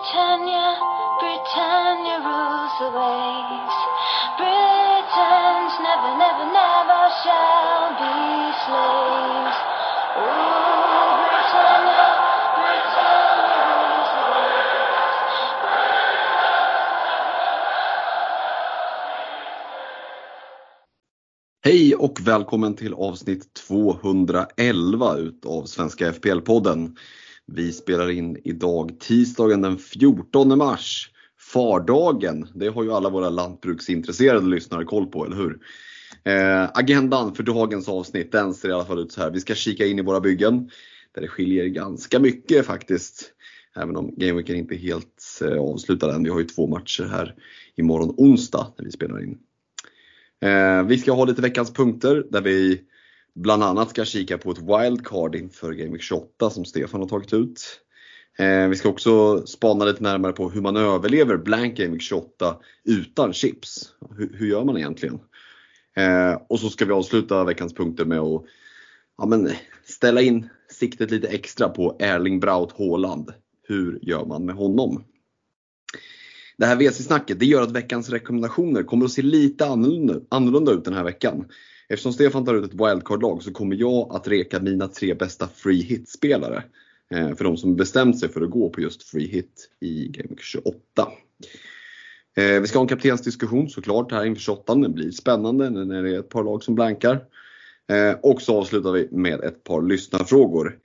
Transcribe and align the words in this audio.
Britannia, 0.00 0.80
Britannia 1.20 2.16
rules 2.24 2.72
the 2.80 2.88
waves. 2.88 3.76
Britons 4.40 5.74
never, 5.84 6.12
never, 6.16 6.46
never 6.56 7.02
shall 7.20 7.92
be 8.00 8.16
slaves. 8.64 9.58
Oh, 10.16 11.20
Britannia, 11.28 12.06
Britannia 12.56 13.60
rules 13.68 14.10
the 14.16 14.24
waves. 14.32 15.20
Hej 21.64 21.94
och 21.94 22.20
välkommen 22.20 22.76
till 22.76 22.94
avsnitt 22.94 23.54
211 23.54 25.16
utav 25.16 25.64
Svenska 25.64 26.12
FPL-podden. 26.12 26.96
Vi 27.54 27.72
spelar 27.72 28.10
in 28.10 28.36
idag 28.44 29.00
tisdagen 29.00 29.62
den 29.62 29.78
14 29.78 30.58
mars. 30.58 31.10
Fardagen, 31.52 32.48
det 32.54 32.68
har 32.68 32.84
ju 32.84 32.92
alla 32.92 33.10
våra 33.10 33.30
lantbruksintresserade 33.30 34.46
lyssnare 34.46 34.84
koll 34.84 35.06
på, 35.06 35.26
eller 35.26 35.36
hur? 35.36 35.58
Eh, 36.24 36.70
agendan 36.74 37.34
för 37.34 37.42
dagens 37.42 37.88
avsnitt, 37.88 38.32
den 38.32 38.54
ser 38.54 38.68
i 38.68 38.72
alla 38.72 38.84
fall 38.84 38.98
ut 38.98 39.12
så 39.12 39.20
här. 39.20 39.30
Vi 39.30 39.40
ska 39.40 39.54
kika 39.54 39.86
in 39.86 39.98
i 39.98 40.02
våra 40.02 40.20
byggen, 40.20 40.70
där 41.14 41.20
det 41.20 41.28
skiljer 41.28 41.66
ganska 41.66 42.18
mycket 42.18 42.66
faktiskt. 42.66 43.32
Även 43.76 43.96
om 43.96 44.14
gameweeken 44.16 44.56
inte 44.56 44.74
är 44.74 44.78
helt 44.78 45.40
eh, 45.42 45.60
avslutad 45.60 46.14
än. 46.14 46.24
Vi 46.24 46.30
har 46.30 46.38
ju 46.38 46.46
två 46.46 46.66
matcher 46.66 47.04
här 47.04 47.34
imorgon 47.76 48.14
onsdag 48.16 48.72
när 48.78 48.84
vi 48.84 48.90
spelar 48.90 49.22
in. 49.22 49.38
Eh, 50.42 50.82
vi 50.82 50.98
ska 50.98 51.12
ha 51.12 51.24
lite 51.24 51.42
veckans 51.42 51.72
punkter 51.72 52.26
där 52.30 52.40
vi 52.40 52.80
bland 53.40 53.62
annat 53.62 53.90
ska 53.90 54.04
kika 54.04 54.38
på 54.38 54.50
ett 54.50 54.58
wildcard 54.58 55.34
inför 55.34 55.72
Game 55.72 55.92
Week 55.92 56.02
28 56.02 56.50
som 56.50 56.64
Stefan 56.64 57.00
har 57.00 57.08
tagit 57.08 57.32
ut. 57.32 57.80
Eh, 58.38 58.68
vi 58.68 58.76
ska 58.76 58.88
också 58.88 59.46
spana 59.46 59.84
lite 59.84 60.02
närmare 60.02 60.32
på 60.32 60.50
hur 60.50 60.60
man 60.60 60.76
överlever 60.76 61.36
blank 61.36 61.76
Game 61.76 61.90
Week 61.90 62.02
28 62.02 62.56
utan 62.84 63.32
chips. 63.32 63.92
Hur, 64.16 64.30
hur 64.34 64.46
gör 64.46 64.64
man 64.64 64.76
egentligen? 64.76 65.20
Eh, 65.96 66.42
och 66.48 66.60
så 66.60 66.70
ska 66.70 66.84
vi 66.84 66.92
avsluta 66.92 67.44
veckans 67.44 67.74
punkter 67.74 68.04
med 68.04 68.18
att 68.18 68.44
ja, 69.18 69.26
men, 69.26 69.50
ställa 69.84 70.20
in 70.20 70.48
siktet 70.70 71.10
lite 71.10 71.28
extra 71.28 71.68
på 71.68 71.96
Erling 71.98 72.40
Braut 72.40 72.72
Haaland. 72.78 73.32
Hur 73.68 73.98
gör 74.02 74.24
man 74.24 74.44
med 74.44 74.54
honom? 74.54 75.04
Det 76.56 76.66
här 76.66 76.76
WC-snacket 76.76 77.38
det 77.40 77.46
gör 77.46 77.62
att 77.62 77.72
veckans 77.72 78.10
rekommendationer 78.10 78.82
kommer 78.82 79.04
att 79.04 79.12
se 79.12 79.22
lite 79.22 79.66
annorlunda, 79.66 80.14
annorlunda 80.28 80.72
ut 80.72 80.84
den 80.84 80.94
här 80.94 81.04
veckan. 81.04 81.44
Eftersom 81.90 82.12
Stefan 82.12 82.44
tar 82.44 82.54
ut 82.54 82.64
ett 82.64 82.80
wildcard-lag 82.80 83.42
så 83.42 83.52
kommer 83.52 83.76
jag 83.76 84.08
att 84.10 84.28
reka 84.28 84.60
mina 84.60 84.88
tre 84.88 85.14
bästa 85.14 85.48
free 85.54 85.82
hit-spelare. 85.82 86.62
Eh, 87.14 87.34
för 87.34 87.44
de 87.44 87.56
som 87.56 87.76
bestämt 87.76 88.18
sig 88.18 88.28
för 88.28 88.40
att 88.40 88.50
gå 88.50 88.70
på 88.70 88.80
just 88.80 89.02
free 89.02 89.26
hit 89.26 89.70
i 89.80 90.08
Game 90.08 90.34
28. 90.38 90.74
Eh, 92.36 92.60
vi 92.60 92.66
ska 92.66 92.78
ha 92.78 92.84
en 92.84 92.88
kaptensdiskussion 92.88 93.68
såklart 93.68 94.12
här 94.12 94.24
inför 94.24 94.42
28. 94.42 94.74
Det 94.74 94.88
blir 94.88 95.10
spännande 95.10 95.70
när 95.70 96.02
det 96.02 96.14
är 96.14 96.18
ett 96.18 96.28
par 96.28 96.44
lag 96.44 96.62
som 96.62 96.74
blankar. 96.74 97.24
Eh, 97.92 98.16
och 98.22 98.42
så 98.42 98.58
avslutar 98.58 98.92
vi 98.92 99.08
med 99.10 99.40
ett 99.40 99.64
par 99.64 99.82
lyssnarfrågor. 99.82 100.78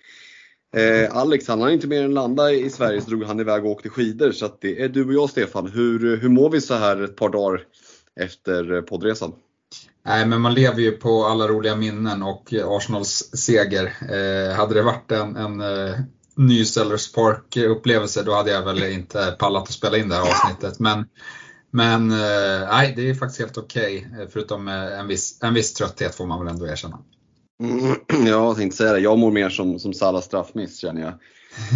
Eh, 0.75 1.17
Alex 1.17 1.47
han 1.47 1.61
har 1.61 1.69
inte 1.69 1.87
mer 1.87 2.03
än 2.03 2.13
landa 2.13 2.51
i 2.51 2.69
Sverige 2.69 3.01
så 3.01 3.09
drog 3.09 3.23
han 3.23 3.39
iväg 3.39 3.65
och 3.65 3.71
åkte 3.71 3.89
skidor. 3.89 4.31
Så 4.31 4.45
att 4.45 4.61
det 4.61 4.81
är 4.81 4.89
du 4.89 5.05
och 5.05 5.13
jag 5.13 5.29
Stefan. 5.29 5.67
Hur, 5.67 6.17
hur 6.17 6.29
mår 6.29 6.49
vi 6.49 6.61
så 6.61 6.73
här 6.73 7.03
ett 7.03 7.15
par 7.15 7.29
dagar 7.29 7.61
efter 8.15 8.73
eh, 8.73 8.81
poddresan? 8.81 9.33
Nej, 10.05 10.25
men 10.25 10.41
man 10.41 10.53
lever 10.53 10.81
ju 10.81 10.91
på 10.91 11.25
alla 11.25 11.47
roliga 11.47 11.75
minnen 11.75 12.23
och 12.23 12.53
Arsenals 12.53 13.29
seger. 13.33 13.85
Eh, 13.85 14.55
hade 14.55 14.73
det 14.73 14.81
varit 14.81 15.11
en, 15.11 15.35
en 15.35 15.61
eh, 15.61 15.99
ny 16.35 16.65
Sellers 16.65 17.11
Park 17.13 17.57
upplevelse 17.57 18.23
då 18.23 18.33
hade 18.33 18.51
jag 18.51 18.65
väl 18.65 18.83
inte 18.83 19.35
pallat 19.39 19.63
att 19.63 19.71
spela 19.71 19.97
in 19.97 20.09
det 20.09 20.15
här 20.15 20.21
avsnittet. 20.21 20.79
Men, 20.79 21.05
men 21.71 22.11
eh, 22.11 22.67
nej, 22.71 22.93
det 22.95 23.09
är 23.09 23.13
faktiskt 23.13 23.39
helt 23.39 23.57
okej. 23.57 24.07
Okay, 24.13 24.27
förutom 24.33 24.67
en 24.67 25.07
viss, 25.07 25.39
en 25.41 25.53
viss 25.53 25.73
trötthet 25.73 26.15
får 26.15 26.25
man 26.25 26.39
väl 26.39 26.53
ändå 26.53 26.67
erkänna. 26.67 26.99
Mm, 27.63 27.95
jag 28.27 28.57
tänkte 28.57 28.77
säga 28.77 28.93
det, 28.93 28.99
jag 28.99 29.17
mår 29.17 29.31
mer 29.31 29.49
som, 29.49 29.79
som 29.79 29.93
Salas 29.93 30.25
straffmiss 30.25 30.79
känner 30.79 31.01
jag. 31.01 31.13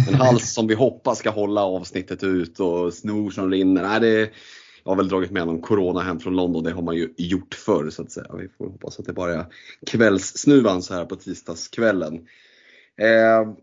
En 0.08 0.14
hals 0.14 0.52
som 0.52 0.66
vi 0.66 0.74
hoppas 0.74 1.18
ska 1.18 1.30
hålla 1.30 1.64
avsnittet 1.64 2.22
ut 2.22 2.60
och 2.60 2.94
snor 2.94 3.30
som 3.30 3.50
rinner. 3.50 3.82
Nej, 3.82 4.00
det, 4.00 4.30
jag 4.84 4.90
har 4.90 4.96
väl 4.96 5.08
dragit 5.08 5.30
med 5.30 5.46
någon 5.46 5.60
Corona 5.60 6.00
hem 6.00 6.20
från 6.20 6.36
London, 6.36 6.64
det 6.64 6.72
har 6.72 6.82
man 6.82 6.96
ju 6.96 7.14
gjort 7.16 7.54
förr 7.54 7.90
så 7.90 8.02
att 8.02 8.12
säga. 8.12 8.36
Vi 8.38 8.48
får 8.48 8.66
hoppas 8.66 8.98
att 8.98 9.06
det 9.06 9.12
bara 9.12 9.34
är 9.34 9.46
kvällssnuvan 9.86 10.82
så 10.82 10.94
här 10.94 11.04
på 11.04 11.16
tisdagskvällen. 11.16 12.14
Eh, 13.00 13.54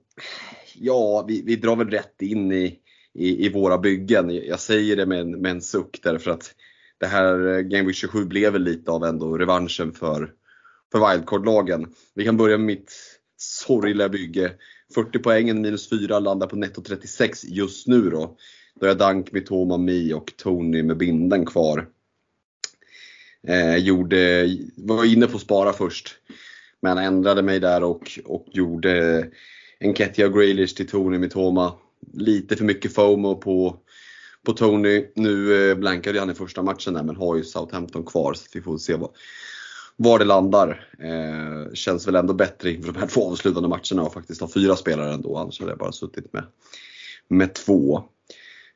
ja, 0.76 1.26
vi, 1.28 1.42
vi, 1.46 1.56
drar 1.56 1.76
väl 1.76 1.90
rätt 1.90 2.22
in 2.22 2.52
i, 2.52 2.80
i, 3.14 3.46
i, 3.46 3.50
våra 3.50 3.78
byggen. 3.78 4.30
Jag 4.30 4.60
säger 4.60 4.96
det 4.96 5.06
med 5.06 5.20
en, 5.20 5.32
med 5.42 5.52
en 5.52 5.62
suck 5.62 6.00
därför 6.04 6.32
att 6.32 6.56
det 6.98 7.08
här 7.08 7.48
eh, 7.48 7.60
Game 7.60 7.84
Week 7.84 7.96
27 7.96 8.26
blev 8.26 8.54
väl 8.54 8.64
lite 8.64 8.92
av 8.92 9.04
ändå 9.04 9.38
revanschen 9.38 9.94
för, 9.94 10.32
för 10.92 11.12
wildcard-lagen. 11.12 11.88
Vi 12.16 12.26
kan 12.26 12.38
börja 12.38 12.58
med 12.58 12.66
mitt 12.66 12.94
sorgliga 13.38 14.10
bygge. 14.10 14.52
40 14.96 15.20
poängen 15.20 15.62
minus 15.62 15.90
4 15.90 16.20
landar 16.20 16.48
på 16.48 16.56
netto 16.56 16.82
36 16.82 17.44
just 17.44 17.88
nu 17.88 18.10
då. 18.10 18.38
Då 18.80 18.86
är 18.86 18.96
Dank, 18.96 19.32
Mitoma, 19.32 19.78
Mi 19.78 20.14
och 20.14 20.34
Tony 20.38 20.84
med 20.84 20.98
binden 20.98 21.46
kvar. 21.46 21.88
Eh, 23.48 23.76
gjorde, 23.76 24.50
var 24.76 25.06
inne 25.06 25.28
på 25.28 25.36
att 25.36 25.42
spara 25.42 25.74
först. 25.74 26.16
Men 26.82 26.98
ändrade 26.98 27.42
mig 27.42 27.60
där 27.60 27.84
och, 27.84 28.20
och 28.26 28.46
gjorde 28.52 29.26
en 29.80 29.90
och 29.90 30.34
Grealish 30.34 30.76
till 30.76 30.88
Tony 30.88 31.18
Mitoma. 31.18 31.74
Lite 32.14 32.56
för 32.56 32.66
mycket 32.66 32.94
FOMO 32.94 33.36
på, 33.36 33.78
på 34.46 34.54
Tony. 34.54 35.06
Nu 35.16 35.70
eh, 35.70 35.78
blankade 35.78 36.20
han 36.20 36.30
i 36.30 36.34
första 36.34 36.64
matchen 36.64 36.94
där 36.94 37.04
men 37.04 37.16
har 37.16 37.36
ju 37.36 37.44
Southampton 37.44 38.06
kvar 38.06 38.34
så 38.34 38.46
vi 38.54 38.62
får 38.62 38.78
se 38.78 38.96
vad, 38.96 39.10
var 39.96 40.20
det 40.20 40.26
landar. 40.26 40.90
Eh, 41.00 41.74
känns 41.74 42.08
väl 42.08 42.16
ändå 42.16 42.34
bättre 42.34 42.72
inför 42.72 42.92
de 42.94 43.00
här 43.00 43.08
två 43.08 43.32
avslutande 43.32 43.70
matcherna 43.70 44.04
och 44.04 44.14
faktiskt 44.14 44.42
ha 44.42 44.48
fyra 44.48 44.76
spelare 44.76 45.14
ändå. 45.14 45.38
Annars 45.38 45.60
hade 45.60 45.72
jag 45.72 45.80
bara 45.80 45.92
suttit 45.92 46.34
med, 46.34 46.44
med 47.28 47.54
två. 47.54 48.04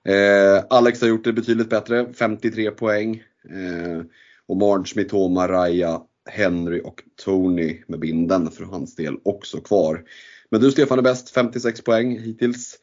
Eh, 0.07 0.63
Alex 0.69 1.01
har 1.01 1.07
gjort 1.07 1.23
det 1.23 1.34
betydligt 1.34 1.69
bättre, 1.69 2.13
53 2.13 2.72
poäng. 2.72 3.23
Eh, 3.50 4.06
och 4.47 4.57
Marge, 4.57 4.94
Mitoma, 4.95 5.47
Raya, 5.47 6.01
Henry 6.29 6.81
och 6.84 7.03
Tony 7.23 7.84
med 7.88 8.00
binden 8.00 8.51
för 8.51 8.63
hans 8.63 8.95
del 8.95 9.17
också 9.23 9.61
kvar. 9.61 10.03
Men 10.50 10.61
du 10.61 10.72
Stefan 10.72 11.00
är 11.00 11.03
bäst, 11.03 11.29
56 11.29 11.81
poäng 11.81 12.19
hittills. 12.19 12.78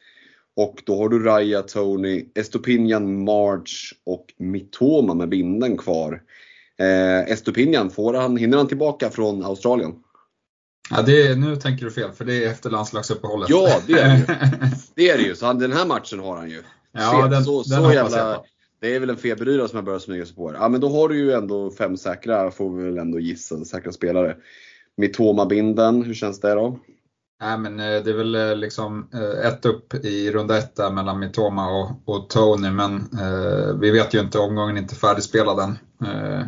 Och 0.55 0.81
då 0.85 0.97
har 0.97 1.09
du 1.09 1.23
Raya, 1.23 1.61
Tony, 1.61 2.25
Estopinian, 2.35 3.23
March 3.23 3.93
och 4.05 4.25
Mitoma 4.37 5.13
med 5.13 5.29
binden 5.29 5.77
kvar. 5.77 6.21
Eh, 6.79 7.31
Estopinian, 7.31 7.89
får 7.89 8.13
han, 8.13 8.37
hinner 8.37 8.57
han 8.57 8.67
tillbaka 8.67 9.09
från 9.09 9.45
Australien? 9.45 9.93
Ja, 10.89 11.01
det 11.01 11.27
är, 11.27 11.35
nu 11.35 11.55
tänker 11.55 11.85
du 11.85 11.91
fel, 11.91 12.11
för 12.11 12.25
det 12.25 12.45
är 12.45 12.49
efter 12.49 12.69
landslagsuppehållet. 12.69 13.49
Ja, 13.49 13.81
det 13.87 13.93
är 13.93 14.09
det 14.09 14.17
ju. 14.17 14.25
Det 14.95 15.09
är 15.09 15.17
det 15.17 15.23
ju. 15.23 15.35
Så 15.35 15.45
han, 15.45 15.59
den 15.59 15.71
här 15.71 15.85
matchen 15.85 16.19
har 16.19 16.37
han 16.37 16.49
ju. 16.49 16.63
Ja, 16.91 17.27
den, 17.27 17.43
så, 17.43 17.63
den 17.63 17.83
så 17.83 17.93
jävla, 17.93 18.43
det 18.81 18.95
är 18.95 18.99
väl 18.99 19.09
en 19.09 19.17
feberyra 19.17 19.67
som 19.67 19.75
har 19.75 19.83
börjat 19.83 20.01
smyga 20.01 20.25
sig 20.25 20.35
på. 20.35 20.53
Ja, 20.53 20.69
men 20.69 20.81
då 20.81 20.89
har 20.89 21.09
du 21.09 21.17
ju 21.17 21.31
ändå 21.31 21.71
fem 21.71 21.97
säkra, 21.97 22.51
får 22.51 22.75
vi 22.75 22.83
väl 22.83 22.97
ändå 22.97 23.19
gissa, 23.19 23.65
säkra 23.65 23.91
spelare. 23.91 24.35
Mitoma-binden, 24.97 26.03
hur 26.03 26.13
känns 26.13 26.39
det 26.39 26.53
då? 26.53 26.79
Nej, 27.41 27.57
men 27.57 27.79
eh, 27.79 28.03
det 28.03 28.09
är 28.09 28.17
väl 28.17 28.59
liksom 28.59 29.09
eh, 29.13 29.47
ett 29.47 29.65
upp 29.65 29.93
i 29.93 30.31
runda 30.31 30.57
ett 30.57 30.75
där 30.75 30.91
mellan 30.91 31.19
Mitoma 31.19 31.69
och, 31.69 31.91
och 32.05 32.29
Tony, 32.29 32.71
men 32.71 32.95
eh, 32.95 33.75
vi 33.79 33.91
vet 33.91 34.13
ju 34.13 34.19
inte, 34.19 34.39
omgången 34.39 34.77
är 34.77 34.81
inte 34.81 34.95
färdigspelad 34.95 35.59
än. 35.59 35.77
Eh, 36.07 36.45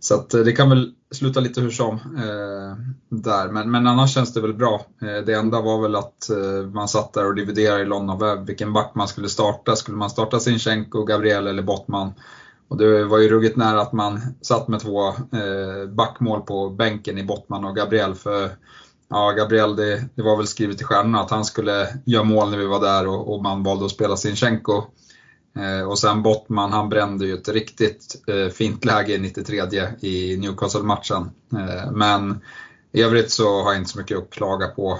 så 0.00 0.14
att 0.14 0.30
det 0.30 0.52
kan 0.52 0.68
väl 0.68 0.92
slutade 1.10 1.48
lite 1.48 1.60
hur 1.60 1.70
som 1.70 1.94
eh, 1.94 2.76
där, 3.08 3.48
men, 3.48 3.70
men 3.70 3.86
annars 3.86 4.14
känns 4.14 4.34
det 4.34 4.40
väl 4.40 4.54
bra. 4.54 4.86
Eh, 5.02 5.24
det 5.26 5.34
enda 5.34 5.60
var 5.60 5.82
väl 5.82 5.96
att 5.96 6.30
eh, 6.30 6.70
man 6.72 6.88
satt 6.88 7.12
där 7.12 7.26
och 7.26 7.34
dividerade 7.34 7.82
i 7.82 7.86
London 7.86 8.18
Web 8.18 8.46
vilken 8.46 8.72
back 8.72 8.92
man 8.94 9.08
skulle 9.08 9.28
starta. 9.28 9.76
Skulle 9.76 9.96
man 9.96 10.10
starta 10.10 10.40
Sinchenko, 10.40 11.04
Gabriel 11.04 11.46
eller 11.46 11.62
Bottman? 11.62 12.12
Och 12.68 12.76
det 12.76 13.04
var 13.04 13.18
ju 13.18 13.28
ruggigt 13.28 13.56
nära 13.56 13.80
att 13.80 13.92
man 13.92 14.20
satt 14.40 14.68
med 14.68 14.80
två 14.80 15.08
eh, 15.08 15.88
backmål 15.88 16.40
på 16.40 16.70
bänken 16.70 17.18
i 17.18 17.24
Bottman 17.24 17.64
och 17.64 17.76
Gabriel. 17.76 18.14
För 18.14 18.50
ja, 19.08 19.30
Gabriel, 19.30 19.76
det, 19.76 20.04
det 20.14 20.22
var 20.22 20.36
väl 20.36 20.46
skrivet 20.46 20.80
i 20.80 20.84
stjärnorna 20.84 21.20
att 21.20 21.30
han 21.30 21.44
skulle 21.44 21.88
göra 22.04 22.24
mål 22.24 22.50
när 22.50 22.58
vi 22.58 22.66
var 22.66 22.80
där 22.80 23.06
och, 23.06 23.34
och 23.34 23.42
man 23.42 23.62
valde 23.62 23.84
att 23.84 23.90
spela 23.90 24.16
Sinchenko. 24.16 24.84
Eh, 25.56 25.88
och 25.88 25.98
sen 25.98 26.22
Bottman, 26.22 26.72
han 26.72 26.88
brände 26.88 27.26
ju 27.26 27.34
ett 27.34 27.48
riktigt 27.48 28.22
eh, 28.26 28.48
fint 28.48 28.84
läge 28.84 29.14
i 29.14 29.18
93 29.18 29.62
i 30.00 30.36
Newcastle-matchen. 30.36 31.30
Eh, 31.52 31.92
men 31.92 32.40
i 32.92 33.02
övrigt 33.02 33.30
så 33.30 33.62
har 33.62 33.72
jag 33.72 33.80
inte 33.80 33.90
så 33.90 33.98
mycket 33.98 34.18
att 34.18 34.30
klaga 34.30 34.66
på 34.66 34.98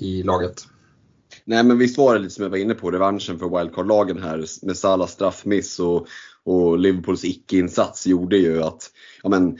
i 0.00 0.22
laget. 0.22 0.62
Nej 1.44 1.64
men 1.64 1.78
visst 1.78 1.98
var 1.98 2.14
det 2.14 2.20
lite 2.20 2.34
som 2.34 2.42
jag 2.42 2.50
var 2.50 2.58
inne 2.58 2.74
på, 2.74 2.90
revanschen 2.90 3.38
för 3.38 3.58
wildcard-lagen 3.58 4.22
här 4.22 4.44
med 4.66 4.76
Salas 4.76 5.12
straffmiss 5.12 5.80
och, 5.80 6.06
och 6.44 6.78
Liverpools 6.78 7.24
icke-insats 7.24 8.06
gjorde 8.06 8.36
ju 8.36 8.62
att, 8.62 8.90
ja 9.22 9.28
men 9.28 9.58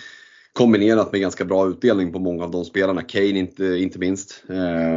kombinerat 0.53 1.13
med 1.13 1.21
ganska 1.21 1.45
bra 1.45 1.69
utdelning 1.69 2.13
på 2.13 2.19
många 2.19 2.45
av 2.45 2.51
de 2.51 2.65
spelarna, 2.65 3.03
Kane 3.03 3.39
inte, 3.39 3.65
inte 3.65 3.99
minst. 3.99 4.45
Eh, 4.49 4.97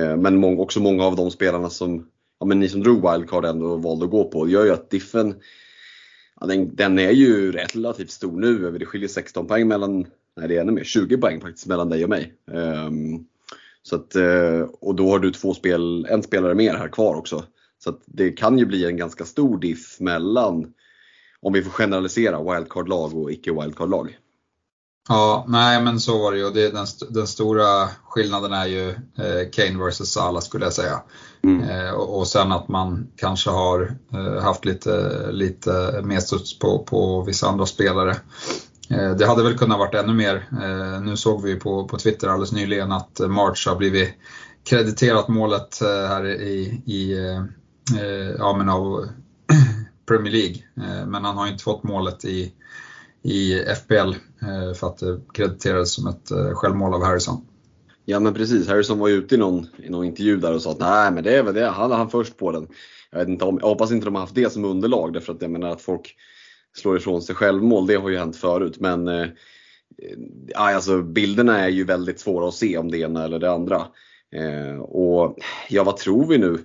eh, 0.00 0.16
men 0.16 0.36
många, 0.36 0.60
också 0.62 0.80
många 0.80 1.04
av 1.04 1.16
de 1.16 1.30
spelarna 1.30 1.70
som 1.70 2.06
ja, 2.40 2.46
men 2.46 2.60
ni 2.60 2.68
som 2.68 2.82
drog 2.82 3.10
wildcard 3.12 3.44
ändå 3.44 3.76
valde 3.76 4.04
att 4.04 4.10
gå 4.10 4.24
på. 4.24 4.44
Det 4.44 4.50
gör 4.50 4.64
ju 4.64 4.72
att 4.72 4.90
diffen, 4.90 5.34
ja, 6.40 6.46
den, 6.46 6.76
den, 6.76 6.98
är 6.98 7.10
ju 7.10 7.52
relativt 7.52 8.10
stor 8.10 8.40
nu. 8.40 8.78
Det 8.78 8.86
skiljer 8.86 9.08
16 9.08 9.46
poäng 9.46 9.68
mellan, 9.68 10.06
nej 10.36 10.48
det 10.48 10.56
är 10.56 10.60
ännu 10.60 10.72
mer, 10.72 10.84
20 10.84 11.16
poäng 11.16 11.40
faktiskt 11.40 11.66
mellan 11.66 11.88
dig 11.88 12.04
och 12.04 12.10
mig. 12.10 12.34
Um, 12.46 13.26
så 13.82 13.96
att, 13.96 14.16
eh, 14.16 14.60
och 14.80 14.94
då 14.94 15.10
har 15.10 15.18
du 15.18 15.30
två 15.30 15.54
spel, 15.54 16.06
en 16.10 16.22
spelare 16.22 16.54
mer 16.54 16.74
här 16.74 16.88
kvar 16.88 17.14
också. 17.14 17.44
Så 17.78 17.90
att 17.90 18.02
det 18.06 18.30
kan 18.30 18.58
ju 18.58 18.66
bli 18.66 18.84
en 18.86 18.96
ganska 18.96 19.24
stor 19.24 19.58
diff 19.58 20.00
mellan, 20.00 20.72
om 21.40 21.52
vi 21.52 21.62
får 21.62 21.70
generalisera, 21.70 22.54
wildcard-lag 22.54 23.16
och 23.16 23.32
icke 23.32 23.52
wildcard-lag. 23.52 24.16
Ja, 25.08 25.44
nej 25.48 25.82
men 25.82 26.00
så 26.00 26.18
var 26.18 26.32
det 26.32 26.38
ju. 26.38 26.50
Det, 26.50 26.70
den, 26.70 26.86
den 27.10 27.26
stora 27.26 27.88
skillnaden 28.04 28.52
är 28.52 28.66
ju 28.66 28.88
eh, 28.90 29.50
Kane 29.52 29.88
vs 29.88 30.12
Salah 30.12 30.40
skulle 30.40 30.64
jag 30.64 30.72
säga. 30.72 31.02
Mm. 31.44 31.68
Eh, 31.68 31.90
och, 31.90 32.18
och, 32.18 32.26
sen 32.26 32.52
att 32.52 32.68
man 32.68 33.08
kanske 33.16 33.50
har 33.50 33.96
eh, 34.12 34.42
haft 34.42 34.64
lite, 34.64 35.26
lite 35.30 36.00
mer 36.04 36.20
studs 36.20 36.58
på, 36.58 36.78
på 36.78 37.22
vissa 37.22 37.48
andra 37.48 37.66
spelare. 37.66 38.16
Eh, 38.90 39.10
det 39.10 39.26
hade 39.26 39.42
väl 39.42 39.58
kunnat 39.58 39.78
varit 39.78 39.94
ännu 39.94 40.14
mer. 40.14 40.48
Eh, 40.62 41.00
nu 41.02 41.16
såg 41.16 41.42
vi 41.42 41.56
på, 41.56 41.88
på 41.88 41.98
Twitter 41.98 42.28
alldeles 42.28 42.52
nyligen 42.52 42.92
att 42.92 43.20
March 43.28 43.68
har 43.68 43.76
blivit 43.76 44.14
krediterat 44.64 45.28
målet 45.28 45.82
eh, 45.82 46.08
här 46.08 46.26
i, 46.26 46.82
i 46.86 47.16
ja, 48.38 48.56
men 48.56 48.68
av 48.68 49.08
Premier 50.08 50.32
League. 50.32 50.56
Men 51.06 51.24
han 51.24 51.36
har 51.36 51.46
inte 51.46 51.64
fått 51.64 51.82
målet 51.82 52.24
i 52.24 52.52
i 53.26 53.64
FBL 53.76 54.14
eh, 54.42 54.74
för 54.74 54.86
att 54.86 54.98
det 54.98 55.20
krediterades 55.34 55.92
som 55.92 56.06
ett 56.06 56.30
eh, 56.30 56.50
självmål 56.54 56.94
av 56.94 57.04
Harrison. 57.04 57.46
Ja 58.04 58.20
men 58.20 58.34
precis, 58.34 58.68
Harrison 58.68 58.98
var 58.98 59.08
ju 59.08 59.14
ute 59.14 59.34
i 59.34 59.38
någon, 59.38 59.66
i 59.82 59.90
någon 59.90 60.04
intervju 60.04 60.36
där 60.36 60.54
och 60.54 60.62
sa 60.62 60.70
att 60.70 60.78
nej 60.78 61.12
men 61.12 61.24
det 61.24 61.36
är 61.36 61.42
väl 61.42 61.54
det, 61.54 61.66
han 61.66 61.90
han 61.90 62.10
först 62.10 62.36
på 62.36 62.52
den. 62.52 62.68
Jag, 63.10 63.18
vet 63.18 63.28
inte 63.28 63.44
om, 63.44 63.58
jag 63.62 63.68
hoppas 63.68 63.92
inte 63.92 64.04
de 64.04 64.14
har 64.14 64.22
haft 64.22 64.34
det 64.34 64.52
som 64.52 64.64
underlag 64.64 65.12
därför 65.12 65.32
att 65.32 65.42
jag 65.42 65.50
menar 65.50 65.68
att 65.68 65.82
folk 65.82 66.14
slår 66.76 66.96
ifrån 66.96 67.22
sig 67.22 67.34
självmål, 67.34 67.86
det 67.86 67.94
har 67.94 68.08
ju 68.08 68.18
hänt 68.18 68.36
förut. 68.36 68.80
Men 68.80 69.08
eh, 69.08 69.22
eh 69.22 69.28
alltså, 70.54 71.02
bilderna 71.02 71.60
är 71.60 71.68
ju 71.68 71.84
väldigt 71.84 72.20
svåra 72.20 72.48
att 72.48 72.54
se 72.54 72.78
om 72.78 72.90
det 72.90 72.98
ena 72.98 73.24
eller 73.24 73.38
det 73.38 73.50
andra. 73.50 73.86
Eh, 74.36 74.78
och 74.80 75.38
ja, 75.68 75.84
vad 75.84 75.96
tror 75.96 76.26
vi 76.26 76.38
nu? 76.38 76.58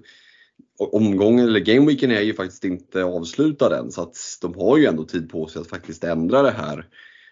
Omgången, 0.82 1.46
eller 1.46 1.60
gameweeken 1.60 2.12
är 2.12 2.22
ju 2.22 2.34
faktiskt 2.34 2.66
inte 2.66 3.04
avslutad 3.04 3.80
än 3.80 3.92
så 3.92 4.02
att 4.02 4.18
de 4.42 4.56
har 4.56 4.78
ju 4.78 4.86
ändå 4.86 5.04
tid 5.04 5.30
på 5.30 5.48
sig 5.48 5.62
att 5.62 5.68
faktiskt 5.68 6.04
ändra 6.04 6.42
det 6.42 6.52
här. 6.52 6.86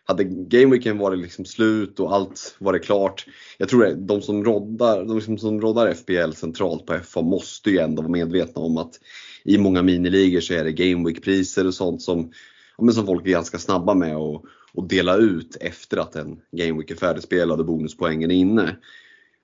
Hade 0.03 0.23
gameweeken 0.23 0.97
varit 0.97 1.19
liksom 1.19 1.45
slut 1.45 1.99
och 1.99 2.13
allt 2.13 2.55
varit 2.59 2.83
klart. 2.83 3.25
Jag 3.57 3.69
tror 3.69 3.87
att 3.87 4.07
de 4.07 4.21
som 4.21 4.43
roddar, 4.43 5.05
de 5.05 5.21
som, 5.21 5.37
som 5.37 5.61
roddar 5.61 5.93
FBL 5.93 6.31
centralt 6.31 6.85
på 6.85 6.99
FA 7.03 7.21
måste 7.21 7.69
ju 7.69 7.77
ändå 7.77 8.01
vara 8.01 8.11
medvetna 8.11 8.61
om 8.61 8.77
att 8.77 8.99
i 9.43 9.57
många 9.57 9.81
miniligor 9.81 10.39
så 10.39 10.53
är 10.53 10.63
det 10.63 10.71
gameweek-priser 10.71 11.67
och 11.67 11.73
sånt 11.73 12.01
som, 12.01 12.31
ja, 12.77 12.91
som 12.91 13.05
folk 13.05 13.25
är 13.25 13.31
ganska 13.31 13.57
snabba 13.57 13.93
med 13.93 14.15
att, 14.15 14.41
att 14.77 14.89
dela 14.89 15.17
ut 15.17 15.57
efter 15.61 15.97
att 15.97 16.15
en 16.15 16.41
gameweek 16.51 16.91
är 16.91 16.95
färdigspelad 16.95 17.59
och 17.59 17.65
bonuspoängen 17.65 18.31
är 18.31 18.35
inne. 18.35 18.77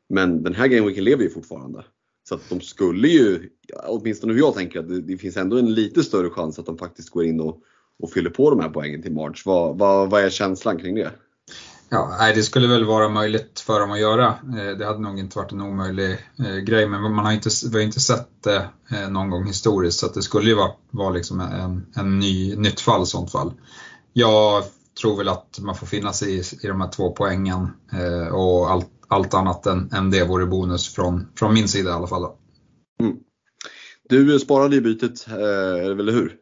Men 0.10 0.44
den 0.44 0.54
här 0.54 0.68
gameweeken 0.68 1.04
lever 1.04 1.24
ju 1.24 1.30
fortfarande. 1.30 1.84
Så 2.30 2.36
att 2.36 2.50
de 2.50 2.62
skulle 2.62 3.08
ju, 3.08 3.50
åtminstone 3.88 4.34
hur 4.34 4.40
jag 4.40 4.54
tänker, 4.54 4.80
att 4.80 4.90
det, 4.90 5.02
det, 5.02 5.18
finns 5.18 5.38
ändå 5.38 5.58
en 5.58 5.74
lite 5.74 6.04
större 6.04 6.30
chans 6.30 6.60
att 6.60 6.66
de 6.66 6.78
faktiskt 6.78 7.10
går 7.10 7.26
in 7.26 7.40
och, 7.40 7.58
och 8.04 8.12
fyller 8.12 8.30
på 8.30 8.50
de 8.50 8.60
här 8.60 8.70
poängen 8.70 9.02
till 9.02 9.14
March. 9.14 9.44
Vad, 9.46 9.78
vad, 9.78 10.10
vad 10.10 10.24
är 10.24 10.30
känslan 10.30 10.78
kring 10.78 10.96
det? 10.96 11.12
Ja, 11.90 12.16
nej, 12.20 12.36
det 12.36 12.44
skulle 12.44 12.68
väl 12.68 12.86
vara 12.86 13.10
möjligt 13.10 13.60
för 13.60 13.80
dem 13.80 13.92
att 13.92 14.00
göra. 14.00 14.28
Eh, 14.28 14.78
det 14.78 14.86
hade 14.86 15.00
nog 15.00 15.20
inte 15.20 15.38
varit 15.38 15.52
en 15.52 15.62
omöjlig 15.62 16.12
eh, 16.40 16.56
grej, 16.56 16.88
men 16.88 17.02
man 17.02 17.26
har 17.26 17.32
inte, 17.32 17.50
vi 17.72 17.78
har 17.78 17.86
inte 17.86 18.00
sett 18.00 18.44
det 18.44 18.70
eh, 18.92 19.10
någon 19.10 19.30
gång 19.30 19.46
historiskt 19.46 20.00
så 20.00 20.08
det 20.08 20.22
skulle 20.22 20.50
ju 20.50 20.56
vara, 20.56 20.72
vara 20.92 21.10
liksom 21.10 21.40
en, 21.40 21.86
en 21.96 22.20
ny, 22.20 22.56
nytt 22.56 22.80
fall 22.80 23.04
i 23.04 23.06
sånt 23.06 23.32
fall. 23.32 23.54
Jag 24.14 24.64
tror 25.02 25.18
väl 25.18 25.30
att 25.30 25.60
man 25.60 25.76
får 25.76 25.88
finna 25.88 26.14
sig 26.14 26.36
i, 26.36 26.44
i 26.62 26.68
de 26.68 26.82
här 26.82 26.90
två 26.90 27.12
poängen 27.12 27.68
eh, 27.94 28.34
och 28.34 28.72
allt 28.72 28.95
allt 29.08 29.34
annat 29.34 29.66
än, 29.66 29.90
än 29.94 30.12
det 30.12 30.26
vore 30.26 30.46
bonus 30.46 30.96
från, 30.96 31.28
från 31.36 31.54
min 31.54 31.68
sida 31.68 31.90
i 31.90 31.94
alla 31.94 32.08
fall. 32.08 32.32
Mm. 33.00 33.18
Du 34.10 34.40
sparade 34.40 34.76
ju 34.76 34.82
bytet, 34.82 35.28
eh, 35.28 35.86
eller 35.86 36.12
hur? 36.12 36.36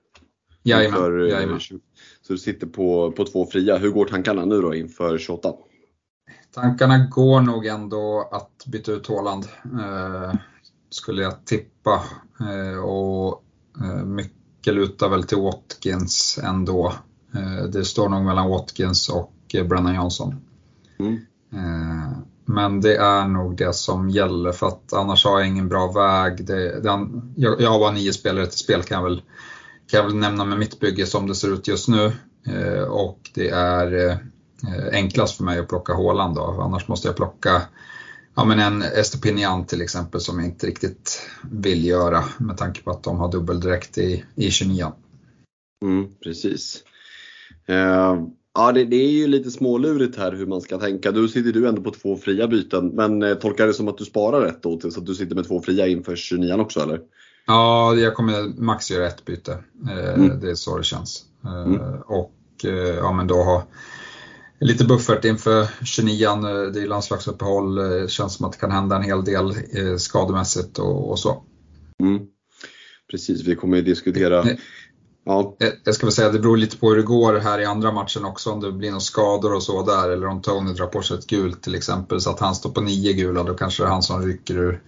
Jajamän, 0.63 0.99
inför, 0.99 1.21
eh, 1.23 1.29
jajamän. 1.29 1.59
Så 2.21 2.33
du 2.33 2.37
sitter 2.37 2.67
på, 2.67 3.11
på 3.11 3.25
två 3.25 3.45
fria. 3.45 3.77
Hur 3.77 3.89
går 3.89 4.05
tankarna 4.05 4.45
nu 4.45 4.61
då 4.61 4.75
inför 4.75 5.17
28? 5.17 5.53
Tankarna 6.51 6.97
går 6.97 7.41
nog 7.41 7.65
ändå 7.65 8.29
att 8.31 8.65
byta 8.65 8.91
ut 8.91 9.07
Håland, 9.07 9.47
eh, 9.63 10.33
skulle 10.89 11.21
jag 11.21 11.45
tippa. 11.45 12.03
Eh, 12.39 12.83
och 12.83 13.43
eh, 13.81 14.05
mycket 14.05 14.73
lutar 14.73 15.09
väl 15.09 15.23
till 15.23 15.37
Watkins 15.37 16.39
ändå. 16.43 16.93
Eh, 17.35 17.63
det 17.63 17.85
står 17.85 18.09
nog 18.09 18.25
mellan 18.25 18.49
Watkins 18.49 19.09
och 19.09 19.33
Brennan 19.69 19.95
Johnson. 19.95 20.35
Mm. 20.99 21.19
Men 22.45 22.81
det 22.81 22.95
är 22.95 23.27
nog 23.27 23.57
det 23.57 23.75
som 23.75 24.09
gäller 24.09 24.51
för 24.51 24.67
att 24.67 24.93
annars 24.93 25.25
har 25.25 25.39
jag 25.39 25.47
ingen 25.47 25.69
bra 25.69 25.91
väg. 25.91 26.45
Det, 26.45 26.79
den, 26.79 27.33
jag, 27.35 27.61
jag 27.61 27.69
har 27.69 27.79
bara 27.79 27.91
nio 27.91 28.13
spelare 28.13 28.45
till 28.45 28.59
spel 28.59 28.83
kan 28.83 28.95
jag 28.95 29.03
väl, 29.03 29.21
kan 29.87 29.97
jag 29.97 30.03
väl 30.03 30.15
nämna 30.15 30.45
med 30.45 30.59
mitt 30.59 30.79
bygge 30.79 31.05
som 31.05 31.27
det 31.27 31.35
ser 31.35 31.53
ut 31.53 31.67
just 31.67 31.87
nu. 31.87 32.11
Eh, 32.47 32.83
och 32.83 33.19
det 33.33 33.49
är 33.49 34.09
eh, 34.09 34.17
enklast 34.91 35.37
för 35.37 35.43
mig 35.43 35.59
att 35.59 35.67
plocka 35.67 35.93
Håland 35.93 36.35
då. 36.35 36.61
Annars 36.61 36.87
måste 36.87 37.07
jag 37.07 37.15
plocka 37.15 37.61
ja, 38.35 38.45
men 38.45 38.59
en 38.59 38.81
Estopinian 38.81 39.65
till 39.65 39.81
exempel 39.81 40.21
som 40.21 40.39
jag 40.39 40.47
inte 40.47 40.67
riktigt 40.67 41.29
vill 41.51 41.85
göra 41.85 42.23
med 42.37 42.57
tanke 42.57 42.81
på 42.81 42.91
att 42.91 43.03
de 43.03 43.19
har 43.19 43.31
dubbeldräkt 43.31 43.97
i, 43.97 44.23
i 44.35 44.51
29. 44.51 44.91
Mm, 45.83 46.07
precis. 46.23 46.83
Uh... 47.69 48.27
Ja, 48.55 48.71
det, 48.71 48.85
det, 48.85 48.95
är 48.95 49.11
ju 49.11 49.27
lite 49.27 49.51
smålurigt 49.51 50.17
här 50.17 50.31
hur 50.31 50.45
man 50.45 50.61
ska 50.61 50.77
tänka. 50.77 51.11
Du 51.11 51.27
sitter 51.27 51.51
du 51.51 51.67
ändå 51.67 51.81
på 51.81 51.91
två 51.91 52.17
fria 52.17 52.47
byten, 52.47 52.87
men 52.87 53.23
eh, 53.23 53.35
tolkar 53.35 53.67
det 53.67 53.73
som 53.73 53.87
att 53.87 53.97
du 53.97 54.05
sparar 54.05 54.41
rätt 54.41 54.63
då? 54.63 54.79
Så 54.79 54.99
att 54.99 55.05
du 55.05 55.15
sitter 55.15 55.35
med 55.35 55.47
två 55.47 55.61
fria 55.61 55.87
inför 55.87 56.15
29 56.15 56.53
också 56.53 56.79
eller? 56.79 56.99
Ja, 57.45 57.95
jag 57.95 58.13
kommer 58.13 58.61
max 58.61 58.91
göra 58.91 59.07
ett 59.07 59.25
byte. 59.25 59.57
Eh, 59.89 60.13
mm. 60.13 60.39
Det 60.39 60.49
är 60.49 60.55
så 60.55 60.77
det 60.77 60.83
känns. 60.83 61.25
Eh, 61.45 61.63
mm. 61.63 61.81
Och 62.05 62.33
eh, 62.65 62.95
ja, 62.95 63.13
men 63.13 63.27
då 63.27 63.35
ha 63.35 63.67
lite 64.59 64.85
buffert 64.85 65.25
inför 65.25 65.67
29 65.85 66.27
eh, 66.27 66.71
Det 66.71 66.81
är 66.81 66.87
landslagsuppehåll. 66.87 67.75
Det 67.75 68.11
känns 68.11 68.35
som 68.35 68.45
att 68.45 68.51
det 68.51 68.59
kan 68.59 68.71
hända 68.71 68.95
en 68.95 69.03
hel 69.03 69.23
del 69.23 69.53
skademässigt 69.99 70.79
och, 70.79 71.11
och 71.11 71.19
så. 71.19 71.43
Mm. 71.99 72.19
Precis, 73.11 73.47
vi 73.47 73.55
kommer 73.55 73.77
ju 73.77 73.83
diskutera 73.83 74.45
Ja. 75.25 75.57
Jag 75.83 75.95
ska 75.95 76.05
väl 76.05 76.13
säga 76.13 76.27
att 76.27 76.33
det 76.33 76.39
beror 76.39 76.57
lite 76.57 76.77
på 76.77 76.89
hur 76.89 76.95
det 76.95 77.03
går 77.03 77.33
här 77.33 77.59
i 77.59 77.65
andra 77.65 77.91
matchen 77.91 78.25
också, 78.25 78.51
om 78.51 78.59
det 78.59 78.71
blir 78.71 78.89
några 78.89 78.99
skador 78.99 79.53
och 79.53 79.63
så 79.63 79.83
där, 79.83 80.09
eller 80.09 80.27
om 80.27 80.41
Tony 80.41 80.73
drar 80.73 80.87
på 80.87 81.01
sig 81.01 81.17
ett 81.17 81.27
gult 81.27 81.63
till 81.63 81.75
exempel, 81.75 82.21
så 82.21 82.29
att 82.29 82.39
han 82.39 82.55
står 82.55 82.69
på 82.69 82.81
nio 82.81 83.13
gula, 83.13 83.43
då 83.43 83.53
kanske 83.53 83.83
det 83.83 83.87
är 83.87 83.91
han 83.91 84.03
som 84.03 84.25
rycker 84.25 84.57
ur, 84.57 84.81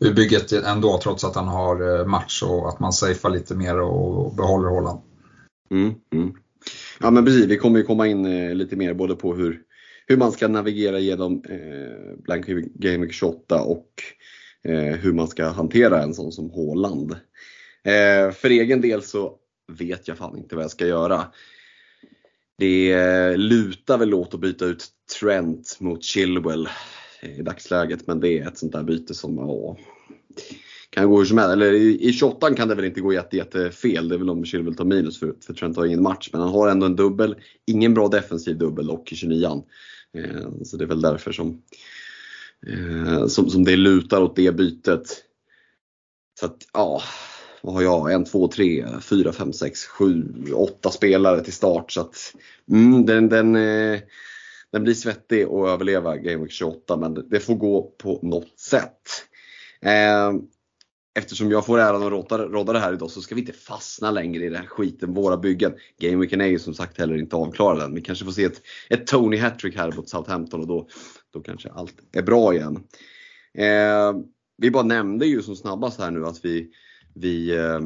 ur 0.00 0.14
bygget 0.14 0.52
ändå, 0.52 1.00
trots 1.02 1.24
att 1.24 1.34
han 1.34 1.48
har 1.48 1.98
eh, 1.98 2.06
match 2.06 2.42
och 2.42 2.68
att 2.68 2.80
man 2.80 2.92
safear 2.92 3.30
lite 3.30 3.54
mer 3.54 3.80
och 3.80 4.34
behåller 4.34 4.68
Håland. 4.68 5.00
Mm, 5.70 5.94
mm. 6.12 6.32
Ja 7.00 7.10
men 7.10 7.24
precis, 7.24 7.46
vi 7.46 7.56
kommer 7.56 7.78
ju 7.78 7.84
komma 7.84 8.06
in 8.06 8.26
eh, 8.26 8.54
lite 8.54 8.76
mer 8.76 8.94
både 8.94 9.14
på 9.14 9.34
hur, 9.34 9.60
hur 10.06 10.16
man 10.16 10.32
ska 10.32 10.48
navigera 10.48 10.98
genom 10.98 11.42
eh, 11.48 12.22
Blank 12.24 12.46
Game 12.74 13.06
Week 13.06 13.12
28 13.12 13.62
och 13.62 13.88
eh, 14.64 14.96
hur 14.96 15.12
man 15.12 15.28
ska 15.28 15.48
hantera 15.48 16.02
en 16.02 16.14
sån 16.14 16.32
som 16.32 16.50
Håland. 16.50 17.12
Eh, 17.84 18.32
för 18.32 18.50
egen 18.50 18.80
del 18.80 19.02
så 19.02 19.38
vet 19.68 20.08
jag 20.08 20.18
fan 20.18 20.38
inte 20.38 20.54
vad 20.54 20.64
jag 20.64 20.70
ska 20.70 20.86
göra. 20.86 21.26
Det 22.58 22.92
eh, 22.92 23.36
lutar 23.36 23.98
väl 23.98 24.14
åt 24.14 24.34
att 24.34 24.40
byta 24.40 24.64
ut 24.64 24.86
Trent 25.20 25.76
mot 25.80 26.04
Chilwell 26.04 26.68
i 27.22 27.42
dagsläget 27.42 28.06
men 28.06 28.20
det 28.20 28.38
är 28.38 28.48
ett 28.48 28.58
sånt 28.58 28.72
där 28.72 28.82
byte 28.82 29.14
som 29.14 29.38
åh, 29.38 29.76
kan 30.90 31.10
gå 31.10 31.18
hur 31.18 31.24
som 31.24 31.38
helst. 31.38 31.52
Eller 31.52 31.72
i 31.72 32.12
28 32.12 32.54
kan 32.54 32.68
det 32.68 32.74
väl 32.74 32.84
inte 32.84 33.00
gå 33.00 33.12
jätte, 33.12 33.36
jätte 33.36 33.70
fel. 33.70 34.08
Det 34.08 34.14
är 34.14 34.18
väl 34.18 34.30
om 34.30 34.44
Chilwell 34.44 34.74
tar 34.74 34.84
minus 34.84 35.20
för, 35.20 35.34
för 35.46 35.54
Trent 35.54 35.76
har 35.76 35.86
ingen 35.86 36.02
match. 36.02 36.30
Men 36.32 36.40
han 36.40 36.50
har 36.50 36.68
ändå 36.68 36.86
en 36.86 36.96
dubbel. 36.96 37.36
Ingen 37.66 37.94
bra 37.94 38.08
defensiv 38.08 38.58
dubbel 38.58 38.90
och 38.90 39.12
i 39.12 39.16
29 39.16 39.64
eh, 40.14 40.62
Så 40.64 40.76
det 40.76 40.84
är 40.84 40.88
väl 40.88 41.00
därför 41.00 41.32
som, 41.32 41.62
eh, 42.66 43.26
som, 43.26 43.50
som 43.50 43.64
det 43.64 43.76
lutar 43.76 44.22
åt 44.22 44.36
det 44.36 44.56
bytet. 44.56 45.24
Så 46.40 46.46
att 46.46 46.56
ja, 46.72 47.02
vad 47.62 47.74
har 47.74 47.82
jag? 47.82 48.12
En, 48.12 48.24
två, 48.24 48.48
tre, 48.48 48.86
fyra, 49.00 49.32
fem, 49.32 49.52
sex, 49.52 49.86
sju, 49.86 50.24
åtta 50.54 50.90
spelare 50.90 51.44
till 51.44 51.52
start. 51.52 51.92
Så 51.92 52.00
att, 52.00 52.34
mm, 52.70 53.06
den, 53.06 53.28
den, 53.28 53.56
eh, 53.56 54.00
den 54.72 54.84
blir 54.84 54.94
svettig 54.94 55.42
att 55.42 55.68
överleva 55.68 56.16
Game 56.16 56.42
Week 56.42 56.52
28 56.52 56.96
men 56.96 57.14
det 57.14 57.40
får 57.40 57.54
gå 57.54 57.82
på 57.82 58.18
något 58.22 58.58
sätt. 58.58 59.02
Eh, 59.80 60.32
eftersom 61.18 61.50
jag 61.50 61.66
får 61.66 61.78
äran 61.78 62.02
att 62.02 62.10
rodda, 62.10 62.38
rodda 62.38 62.72
det 62.72 62.78
här 62.78 62.92
idag 62.92 63.10
så 63.10 63.20
ska 63.20 63.34
vi 63.34 63.40
inte 63.40 63.52
fastna 63.52 64.10
längre 64.10 64.44
i 64.44 64.48
den 64.48 64.60
här 64.60 64.66
skiten, 64.66 65.14
våra 65.14 65.36
byggen. 65.36 65.74
Gameweeken 66.00 66.40
är 66.40 66.46
ju 66.46 66.58
som 66.58 66.74
sagt 66.74 66.98
heller 66.98 67.16
inte 67.16 67.36
avklarad 67.36 67.82
än. 67.82 67.94
Vi 67.94 68.00
kanske 68.00 68.24
får 68.24 68.32
se 68.32 68.44
ett, 68.44 68.62
ett 68.90 69.06
Tony 69.06 69.36
Hattrick 69.36 69.76
här 69.76 69.92
mot 69.92 70.08
Southampton 70.08 70.60
och 70.60 70.66
då, 70.66 70.88
då 71.32 71.40
kanske 71.40 71.68
allt 71.68 71.94
är 72.12 72.22
bra 72.22 72.54
igen. 72.54 72.84
Eh, 73.54 74.12
vi 74.58 74.70
bara 74.70 74.82
nämnde 74.82 75.26
ju 75.26 75.42
som 75.42 75.56
snabbast 75.56 76.00
här 76.00 76.10
nu 76.10 76.26
att 76.26 76.44
vi 76.44 76.70
vi 77.20 77.56
eh, 77.56 77.80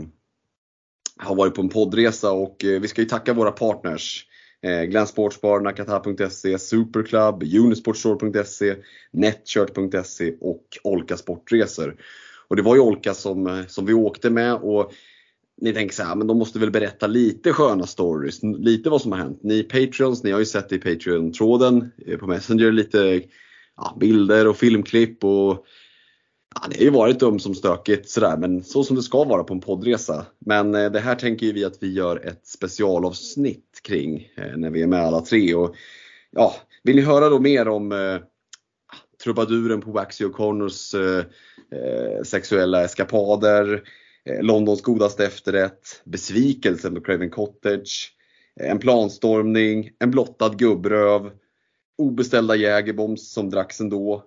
har 1.16 1.34
varit 1.34 1.54
på 1.54 1.62
en 1.62 1.68
poddresa 1.68 2.32
och 2.32 2.64
eh, 2.64 2.80
vi 2.80 2.88
ska 2.88 3.00
ju 3.00 3.08
tacka 3.08 3.32
våra 3.32 3.50
partners. 3.52 4.26
Eh, 4.62 4.82
Glenn 4.82 5.06
Sportsbar, 5.06 5.60
Nakata.se, 5.60 6.58
Superclub, 6.58 7.42
Unisportstore.se, 7.42 8.76
Netshirt.se 9.12 10.34
och 10.40 10.64
Olka 10.84 11.16
Sportresor. 11.16 11.96
Och 12.48 12.56
det 12.56 12.62
var 12.62 12.74
ju 12.74 12.80
Olka 12.80 13.14
som, 13.14 13.64
som 13.68 13.86
vi 13.86 13.92
åkte 13.92 14.30
med 14.30 14.54
och 14.54 14.92
ni 15.60 15.72
tänker 15.72 15.94
så 15.94 16.02
här, 16.02 16.14
men 16.14 16.26
de 16.26 16.38
måste 16.38 16.58
väl 16.58 16.70
berätta 16.70 17.06
lite 17.06 17.52
sköna 17.52 17.86
stories, 17.86 18.40
lite 18.42 18.90
vad 18.90 19.02
som 19.02 19.12
har 19.12 19.18
hänt. 19.18 19.42
Ni 19.42 19.62
Patreons, 19.62 20.22
ni 20.22 20.30
har 20.30 20.38
ju 20.38 20.44
sett 20.44 20.72
i 20.72 20.78
Patreon-tråden 20.78 21.90
på 22.20 22.26
Messenger, 22.26 22.72
lite 22.72 23.22
ja, 23.76 23.96
bilder 24.00 24.48
och 24.48 24.56
filmklipp 24.56 25.24
och 25.24 25.66
ja, 26.54 26.68
det 26.70 26.76
har 26.76 26.84
ju 26.84 26.90
varit 26.90 27.20
dum 27.20 27.38
som 27.38 27.54
stökigt 27.54 28.08
sådär, 28.08 28.36
men 28.36 28.64
så 28.64 28.84
som 28.84 28.96
det 28.96 29.02
ska 29.02 29.24
vara 29.24 29.44
på 29.44 29.54
en 29.54 29.60
poddresa. 29.60 30.26
Men 30.38 30.74
eh, 30.74 30.92
det 30.92 31.00
här 31.00 31.14
tänker 31.14 31.52
vi 31.52 31.64
att 31.64 31.82
vi 31.82 31.92
gör 31.92 32.26
ett 32.26 32.46
specialavsnitt 32.46 33.80
kring 33.82 34.28
eh, 34.36 34.56
när 34.56 34.70
vi 34.70 34.82
är 34.82 34.86
med 34.86 35.00
alla 35.00 35.20
tre. 35.20 35.54
Och, 35.54 35.76
ja, 36.30 36.54
vill 36.82 36.96
ni 36.96 37.02
höra 37.02 37.28
då 37.28 37.38
mer 37.38 37.68
om 37.68 37.92
eh, 37.92 38.18
trubaduren 39.24 39.80
på 39.80 39.90
Waxy 39.90 40.24
O'Connors 40.24 41.00
eh, 41.00 41.24
eh 41.78 42.22
sexuella 42.22 42.84
eskapader, 42.84 43.82
eh, 44.24 44.42
Londons 44.42 44.82
godaste 44.82 45.26
efterrätt, 45.26 46.02
besvikelsen 46.04 46.94
på 46.94 47.00
Craven 47.00 47.30
Cottage, 47.30 48.12
en 48.60 48.78
planstormning, 48.78 49.90
en 49.98 50.10
blottad 50.10 50.58
gubbröv, 50.58 51.30
obeställda 51.98 52.56
jägerbombs 52.56 53.32
som 53.32 53.50
dracks 53.50 53.80
ändå 53.80 54.24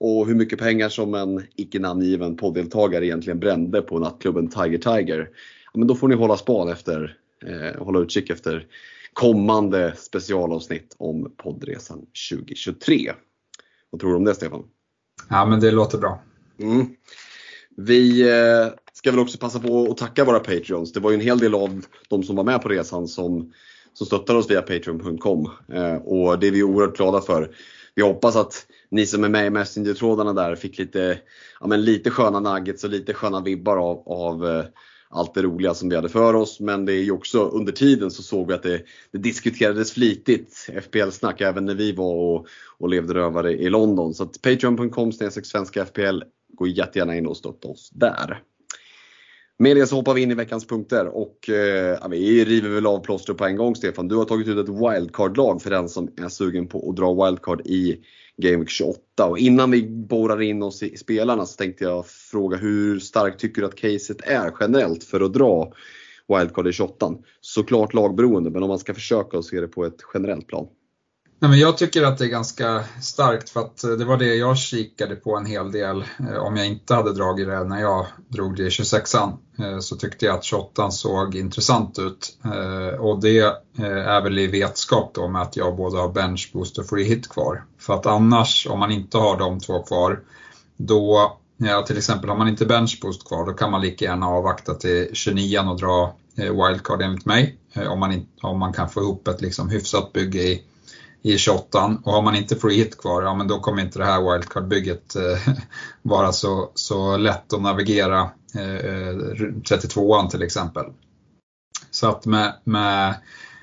och 0.00 0.26
hur 0.26 0.34
mycket 0.34 0.58
pengar 0.58 0.88
som 0.88 1.14
en 1.14 1.46
icke 1.56 1.78
namngiven 1.78 2.36
poddeltagare 2.36 3.06
egentligen 3.06 3.38
brände 3.38 3.82
på 3.82 3.98
nattklubben 3.98 4.48
Tiger 4.48 4.78
Tiger. 4.78 5.30
Ja, 5.72 5.78
men 5.78 5.88
då 5.88 5.94
får 5.94 6.08
ni 6.08 6.14
hålla 6.14 6.36
span 6.36 6.68
efter, 6.68 7.16
eh, 7.46 7.84
hålla 7.84 7.98
utkik 7.98 8.30
efter 8.30 8.66
kommande 9.12 9.94
specialavsnitt 9.96 10.94
om 10.98 11.34
poddresan 11.36 12.06
2023. 12.30 13.12
Vad 13.90 14.00
tror 14.00 14.10
du 14.10 14.16
om 14.16 14.24
det 14.24 14.34
Stefan? 14.34 14.64
Ja 15.28 15.46
men 15.46 15.60
det 15.60 15.70
låter 15.70 15.98
bra. 15.98 16.22
Mm. 16.60 16.86
Vi 17.76 18.22
eh, 18.22 18.72
ska 18.92 19.10
väl 19.10 19.20
också 19.20 19.38
passa 19.38 19.60
på 19.60 19.90
att 19.90 19.96
tacka 19.96 20.24
våra 20.24 20.40
Patreons. 20.40 20.92
Det 20.92 21.00
var 21.00 21.10
ju 21.10 21.14
en 21.14 21.20
hel 21.20 21.38
del 21.38 21.54
av 21.54 21.84
de 22.08 22.22
som 22.22 22.36
var 22.36 22.44
med 22.44 22.62
på 22.62 22.68
resan 22.68 23.08
som, 23.08 23.52
som 23.92 24.06
stöttar 24.06 24.34
oss 24.34 24.50
via 24.50 24.62
Patreon.com 24.62 25.50
eh, 25.72 25.96
och 25.96 26.38
det 26.38 26.46
är 26.46 26.50
vi 26.50 26.62
oerhört 26.62 26.96
glada 26.96 27.20
för. 27.20 27.54
Vi 27.96 28.02
hoppas 28.02 28.36
att 28.36 28.66
ni 28.90 29.06
som 29.06 29.24
är 29.24 29.28
med 29.28 29.46
i 29.46 29.50
Messenger-trådarna 29.50 30.32
där 30.32 30.56
fick 30.56 30.78
lite, 30.78 31.18
ja, 31.60 31.66
men 31.66 31.84
lite 31.84 32.10
sköna 32.10 32.40
nuggets 32.40 32.84
och 32.84 32.90
lite 32.90 33.14
sköna 33.14 33.40
vibbar 33.40 33.76
av, 33.76 34.02
av 34.06 34.46
eh, 34.46 34.64
allt 35.08 35.34
det 35.34 35.42
roliga 35.42 35.74
som 35.74 35.88
vi 35.88 35.96
hade 35.96 36.08
för 36.08 36.34
oss. 36.34 36.60
Men 36.60 36.84
det 36.84 36.92
är 36.92 37.02
ju 37.02 37.10
också 37.10 37.48
under 37.48 37.72
tiden 37.72 38.10
så 38.10 38.22
såg 38.22 38.48
vi 38.48 38.54
att 38.54 38.62
det, 38.62 38.82
det 39.10 39.18
diskuterades 39.18 39.92
flitigt 39.92 40.68
FPL-snack 40.82 41.40
även 41.40 41.66
när 41.66 41.74
vi 41.74 41.92
var 41.92 42.14
och, 42.14 42.46
och 42.78 42.88
levde 42.88 43.14
rövare 43.14 43.52
i 43.52 43.70
London. 43.70 44.14
Så 44.14 44.22
att 44.22 44.42
Patreon.com 44.42 45.12
svenska 45.12 45.84
FPL, 45.84 46.22
gå 46.54 46.66
jättegärna 46.66 47.16
in 47.16 47.26
och 47.26 47.36
stötta 47.36 47.68
oss 47.68 47.90
där. 47.94 48.42
Med 49.58 49.76
det 49.76 49.86
så 49.86 49.96
hoppar 49.96 50.14
vi 50.14 50.22
in 50.22 50.30
i 50.30 50.34
veckans 50.34 50.66
punkter 50.66 51.06
och 51.06 51.50
eh, 51.50 52.08
vi 52.10 52.44
river 52.44 52.68
väl 52.68 52.86
av 52.86 53.00
plåstret 53.00 53.38
på 53.38 53.44
en 53.44 53.56
gång 53.56 53.76
Stefan. 53.76 54.08
Du 54.08 54.16
har 54.16 54.24
tagit 54.24 54.48
ut 54.48 54.58
ett 54.58 54.74
wildcard-lag 54.74 55.62
för 55.62 55.70
den 55.70 55.88
som 55.88 56.08
är 56.16 56.28
sugen 56.28 56.66
på 56.66 56.90
att 56.90 56.96
dra 56.96 57.24
wildcard 57.24 57.60
i 57.66 58.00
Game 58.36 58.56
Week 58.56 58.70
28. 58.70 59.26
Och 59.26 59.38
innan 59.38 59.70
vi 59.70 59.88
borrar 59.88 60.42
in 60.42 60.62
oss 60.62 60.82
i 60.82 60.96
spelarna 60.96 61.46
så 61.46 61.56
tänkte 61.56 61.84
jag 61.84 62.06
fråga 62.06 62.56
hur 62.56 62.98
starkt 62.98 63.40
tycker 63.40 63.62
du 63.62 63.68
att 63.68 63.74
caset 63.74 64.20
är 64.20 64.52
generellt 64.60 65.04
för 65.04 65.20
att 65.20 65.32
dra 65.32 65.72
wildcard 66.28 66.66
i 66.66 66.72
28? 66.72 67.14
Såklart 67.40 67.94
lagberoende 67.94 68.50
men 68.50 68.62
om 68.62 68.68
man 68.68 68.78
ska 68.78 68.94
försöka 68.94 69.38
och 69.38 69.44
se 69.44 69.60
det 69.60 69.68
på 69.68 69.84
ett 69.84 70.00
generellt 70.14 70.46
plan. 70.46 70.66
Nej, 71.38 71.50
men 71.50 71.58
jag 71.58 71.78
tycker 71.78 72.02
att 72.02 72.18
det 72.18 72.24
är 72.24 72.28
ganska 72.28 72.84
starkt 73.02 73.50
för 73.50 73.60
att 73.60 73.84
eh, 73.84 73.90
det 73.90 74.04
var 74.04 74.16
det 74.16 74.34
jag 74.34 74.58
kikade 74.58 75.16
på 75.16 75.36
en 75.36 75.46
hel 75.46 75.72
del. 75.72 76.04
Eh, 76.18 76.36
om 76.36 76.56
jag 76.56 76.66
inte 76.66 76.94
hade 76.94 77.12
dragit 77.12 77.48
det 77.48 77.64
när 77.64 77.80
jag 77.80 78.06
drog 78.28 78.56
det 78.56 78.62
i 78.62 78.68
26an 78.68 79.32
eh, 79.58 79.78
så 79.78 79.96
tyckte 79.96 80.26
jag 80.26 80.36
att 80.36 80.44
28 80.44 80.90
såg 80.90 81.34
intressant 81.34 81.98
ut. 81.98 82.38
Och 82.98 83.20
det 83.20 83.38
är 83.78 84.22
väl 84.22 84.38
i 84.38 84.46
vetskap 84.46 85.10
då 85.14 85.28
med 85.28 85.42
att 85.42 85.56
jag 85.56 85.76
både 85.76 85.98
har 85.98 86.08
bench 86.08 86.50
boost 86.52 86.78
och 86.78 86.86
free 86.86 87.04
hit 87.04 87.28
kvar. 87.28 87.64
För 87.78 87.94
att 87.94 88.06
annars, 88.06 88.66
om 88.70 88.78
man 88.78 88.90
inte 88.90 89.18
har 89.18 89.38
de 89.38 89.60
två 89.60 89.82
kvar, 89.82 90.20
då 90.76 91.36
Ja, 91.58 91.82
till 91.82 91.98
exempel 91.98 92.30
har 92.30 92.36
man 92.36 92.48
inte 92.48 92.66
bench 92.66 92.98
boost 93.02 93.28
kvar, 93.28 93.46
då 93.46 93.52
kan 93.52 93.70
man 93.70 93.80
lika 93.80 94.04
gärna 94.04 94.26
avvakta 94.28 94.74
till 94.74 95.10
29 95.12 95.58
och 95.58 95.78
dra 95.80 96.14
wildcard 96.36 97.02
enligt 97.02 97.24
mig. 97.24 97.56
Om 97.88 98.00
man, 98.00 98.12
inte, 98.12 98.28
om 98.42 98.58
man 98.58 98.72
kan 98.72 98.88
få 98.88 99.00
ihop 99.00 99.28
ett 99.28 99.40
liksom 99.40 99.68
hyfsat 99.68 100.12
bygge 100.12 100.42
i 100.42 100.62
i 101.26 101.38
28 101.38 101.98
och 102.04 102.12
har 102.12 102.22
man 102.22 102.36
inte 102.36 102.56
free 102.56 102.76
hit 102.76 102.98
kvar, 102.98 103.22
ja 103.22 103.34
men 103.34 103.48
då 103.48 103.60
kommer 103.60 103.82
inte 103.82 103.98
det 103.98 104.04
här 104.04 104.20
wildcard-bygget 104.20 105.16
eh, 105.16 105.54
vara 106.02 106.32
så, 106.32 106.70
så 106.74 107.16
lätt 107.16 107.52
att 107.52 107.62
navigera 107.62 108.30
eh, 108.54 108.76
eh 108.76 109.14
32an 109.70 110.28
till 110.28 110.42
exempel. 110.42 110.84
Så 111.90 112.08
att 112.08 112.26
med, 112.26 112.54
med 112.64 113.14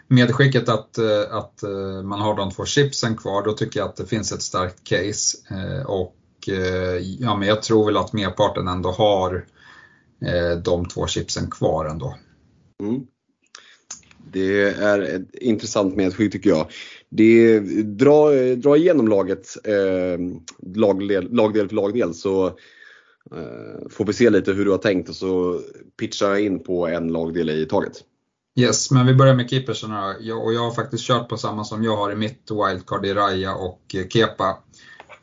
medskicket 0.08 0.70
att, 0.70 0.98
eh, 0.98 1.36
att 1.36 1.64
eh, 1.64 2.04
man 2.04 2.22
har 2.22 2.36
de 2.36 2.52
två 2.52 2.66
chipsen 2.66 3.18
kvar, 3.18 3.44
då 3.44 3.54
tycker 3.54 3.80
jag 3.80 3.90
att 3.90 3.96
det 3.96 4.06
finns 4.06 4.32
ett 4.32 4.42
starkt 4.42 4.84
case. 4.84 5.38
Eh, 5.52 5.86
och 5.86 6.16
ja, 7.20 7.36
men 7.36 7.48
jag 7.48 7.62
tror 7.62 7.86
väl 7.86 7.98
att 7.98 8.14
merparten 8.14 8.68
ändå 8.68 8.92
har 8.92 9.46
de 10.64 10.86
två 10.86 11.08
chipsen 11.08 11.52
kvar 11.52 11.86
ändå. 11.86 12.18
Mm. 12.84 13.02
Det 14.32 14.62
är 14.64 15.02
ett 15.02 15.36
intressant 15.36 15.96
medskick 15.96 16.32
tycker 16.32 16.50
jag. 16.50 16.68
Det, 17.16 17.60
dra, 17.84 18.32
dra 18.56 18.78
igenom 18.78 19.08
laget 19.08 19.58
eh, 19.64 20.20
lagdel, 20.76 21.28
lagdel 21.32 21.68
för 21.68 21.76
lagdel 21.76 22.14
så 22.14 22.46
eh, 23.36 23.90
får 23.90 24.06
vi 24.06 24.14
se 24.14 24.30
lite 24.30 24.54
hur 24.54 24.66
du 24.66 24.72
har 24.72 24.78
tänkt 24.78 25.10
och 25.10 25.16
så 25.16 25.60
pitchar 26.00 26.30
jag 26.30 26.42
in 26.42 26.64
på 26.64 26.88
en 26.88 27.08
lagdel 27.08 27.50
i 27.50 27.66
taget. 27.66 27.94
Yes, 28.60 28.92
men 28.92 29.06
vi 29.06 29.14
börjar 29.14 29.36
med 29.36 29.50
keepersarna 29.50 30.16
jag, 30.20 30.46
och 30.46 30.54
jag 30.54 30.62
har 30.62 30.72
faktiskt 30.72 31.04
kört 31.04 31.30
på 31.30 31.38
samma 31.38 31.64
som 31.64 31.84
jag 31.84 31.98
har 31.98 32.12
i 32.12 32.16
mitt 32.16 32.52
wildcard 32.52 33.06
i 33.06 33.14
Raja 33.14 33.56
och 33.56 33.96
eh, 33.96 34.08
Kepa. 34.08 34.58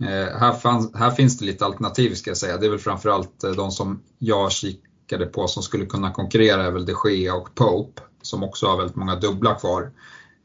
Eh, 0.00 0.38
här, 0.38 0.52
fanns, 0.52 0.94
här, 0.94 1.10
finns 1.10 1.38
det 1.38 1.44
lite 1.44 1.64
alternativ 1.64 2.14
ska 2.14 2.30
jag 2.30 2.38
säga. 2.38 2.56
Det 2.56 2.66
är 2.66 2.70
väl 2.70 2.78
framförallt 2.78 3.44
eh, 3.44 3.50
de 3.50 3.70
som 3.70 4.02
jag 4.18 4.52
kikade 4.52 5.26
på 5.26 5.46
som 5.46 5.62
skulle 5.62 5.86
kunna 5.86 6.12
konkurrera 6.12 6.64
är 6.64 6.70
väl 6.70 6.86
de 6.86 6.94
Gea 7.10 7.34
och 7.34 7.54
Pope 7.54 8.02
som 8.22 8.42
också 8.42 8.66
har 8.66 8.76
väldigt 8.76 8.96
många 8.96 9.16
dubbla 9.16 9.54
kvar. 9.54 9.90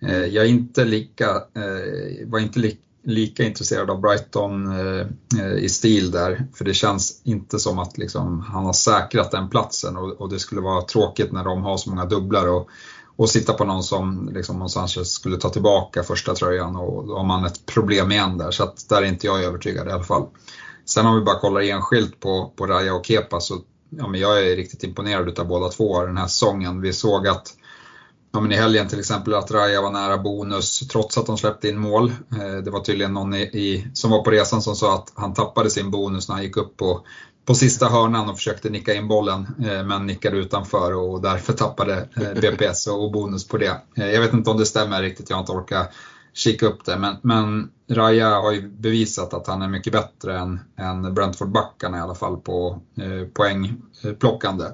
Eh, 0.02 0.26
jag 0.26 0.46
är 0.46 0.50
inte 0.50 0.86
lika, 0.86 1.30
eh, 1.30 2.28
var 2.28 2.40
inte 2.40 2.60
li, 2.60 2.78
lika 3.04 3.44
intresserad 3.44 3.90
av 3.90 4.02
Brighton 4.02 4.80
eh, 4.80 5.54
i 5.58 5.70
stil 5.70 6.12
där, 6.12 6.48
för 6.54 6.66
det 6.66 6.74
känns 6.74 7.22
inte 7.24 7.60
som 7.60 7.80
att 7.80 7.98
liksom, 7.98 8.40
han 8.40 8.66
har 8.66 8.74
säkrat 8.74 9.32
den 9.32 9.50
platsen 9.50 9.98
och, 9.98 10.22
och, 10.22 10.30
det 10.30 10.40
skulle 10.40 10.62
vara 10.62 10.82
tråkigt 10.82 11.32
när 11.32 11.44
de 11.44 11.64
har 11.64 11.78
så 11.78 11.90
många 11.90 12.06
dubblar 12.06 12.48
och, 12.48 12.70
och 13.16 13.30
sitta 13.30 13.54
på 13.54 13.66
någon 13.66 13.84
som 13.84 14.30
liksom, 14.34 14.70
Sanchez 14.70 15.12
skulle 15.12 15.38
ta 15.38 15.50
tillbaka 15.50 16.04
första 16.04 16.36
tröjan 16.36 16.76
och 16.76 17.08
då 17.08 17.18
har 17.18 17.24
man 17.24 17.46
ett 17.46 17.66
problem 17.66 18.12
igen 18.12 18.38
där, 18.38 18.52
så 18.52 18.64
att 18.64 18.90
där 18.90 19.02
är 19.02 19.06
inte 19.06 19.28
jag 19.28 19.44
övertygad 19.44 19.88
i 19.88 19.92
alla 19.92 20.04
fall. 20.04 20.26
Sen 20.86 21.06
om 21.06 21.16
vi 21.16 21.22
bara 21.22 21.40
kollar 21.40 21.62
enskilt 21.62 22.20
på, 22.20 22.54
på 22.56 22.66
Raja 22.66 22.96
och 22.96 23.06
Kepa 23.06 23.40
så 23.40 23.58
ja, 23.90 24.08
men 24.08 24.20
jag 24.20 24.48
är 24.48 24.56
riktigt 24.56 24.84
imponerad 24.84 25.40
av 25.40 25.48
båda 25.48 25.70
två 25.70 26.06
den 26.06 26.18
här 26.18 26.28
säsongen. 26.28 26.82
Vi 26.82 26.94
såg 26.94 27.28
att 27.28 27.54
ja, 28.36 28.42
men 28.42 28.52
i 28.52 28.56
helgen 28.56 28.88
till 28.88 29.00
exempel 29.00 29.34
att 29.34 29.52
Raja 29.52 29.82
var 29.82 29.92
nära 29.92 30.18
bonus 30.18 30.88
trots 30.88 31.18
att 31.18 31.26
de 31.26 31.38
släppte 31.38 31.70
in 31.70 31.80
mål. 31.80 32.10
Eh, 32.10 32.64
det 32.64 32.72
var 32.72 32.80
tydligen 32.80 33.14
någon 33.14 33.34
i, 33.34 33.42
i, 33.42 33.88
som 33.94 34.12
var 34.12 34.24
på 34.24 34.32
resan 34.32 34.62
som 34.62 34.76
sa 34.76 34.96
att 34.96 35.12
han 35.16 35.34
tappade 35.34 35.70
sin 35.70 35.92
bonus 35.92 36.28
när 36.28 36.36
han 36.36 36.44
gick 36.44 36.58
upp 36.58 36.78
på, 36.78 37.06
på 37.46 37.56
sista 37.56 37.90
hörnan 37.90 38.30
och 38.30 38.36
försökte 38.36 38.70
nicka 38.70 38.94
in 38.94 39.08
bollen 39.08 39.48
eh, 39.60 39.84
men 39.84 40.06
nickade 40.06 40.38
utanför 40.38 40.94
och 40.94 41.22
därför 41.22 41.54
tappade 41.54 42.08
eh, 42.16 42.42
BPS 42.42 42.88
och, 42.88 43.12
bonus 43.12 43.48
på 43.48 43.58
det. 43.58 43.82
Jag 43.96 44.22
vet 44.22 44.34
inte 44.34 44.50
om 44.50 44.58
det 44.58 44.66
stämmer 44.66 45.02
riktigt, 45.02 45.30
jag 45.30 45.38
har 45.38 45.42
inte 45.42 45.52
orkat 45.52 45.92
kika 46.34 46.68
upp 46.68 46.86
det. 46.86 46.98
Men, 46.98 47.16
men 47.22 47.70
Raja 47.90 48.30
har 48.30 48.52
ju 48.52 48.70
bevisat 48.70 49.34
att 49.34 49.48
han 49.48 49.62
är 49.62 49.68
mycket 49.68 49.94
bättre 49.94 50.40
än, 50.40 50.60
än 50.78 51.16
Brentford-backarna 51.16 51.98
i 51.98 52.02
alla 52.02 52.16
fall 52.16 52.38
på 52.38 52.82
eh, 52.98 53.28
poängplockande 53.34 54.66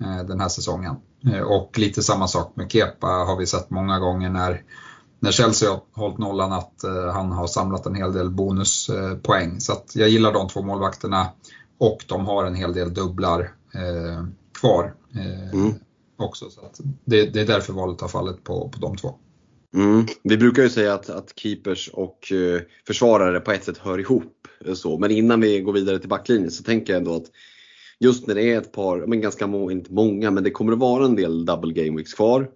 eh, 0.00 0.24
den 0.26 0.40
här 0.40 0.48
säsongen. 0.48 0.96
Eh, 1.26 1.40
och 1.40 1.78
lite 1.78 2.02
samma 2.02 2.28
sak 2.28 2.56
med 2.56 2.72
Kepa 2.72 3.06
har 3.06 3.36
vi 3.36 3.46
sett 3.46 3.70
många 3.70 3.98
gånger 3.98 4.30
när, 4.30 4.62
när 5.20 5.30
Chelsea 5.30 5.70
har 5.70 5.80
hållit 5.92 6.18
nollan 6.18 6.52
att 6.52 6.84
eh, 6.84 7.12
han 7.12 7.32
har 7.32 7.46
samlat 7.46 7.86
en 7.86 7.94
hel 7.94 8.12
del 8.12 8.30
bonuspoäng. 8.30 9.60
Så 9.60 9.72
jag 9.94 10.08
gillar 10.08 10.32
de 10.32 10.48
två 10.48 10.62
målvakterna 10.62 11.26
och 11.78 12.04
de 12.06 12.26
har 12.26 12.44
en 12.44 12.54
hel 12.54 12.72
del 12.72 12.94
dubblar 12.94 13.40
eh, 13.74 14.26
kvar 14.60 14.94
mm. 15.52 15.74
också. 16.18 16.50
Så 16.50 16.60
det, 17.04 17.26
det, 17.26 17.40
är 17.40 17.46
därför 17.46 17.72
valet 17.72 18.00
har 18.00 18.08
fallit 18.08 18.44
på, 18.44 18.68
på 18.68 18.78
de 18.78 18.96
två. 18.96 19.14
Mm. 19.74 20.06
Vi 20.22 20.36
brukar 20.36 20.62
ju 20.62 20.70
säga 20.70 20.94
att, 20.94 21.10
att 21.10 21.32
keepers 21.36 21.90
och 21.92 22.18
försvarare 22.86 23.40
på 23.40 23.52
ett 23.52 23.64
sätt 23.64 23.78
hör 23.78 23.98
ihop. 23.98 24.48
Så. 24.74 24.98
Men 24.98 25.10
innan 25.10 25.40
vi 25.40 25.60
går 25.60 25.72
vidare 25.72 25.98
till 25.98 26.08
backlinjen 26.08 26.50
så 26.50 26.62
tänker 26.62 26.92
jag 26.92 26.98
ändå 26.98 27.16
att 27.16 27.26
just 28.02 28.26
när 28.26 28.34
det 28.34 28.50
är 28.50 28.58
ett 28.58 28.72
par, 28.72 29.06
men 29.06 29.20
ganska 29.20 29.46
må, 29.46 29.70
inte 29.70 29.92
många, 29.92 30.30
men 30.30 30.44
det 30.44 30.50
kommer 30.50 30.72
att 30.72 30.78
vara 30.78 31.04
en 31.04 31.16
del 31.16 31.44
double 31.44 31.72
game 31.72 31.96
weeks 31.96 32.14
kvar. 32.14 32.50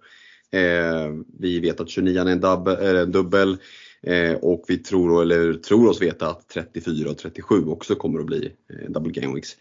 Eh, 0.53 1.15
vi 1.39 1.61
vet 1.61 1.81
att 1.81 1.89
29 1.89 2.21
är 2.21 2.27
en, 2.27 2.41
dub, 2.41 2.69
är 2.69 2.95
en 2.95 3.13
dubbel 3.13 3.57
eh, 4.03 4.33
och 4.33 4.65
vi 4.69 4.79
tror, 4.79 5.23
eller 5.23 5.55
tror 5.55 5.89
oss 5.89 6.03
veta 6.03 6.29
att 6.29 6.49
34 6.49 7.11
och 7.11 7.19
37 7.19 7.67
också 7.67 7.95
kommer 7.95 8.21
att 8.21 8.27
bli 8.27 8.53
eh, 8.71 8.91
double 8.91 9.13
game 9.13 9.35
weeks. 9.35 9.57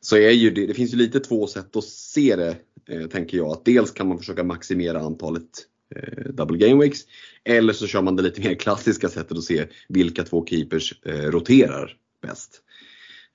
Så 0.00 0.16
är 0.16 0.30
ju 0.30 0.50
det, 0.50 0.66
det 0.66 0.74
finns 0.74 0.92
ju 0.92 0.96
lite 0.96 1.20
två 1.20 1.46
sätt 1.46 1.76
att 1.76 1.84
se 1.84 2.36
det, 2.36 2.56
eh, 2.88 3.06
tänker 3.06 3.36
jag. 3.36 3.46
Att 3.46 3.64
dels 3.64 3.90
kan 3.90 4.08
man 4.08 4.18
försöka 4.18 4.44
maximera 4.44 5.00
antalet 5.00 5.66
eh, 5.96 6.32
double 6.32 6.58
game 6.58 6.84
weeks 6.84 7.00
eller 7.44 7.72
så 7.72 7.86
kör 7.86 8.02
man 8.02 8.16
det 8.16 8.22
lite 8.22 8.40
mer 8.40 8.54
klassiska 8.58 9.08
sättet 9.08 9.38
att 9.38 9.44
se 9.44 9.66
vilka 9.88 10.24
två 10.24 10.46
keepers 10.46 10.94
eh, 11.04 11.30
roterar 11.30 11.96
bäst. 12.22 12.62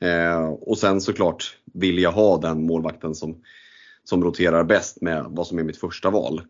Eh, 0.03 0.45
och 0.45 0.77
sen 0.77 1.01
såklart 1.01 1.57
vill 1.73 1.99
jag 1.99 2.11
ha 2.11 2.37
den 2.37 2.65
målvakten 2.65 3.15
som, 3.15 3.41
som 4.03 4.23
roterar 4.23 4.63
bäst 4.63 5.01
med 5.01 5.25
vad 5.29 5.47
som 5.47 5.59
är 5.59 5.63
mitt 5.63 5.77
första 5.77 6.09
val. 6.09 6.41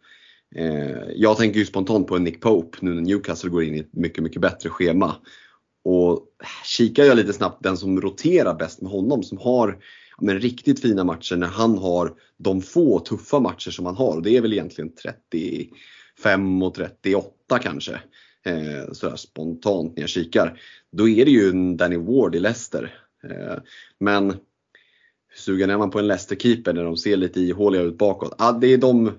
Eh, 0.56 1.02
jag 1.16 1.38
tänker 1.38 1.60
ju 1.60 1.66
spontant 1.66 2.08
på 2.08 2.16
en 2.16 2.24
Nick 2.24 2.42
Pope 2.42 2.78
nu 2.82 2.94
när 2.94 3.02
Newcastle 3.02 3.50
går 3.50 3.64
in 3.64 3.76
i 3.76 3.80
ett 3.80 3.94
mycket, 3.94 4.24
mycket 4.24 4.42
bättre 4.42 4.70
schema. 4.70 5.16
Och 5.86 6.22
kikar 6.66 7.04
jag 7.04 7.18
lite 7.18 7.34
snabbt 7.34 7.64
den 7.64 7.78
som 7.78 8.02
roterar 8.02 8.56
bäst 8.56 8.82
med 8.82 8.92
honom, 8.92 9.24
som 9.24 9.38
har 9.38 9.78
men, 10.22 10.40
riktigt 10.40 10.82
fina 10.82 11.04
matcher 11.04 11.36
när 11.36 11.48
han 11.48 11.78
har 11.78 12.14
de 12.38 12.62
få 12.62 13.00
tuffa 13.00 13.40
matcher 13.40 13.72
som 13.72 13.86
han 13.86 13.96
har. 13.96 14.22
Det 14.22 14.38
är 14.38 14.42
väl 14.42 14.54
egentligen 14.54 14.92
35 14.96 16.64
och 16.64 16.74
38 16.74 17.60
kanske. 17.62 18.00
Eh, 18.46 18.92
sådär 18.92 19.16
spontant 19.16 19.96
när 19.96 20.04
jag 20.04 20.10
kikar. 20.10 20.60
Då 20.92 21.10
är 21.10 21.26
det 21.26 21.32
ju 21.32 21.50
en 21.50 21.78
Danny 21.78 21.98
Ward 21.98 22.36
i 22.36 22.40
Leicester 22.40 23.04
Eh, 23.30 23.58
men 24.00 24.30
hur 24.30 25.38
sugen 25.38 25.70
är 25.70 25.78
man 25.78 25.92
på 25.92 26.00
en 26.00 26.12
Leicester-keeper 26.12 26.74
när 26.74 26.84
de 26.84 26.98
ser 26.98 27.18
lite 27.18 27.40
ihåliga 27.40 27.82
ut 27.82 27.98
bakåt? 27.98 28.36
Ja, 28.38 28.52
det 28.52 28.68
är 28.68 28.78
de 28.78 29.12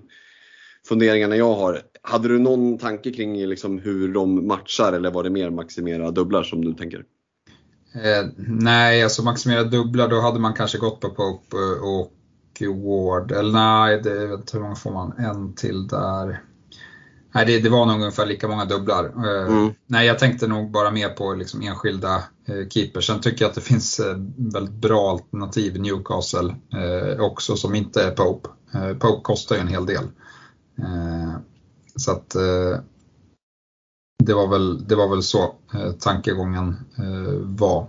funderingarna 0.87 1.35
jag 1.35 1.55
har. 1.55 1.81
Hade 2.01 2.27
du 2.27 2.39
någon 2.39 2.77
tanke 2.77 3.11
kring 3.11 3.47
liksom 3.47 3.79
hur 3.79 4.13
de 4.13 4.47
matchar 4.47 4.93
eller 4.93 5.11
var 5.11 5.23
det 5.23 5.29
mer 5.29 5.49
maximera 5.49 6.11
dubblar 6.11 6.43
som 6.43 6.65
du 6.65 6.73
tänker? 6.73 7.05
Eh, 7.95 8.27
nej, 8.47 9.03
alltså 9.03 9.23
maximera 9.23 9.63
dubblar 9.63 10.07
då 10.07 10.21
hade 10.21 10.39
man 10.39 10.53
kanske 10.53 10.77
gått 10.77 10.99
på 10.99 11.09
Pope 11.09 11.57
eh, 11.57 11.83
och 11.83 12.11
Ward. 12.61 13.31
Eller 13.31 13.51
nej, 13.51 14.01
det, 14.01 14.53
hur 14.53 14.59
många 14.59 14.75
får 14.75 14.91
man? 14.91 15.11
En 15.17 15.55
till 15.55 15.87
där. 15.87 16.41
Nej, 17.35 17.45
det, 17.45 17.59
det, 17.59 17.69
var 17.69 17.85
nog 17.85 17.95
ungefär 17.95 18.25
lika 18.25 18.47
många 18.47 18.65
dubblar. 18.65 19.05
Eh, 19.05 19.47
mm. 19.47 19.73
Nej, 19.87 20.07
jag 20.07 20.19
tänkte 20.19 20.47
nog 20.47 20.71
bara 20.71 20.91
mer 20.91 21.09
på 21.09 21.33
liksom 21.33 21.61
enskilda 21.61 22.15
eh, 22.45 22.67
keepers. 22.69 23.07
Sen 23.07 23.21
tycker 23.21 23.45
jag 23.45 23.49
att 23.49 23.55
det 23.55 23.61
finns 23.61 23.99
eh, 23.99 24.17
väldigt 24.37 24.75
bra 24.75 25.11
alternativ 25.11 25.75
i 25.75 25.79
Newcastle 25.79 26.55
eh, 26.73 27.19
också 27.19 27.55
som 27.55 27.75
inte 27.75 28.03
är 28.03 28.11
Pope. 28.11 28.49
Pope 28.99 29.23
kostar 29.23 29.55
ju 29.55 29.61
en 29.61 29.67
hel 29.67 29.85
del. 29.85 30.03
Så 31.95 32.11
att 32.11 32.29
det, 34.23 34.33
var 34.33 34.47
väl, 34.47 34.87
det 34.87 34.95
var 34.95 35.09
väl 35.09 35.23
så 35.23 35.55
tankegången 35.99 36.75
var. 37.43 37.87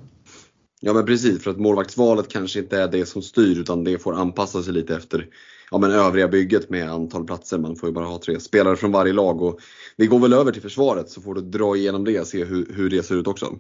Ja 0.80 0.92
men 0.92 1.06
precis, 1.06 1.42
för 1.42 1.50
att 1.50 1.58
målvaktsvalet 1.58 2.28
kanske 2.28 2.58
inte 2.58 2.78
är 2.78 2.88
det 2.88 3.06
som 3.06 3.22
styr 3.22 3.58
utan 3.60 3.84
det 3.84 3.98
får 3.98 4.14
anpassa 4.14 4.62
sig 4.62 4.72
lite 4.72 4.96
efter 4.96 5.28
ja, 5.70 5.78
men 5.78 5.90
övriga 5.90 6.28
bygget 6.28 6.70
med 6.70 6.90
antal 6.90 7.24
platser. 7.24 7.58
Man 7.58 7.76
får 7.76 7.88
ju 7.88 7.92
bara 7.92 8.04
ha 8.06 8.20
tre 8.20 8.40
spelare 8.40 8.76
från 8.76 8.92
varje 8.92 9.12
lag. 9.12 9.42
Och 9.42 9.58
vi 9.96 10.06
går 10.06 10.18
väl 10.18 10.32
över 10.32 10.52
till 10.52 10.62
försvaret 10.62 11.10
så 11.10 11.20
får 11.20 11.34
du 11.34 11.40
dra 11.40 11.76
igenom 11.76 12.04
det 12.04 12.20
och 12.20 12.26
se 12.26 12.44
hur, 12.44 12.72
hur 12.74 12.90
det 12.90 13.02
ser 13.02 13.14
ut 13.14 13.26
också. 13.26 13.52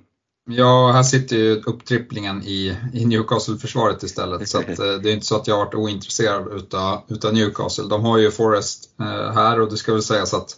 Ja, 0.48 0.92
här 0.92 1.02
sitter 1.02 1.36
ju 1.36 1.62
upptrippningen 1.66 2.42
i, 2.42 2.76
i 2.92 3.04
Newcastle-försvaret 3.04 4.02
istället. 4.02 4.48
Så 4.48 4.58
att, 4.58 4.68
eh, 4.78 4.92
det 5.02 5.10
är 5.10 5.14
inte 5.14 5.26
så 5.26 5.36
att 5.36 5.46
jag 5.46 5.54
har 5.54 5.64
varit 5.64 5.74
ointresserad 5.74 6.52
utav, 6.52 7.02
utav 7.08 7.34
Newcastle. 7.34 7.84
De 7.84 8.04
har 8.04 8.18
ju 8.18 8.30
Forest 8.30 8.90
eh, 9.00 9.32
här 9.32 9.60
och 9.60 9.70
det 9.70 9.76
ska 9.76 9.92
väl 9.92 10.02
sägas 10.02 10.34
att, 10.34 10.56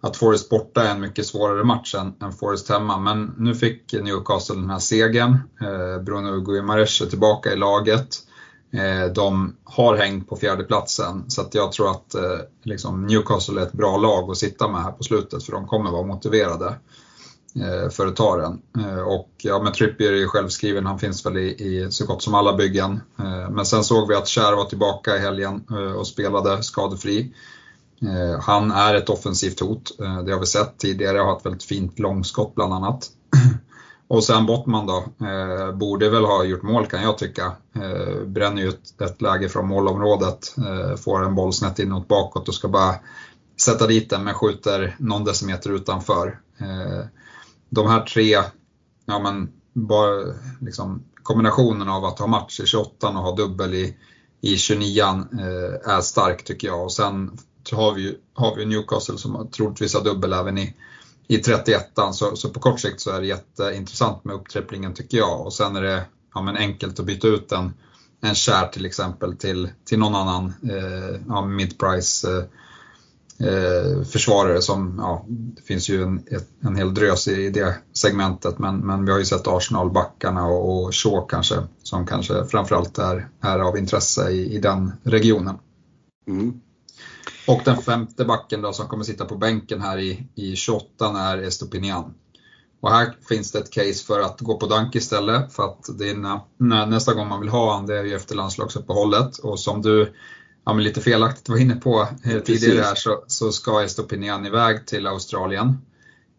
att 0.00 0.16
Forest 0.16 0.50
borta 0.50 0.82
är 0.82 0.90
en 0.90 1.00
mycket 1.00 1.26
svårare 1.26 1.64
match 1.64 1.94
än, 1.94 2.14
än 2.22 2.32
Forest 2.32 2.68
hemma. 2.68 2.98
Men 2.98 3.34
nu 3.38 3.54
fick 3.54 3.92
Newcastle 3.92 4.54
den 4.54 4.70
här 4.70 4.78
segern. 4.78 5.38
Eh, 5.60 6.02
Bruno 6.02 6.40
Guimaraes 6.40 7.00
är 7.00 7.06
tillbaka 7.06 7.52
i 7.52 7.56
laget. 7.56 8.18
Eh, 8.74 9.12
de 9.12 9.56
har 9.64 9.96
hängt 9.96 10.28
på 10.28 10.36
fjärdeplatsen 10.36 11.24
så 11.30 11.40
att 11.40 11.54
jag 11.54 11.72
tror 11.72 11.90
att 11.90 12.14
eh, 12.14 12.38
liksom 12.62 13.06
Newcastle 13.06 13.60
är 13.60 13.66
ett 13.66 13.72
bra 13.72 13.96
lag 13.96 14.30
att 14.30 14.36
sitta 14.36 14.68
med 14.68 14.82
här 14.82 14.92
på 14.92 15.02
slutet 15.02 15.44
för 15.44 15.52
de 15.52 15.66
kommer 15.66 15.90
vara 15.90 16.06
motiverade 16.06 16.66
eh, 17.56 17.90
för 17.90 18.06
att 18.06 18.16
ta 18.16 18.36
den. 18.36 18.62
Eh, 18.84 18.98
och 18.98 19.30
ja, 19.36 19.62
men 19.62 19.72
Trippier 19.72 20.12
är 20.12 20.16
ju 20.16 20.28
självskriven, 20.28 20.86
han 20.86 20.98
finns 20.98 21.26
väl 21.26 21.36
i, 21.36 21.48
i 21.48 21.86
så 21.90 22.06
gott 22.06 22.22
som 22.22 22.34
alla 22.34 22.56
byggen. 22.56 23.00
Eh, 23.18 23.50
men 23.50 23.66
sen 23.66 23.84
såg 23.84 24.08
vi 24.08 24.14
att 24.14 24.28
Kär 24.28 24.56
var 24.56 24.64
tillbaka 24.64 25.16
i 25.16 25.20
helgen 25.20 25.64
och 25.98 26.06
spelade 26.06 26.62
skadefri. 26.62 27.34
Han 28.40 28.72
är 28.72 28.94
ett 28.94 29.08
offensivt 29.08 29.60
hot, 29.60 29.98
det 29.98 30.32
har 30.32 30.40
vi 30.40 30.46
sett 30.46 30.78
tidigare, 30.78 31.18
har 31.18 31.36
ett 31.36 31.46
väldigt 31.46 31.64
fint 31.64 31.98
långskott 31.98 32.54
bland 32.54 32.72
annat. 32.74 33.10
Och 34.08 34.24
sen 34.24 34.46
Bottman 34.46 34.86
då, 34.86 35.04
eh, 35.26 35.72
borde 35.72 36.10
väl 36.10 36.24
ha 36.24 36.44
gjort 36.44 36.62
mål 36.62 36.86
kan 36.86 37.02
jag 37.02 37.18
tycka. 37.18 37.52
Eh, 37.74 38.24
bränner 38.26 38.62
ju 38.62 38.68
ett, 38.68 39.00
ett 39.00 39.22
läge 39.22 39.48
från 39.48 39.68
målområdet, 39.68 40.54
eh, 40.58 40.96
får 40.96 41.24
en 41.24 41.34
boll 41.34 41.52
snett 41.52 41.78
inåt 41.78 42.08
bakåt 42.08 42.48
och 42.48 42.54
ska 42.54 42.68
bara 42.68 42.94
sätta 43.60 43.86
dit 43.86 44.10
den 44.10 44.24
men 44.24 44.34
skjuter 44.34 44.96
någon 44.98 45.24
decimeter 45.24 45.70
utanför. 45.70 46.40
Eh, 46.58 47.06
de 47.70 47.86
här 47.86 48.00
tre, 48.00 48.42
ja 49.06 49.18
men 49.18 49.48
bara 49.72 50.34
liksom 50.60 51.02
kombinationen 51.22 51.88
av 51.88 52.04
att 52.04 52.18
ha 52.18 52.26
match 52.26 52.60
i 52.60 52.66
28 52.66 53.08
och 53.08 53.14
ha 53.14 53.36
dubbel 53.36 53.74
i, 53.74 53.96
i 54.40 54.56
29 54.56 55.02
eh, 55.02 55.94
är 55.94 56.00
stark 56.00 56.44
tycker 56.44 56.68
jag. 56.68 56.84
Och 56.84 56.92
sen 56.92 57.38
har 57.72 57.94
vi, 57.94 58.16
har 58.34 58.56
vi 58.56 58.66
Newcastle 58.66 59.18
som 59.18 59.50
troligtvis 59.50 59.94
har 59.94 60.04
dubbel 60.04 60.32
även 60.32 60.58
i 60.58 60.74
i 61.28 61.38
31 61.38 61.86
så, 62.12 62.36
så 62.36 62.48
på 62.48 62.60
kort 62.60 62.80
sikt 62.80 63.00
så 63.00 63.10
är 63.10 63.20
det 63.20 63.26
jätteintressant 63.26 64.24
med 64.24 64.34
upptripplingen 64.34 64.94
tycker 64.94 65.18
jag 65.18 65.40
och 65.46 65.52
sen 65.52 65.76
är 65.76 65.82
det 65.82 66.04
ja, 66.34 66.42
men 66.42 66.56
enkelt 66.56 67.00
att 67.00 67.06
byta 67.06 67.28
ut 67.28 67.52
en, 67.52 67.72
en 68.20 68.34
kär 68.34 68.66
till 68.66 68.86
exempel 68.86 69.36
till, 69.36 69.68
till 69.84 69.98
någon 69.98 70.14
annan 70.14 70.54
eh, 70.62 71.20
ja, 71.28 71.46
mid-price 71.46 72.28
eh, 72.28 72.44
eh, 73.48 74.02
försvarare 74.02 74.62
som, 74.62 74.94
ja, 74.98 75.24
det 75.28 75.62
finns 75.62 75.88
ju 75.88 76.02
en, 76.02 76.22
en 76.60 76.76
hel 76.76 76.94
drös 76.94 77.28
i 77.28 77.50
det 77.50 77.74
segmentet 77.92 78.58
men, 78.58 78.78
men 78.78 79.04
vi 79.04 79.12
har 79.12 79.18
ju 79.18 79.24
sett 79.24 79.46
Arsenal-backarna 79.46 80.46
och, 80.46 80.84
och 80.84 80.94
Shaw 80.94 81.26
kanske 81.28 81.54
som 81.82 82.06
kanske 82.06 82.44
framförallt 82.44 82.98
är, 82.98 83.28
är 83.40 83.58
av 83.58 83.78
intresse 83.78 84.30
i, 84.30 84.54
i 84.54 84.58
den 84.58 84.92
regionen. 85.02 85.58
Mm. 86.28 86.60
Och 87.46 87.60
den 87.64 87.76
femte 87.76 88.24
backen 88.24 88.62
då 88.62 88.72
som 88.72 88.88
kommer 88.88 89.04
sitta 89.04 89.24
på 89.24 89.36
bänken 89.36 89.80
här 89.80 89.98
i, 89.98 90.26
i 90.34 90.56
28 90.56 91.06
är 91.06 91.38
Estopinian. 91.38 92.14
Och 92.80 92.90
här 92.90 93.16
finns 93.28 93.52
det 93.52 93.58
ett 93.58 93.70
case 93.70 94.04
för 94.06 94.20
att 94.20 94.40
gå 94.40 94.56
på 94.58 94.66
Dunk 94.66 94.94
istället 94.94 95.52
för 95.52 95.62
att 95.64 95.98
det 95.98 96.10
är 96.10 96.14
nä, 96.14 96.40
nä, 96.58 96.86
nästa 96.86 97.14
gång 97.14 97.28
man 97.28 97.40
vill 97.40 97.48
ha 97.48 97.74
han 97.74 97.86
det 97.86 97.98
är 97.98 98.04
ju 98.04 98.14
efter 98.14 98.34
landslagsuppehållet 98.34 99.38
och 99.38 99.60
som 99.60 99.82
du 99.82 100.12
ja, 100.64 100.72
men 100.72 100.84
lite 100.84 101.00
felaktigt 101.00 101.48
var 101.48 101.56
inne 101.56 101.76
på 101.76 102.08
eh, 102.24 102.40
tidigare 102.40 102.82
här 102.82 102.94
så, 102.94 103.24
så 103.26 103.52
ska 103.52 103.82
Estopinian 103.82 104.46
iväg 104.46 104.86
till 104.86 105.06
Australien. 105.06 105.78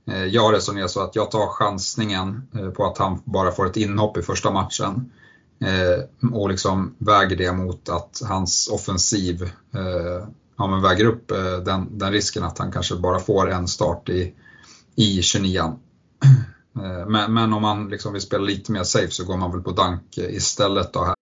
Eh, 0.08 0.26
jag 0.26 0.54
resonerar 0.54 0.88
så 0.88 1.02
att 1.02 1.16
jag 1.16 1.32
tar 1.32 1.48
chansningen 1.48 2.48
eh, 2.56 2.70
på 2.70 2.86
att 2.86 2.98
han 2.98 3.22
bara 3.26 3.52
får 3.52 3.66
ett 3.66 3.78
inhopp 3.78 4.18
i 4.18 4.22
första 4.22 4.52
matchen 4.52 5.12
eh, 5.62 6.30
och 6.32 6.50
liksom 6.50 6.96
väger 6.98 7.36
det 7.36 7.54
mot 7.54 7.90
att 7.90 8.22
hans 8.26 8.68
offensiv 8.68 9.44
eh, 9.74 10.28
ja, 10.58 10.68
men 10.68 10.82
väger 10.82 11.06
upp 11.06 11.32
eh, 11.32 11.58
den, 11.66 11.98
den, 11.98 12.12
risken 12.12 12.44
att 12.44 12.58
han 12.58 12.72
kanske 12.72 12.96
bara 12.96 13.20
får 13.20 13.52
en 13.52 13.68
start 13.68 14.10
i, 14.10 14.34
i 14.96 15.22
29 15.22 15.60
eh, 16.76 17.08
men, 17.08 17.34
men, 17.34 17.54
om 17.54 17.62
man 17.62 17.90
liksom 17.90 18.14
vill 18.14 18.22
spela 18.22 18.44
lite 18.44 18.72
mer 18.72 18.84
safe 18.84 19.12
så 19.12 19.24
går 19.24 19.38
man 19.38 19.52
väl 19.52 19.62
på 19.62 19.72
Dank 19.72 20.18
eh, 20.18 20.36
istället. 20.36 20.94
Då. 20.94 21.14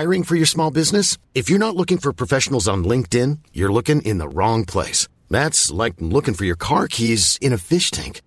Hiring 0.00 0.24
for 0.24 0.36
your 0.36 0.46
small 0.46 0.72
business? 0.72 1.18
If 1.34 1.50
you're 1.50 1.58
not 1.58 1.74
looking 1.74 1.98
for 1.98 2.12
professionals 2.12 2.68
on 2.68 2.84
LinkedIn, 2.84 3.38
you're 3.52 3.72
looking 3.72 4.02
in 4.02 4.18
the 4.18 4.28
wrong 4.28 4.64
place. 4.64 5.08
That's 5.30 5.84
like 5.84 5.94
looking 5.98 6.34
for 6.34 6.44
your 6.44 6.58
car 6.58 6.88
keys 6.88 7.38
in 7.40 7.52
a 7.52 7.58
fish 7.58 7.90
tank. 7.90 8.20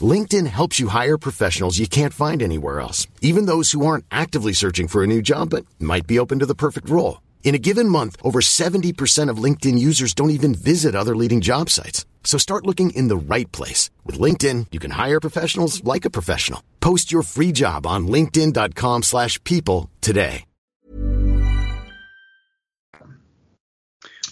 LinkedIn 0.00 0.46
helps 0.46 0.78
you 0.78 0.88
hire 0.88 1.16
professionals 1.18 1.78
you 1.78 1.88
can't 1.88 2.12
find 2.12 2.42
anywhere 2.42 2.80
else, 2.80 3.06
even 3.22 3.46
those 3.46 3.72
who 3.72 3.86
aren't 3.86 4.04
actively 4.10 4.52
searching 4.52 4.88
for 4.88 5.02
a 5.02 5.06
new 5.06 5.22
job 5.22 5.50
but 5.50 5.64
might 5.78 6.06
be 6.06 6.18
open 6.18 6.40
to 6.40 6.46
the 6.46 6.54
perfect 6.54 6.90
role. 6.90 7.18
In 7.44 7.54
a 7.54 7.62
given 7.68 7.88
month, 7.88 8.16
over 8.22 8.40
70% 8.40 9.30
of 9.30 9.42
LinkedIn 9.44 9.78
users 9.78 10.12
don't 10.14 10.30
even 10.30 10.54
visit 10.54 10.94
other 10.94 11.16
leading 11.16 11.40
job 11.40 11.70
sites. 11.70 12.04
So 12.24 12.38
start 12.38 12.66
looking 12.66 12.90
in 12.90 13.08
the 13.08 13.16
right 13.34 13.50
place. 13.52 13.88
With 14.04 14.18
LinkedIn, 14.18 14.66
you 14.72 14.80
can 14.80 14.90
hire 14.90 15.20
professionals 15.20 15.82
like 15.84 16.04
a 16.04 16.10
professional. 16.10 16.60
Post 16.80 17.12
your 17.12 17.22
free 17.22 17.52
job 17.52 17.86
on 17.86 18.08
linkedin.com 18.08 19.02
slash 19.04 19.42
people 19.44 19.88
today. 20.00 20.44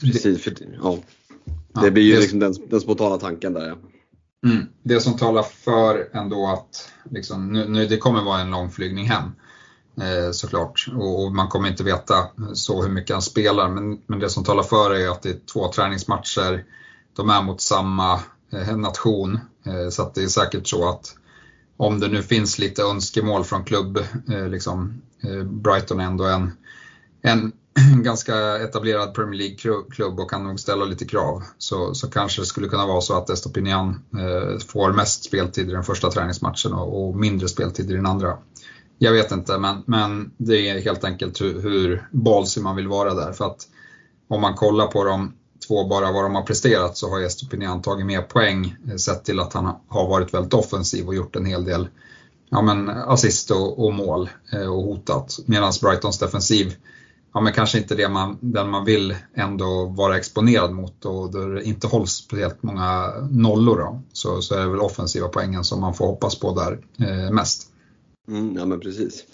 Precis, 0.00 0.42
för, 0.42 0.54
ja. 0.82 0.98
Det 1.82 1.90
blir 1.90 2.02
ju 2.02 2.20
liksom 2.20 2.38
den, 2.38 2.54
den 2.70 2.80
spontana 2.80 3.18
tanken 3.18 3.52
där. 3.52 3.68
Ja. 3.68 3.76
Mm. 4.50 4.66
Det 4.82 5.00
som 5.00 5.16
talar 5.16 5.42
för 5.42 6.08
ändå 6.12 6.46
att 6.48 6.92
liksom, 7.10 7.52
nu, 7.52 7.68
nu, 7.68 7.86
det 7.86 7.96
kommer 7.96 8.22
vara 8.22 8.40
en 8.40 8.50
lång 8.50 8.70
flygning 8.70 9.06
hem. 9.06 9.30
Eh, 10.00 10.30
såklart. 10.32 10.86
Och, 10.96 11.32
man 11.32 11.48
kommer 11.48 11.68
inte 11.68 11.84
veta 11.84 12.26
så 12.54 12.82
hur 12.82 12.90
mycket 12.90 13.14
han 13.14 13.22
spelar. 13.22 13.68
Men, 13.68 14.00
men 14.06 14.18
det 14.18 14.30
som 14.30 14.44
talar 14.44 14.62
för 14.62 14.94
är 14.94 15.08
att 15.08 15.22
det 15.22 15.28
är 15.28 15.38
två 15.52 15.72
träningsmatcher. 15.72 16.64
De 17.16 17.30
är 17.30 17.42
mot 17.42 17.60
samma 17.60 18.20
eh, 18.52 18.76
nation. 18.76 19.38
Eh, 19.66 19.88
så 19.90 20.02
att 20.02 20.14
det 20.14 20.22
är 20.22 20.28
säkert 20.28 20.66
så 20.66 20.88
att 20.88 21.16
om 21.76 22.00
det 22.00 22.08
nu 22.08 22.22
finns 22.22 22.58
lite 22.58 22.82
önskemål 22.82 23.44
från 23.44 23.64
klubb, 23.64 23.98
eh, 24.32 24.48
liksom, 24.48 25.02
Brighton 25.44 26.00
är 26.00 26.04
ändå 26.04 26.24
en, 26.24 26.52
en 27.22 27.52
ganska 28.02 28.58
etablerad 28.58 29.14
Premier 29.14 29.38
League-klubb 29.38 30.20
och 30.20 30.30
kan 30.30 30.44
nog 30.44 30.60
ställa 30.60 30.84
lite 30.84 31.04
krav. 31.04 31.42
Så, 31.58 31.94
så 31.94 32.10
kanske 32.10 32.42
det 32.42 32.46
skulle 32.46 32.68
kunna 32.68 32.86
vara 32.86 33.00
så 33.00 33.18
att 33.18 33.30
Estopinian 33.30 34.02
eh, 34.12 34.58
får 34.58 34.92
mest 34.92 35.24
speltid 35.24 35.68
i 35.68 35.72
den 35.72 35.84
första 35.84 36.10
träningsmatchen 36.10 36.72
och, 36.72 37.08
och, 37.08 37.16
mindre 37.16 37.48
speltid 37.48 37.90
i 37.90 37.94
den 37.94 38.06
andra. 38.06 38.38
Jag 39.04 39.12
vet 39.12 39.32
inte, 39.32 39.58
men, 39.58 39.82
men 39.86 40.30
det 40.36 40.68
är 40.68 40.80
helt 40.80 41.04
enkelt 41.04 41.40
hur, 41.40 41.62
hur 41.62 42.08
ballsy 42.10 42.60
man 42.60 42.76
vill 42.76 42.88
vara 42.88 43.14
där. 43.14 43.32
För 43.32 43.44
att 43.44 43.68
om 44.28 44.40
man 44.40 44.54
kollar 44.54 44.86
på 44.86 45.04
de 45.04 45.32
två, 45.68 45.88
bara 45.88 46.12
vad 46.12 46.24
de 46.24 46.34
har 46.34 46.42
presterat, 46.42 46.96
så 46.96 47.10
har 47.10 47.20
Estopinian 47.20 47.82
tagit 47.82 48.06
mer 48.06 48.22
poäng 48.22 48.76
eh, 48.88 48.96
sett 48.96 49.24
till 49.24 49.40
att 49.40 49.52
han 49.52 49.74
har 49.88 50.08
varit 50.08 50.34
väldigt 50.34 50.54
offensiv 50.54 51.06
och 51.06 51.14
gjort 51.14 51.36
en 51.36 51.46
hel 51.46 51.64
del 51.64 51.88
ja, 52.50 52.62
men 52.62 52.88
assist 52.88 53.50
och, 53.50 53.84
och 53.84 53.94
mål 53.94 54.30
eh, 54.52 54.74
och 54.74 54.82
hotat. 54.82 55.38
Medan 55.46 55.72
Brightons 55.82 56.18
defensiv 56.18 56.74
ja, 57.34 57.40
men 57.40 57.52
kanske 57.52 57.78
inte 57.78 57.94
det 57.94 58.08
man, 58.08 58.38
den 58.40 58.70
man 58.70 58.84
vill 58.84 59.16
ändå 59.34 59.84
vara 59.84 60.16
exponerad 60.16 60.72
mot 60.72 61.04
och 61.04 61.32
då 61.32 61.46
det 61.46 61.64
inte 61.64 61.86
hålls 61.86 62.12
speciellt 62.12 62.62
många 62.62 63.12
nollor 63.30 63.78
då, 63.78 64.02
så, 64.12 64.42
så 64.42 64.54
är 64.54 64.60
det 64.60 64.70
väl 64.70 64.80
offensiva 64.80 65.28
poängen 65.28 65.64
som 65.64 65.80
man 65.80 65.94
får 65.94 66.06
hoppas 66.06 66.38
på 66.38 66.54
där 66.54 66.78
eh, 67.08 67.30
mest. 67.30 67.70
Mm, 68.28 68.56
ja 68.56 68.66
men 68.66 68.80
precis. 68.80 69.26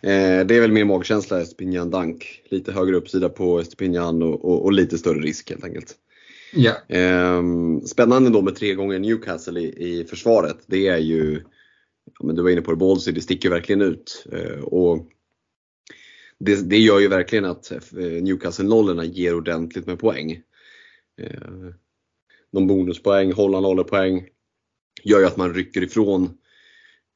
Eh, 0.00 0.46
det 0.46 0.56
är 0.56 0.60
väl 0.60 0.72
mer 0.72 0.84
magkänsla 0.84 1.40
Estepinian 1.40 1.90
Dank. 1.90 2.42
Lite 2.48 2.72
högre 2.72 2.96
uppsida 2.96 3.28
på 3.28 3.60
Estepinian 3.60 4.22
och, 4.22 4.44
och, 4.44 4.64
och, 4.64 4.72
lite 4.72 4.98
större 4.98 5.20
risk 5.20 5.50
helt 5.50 5.64
enkelt. 5.64 5.94
Yeah. 6.54 6.76
Eh, 6.88 7.42
spännande 7.84 8.30
då 8.30 8.42
med 8.42 8.56
tre 8.56 8.74
gånger 8.74 8.98
Newcastle 8.98 9.60
i, 9.60 9.64
i 9.64 10.04
försvaret. 10.04 10.56
Det 10.66 10.88
är 10.88 10.98
ju, 10.98 11.42
ja, 12.18 12.26
men 12.26 12.36
du 12.36 12.42
var 12.42 12.50
inne 12.50 12.62
på 12.62 12.70
det, 12.70 12.76
Ballsy, 12.76 13.12
det 13.12 13.20
sticker 13.20 13.50
verkligen 13.50 13.82
ut. 13.82 14.26
Eh, 14.32 14.60
och 14.60 15.06
det, 16.38 16.70
det 16.70 16.78
gör 16.78 17.00
ju 17.00 17.08
verkligen 17.08 17.44
att 17.44 17.72
eh, 17.72 17.78
Newcastle-nollorna 18.22 19.04
ger 19.04 19.34
ordentligt 19.34 19.86
med 19.86 19.98
poäng. 19.98 20.42
Eh, 21.20 21.70
de 22.52 22.66
bonuspoäng, 22.66 23.32
hålla 23.32 23.60
nollpoäng 23.60 24.28
gör 25.02 25.20
ju 25.20 25.26
att 25.26 25.36
man 25.36 25.54
rycker 25.54 25.82
ifrån 25.82 26.38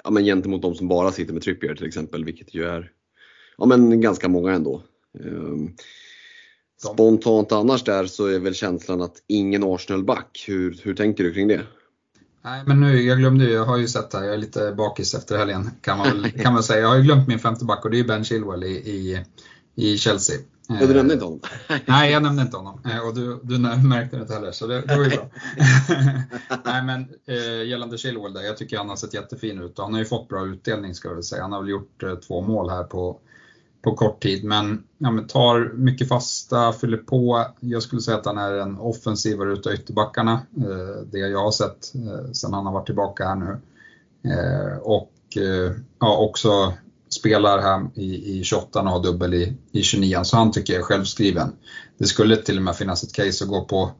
ja, 0.04 0.10
men 0.10 0.24
gentemot 0.24 0.62
de 0.62 0.74
som 0.74 0.88
bara 0.88 1.12
sitter 1.12 1.32
med 1.32 1.42
Trippier 1.42 1.74
till 1.74 1.86
exempel, 1.86 2.24
vilket 2.24 2.54
ju 2.54 2.64
är 2.64 2.90
ja, 3.58 3.66
men 3.66 4.00
ganska 4.00 4.28
många 4.28 4.52
ändå. 4.52 4.82
Ehm, 5.20 5.72
spontant 6.82 7.52
annars 7.52 7.84
där 7.84 8.06
så 8.06 8.26
är 8.26 8.38
väl 8.38 8.54
känslan 8.54 9.02
att 9.02 9.22
ingen 9.26 9.64
Arsenal-back. 9.64 10.44
Hur, 10.48 10.80
hur 10.82 10.94
tänker 10.94 11.24
du 11.24 11.32
kring 11.32 11.48
det? 11.48 11.62
Nej, 12.44 12.62
men 12.66 12.80
nu, 12.80 13.02
jag 13.02 13.18
glömde 13.18 13.44
ju, 13.44 13.50
jag 13.50 13.64
har 13.64 13.78
ju 13.78 13.88
sett 13.88 14.12
här, 14.12 14.24
jag 14.24 14.34
är 14.34 14.38
lite 14.38 14.72
bakis 14.72 15.14
efter 15.14 15.38
helgen 15.38 15.70
kan 15.80 15.98
man, 15.98 16.30
kan 16.30 16.52
man 16.52 16.62
säga. 16.62 16.80
Jag 16.80 16.88
har 16.88 16.96
ju 16.96 17.02
glömt 17.02 17.28
min 17.28 17.38
femte 17.38 17.64
back 17.64 17.84
och 17.84 17.90
det 17.90 18.00
är 18.00 18.04
Ben 18.04 18.24
Chilwell 18.24 18.64
i, 18.64 18.76
i, 18.76 19.24
i 19.74 19.98
Chelsea. 19.98 20.36
Ja, 20.78 20.86
du 20.86 20.94
nämnde 20.94 21.14
inte 21.14 21.24
honom? 21.24 21.40
Nej, 21.86 22.12
jag 22.12 22.22
nämnde 22.22 22.42
inte 22.42 22.56
honom. 22.56 22.80
Eh, 22.84 23.06
och 23.06 23.14
du, 23.14 23.40
du 23.42 23.58
märkte 23.88 24.16
det 24.16 24.22
inte 24.22 24.34
heller, 24.34 24.52
så 24.52 24.66
det, 24.66 24.80
det 24.80 24.96
var 24.96 25.04
ju 25.04 25.10
bra. 25.10 25.30
Nej, 26.64 26.82
men 26.82 27.08
eh, 27.26 27.68
gällande 27.68 27.98
Chilwell 27.98 28.32
där, 28.32 28.42
jag 28.42 28.56
tycker 28.56 28.78
han 28.78 28.88
har 28.88 28.96
sett 28.96 29.14
jättefin 29.14 29.62
ut 29.62 29.78
och 29.78 29.84
han 29.84 29.92
har 29.92 30.00
ju 30.00 30.06
fått 30.06 30.28
bra 30.28 30.46
utdelning 30.46 30.94
ska 30.94 31.08
jag 31.08 31.14
väl 31.14 31.24
säga. 31.24 31.42
Han 31.42 31.52
har 31.52 31.60
väl 31.60 31.70
gjort 31.70 32.02
eh, 32.02 32.14
två 32.14 32.40
mål 32.40 32.70
här 32.70 32.84
på, 32.84 33.18
på 33.82 33.94
kort 33.94 34.22
tid. 34.22 34.44
Men, 34.44 34.82
ja, 34.98 35.10
men 35.10 35.26
tar 35.26 35.72
mycket 35.74 36.08
fasta, 36.08 36.72
fyller 36.72 36.96
på. 36.98 37.46
Jag 37.60 37.82
skulle 37.82 38.02
säga 38.02 38.16
att 38.16 38.26
han 38.26 38.38
är 38.38 38.52
en 38.52 38.78
offensivare 38.78 39.52
utav 39.52 39.72
ytterbackarna. 39.72 40.32
Eh, 40.56 41.02
det 41.12 41.18
jag 41.18 41.42
har 41.42 41.50
sett 41.50 41.94
eh, 41.94 42.32
sen 42.32 42.52
han 42.52 42.66
har 42.66 42.72
varit 42.72 42.86
tillbaka 42.86 43.28
här 43.28 43.36
nu. 43.36 43.58
Eh, 44.30 44.78
och 44.78 45.12
ja, 45.98 46.16
också 46.16 46.72
spelar 47.20 47.58
här 47.58 47.90
i, 47.94 48.38
i 48.38 48.44
28 48.44 48.80
och 48.80 48.90
har 48.90 49.02
dubbel 49.02 49.34
i, 49.34 49.56
i 49.72 49.82
29 49.82 50.20
så 50.24 50.36
han 50.36 50.52
tycker 50.52 50.72
jag 50.72 50.80
är 50.80 50.84
självskriven. 50.84 51.52
Det 51.98 52.06
skulle 52.06 52.36
till 52.36 52.56
och 52.56 52.62
med 52.62 52.76
finnas 52.76 53.02
ett 53.02 53.12
case 53.12 53.44
att 53.44 53.50
gå 53.50 53.64
på 53.64 53.90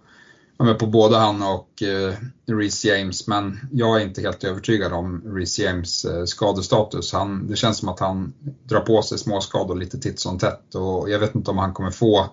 på 0.79 0.87
både 0.87 1.17
han 1.17 1.43
och 1.43 1.83
eh, 1.83 2.15
Reece 2.47 2.85
James, 2.85 3.27
men 3.27 3.69
jag 3.73 4.01
är 4.01 4.05
inte 4.05 4.21
helt 4.21 4.45
övertygad 4.45 4.93
om 4.93 5.23
Reece 5.37 5.59
James 5.59 6.05
eh, 6.05 6.25
skadestatus. 6.25 7.13
Han, 7.13 7.47
det 7.47 7.57
känns 7.57 7.79
som 7.79 7.89
att 7.89 8.01
han 8.01 8.33
drar 8.65 8.81
på 8.81 9.03
sig 9.03 9.19
småskador 9.19 9.77
lite 9.77 9.99
titt 9.99 10.21
som 10.21 10.39
tätt 10.39 10.75
och 10.75 11.11
jag 11.11 11.19
vet 11.19 11.35
inte 11.35 11.51
om 11.51 11.59
han 11.59 11.73
kommer 11.73 11.91
få 11.91 12.27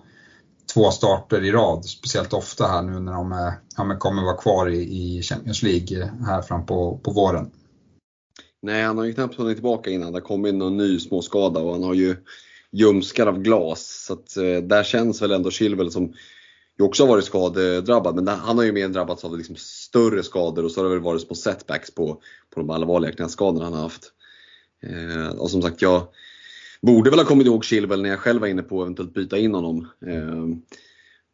två 0.74 0.90
starter 0.90 1.44
i 1.44 1.52
rad, 1.52 1.84
speciellt 1.84 2.32
ofta 2.32 2.66
här 2.66 2.82
nu 2.82 3.00
när 3.00 3.12
de 3.12 3.32
är, 3.32 3.52
ja, 3.76 3.96
kommer 3.98 4.22
vara 4.22 4.36
kvar 4.36 4.68
i, 4.68 4.78
i 4.80 5.22
Champions 5.22 5.62
League 5.62 6.10
här 6.26 6.42
fram 6.42 6.66
på, 6.66 7.00
på 7.02 7.10
våren. 7.10 7.50
Nej, 8.62 8.82
han 8.82 8.98
har 8.98 9.04
ju 9.04 9.12
knappt 9.12 9.34
hunnit 9.34 9.56
tillbaka 9.56 9.90
innan 9.90 10.12
det 10.12 10.20
kom 10.20 10.46
in 10.46 10.58
någon 10.58 10.76
ny 10.76 10.98
småskada 10.98 11.60
och 11.60 11.72
han 11.72 11.82
har 11.82 11.94
ju 11.94 12.16
ljumskar 12.72 13.26
av 13.26 13.42
glas. 13.42 14.04
Så 14.06 14.12
att, 14.12 14.36
eh, 14.36 14.56
där 14.62 14.82
känns 14.82 15.22
väl 15.22 15.32
ändå 15.32 15.50
Chilwell 15.50 15.90
som 15.90 16.14
ju 16.78 16.84
också 16.84 17.02
har 17.02 17.08
varit 17.08 17.24
skadedrabbad. 17.24 18.14
Men 18.14 18.28
han 18.28 18.58
har 18.58 18.64
ju 18.64 18.72
mer 18.72 18.88
drabbats 18.88 19.24
av 19.24 19.38
liksom 19.38 19.56
större 19.58 20.22
skador 20.22 20.64
och 20.64 20.70
så 20.70 20.80
har 20.80 20.84
det 20.84 20.94
väl 20.94 21.04
varit 21.04 21.22
små 21.22 21.34
setbacks 21.34 21.90
på, 21.90 22.22
på 22.54 22.60
de 22.60 22.70
allvarliga 22.70 23.12
knäskadorna 23.12 23.64
han 23.64 23.72
har 23.72 23.82
haft. 23.82 24.12
Eh, 24.82 25.28
och 25.28 25.50
som 25.50 25.62
sagt, 25.62 25.82
jag 25.82 26.08
borde 26.82 27.10
väl 27.10 27.18
ha 27.18 27.26
kommit 27.26 27.46
ihåg 27.46 27.64
Chilwell 27.64 28.02
när 28.02 28.10
jag 28.10 28.18
själv 28.18 28.40
var 28.40 28.48
inne 28.48 28.62
på 28.62 28.80
att 28.80 28.84
eventuellt 28.84 29.14
byta 29.14 29.38
in 29.38 29.54
honom. 29.54 29.88
Eh, 30.06 30.46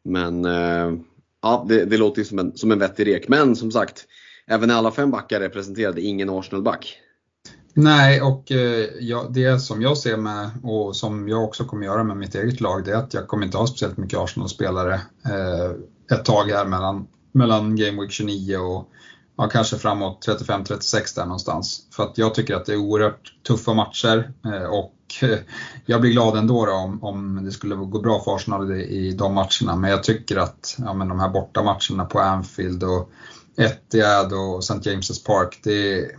men 0.05 0.45
eh, 0.45 0.99
ja, 1.43 1.67
det, 1.69 1.85
det, 1.85 1.97
låter 1.97 2.19
ju 2.19 2.25
som 2.25 2.39
en, 2.39 2.57
som 2.57 2.73
en 2.73 2.79
vettig 2.79 3.07
rek. 3.07 3.29
Men 3.29 3.57
som 3.57 3.71
sagt, 3.71 4.07
även 4.47 4.71
alla 4.71 4.91
fem 4.91 5.11
backar 5.11 5.41
representerade 5.41 6.01
ingen 6.01 6.31
Arsenal-back. 6.31 7.01
Nej, 7.77 8.23
och 8.23 8.53
eh, 8.53 8.89
ja, 9.01 9.27
det 9.31 9.59
som 9.59 9.83
jag 9.83 9.99
ser 9.99 10.17
med 10.17 10.51
och 10.63 10.97
som 10.97 11.29
jag 11.29 11.45
också 11.45 11.65
kommer 11.65 11.87
göra 11.87 12.05
med 12.05 12.17
mitt 12.17 12.35
eget 12.35 12.61
lag, 12.61 12.85
det 12.85 12.91
är 12.91 12.97
att 12.97 13.15
jag 13.15 13.29
kommer 13.29 13.47
inte 13.47 13.59
ha 13.59 13.67
speciellt 13.67 13.97
mycket 13.97 14.19
Arsenal-spelare 14.19 14.95
eh, 15.25 15.71
ett 16.17 16.25
tag 16.25 16.45
här 16.45 16.65
mellan, 16.65 17.07
mellan 17.33 17.77
Game 17.77 18.01
Week 18.01 18.13
29 18.13 18.57
och 18.57 18.89
ja, 19.37 19.49
kanske 19.49 19.77
framåt 19.77 20.27
35-36 20.29 21.17
där 21.17 21.25
någonstans. 21.25 21.81
För 21.91 22.03
att 22.03 22.19
jag 22.19 22.35
tycker 22.35 22.55
att 22.55 22.67
det 22.67 22.73
är 22.73 22.77
oerhört 22.77 23.35
tuffa 23.47 23.75
matcher 23.75 24.33
eh, 24.45 24.65
och 24.65 24.95
eh, 25.23 25.39
jag 25.87 26.01
blir 26.01 26.11
glad 26.11 26.37
ändå 26.37 26.67
då 26.67 26.73
om, 26.73 27.05
om 27.05 27.45
det 27.45 27.53
skulle 27.53 27.75
gå 27.75 28.01
bra 28.01 28.21
för 28.21 28.37
Arsenal 28.37 28.73
i, 28.73 28.83
i 28.83 29.13
de 29.13 29.35
matcherna. 29.35 29.77
Men 29.77 29.91
jag 29.91 30.03
tycker 30.03 30.37
att 30.37 30.77
ja, 30.79 30.95
men 30.95 31.09
de 31.09 31.21
här 31.21 31.29
bortamatcherna 31.29 32.05
på 32.05 32.21
Anfield 32.21 32.85
och 32.85 33.11
Etihad 33.57 34.33
och 34.33 34.59
St. 34.59 34.91
James' 34.91 35.27
Park, 35.27 35.61
det 35.63 36.11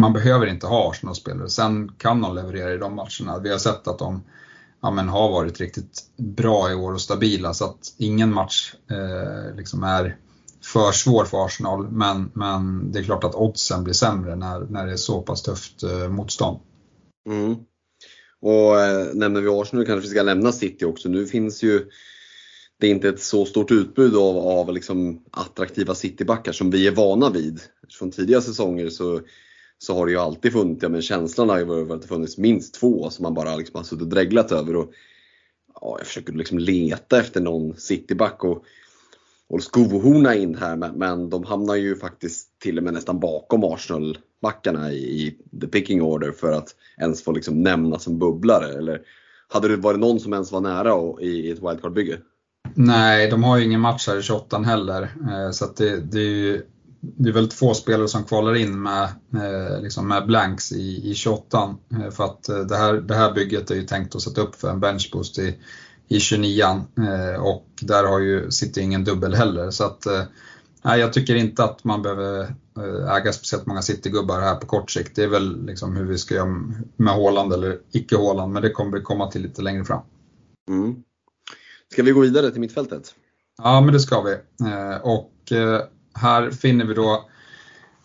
man 0.00 0.12
behöver 0.12 0.46
inte 0.46 0.66
ha 0.66 0.90
Arsenal-spelare. 0.90 1.48
Sen 1.48 1.92
kan 1.98 2.20
de 2.20 2.34
leverera 2.34 2.74
i 2.74 2.78
de 2.78 2.94
matcherna. 2.94 3.38
Vi 3.42 3.50
har 3.50 3.58
sett 3.58 3.88
att 3.88 3.98
de 3.98 4.22
ja, 4.82 4.90
men 4.90 5.08
har 5.08 5.30
varit 5.30 5.60
riktigt 5.60 6.02
bra 6.16 6.70
i 6.70 6.74
år 6.74 6.92
och 6.92 7.00
stabila 7.00 7.54
så 7.54 7.64
att 7.64 7.94
ingen 7.98 8.34
match 8.34 8.74
eh, 8.90 9.56
liksom 9.56 9.82
är 9.82 10.16
för 10.64 10.92
svår 10.92 11.24
för 11.24 11.46
Arsenal. 11.46 11.90
Men, 11.90 12.30
men 12.34 12.92
det 12.92 12.98
är 12.98 13.02
klart 13.02 13.24
att 13.24 13.34
oddsen 13.34 13.84
blir 13.84 13.94
sämre 13.94 14.36
när, 14.36 14.60
när 14.60 14.86
det 14.86 14.92
är 14.92 14.96
så 14.96 15.22
pass 15.22 15.42
tufft 15.42 15.82
eh, 15.82 16.08
motstånd. 16.08 16.58
Mm. 17.28 17.56
Och 18.40 18.80
eh, 18.80 19.14
nämner 19.14 19.40
vi 19.40 19.48
Arsenal 19.48 19.86
kanske 19.86 20.08
vi 20.08 20.14
ska 20.14 20.22
lämna 20.22 20.52
City 20.52 20.84
också. 20.84 21.08
Nu 21.08 21.26
finns 21.26 21.62
ju 21.62 21.90
det 22.80 22.86
är 22.86 22.90
inte 22.90 23.08
ett 23.08 23.22
så 23.22 23.44
stort 23.44 23.70
utbud 23.70 24.16
av, 24.16 24.36
av 24.38 24.72
liksom 24.72 25.24
attraktiva 25.30 25.94
citybackar 25.94 26.52
som 26.52 26.70
vi 26.70 26.86
är 26.86 26.94
vana 26.94 27.30
vid. 27.30 27.60
Från 27.98 28.10
tidigare 28.10 28.42
säsonger 28.42 28.88
så 28.88 29.20
så 29.78 29.94
har 29.94 30.06
det 30.06 30.12
ju 30.12 30.18
alltid 30.18 30.52
funnits, 30.52 30.82
ja 30.82 30.88
men 30.88 31.02
känslan 31.02 31.48
har 31.48 31.58
ju 31.58 31.64
varit 31.64 31.90
att 31.90 32.02
det 32.02 32.08
funnits 32.08 32.38
minst 32.38 32.74
två 32.74 33.10
som 33.10 33.22
man 33.22 33.34
bara 33.34 33.56
liksom 33.56 33.76
har 33.76 33.84
suttit 33.84 34.02
och 34.02 34.08
dreglat 34.08 34.52
över. 34.52 34.76
Och, 34.76 34.92
ja, 35.80 35.94
jag 35.98 36.06
försöker 36.06 36.32
liksom 36.32 36.58
leta 36.58 37.20
efter 37.20 37.40
någon 37.40 37.76
cityback 37.76 38.44
och, 38.44 38.64
och 39.48 39.62
skohorna 39.62 40.34
in 40.34 40.54
här 40.54 40.76
men, 40.76 41.30
de 41.30 41.44
hamnar 41.44 41.74
ju 41.74 41.96
faktiskt 41.96 42.58
till 42.58 42.78
och 42.78 42.84
med 42.84 42.94
nästan 42.94 43.20
bakom 43.20 43.64
Arsenal-backarna 43.64 44.92
i, 44.92 44.96
i 44.96 45.38
the 45.60 45.66
picking 45.66 46.02
order 46.02 46.32
för 46.32 46.52
att 46.52 46.74
ens 47.00 47.22
få 47.22 47.32
liksom 47.32 47.62
nämnas 47.62 48.02
som 48.02 48.18
bubblare. 48.18 48.78
Eller 48.78 49.00
hade 49.48 49.68
det 49.68 49.76
varit 49.76 50.00
någon 50.00 50.20
som 50.20 50.32
ens 50.32 50.52
var 50.52 50.60
nära 50.60 50.94
och, 50.94 51.22
i, 51.22 51.26
i 51.26 51.50
ett 51.50 51.62
wildcard-bygge? 51.62 52.18
Nej, 52.74 53.30
de 53.30 53.44
har 53.44 53.58
ju 53.58 53.64
ingen 53.64 53.80
match 53.80 54.06
här 54.06 54.18
i 54.18 54.22
28 54.22 54.58
heller. 54.58 55.02
Eh, 55.02 55.50
så 55.50 55.66
det, 55.76 56.00
det, 56.00 56.20
är 56.20 56.30
ju 56.30 56.62
det 57.00 57.28
är 57.28 57.32
väldigt 57.32 57.54
få 57.54 57.74
spelare 57.74 58.08
som 58.08 58.24
kvalar 58.24 58.54
in 58.54 58.82
med, 58.82 59.04
eh, 59.34 59.82
liksom 59.82 60.08
med 60.08 60.26
blanks 60.26 60.72
i, 60.72 61.10
i 61.10 61.14
28 61.14 61.76
eh, 61.92 62.10
för 62.10 62.24
att 62.24 62.48
eh, 62.48 62.58
det 62.58 62.76
här, 62.76 62.94
det 62.94 63.14
här 63.14 63.32
bygget 63.32 63.70
är 63.70 63.74
ju 63.74 63.82
tänkt 63.82 64.14
att 64.14 64.22
sätta 64.22 64.40
upp 64.40 64.54
för 64.54 64.70
en 64.70 64.80
benchboost 64.80 65.38
i, 65.38 65.58
i 66.08 66.20
29 66.20 66.64
och 67.38 67.68
där 67.80 68.04
har 68.04 68.18
ju 68.18 68.50
City 68.50 68.80
ingen 68.80 69.04
dubbel 69.04 69.34
heller. 69.34 69.70
Så 69.70 69.84
att 69.84 70.06
nej, 70.82 71.00
jag 71.00 71.12
tycker 71.12 71.34
inte 71.34 71.64
att 71.64 71.84
man 71.84 72.02
behöver 72.02 72.40
eh, 72.76 73.16
äga 73.16 73.32
speciellt 73.32 73.66
många 73.66 73.82
City-gubbar 73.82 74.40
här 74.40 74.54
på 74.54 74.66
kort 74.66 74.90
sikt. 74.90 75.16
Det 75.16 75.22
är 75.22 75.28
väl 75.28 75.66
liksom 75.66 75.96
hur 75.96 76.04
vi 76.04 76.18
ska 76.18 76.34
göra 76.34 76.64
med 76.96 77.14
Håland 77.14 77.52
eller 77.52 77.78
icke 77.92 78.16
Håland, 78.16 78.52
men 78.52 78.62
det 78.62 78.70
kommer 78.70 78.98
vi 78.98 79.04
komma 79.04 79.30
till 79.30 79.42
lite 79.42 79.62
längre 79.62 79.84
fram. 79.84 80.02
Mm. 80.68 81.02
Ska 81.92 82.02
vi 82.02 82.10
gå 82.10 82.20
vidare 82.20 82.50
till 82.50 82.60
mittfältet? 82.60 83.14
Ja, 83.62 83.80
men 83.80 83.92
det 83.92 84.00
ska 84.00 84.22
vi. 84.22 84.36
Och 85.02 85.32
här 86.20 86.50
finner 86.50 86.84
vi 86.84 86.94
då 86.94 87.28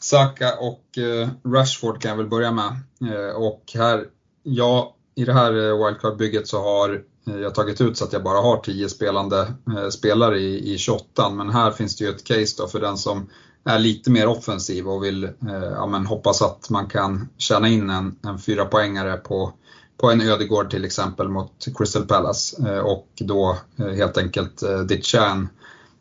Saka 0.03 0.55
och 0.55 0.97
eh, 0.97 1.29
Rashford 1.45 2.01
kan 2.01 2.09
jag 2.09 2.17
väl 2.17 2.27
börja 2.27 2.51
med. 2.51 2.77
Eh, 3.13 3.35
och 3.35 3.63
här, 3.75 4.05
ja, 4.43 4.95
i 5.15 5.25
det 5.25 5.33
här 5.33 5.51
eh, 5.51 5.85
wildcard-bygget 5.85 6.47
så 6.47 6.61
har 6.61 7.01
jag 7.25 7.55
tagit 7.55 7.81
ut 7.81 7.97
så 7.97 8.05
att 8.05 8.13
jag 8.13 8.23
bara 8.23 8.41
har 8.41 8.57
10 8.57 8.89
spelande 8.89 9.53
spelare 9.89 10.39
i, 10.39 10.73
i 10.73 10.77
28 10.77 11.29
men 11.29 11.49
här 11.49 11.71
finns 11.71 11.95
det 11.95 12.03
ju 12.03 12.09
ett 12.09 12.23
case 12.23 12.55
då 12.57 12.67
för 12.67 12.79
den 12.79 12.97
som 12.97 13.29
är 13.65 13.79
lite 13.79 14.11
mer 14.11 14.27
offensiv 14.27 14.89
och 14.89 15.03
vill 15.03 15.29
ja, 15.75 15.87
men 15.87 16.05
hoppas 16.05 16.41
att 16.41 16.69
man 16.69 16.87
kan 16.87 17.29
tjäna 17.37 17.67
in 17.67 17.89
en, 17.89 18.15
en 18.23 18.39
fyra 18.39 18.65
poängare 18.65 19.17
på, 19.17 19.53
på 19.97 20.11
en 20.11 20.21
Ödegård 20.21 20.69
till 20.69 20.85
exempel 20.85 21.29
mot 21.29 21.67
Crystal 21.77 22.05
Palace 22.05 22.81
och 22.81 23.07
då 23.15 23.57
helt 23.77 24.17
enkelt 24.17 24.63
ditcha 24.87 25.25
en, 25.25 25.49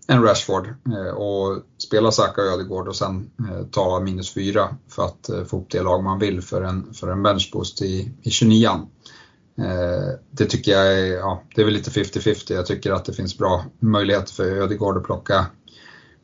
en 0.06 0.22
Rashford 0.22 0.66
eh, 0.66 1.14
och 1.14 1.62
spela 1.78 2.10
Saka 2.10 2.40
och 2.40 2.46
Ödegård 2.46 2.88
och 2.88 2.96
sen 2.96 3.30
eh, 3.48 3.66
ta 3.66 4.00
minus 4.00 4.34
4 4.34 4.76
för 4.88 5.04
att 5.04 5.28
eh, 5.28 5.44
få 5.44 5.60
upp 5.60 5.70
det 5.70 5.82
lag 5.82 6.04
man 6.04 6.18
vill 6.18 6.42
för 6.42 6.62
en, 6.62 6.94
för 6.94 7.08
en 7.08 7.22
benchboost 7.22 7.82
i, 7.82 8.12
i 8.22 8.30
29 8.30 8.68
det 10.30 10.46
tycker 10.46 10.72
jag 10.72 10.98
är, 10.98 11.06
ja, 11.06 11.42
det 11.54 11.60
är 11.60 11.64
väl 11.64 11.74
lite 11.74 11.90
50-50. 11.90 12.52
Jag 12.52 12.66
tycker 12.66 12.92
att 12.92 13.04
det 13.04 13.12
finns 13.12 13.38
bra 13.38 13.64
möjligheter 13.78 14.32
för 14.34 14.44
Ödegård 14.44 14.96
att 14.96 15.04
plocka, 15.04 15.46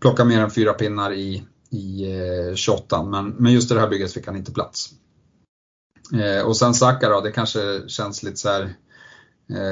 plocka 0.01 0.25
mer 0.25 0.41
än 0.41 0.51
fyra 0.51 0.73
pinnar 0.73 1.13
i, 1.13 1.45
i 1.71 2.07
28 2.55 3.03
men, 3.03 3.29
men 3.29 3.53
just 3.53 3.71
i 3.71 3.75
det 3.75 3.81
här 3.81 3.89
bygget 3.89 4.13
fick 4.13 4.27
han 4.27 4.37
inte 4.37 4.53
plats. 4.53 4.91
Och 6.45 6.57
sen 6.57 6.75
Saka 6.75 7.09
då, 7.09 7.21
det 7.21 7.33
kanske 7.33 7.89
känns 7.89 8.23
lite 8.23 8.37
så 8.37 8.49
här 8.49 8.75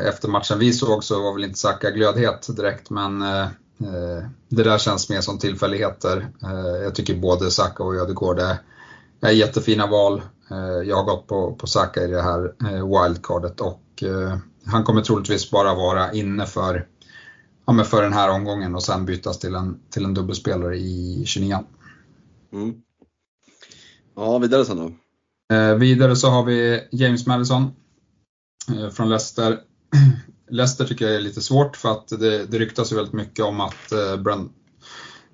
efter 0.08 0.28
matchen 0.28 0.58
vi 0.58 0.72
såg 0.72 1.04
så 1.04 1.22
var 1.22 1.34
väl 1.34 1.44
inte 1.44 1.58
Saka 1.58 1.90
glödhet 1.90 2.56
direkt 2.56 2.90
men 2.90 3.22
det 4.48 4.62
där 4.62 4.78
känns 4.78 5.10
mer 5.10 5.20
som 5.20 5.38
tillfälligheter. 5.38 6.28
Jag 6.82 6.94
tycker 6.94 7.16
både 7.16 7.50
Saka 7.50 7.82
och 7.82 7.94
Ödegård 7.94 8.38
är, 8.38 8.56
är 9.20 9.30
jättefina 9.30 9.86
val. 9.86 10.22
Eh, 10.50 10.88
jag 10.88 10.96
har 10.96 11.04
gått 11.04 11.26
på, 11.26 11.54
på 11.54 11.66
Saka 11.66 12.04
i 12.04 12.06
det 12.06 12.22
här 12.22 12.54
eh, 12.64 13.04
wildcardet 13.04 13.60
och 13.60 14.02
eh, 14.02 14.38
han 14.64 14.84
kommer 14.84 15.02
troligtvis 15.02 15.50
bara 15.50 15.74
vara 15.74 16.12
inne 16.12 16.46
för, 16.46 16.86
ja, 17.66 17.84
för 17.84 18.02
den 18.02 18.12
här 18.12 18.30
omgången 18.30 18.74
och 18.74 18.82
sen 18.82 19.06
bytas 19.06 19.38
till 19.38 19.54
en, 19.54 19.80
till 19.90 20.04
en 20.04 20.14
dubbelspelare 20.14 20.76
i 20.76 21.22
29 21.26 21.58
mm. 22.52 22.74
Ja, 24.16 24.38
vidare 24.38 24.64
sen 24.64 24.76
då? 24.76 24.92
vidare 25.78 26.16
så 26.16 26.30
har 26.30 26.44
vi 26.44 26.88
James 26.92 27.26
Madison 27.26 27.74
från 28.92 29.08
Leicester. 29.08 29.60
Leicester 30.48 30.85
tycker 30.85 31.04
jag 31.04 31.14
är 31.14 31.20
lite 31.20 31.40
svårt 31.40 31.76
för 31.76 31.92
att 31.92 32.09
det, 32.09 32.46
det 32.46 32.59
ryktas 32.59 32.92
ju 32.92 32.96
väldigt 32.96 33.14
mycket 33.14 33.44
om 33.44 33.61
att 33.61 33.92
eh, 33.92 34.16
Brent, 34.16 34.52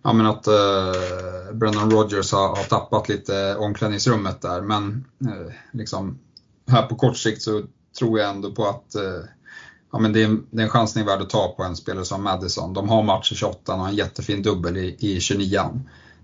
ja, 0.03 0.13
men 0.13 0.27
att 0.27 0.47
eh, 0.47 1.53
Brendan 1.53 1.91
Rogers 1.91 2.33
har, 2.33 2.49
har, 2.49 2.65
tappat 2.65 3.09
lite 3.09 3.57
omklädningsrummet 3.57 4.43
där. 4.43 4.61
Men 4.61 5.05
eh, 5.21 5.55
liksom, 5.73 6.19
här 6.67 6.83
på 6.83 6.95
kort 6.95 7.17
sikt 7.17 7.43
så 7.43 7.63
tror 7.99 8.19
jag 8.19 8.31
ändå 8.31 8.51
på 8.51 8.69
att 8.69 8.95
eh, 8.95 9.25
ja, 9.93 9.99
men 9.99 10.13
det, 10.13 10.23
är, 10.23 10.39
det 10.51 10.63
är 10.63 10.65
en 10.65 10.71
chansning 10.71 11.07
värd 11.07 11.23
att 11.23 11.31
ta 11.31 11.55
på 11.57 11.63
en 11.63 11.77
spelare 11.77 12.05
som 12.05 12.25
Madison. 12.25 12.75
De 12.75 12.89
har 12.89 13.03
match 13.03 13.33
i 13.33 13.35
28 13.35 13.75
och 13.75 13.89
en 13.89 13.95
jättefin 13.95 14.43
dubbel 14.43 14.77
i, 14.77 14.97
i 14.99 15.21
29 15.21 15.61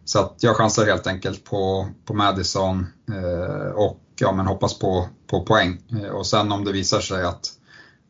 Så 0.05 0.18
att 0.18 0.35
jag 0.40 0.57
chansar 0.57 0.87
helt 0.87 1.07
enkelt 1.07 1.44
på, 1.44 1.88
på 2.05 2.14
Madison 2.14 2.87
eh, 3.12 3.70
och 3.70 4.01
ja, 4.20 4.33
men 4.33 4.46
hoppas 4.46 4.79
på, 4.79 5.09
på 5.27 5.44
poäng. 5.44 5.83
Eh, 5.90 6.11
och 6.11 6.27
sen 6.27 6.53
om 6.53 6.64
det 6.64 6.72
visar 6.72 7.01
sig 7.01 7.24
att 7.24 7.58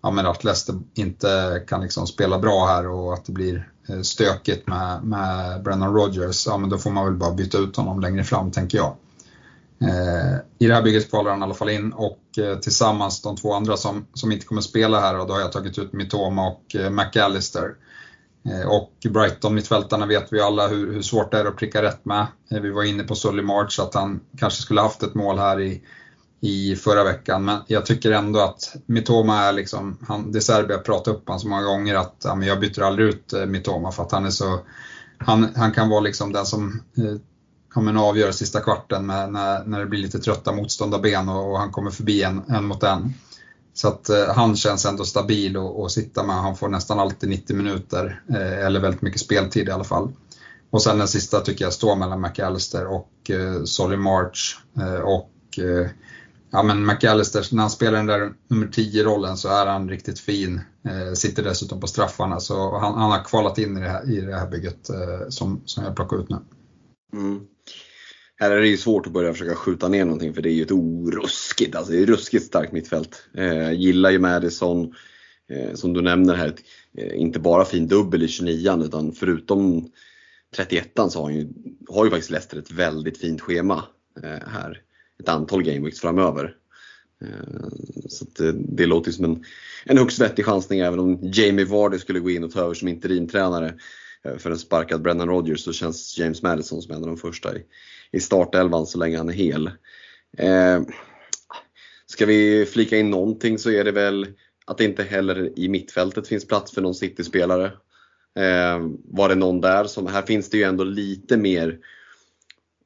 ja, 0.02 0.10
men 0.10 0.26
att 0.26 0.44
Leicester 0.44 0.74
inte 0.94 1.62
kan 1.66 1.80
liksom 1.80 2.06
spela 2.06 2.38
bra 2.38 2.66
här 2.66 2.88
och 2.88 3.14
att 3.14 3.24
det 3.24 3.32
blir 3.32 3.68
eh, 3.88 4.00
stökigt 4.00 4.66
med, 4.66 5.04
med 5.04 5.62
Brennan 5.62 5.94
Rogers, 5.94 6.46
ja 6.46 6.58
men 6.58 6.70
då 6.70 6.78
får 6.78 6.90
man 6.90 7.04
väl 7.04 7.14
bara 7.14 7.34
byta 7.34 7.58
ut 7.58 7.76
honom 7.76 8.00
längre 8.00 8.24
fram 8.24 8.50
tänker 8.50 8.78
jag. 8.78 8.96
Eh, 9.80 10.38
I 10.58 10.66
det 10.66 10.74
här 10.74 10.82
bygget 10.82 11.10
kvalar 11.10 11.30
han 11.30 11.40
i 11.40 11.42
alla 11.42 11.54
fall 11.54 11.68
in 11.68 11.92
och 11.92 12.20
eh, 12.38 12.58
tillsammans 12.58 13.22
de 13.22 13.36
två 13.36 13.52
andra 13.52 13.76
som, 13.76 14.06
som 14.14 14.32
inte 14.32 14.46
kommer 14.46 14.60
spela 14.60 15.00
här 15.00 15.18
och 15.18 15.26
då 15.26 15.32
har 15.32 15.40
jag 15.40 15.52
tagit 15.52 15.78
ut 15.78 15.92
Mitoma 15.92 16.48
och 16.48 16.76
eh, 16.76 16.90
McAllister. 16.90 17.74
Eh, 18.44 18.68
och 18.68 18.92
Brighton, 19.10 19.54
mittfältarna 19.54 20.06
vet 20.06 20.32
vi 20.32 20.40
alla 20.40 20.68
hur, 20.68 20.92
hur 20.92 21.02
svårt 21.02 21.30
det 21.30 21.38
är 21.38 21.44
att 21.44 21.56
pricka 21.56 21.82
rätt 21.82 22.04
med. 22.04 22.26
Eh, 22.50 22.60
vi 22.60 22.70
var 22.70 22.82
inne 22.82 23.02
på 23.02 23.14
Sully 23.14 23.42
March 23.42 23.80
att 23.80 23.94
han 23.94 24.20
kanske 24.38 24.62
skulle 24.62 24.80
haft 24.80 25.02
ett 25.02 25.14
mål 25.14 25.38
här 25.38 25.60
i, 25.60 25.82
i 26.40 26.76
förra 26.76 27.04
veckan. 27.04 27.44
Men 27.44 27.60
jag 27.66 27.86
tycker 27.86 28.10
ändå 28.10 28.40
att 28.40 28.76
Mitoma 28.86 29.40
är 29.40 29.52
liksom, 29.52 29.98
han, 30.08 30.22
Serbien 30.22 30.42
Serbia 30.42 30.78
pratat 30.78 31.14
upp 31.14 31.28
honom 31.28 31.40
så 31.40 31.48
många 31.48 31.62
gånger 31.62 31.94
att 31.94 32.16
ja, 32.24 32.34
men 32.34 32.48
jag 32.48 32.60
byter 32.60 32.82
aldrig 32.82 33.08
ut 33.08 33.32
eh, 33.32 33.46
Mitoma 33.46 33.92
för 33.92 34.02
att 34.02 34.12
han 34.12 34.26
är 34.26 34.30
så, 34.30 34.60
han, 35.18 35.48
han 35.56 35.72
kan 35.72 35.88
vara 35.88 36.00
liksom 36.00 36.32
den 36.32 36.46
som 36.46 36.82
eh, 36.96 37.16
ja, 37.74 37.80
men 37.80 37.96
avgör 37.96 38.32
sista 38.32 38.60
kvarten 38.60 39.06
med, 39.06 39.32
när, 39.32 39.64
när 39.64 39.78
det 39.78 39.86
blir 39.86 40.00
lite 40.00 40.18
trötta 40.18 40.52
motståndarben 40.52 41.28
och, 41.28 41.52
och 41.52 41.58
han 41.58 41.72
kommer 41.72 41.90
förbi 41.90 42.22
en, 42.22 42.42
en 42.48 42.64
mot 42.64 42.82
en. 42.82 43.14
Så 43.74 43.88
att 43.88 44.08
eh, 44.08 44.34
han 44.34 44.56
känns 44.56 44.86
ändå 44.86 45.04
stabil 45.04 45.56
att 45.56 45.90
sitta 45.90 46.22
med. 46.22 46.36
Han 46.36 46.56
får 46.56 46.68
nästan 46.68 47.00
alltid 47.00 47.28
90 47.28 47.56
minuter, 47.56 48.22
eh, 48.30 48.66
eller 48.66 48.80
väldigt 48.80 49.02
mycket 49.02 49.20
speltid 49.20 49.68
i 49.68 49.70
alla 49.70 49.84
fall. 49.84 50.12
Och 50.70 50.82
sen 50.82 50.98
den 50.98 51.08
sista 51.08 51.40
tycker 51.40 51.64
jag 51.64 51.72
står 51.72 51.96
mellan 51.96 52.20
McAllister 52.20 52.86
och 52.86 53.30
eh, 53.30 53.64
Solly 53.64 53.96
March. 53.96 54.58
Eh, 54.76 55.00
och 55.00 55.58
eh, 55.58 55.90
Ja 56.50 56.62
men 56.62 56.86
McAllister, 56.86 57.54
när 57.54 57.62
han 57.62 57.70
spelar 57.70 57.92
den 57.92 58.06
där 58.06 58.32
nummer 58.48 58.66
10-rollen 58.66 59.36
så 59.36 59.48
är 59.48 59.66
han 59.66 59.88
riktigt 59.88 60.20
fin. 60.20 60.60
Eh, 60.84 61.12
sitter 61.14 61.42
dessutom 61.42 61.80
på 61.80 61.86
straffarna 61.86 62.40
så 62.40 62.78
han, 62.78 62.94
han 62.94 63.10
har 63.10 63.24
kvalat 63.24 63.58
in 63.58 63.76
i 63.76 63.80
det 63.80 63.88
här, 63.88 64.10
i 64.10 64.20
det 64.20 64.36
här 64.36 64.50
bygget 64.50 64.90
eh, 64.90 65.28
som, 65.28 65.62
som 65.64 65.84
jag 65.84 65.96
plockar 65.96 66.20
ut 66.20 66.28
nu. 66.28 66.36
Mm. 67.12 67.40
Här 68.40 68.50
är 68.50 68.60
det 68.60 68.68
ju 68.68 68.76
svårt 68.76 69.06
att 69.06 69.12
börja 69.12 69.32
försöka 69.32 69.54
skjuta 69.54 69.88
ner 69.88 70.04
någonting 70.04 70.34
för 70.34 70.42
det 70.42 70.50
är 70.50 70.54
ju 70.54 70.62
ett 70.62 70.72
oruskigt, 70.72 71.76
alltså 71.76 71.92
det 71.92 72.02
är 72.02 72.06
ruskigt 72.06 72.46
starkt 72.46 72.72
mittfält. 72.72 73.22
Eh, 73.34 73.72
gillar 73.72 74.10
ju 74.10 74.18
Madison, 74.18 74.94
eh, 75.50 75.74
som 75.74 75.92
du 75.92 76.02
nämner 76.02 76.34
här, 76.34 76.54
eh, 76.98 77.20
inte 77.20 77.38
bara 77.38 77.64
fin 77.64 77.88
dubbel 77.88 78.22
i 78.22 78.28
29 78.28 78.84
utan 78.84 79.12
förutom 79.12 79.90
31 80.56 80.92
så 81.10 81.22
har, 81.22 81.30
ju, 81.30 81.48
har 81.88 82.04
ju 82.04 82.10
faktiskt 82.10 82.30
Leicester 82.30 82.58
ett 82.58 82.70
väldigt 82.70 83.18
fint 83.18 83.40
schema 83.40 83.84
eh, 84.22 84.48
här 84.48 84.82
ett 85.20 85.28
antal 85.28 85.62
gameweeks 85.62 86.00
framöver. 86.00 86.54
Eh, 87.24 87.68
så 88.08 88.24
det, 88.24 88.52
det 88.52 88.86
låter 88.86 89.12
som 89.12 89.24
en, 89.24 89.44
en 89.84 89.98
högst 89.98 90.20
vettig 90.20 90.44
chansning 90.44 90.80
även 90.80 90.98
om 90.98 91.18
Jamie 91.22 91.64
Vardy 91.64 91.98
skulle 91.98 92.20
gå 92.20 92.30
in 92.30 92.44
och 92.44 92.50
ta 92.50 92.60
över 92.60 92.74
som 92.74 92.88
interimtränare 92.88 93.74
eh, 94.24 94.36
för 94.36 94.50
en 94.50 94.58
sparkad 94.58 95.02
Brennan 95.02 95.28
Rodgers 95.28 95.60
så 95.60 95.72
känns 95.72 96.18
James 96.18 96.42
Madison 96.42 96.82
som 96.82 96.94
en 96.94 97.02
av 97.02 97.08
de 97.08 97.16
första 97.16 97.56
i, 97.56 97.62
i 98.12 98.20
startelvan 98.20 98.86
så 98.86 98.98
länge 98.98 99.16
han 99.16 99.28
är 99.28 99.32
hel. 99.32 99.70
Eh, 100.38 100.82
ska 102.06 102.26
vi 102.26 102.66
flika 102.66 102.96
in 102.98 103.10
någonting 103.10 103.58
så 103.58 103.70
är 103.70 103.84
det 103.84 103.92
väl 103.92 104.26
att 104.66 104.78
det 104.78 104.84
inte 104.84 105.02
heller 105.02 105.58
i 105.58 105.68
mittfältet 105.68 106.28
finns 106.28 106.46
plats 106.46 106.72
för 106.72 106.82
någon 106.82 106.94
City-spelare. 106.94 107.66
Eh, 108.38 108.80
var 109.04 109.28
det 109.28 109.34
någon 109.34 109.60
där 109.60 109.84
som, 109.84 110.06
här 110.06 110.22
finns 110.22 110.50
det 110.50 110.56
ju 110.56 110.62
ändå 110.62 110.84
lite 110.84 111.36
mer 111.36 111.78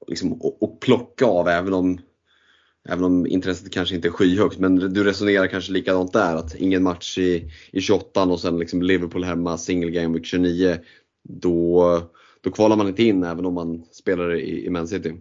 liksom, 0.08 0.40
att 0.60 0.80
plocka 0.80 1.26
av 1.26 1.48
även 1.48 1.72
om 1.72 1.98
Även 2.88 3.04
om 3.04 3.26
intresset 3.26 3.72
kanske 3.72 3.94
inte 3.94 4.08
är 4.08 4.12
skyhögt, 4.12 4.58
men 4.58 4.76
du 4.76 5.04
resonerar 5.04 5.46
kanske 5.46 5.72
likadant 5.72 6.12
där, 6.12 6.36
att 6.36 6.54
ingen 6.54 6.82
match 6.82 7.18
i, 7.18 7.50
i 7.72 7.80
28 7.80 8.22
och 8.22 8.40
sen 8.40 8.58
liksom 8.58 8.82
Liverpool 8.82 9.24
hemma, 9.24 9.58
single 9.58 9.90
game 9.90 10.14
week 10.14 10.26
29. 10.26 10.78
Då, 11.28 12.02
då 12.40 12.50
kvalar 12.50 12.76
man 12.76 12.88
inte 12.88 13.02
in 13.02 13.24
även 13.24 13.46
om 13.46 13.54
man 13.54 13.84
spelar 13.92 14.34
i, 14.34 14.66
i 14.66 14.70
Man 14.70 14.88
City. 14.88 15.14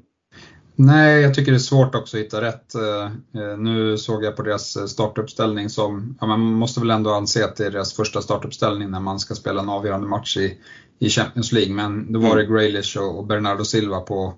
Nej, 0.76 1.22
jag 1.22 1.34
tycker 1.34 1.52
det 1.52 1.58
är 1.58 1.60
svårt 1.60 1.96
också 1.96 2.18
att 2.18 2.24
hitta 2.24 2.42
rätt. 2.42 2.76
Eh, 2.76 3.58
nu 3.58 3.98
såg 3.98 4.24
jag 4.24 4.36
på 4.36 4.44
deras 4.44 4.90
startuppställning 4.92 5.70
som, 5.70 6.18
ja, 6.22 6.28
man 6.28 6.40
måste 6.40 6.80
väl 6.80 6.90
ändå 6.90 7.12
anse 7.12 7.46
att 7.46 7.56
det 7.56 7.66
är 7.66 7.72
deras 7.72 7.94
första 7.94 8.22
startuppställning 8.22 8.92
när 8.92 9.00
man 9.00 9.20
ska 9.20 9.36
spela 9.36 9.62
en 9.62 9.70
avgörande 9.70 10.08
match 10.08 10.38
i, 10.38 10.58
i 11.00 11.10
Champions 11.10 11.52
League. 11.52 11.74
Men 11.74 12.14
då 12.14 12.20
var 12.20 12.36
det 12.36 12.44
mm. 12.44 12.56
Graylish 12.56 12.98
och 12.98 13.28
Bernardo 13.28 13.66
Silva 13.66 14.00
på, 14.00 14.34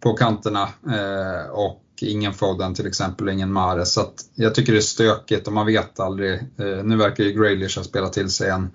på 0.00 0.12
kanterna. 0.12 0.62
Eh, 0.86 1.50
och 1.50 1.82
ingen 2.02 2.34
Foden 2.34 2.74
till 2.74 2.86
exempel 2.86 3.26
och 3.26 3.32
ingen 3.32 3.52
Mares. 3.52 3.92
Så 3.92 4.10
jag 4.34 4.54
tycker 4.54 4.72
det 4.72 4.78
är 4.78 4.82
stökigt 4.82 5.46
och 5.46 5.52
man 5.52 5.66
vet 5.66 6.00
aldrig. 6.00 6.32
Eh, 6.32 6.84
nu 6.84 6.96
verkar 6.96 7.24
ju 7.24 7.32
Graylish 7.32 7.78
ha 7.78 7.84
spelat 7.84 8.12
till 8.12 8.30
sig 8.30 8.50
en, 8.50 8.70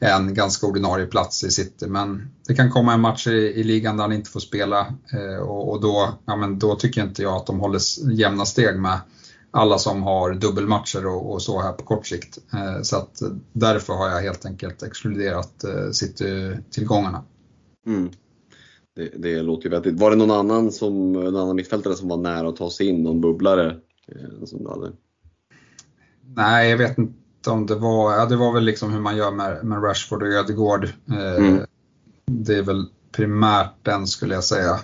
en 0.00 0.34
ganska 0.34 0.66
ordinarie 0.66 1.06
plats 1.06 1.44
i 1.44 1.50
City 1.50 1.86
men 1.86 2.30
det 2.46 2.54
kan 2.54 2.70
komma 2.70 2.94
en 2.94 3.00
match 3.00 3.26
i, 3.26 3.30
i 3.30 3.62
ligan 3.62 3.96
där 3.96 4.04
han 4.04 4.12
inte 4.12 4.30
får 4.30 4.40
spela 4.40 4.80
eh, 5.12 5.42
och, 5.42 5.70
och, 5.70 5.80
då, 5.80 6.18
ja, 6.24 6.36
men 6.36 6.58
då 6.58 6.74
tycker 6.74 7.02
inte 7.02 7.22
jag 7.22 7.36
att 7.36 7.46
de 7.46 7.60
håller 7.60 7.80
jämna 8.12 8.46
steg 8.46 8.78
med 8.78 9.00
alla 9.50 9.78
som 9.78 10.02
har 10.02 10.34
dubbelmatcher 10.34 11.06
och, 11.06 11.32
och 11.32 11.42
så 11.42 11.62
här 11.62 11.72
på 11.72 11.84
kort 11.84 12.06
sikt. 12.06 12.38
Eh, 12.52 12.82
så 12.82 12.96
att 12.96 13.22
därför 13.52 13.92
har 13.92 14.08
jag 14.08 14.20
helt 14.20 14.46
enkelt 14.46 14.82
exkluderat 14.82 15.64
eh, 15.64 15.90
City-tillgångarna. 15.90 17.24
Mm. 17.86 18.10
Det, 18.96 19.12
det 19.16 19.42
låter 19.42 19.64
ju 19.64 19.70
vettigt. 19.70 20.00
Var 20.00 20.10
det 20.10 20.16
någon 20.16 20.30
annan, 20.30 20.72
som, 20.72 21.12
någon 21.12 21.36
annan 21.36 21.56
mittfältare 21.56 21.94
som 21.94 22.08
var 22.08 22.16
nära 22.16 22.48
att 22.48 22.56
ta 22.56 22.70
sig 22.70 22.86
in? 22.88 23.02
Någon 23.02 23.20
bubblare? 23.20 23.76
Eh, 24.08 24.44
som 24.44 24.64
du 24.64 24.68
hade? 24.68 24.92
Nej, 26.36 26.70
jag 26.70 26.78
vet 26.78 26.98
inte 26.98 27.50
om 27.50 27.66
det 27.66 27.74
var, 27.74 28.12
ja, 28.12 28.26
det 28.26 28.36
var 28.36 28.52
väl 28.52 28.64
liksom 28.64 28.92
hur 28.92 29.00
man 29.00 29.16
gör 29.16 29.30
med, 29.30 29.64
med 29.64 29.84
Rashford 29.84 30.22
och 30.22 30.28
Ödegård. 30.28 30.84
Eh, 31.08 31.34
mm. 31.34 31.66
Det 32.26 32.54
är 32.54 32.62
väl 32.62 32.86
primärt 33.12 33.74
den 33.82 34.06
skulle 34.06 34.34
jag 34.34 34.44
säga. 34.44 34.80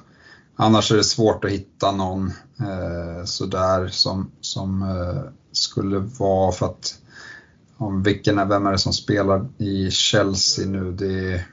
Annars 0.56 0.92
är 0.92 0.96
det 0.96 1.04
svårt 1.04 1.44
att 1.44 1.50
hitta 1.50 1.92
någon 1.92 2.26
eh, 2.60 3.24
sådär 3.24 3.88
som, 3.88 4.30
som 4.40 4.82
eh, 4.82 5.32
skulle 5.52 5.98
vara 5.98 6.52
för 6.52 6.66
att 6.66 6.98
om 7.76 8.02
vilken 8.02 8.48
vem 8.48 8.66
är 8.66 8.72
det 8.72 8.78
som 8.78 8.92
spelar 8.92 9.46
i 9.58 9.90
Chelsea 9.90 10.66
nu? 10.66 10.92
Det 10.92 11.32
är 11.32 11.46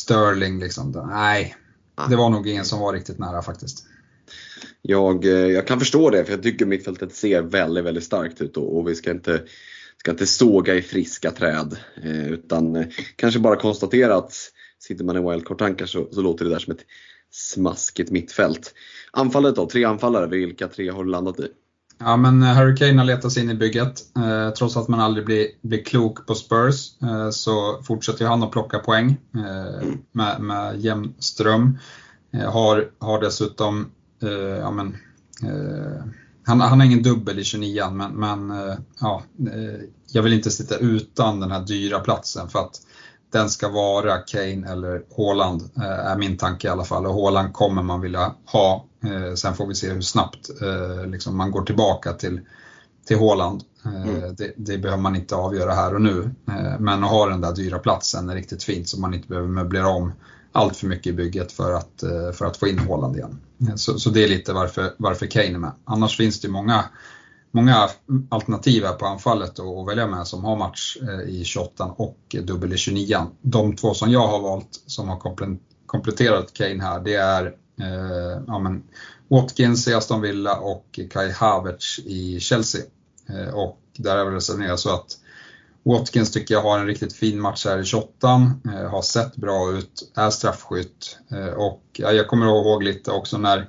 Sterling 0.00 0.58
liksom. 0.58 1.08
Nej, 1.10 1.56
det 2.08 2.16
var 2.16 2.30
nog 2.30 2.48
ingen 2.48 2.64
som 2.64 2.80
var 2.80 2.92
riktigt 2.92 3.18
nära 3.18 3.42
faktiskt. 3.42 3.84
Jag, 4.82 5.24
eh, 5.24 5.30
jag 5.30 5.66
kan 5.66 5.78
förstå 5.78 6.10
det, 6.10 6.24
för 6.24 6.32
jag 6.32 6.42
tycker 6.42 6.66
mittfältet 6.66 7.14
ser 7.14 7.42
väldigt, 7.42 7.84
väldigt 7.84 8.04
starkt 8.04 8.40
ut 8.40 8.56
och, 8.56 8.78
och 8.78 8.88
vi 8.88 8.94
ska 8.94 9.10
inte, 9.10 9.42
ska 9.96 10.10
inte 10.10 10.26
såga 10.26 10.74
i 10.74 10.82
friska 10.82 11.30
träd. 11.30 11.76
Eh, 12.02 12.32
utan 12.32 12.76
eh, 12.76 12.86
kanske 13.16 13.40
bara 13.40 13.56
konstatera 13.56 14.16
att 14.16 14.34
sitter 14.78 15.04
man 15.04 15.16
i 15.16 15.20
wildcard-tankar 15.20 15.86
så, 15.86 16.08
så 16.12 16.22
låter 16.22 16.44
det 16.44 16.50
där 16.50 16.58
som 16.58 16.72
ett 16.72 16.84
smaskigt 17.30 18.10
mittfält. 18.10 18.74
Anfallet 19.10 19.56
då, 19.56 19.66
tre 19.66 19.84
anfallare, 19.84 20.26
vilka 20.26 20.68
tre 20.68 20.90
har 20.90 21.04
du 21.04 21.10
landat 21.10 21.40
i? 21.40 21.48
Ja, 22.02 22.16
men 22.16 22.42
Harry 22.42 22.76
Kane 22.76 22.98
har 22.98 23.04
letat 23.04 23.32
sig 23.32 23.42
in 23.42 23.50
i 23.50 23.54
bygget. 23.54 24.00
Eh, 24.16 24.50
trots 24.50 24.76
att 24.76 24.88
man 24.88 25.00
aldrig 25.00 25.26
blir, 25.26 25.46
blir 25.62 25.84
klok 25.84 26.26
på 26.26 26.34
Spurs 26.34 27.02
eh, 27.02 27.30
så 27.30 27.82
fortsätter 27.82 28.26
han 28.26 28.42
att 28.42 28.50
plocka 28.50 28.78
poäng 28.78 29.16
eh, 29.34 29.88
med, 30.12 30.40
med 30.40 30.80
jämn 30.80 31.14
ström. 31.18 31.78
Eh, 32.32 32.52
har, 32.52 32.90
har 32.98 33.20
dessutom, 33.20 33.90
eh, 34.22 34.30
ja 34.30 34.70
men, 34.70 34.96
eh, 35.42 36.04
han, 36.44 36.60
han 36.60 36.80
har 36.80 36.86
ingen 36.86 37.02
dubbel 37.02 37.38
i 37.38 37.44
29 37.44 37.90
men, 37.90 38.12
men 38.12 38.52
ja, 39.00 39.22
jag 40.12 40.22
vill 40.22 40.32
inte 40.32 40.50
sitta 40.50 40.76
utan 40.76 41.40
den 41.40 41.50
här 41.50 41.60
dyra 41.60 42.00
platsen 42.00 42.48
för 42.48 42.58
att 42.58 42.80
den 43.30 43.50
ska 43.50 43.68
vara 43.68 44.18
Kane 44.18 44.70
eller 44.70 45.02
Haaland, 45.16 45.70
är 45.82 46.16
min 46.18 46.36
tanke 46.36 46.66
i 46.66 46.70
alla 46.70 46.84
fall. 46.84 47.06
Och 47.06 47.14
Haaland 47.14 47.52
kommer 47.52 47.82
man 47.82 48.00
vilja 48.00 48.34
ha. 48.44 48.86
Sen 49.34 49.54
får 49.54 49.66
vi 49.66 49.74
se 49.74 49.90
hur 49.90 50.00
snabbt 50.00 50.50
liksom 51.06 51.36
man 51.36 51.50
går 51.50 51.62
tillbaka 51.62 52.12
till, 52.12 52.40
till 53.06 53.18
Haaland. 53.18 53.62
Mm. 53.84 54.34
Det, 54.34 54.52
det, 54.56 54.78
behöver 54.78 55.02
man 55.02 55.16
inte 55.16 55.34
avgöra 55.36 55.72
här 55.72 55.94
och 55.94 56.02
nu. 56.02 56.30
Men 56.78 57.04
att 57.04 57.10
ha 57.10 57.26
den 57.26 57.40
där 57.40 57.52
dyra 57.52 57.78
platsen 57.78 58.30
är 58.30 58.34
riktigt 58.34 58.62
fint 58.62 58.88
så 58.88 59.00
man 59.00 59.14
inte 59.14 59.28
behöver 59.28 59.48
möblera 59.48 59.88
om 59.88 60.12
allt 60.52 60.76
för 60.76 60.86
mycket 60.86 61.06
i 61.06 61.12
bygget 61.12 61.52
för 61.52 61.72
att, 61.72 62.02
eh, 62.02 62.32
för 62.32 62.44
att 62.44 62.56
få 62.56 62.68
in 62.68 62.78
Haaland 62.78 63.16
igen. 63.16 63.38
Så, 63.76 63.98
så 63.98 64.10
det 64.10 64.24
är 64.24 64.28
lite 64.28 64.52
varför, 64.52 64.94
varför 64.96 65.26
Kane 65.26 65.54
är 65.54 65.58
med. 65.58 65.72
Annars 65.84 66.16
finns 66.16 66.40
det 66.40 66.48
många, 66.48 66.84
många 67.50 67.88
alternativ 68.28 68.82
på 68.98 69.06
anfallet 69.06 69.58
att 69.58 69.88
välja 69.88 70.06
med 70.06 70.26
som 70.26 70.44
har 70.44 70.56
match 70.56 70.96
eh, 71.02 71.34
i 71.34 71.44
28 71.44 71.84
och 71.84 72.36
dubbel 72.42 72.72
i 72.72 72.76
29. 72.76 73.16
De 73.42 73.76
två 73.76 73.94
som 73.94 74.10
jag 74.10 74.26
har 74.26 74.40
valt 74.40 74.82
som 74.86 75.08
har 75.08 75.20
kompletterat 75.86 76.52
Kane 76.52 76.82
här 76.82 77.00
det 77.00 77.14
är 77.14 77.46
eh, 77.80 78.42
ja, 78.46 78.58
men 78.58 78.82
Watkins 79.28 79.88
i 79.88 79.94
Aston 79.94 80.20
Villa 80.20 80.56
och 80.56 81.00
Kai 81.10 81.32
Havertz 81.32 81.98
i 81.98 82.40
Chelsea. 82.40 82.82
Eh, 83.28 83.54
och 83.54 83.78
där 83.96 84.16
är 84.16 84.24
vi 84.24 84.36
resonerat 84.36 84.80
så 84.80 84.94
att 84.94 85.16
Watkins 85.82 86.32
tycker 86.32 86.54
jag 86.54 86.62
har 86.62 86.78
en 86.78 86.86
riktigt 86.86 87.12
fin 87.12 87.40
match 87.40 87.66
här 87.66 87.78
i 87.78 87.84
28 87.84 88.52
eh, 88.64 88.90
har 88.90 89.02
sett 89.02 89.36
bra 89.36 89.72
ut, 89.72 90.12
är 90.14 90.30
straffskytt 90.30 91.18
eh, 91.30 91.54
och 91.54 91.82
ja, 91.92 92.12
jag 92.12 92.28
kommer 92.28 92.46
ihåg 92.46 92.82
lite 92.82 93.10
också 93.10 93.38
när, 93.38 93.68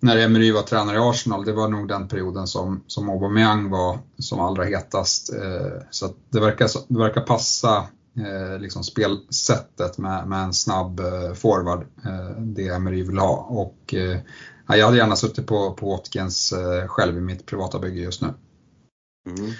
när 0.00 0.16
Emery 0.16 0.52
var 0.52 0.62
tränare 0.62 0.96
i 0.96 1.00
Arsenal, 1.00 1.44
det 1.44 1.52
var 1.52 1.68
nog 1.68 1.88
den 1.88 2.08
perioden 2.08 2.46
som, 2.46 2.84
som 2.86 3.08
Aubameyang 3.08 3.70
var 3.70 3.98
som 4.18 4.40
allra 4.40 4.64
hetast. 4.64 5.32
Eh, 5.34 5.82
så 5.90 6.14
det, 6.30 6.40
verkar, 6.40 6.68
det 6.88 6.98
verkar 6.98 7.20
passa 7.20 7.76
eh, 8.16 8.58
liksom 8.58 8.84
spelsättet 8.84 9.98
med, 9.98 10.28
med 10.28 10.42
en 10.42 10.52
snabb 10.52 11.00
eh, 11.00 11.32
forward, 11.34 11.86
det 12.38 12.68
Emery 12.68 13.02
vill 13.02 13.18
ha. 13.18 13.36
Och, 13.36 13.94
ja, 14.66 14.76
jag 14.76 14.86
hade 14.86 14.96
gärna 14.96 15.16
suttit 15.16 15.46
på, 15.46 15.72
på 15.72 15.90
Watkins 15.90 16.54
själv 16.86 17.18
i 17.18 17.20
mitt 17.20 17.46
privata 17.46 17.78
bygge 17.78 18.00
just 18.00 18.22
nu. 18.22 18.28
Mm. 19.28 19.52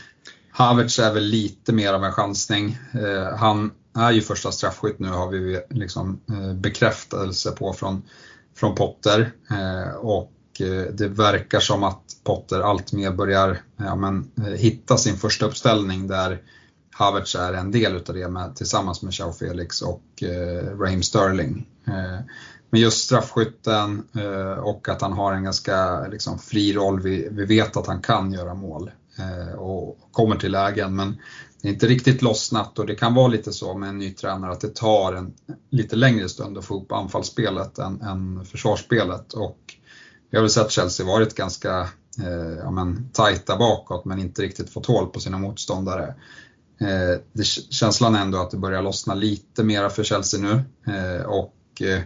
Havertz 0.50 0.98
är 0.98 1.14
väl 1.14 1.24
lite 1.24 1.72
mer 1.72 1.92
av 1.92 2.04
en 2.04 2.12
chansning. 2.12 2.78
Han 3.36 3.70
är 3.98 4.10
ju 4.10 4.20
första 4.20 4.52
straffskytt 4.52 4.98
nu 4.98 5.08
har 5.08 5.30
vi 5.30 5.60
liksom 5.70 6.20
bekräftelse 6.54 7.50
på 7.50 7.72
från, 7.72 8.02
från 8.56 8.74
Potter. 8.74 9.32
Eh, 9.50 9.94
och 9.94 10.32
eh, 10.60 10.92
det 10.92 11.08
verkar 11.08 11.60
som 11.60 11.82
att 11.82 12.02
Potter 12.24 12.60
alltmer 12.60 13.10
börjar 13.10 13.60
ja, 13.76 13.96
men, 13.96 14.30
eh, 14.38 14.44
hitta 14.44 14.96
sin 14.96 15.16
första 15.16 15.46
uppställning 15.46 16.08
där 16.08 16.42
Havertz 16.90 17.34
är 17.34 17.52
en 17.52 17.70
del 17.70 17.96
utav 17.96 18.16
det 18.16 18.28
med, 18.28 18.56
tillsammans 18.56 19.02
med 19.02 19.14
Chao 19.14 19.32
Felix 19.32 19.82
och 19.82 20.22
eh, 20.22 20.78
Raheem 20.78 21.02
Sterling. 21.02 21.66
Eh, 21.86 22.20
men 22.70 22.80
just 22.80 23.04
straffskytten 23.04 24.02
eh, 24.14 24.58
och 24.58 24.88
att 24.88 25.02
han 25.02 25.12
har 25.12 25.32
en 25.32 25.44
ganska 25.44 26.06
liksom, 26.06 26.38
fri 26.38 26.72
roll, 26.72 27.00
vi, 27.00 27.28
vi 27.30 27.44
vet 27.44 27.76
att 27.76 27.86
han 27.86 28.02
kan 28.02 28.32
göra 28.32 28.54
mål. 28.54 28.90
Eh, 29.18 29.54
och 29.54 29.98
kommer 30.12 30.36
till 30.36 30.52
lägen. 30.52 30.96
Men 30.96 31.16
det 31.66 31.70
är 31.70 31.74
inte 31.74 31.86
riktigt 31.86 32.22
lossnat 32.22 32.78
och 32.78 32.86
det 32.86 32.94
kan 32.94 33.14
vara 33.14 33.28
lite 33.28 33.52
så 33.52 33.78
med 33.78 33.88
en 33.88 33.98
ny 33.98 34.10
tränare 34.10 34.52
att 34.52 34.60
det 34.60 34.74
tar 34.74 35.12
en 35.12 35.32
lite 35.70 35.96
längre 35.96 36.28
stund 36.28 36.58
att 36.58 36.64
få 36.64 36.80
upp 36.80 36.92
anfallsspelet 36.92 37.78
än, 37.78 38.00
än 38.00 38.44
försvarsspelet. 38.44 39.32
Och 39.32 39.58
vi 40.30 40.36
har 40.36 40.42
väl 40.42 40.50
sett 40.50 40.70
Chelsea 40.70 41.06
varit 41.06 41.34
ganska 41.34 41.80
eh, 42.22 42.58
ja, 42.62 42.70
men, 42.70 43.08
tajta 43.12 43.56
bakåt 43.56 44.04
men 44.04 44.18
inte 44.18 44.42
riktigt 44.42 44.70
fått 44.70 44.86
hål 44.86 45.06
på 45.06 45.20
sina 45.20 45.38
motståndare. 45.38 46.14
Eh, 46.80 47.20
det, 47.32 47.44
känslan 47.70 48.14
är 48.14 48.20
ändå 48.20 48.38
att 48.38 48.50
det 48.50 48.56
börjar 48.56 48.82
lossna 48.82 49.14
lite 49.14 49.64
mera 49.64 49.90
för 49.90 50.04
Chelsea 50.04 50.40
nu. 50.40 50.62
Eh, 50.92 51.22
och 51.22 51.82
eh, 51.82 52.00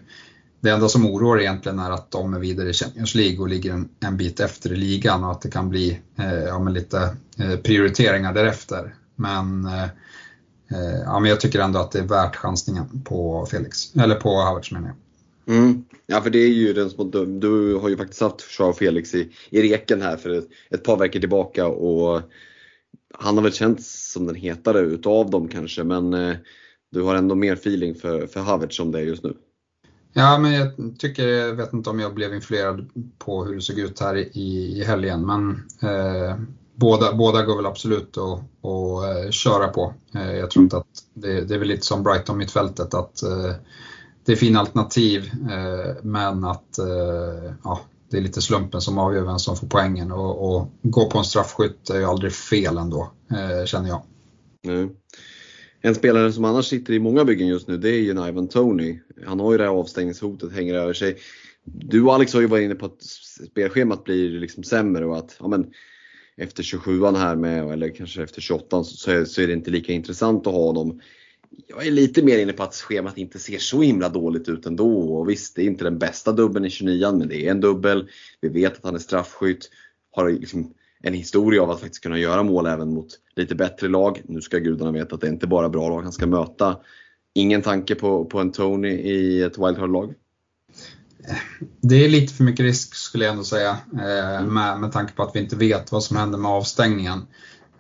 det 0.61 0.71
enda 0.71 0.89
som 0.89 1.07
oroar 1.07 1.41
egentligen 1.41 1.79
är 1.79 1.91
att 1.91 2.11
de 2.11 2.35
är 2.35 2.39
vidare 2.39 2.71
i 2.71 2.73
Champions 2.73 3.15
League 3.15 3.39
och 3.39 3.49
ligger 3.49 3.73
en, 3.73 3.89
en 4.01 4.17
bit 4.17 4.41
efter 4.41 4.73
i 4.73 4.77
ligan 4.77 5.25
och 5.25 5.31
att 5.31 5.41
det 5.41 5.51
kan 5.51 5.69
bli 5.69 6.01
eh, 6.19 6.35
ja, 6.35 6.69
lite 6.69 7.17
eh, 7.39 7.57
prioriteringar 7.57 8.35
därefter. 8.35 8.95
Men, 9.21 9.67
eh, 9.67 9.85
eh, 10.71 11.01
ja, 11.05 11.21
men 11.21 11.31
jag 11.31 11.41
tycker 11.41 11.61
ändå 11.61 11.79
att 11.79 11.93
det 11.93 11.99
är 11.99 12.07
värt 12.07 12.37
chansningen 12.37 13.03
på 13.05 13.47
Felix, 13.51 13.97
eller 13.97 14.15
på 14.15 14.37
Havertz 14.37 14.71
menar 14.71 14.89
jag. 14.89 14.97
Mm. 15.57 15.85
Ja, 16.07 16.21
för 16.21 16.31
det 16.31 16.39
är 16.39 16.49
ju 16.49 16.73
den 16.73 16.91
som, 16.91 17.11
du, 17.11 17.27
du 17.27 17.75
har 17.75 17.89
ju 17.89 17.97
faktiskt 17.97 18.21
haft 18.21 18.59
Jean 18.59 18.75
Felix 18.75 19.15
i, 19.15 19.33
i 19.51 19.63
reken 19.63 20.03
här 20.03 20.17
för 20.17 20.31
ett, 20.31 20.49
ett 20.71 20.85
par 20.85 20.97
veckor 20.97 21.21
tillbaka 21.21 21.67
och 21.67 22.23
han 23.15 23.37
har 23.37 23.43
väl 23.43 23.53
känts 23.53 24.13
som 24.13 24.27
den 24.27 24.35
hetare 24.35 24.81
utav 24.81 25.31
dem 25.31 25.49
kanske 25.49 25.85
men 25.85 26.15
eh, 26.15 26.37
du 26.93 27.03
har 27.03 27.15
ändå 27.15 27.35
mer 27.35 27.53
feeling 27.53 27.95
för, 27.95 28.27
för 28.27 28.41
Havertz 28.41 28.77
som 28.77 28.93
det 28.93 28.99
är 28.99 29.03
just 29.03 29.25
nu. 29.25 29.37
Ja, 30.13 30.39
men 30.39 30.53
jag 30.53 30.73
tycker, 30.99 31.29
jag 31.29 31.55
vet 31.55 31.73
inte 31.73 31.91
om 31.91 32.01
jag 32.01 32.15
blev 32.15 32.35
influerad 32.35 32.91
på 33.19 33.45
hur 33.45 33.55
det 33.55 33.61
såg 33.61 33.79
ut 33.79 34.01
här 34.01 34.17
i, 34.17 34.79
i 34.79 34.85
helgen, 34.85 35.27
men 35.27 35.51
eh, 35.83 36.37
båda, 36.81 37.15
båda 37.15 37.43
går 37.43 37.57
väl 37.57 37.67
absolut 37.67 38.17
att, 38.19 38.39
att 38.65 39.25
eh, 39.27 39.31
köra 39.31 39.69
på. 39.69 39.95
Eh, 40.15 40.33
jag 40.33 40.51
tror 40.51 40.63
inte 40.63 40.77
att 40.77 40.87
det, 41.15 41.41
det, 41.41 41.55
är 41.55 41.59
väl 41.59 41.69
lite 41.69 41.87
som 41.87 42.03
Brighton 42.03 42.39
mittfältet 42.39 42.95
att 42.95 43.23
eh, 43.23 43.53
det 44.25 44.33
är 44.33 44.37
fina 44.37 44.61
alternativ, 44.61 45.31
men 46.03 46.45
att 46.45 46.79
ja, 47.65 47.81
det 48.11 48.17
är 48.17 48.21
lite 48.21 48.43
slumpen 48.43 48.81
som 48.81 48.99
avgör 48.99 49.23
vem 49.23 49.39
som 49.39 49.57
får 49.57 49.67
poängen 49.67 50.13
och, 50.13 50.57
och 50.57 50.69
gå 50.83 51.11
på 51.11 51.19
en 51.19 51.25
straffskytt 51.25 51.91
är 51.91 51.99
ju 51.99 52.05
aldrig 52.05 52.33
fel 52.33 52.79
ändå, 52.79 53.11
känner 53.67 53.89
jag. 53.89 54.03
Mm. 54.67 54.91
En 55.81 55.95
spelare 55.95 56.33
som 56.33 56.45
annars 56.45 56.67
sitter 56.67 56.93
i 56.93 56.99
många 56.99 57.25
byggen 57.25 57.49
just 57.49 57.69
nu 57.69 57.77
det 57.77 57.89
är 57.89 58.01
ju 58.01 58.29
Ivan 58.29 58.49
Tony. 58.49 59.01
Han 59.27 59.41
har 59.41 59.53
ju 59.53 59.59
det 59.59 59.65
här 59.65 59.71
avstängningshotet 59.71 60.53
hänger 60.53 60.75
över 60.75 60.93
sig. 60.93 61.17
Du 61.65 62.03
och 62.03 62.15
Alex 62.15 62.35
har 62.35 62.41
ju 62.41 62.47
varit 62.47 62.65
inne 62.65 62.75
på 62.75 62.87
att 62.87 63.03
spelschemat 63.51 64.05
blir 64.05 64.41
liksom 64.41 64.65
sämre 64.65 65.07
och 65.07 65.19
att 65.19 65.37
ja, 65.41 65.49
men, 65.49 65.67
efter 66.41 66.63
27an 66.63 67.17
här 67.17 67.37
med, 67.37 67.71
eller 67.71 67.89
kanske 67.89 68.23
efter 68.23 68.41
28 68.41 68.85
så 68.85 69.27
så 69.27 69.43
är 69.43 69.47
det 69.47 69.53
inte 69.53 69.71
lika 69.71 69.93
intressant 69.93 70.47
att 70.47 70.53
ha 70.53 70.73
dem. 70.73 71.01
Jag 71.67 71.87
är 71.87 71.91
lite 71.91 72.23
mer 72.23 72.39
inne 72.39 72.53
på 72.53 72.63
att 72.63 72.75
schemat 72.75 73.19
inte 73.19 73.39
ser 73.39 73.59
så 73.59 73.83
himla 73.83 74.09
dåligt 74.09 74.49
ut 74.49 74.67
ändå. 74.67 75.19
Och 75.19 75.31
visst, 75.31 75.57
det 75.57 75.63
är 75.63 75.67
inte 75.67 75.85
den 75.85 75.99
bästa 75.99 76.33
dubbeln 76.33 76.65
i 76.65 76.69
29an 76.69 77.19
men 77.19 77.29
det 77.29 77.47
är 77.47 77.51
en 77.51 77.61
dubbel. 77.61 78.09
Vi 78.41 78.49
vet 78.49 78.77
att 78.77 78.85
han 78.85 78.95
är 78.95 78.99
straffskytt. 78.99 79.71
Har 80.13 80.31
liksom 80.31 80.75
en 81.03 81.15
historia 81.15 81.63
av 81.63 81.71
att 81.71 81.81
faktiskt 81.81 82.03
kunna 82.03 82.19
göra 82.19 82.43
mål 82.43 82.67
även 82.67 82.95
mot 82.95 83.09
lite 83.37 83.55
bättre 83.55 83.89
lag. 83.89 84.23
Nu 84.25 84.41
ska 84.41 84.59
gudarna 84.59 84.93
veta 84.93 85.15
att 85.15 85.21
det 85.21 85.29
inte 85.29 85.47
bara 85.47 85.67
är 85.67 85.71
bra 85.71 85.89
lag 85.89 86.03
han 86.03 86.13
ska 86.13 86.27
möta. 86.27 86.77
Ingen 87.35 87.63
tanke 87.63 87.95
på, 87.95 88.25
på 88.25 88.39
en 88.39 88.53
Tony 88.53 88.89
i 88.89 89.43
ett 89.43 89.59
wildcard-lag? 89.59 90.15
Det 91.81 92.05
är 92.05 92.09
lite 92.09 92.35
för 92.35 92.45
mycket 92.45 92.65
risk 92.65 92.95
skulle 92.95 93.25
jag 93.25 93.33
ändå 93.33 93.45
säga 93.45 93.77
eh, 93.93 94.47
med, 94.47 94.81
med 94.81 94.93
tanke 94.93 95.13
på 95.13 95.23
att 95.23 95.37
vi 95.37 95.41
inte 95.41 95.57
vet 95.57 95.93
vad 95.93 96.05
som 96.05 96.17
händer 96.17 96.39
med 96.39 96.51
avstängningen. 96.51 97.27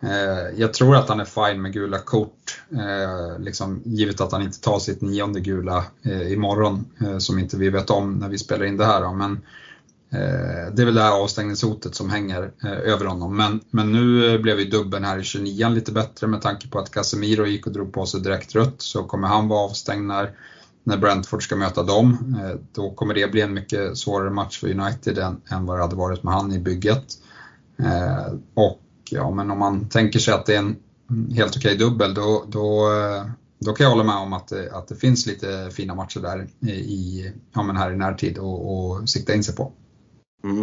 Eh, 0.03 0.61
jag 0.61 0.75
tror 0.75 0.97
att 0.97 1.09
han 1.09 1.21
är 1.21 1.25
fine 1.25 1.63
med 1.63 1.73
gula 1.73 1.99
kort 1.99 2.63
eh, 2.73 3.39
liksom, 3.39 3.83
givet 3.85 4.21
att 4.21 4.33
han 4.33 4.43
inte 4.43 4.61
tar 4.61 4.79
sitt 4.79 5.01
nionde 5.01 5.41
gula 5.41 5.85
imorgon, 6.29 6.85
som 7.19 7.39
inte 7.39 7.57
vi 7.57 7.71
vet 7.71 7.91
om 7.91 8.19
när 8.19 8.29
vi 8.29 8.39
spelar 8.39 8.65
in 8.65 8.77
det 8.77 8.87
här. 8.87 9.15
Men 9.15 9.41
det 10.73 10.83
är 10.83 10.85
väl 10.85 10.95
det 10.95 11.03
här 11.03 11.23
avstängningshotet 11.23 11.95
som 11.95 12.11
hänger 12.11 12.51
över 12.65 13.07
honom. 13.07 13.37
Men, 13.37 13.61
men 13.71 13.93
nu 13.93 14.39
blev 14.39 14.61
ju 14.61 14.65
dubben 14.65 15.05
här 15.05 15.19
i 15.19 15.25
29 15.25 15.69
lite 15.69 15.93
bättre 15.93 16.27
med 16.27 16.43
tanke 16.43 16.69
på 16.69 16.79
att 16.79 16.91
Casemiro 16.91 17.47
gick 17.47 17.67
och 17.67 17.73
drog 17.73 17.93
på 17.93 18.07
sig 18.07 18.21
direkt 18.21 18.55
rött, 18.55 18.83
så 18.83 19.05
kommer 19.05 19.29
han 19.29 19.49
vara 19.49 19.61
avstängd 19.61 20.07
när 20.07 20.31
när 20.91 20.97
Brentford 20.97 21.43
ska 21.43 21.57
möta 21.57 21.83
dem. 21.83 22.37
Eh, 22.41 22.61
då 22.73 22.91
kommer 22.91 23.15
det 23.15 23.33
bli 23.33 23.41
en 23.41 23.55
mycket 23.55 23.99
svårare 23.99 24.31
match 24.31 24.61
för 24.61 24.71
United 24.71 25.19
än, 25.19 25.41
än 25.51 25.67
vad 25.67 25.79
det 25.79 25.83
hade 25.83 25.97
varit 25.97 26.23
med 26.23 26.35
han 26.35 26.53
i 26.53 26.59
bygget. 26.59 27.05
Eh, 27.79 28.35
och 28.55 28.81
ja, 29.11 29.31
men 29.31 29.51
om 29.51 29.59
man 29.59 29.89
tänker 29.89 30.19
sig 30.19 30.35
att 30.35 30.47
det 30.47 30.55
är 30.55 30.59
en 30.59 30.77
helt 31.35 31.57
okej 31.57 31.75
okay 31.75 31.87
dubbel, 31.87 32.15
då, 32.15 32.45
då, 32.49 32.93
eh, 32.93 33.27
då 33.59 33.73
kan 33.73 33.85
jag 33.85 33.91
hålla 33.91 34.05
med 34.05 34.17
om 34.17 34.33
att 34.33 34.49
det, 34.49 34.73
att 34.73 34.89
det 34.89 34.97
finns 34.97 35.27
lite 35.27 35.71
fina 35.73 35.95
matcher 35.95 36.21
där 36.21 36.69
i, 36.71 37.33
ja, 37.55 37.63
men 37.63 37.77
här 37.77 37.93
i 37.93 37.97
närtid 37.97 38.39
och, 38.39 38.91
och 38.91 39.09
sikta 39.09 39.35
in 39.35 39.45
sig 39.45 39.55
på. 39.57 39.73
Mm. 40.45 40.63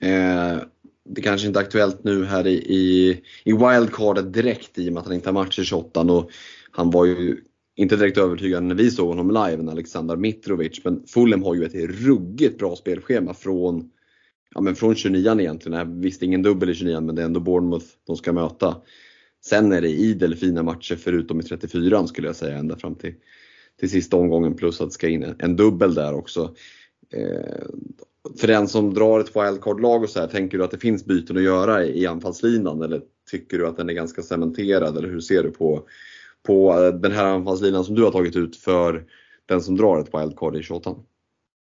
Eh, 0.00 0.62
det 1.08 1.22
kanske 1.22 1.46
inte 1.46 1.60
är 1.60 1.64
aktuellt 1.64 2.04
nu 2.04 2.24
här 2.24 2.46
i, 2.46 2.54
i, 2.54 3.20
i 3.44 3.52
wildcardet 3.52 4.32
direkt 4.32 4.78
i 4.78 4.88
och 4.88 4.92
med 4.92 5.00
att 5.00 5.06
han 5.06 5.14
inte 5.14 5.28
har 5.28 5.34
match 5.34 5.58
i 5.58 5.64
28 5.64 6.00
och 6.00 6.30
han 6.70 6.90
var 6.90 7.04
ju 7.04 7.40
inte 7.76 7.96
direkt 7.96 8.18
övertygande 8.18 8.74
när 8.74 8.82
vi 8.82 8.90
såg 8.90 9.08
honom 9.08 9.30
live, 9.30 9.62
med 9.62 9.72
Aleksandar 9.72 10.16
Mitrovic. 10.16 10.84
Men 10.84 11.06
Fulham 11.06 11.42
har 11.42 11.54
ju 11.54 11.64
ett 11.64 11.74
ruggigt 11.74 12.58
bra 12.58 12.76
spelschema 12.76 13.34
från, 13.34 13.90
ja, 14.54 14.60
men 14.60 14.74
från 14.74 14.94
29 14.94 15.40
egentligen. 15.40 16.00
Visst 16.00 16.22
ingen 16.22 16.42
dubbel 16.42 16.70
i 16.70 16.74
29 16.74 17.00
men 17.00 17.14
det 17.14 17.22
är 17.22 17.26
ändå 17.26 17.40
Bournemouth 17.40 17.86
de 18.06 18.16
ska 18.16 18.32
möta. 18.32 18.76
Sen 19.44 19.72
är 19.72 19.80
det 19.80 19.88
idel 19.88 20.36
fina 20.36 20.62
matcher 20.62 20.96
förutom 20.96 21.40
i 21.40 21.42
34 21.42 22.06
skulle 22.06 22.28
jag 22.28 22.36
säga 22.36 22.58
ända 22.58 22.76
fram 22.76 22.94
till, 22.94 23.14
till 23.80 23.90
sista 23.90 24.16
omgången 24.16 24.54
plus 24.54 24.80
att 24.80 24.88
det 24.88 24.94
ska 24.94 25.08
in 25.08 25.34
en 25.38 25.56
dubbel 25.56 25.94
där 25.94 26.14
också. 26.14 26.54
Eh, 27.12 27.66
för 28.40 28.46
den 28.46 28.68
som 28.68 28.94
drar 28.94 29.20
ett 29.20 29.36
wildcard-lag 29.36 30.02
och 30.02 30.10
så 30.10 30.20
här, 30.20 30.26
tänker 30.26 30.58
du 30.58 30.64
att 30.64 30.70
det 30.70 30.78
finns 30.78 31.04
byten 31.04 31.36
att 31.36 31.42
göra 31.42 31.84
i 31.84 32.06
anfallslinan 32.06 32.82
eller 32.82 33.02
tycker 33.30 33.58
du 33.58 33.66
att 33.66 33.76
den 33.76 33.88
är 33.88 33.94
ganska 33.94 34.22
cementerad 34.22 34.98
eller 34.98 35.08
hur 35.08 35.20
ser 35.20 35.42
du 35.42 35.50
på 35.50 35.88
på 36.46 36.72
eh, 36.72 36.94
den 36.94 37.12
här 37.12 37.24
anfallslinan 37.24 37.84
som 37.84 37.94
du 37.94 38.04
har 38.04 38.10
tagit 38.10 38.36
ut 38.36 38.56
för 38.56 39.04
den 39.48 39.60
som 39.60 39.76
drar 39.76 39.98
ett 39.98 40.14
wildcard 40.14 40.56
i 40.56 40.62
28? 40.62 40.94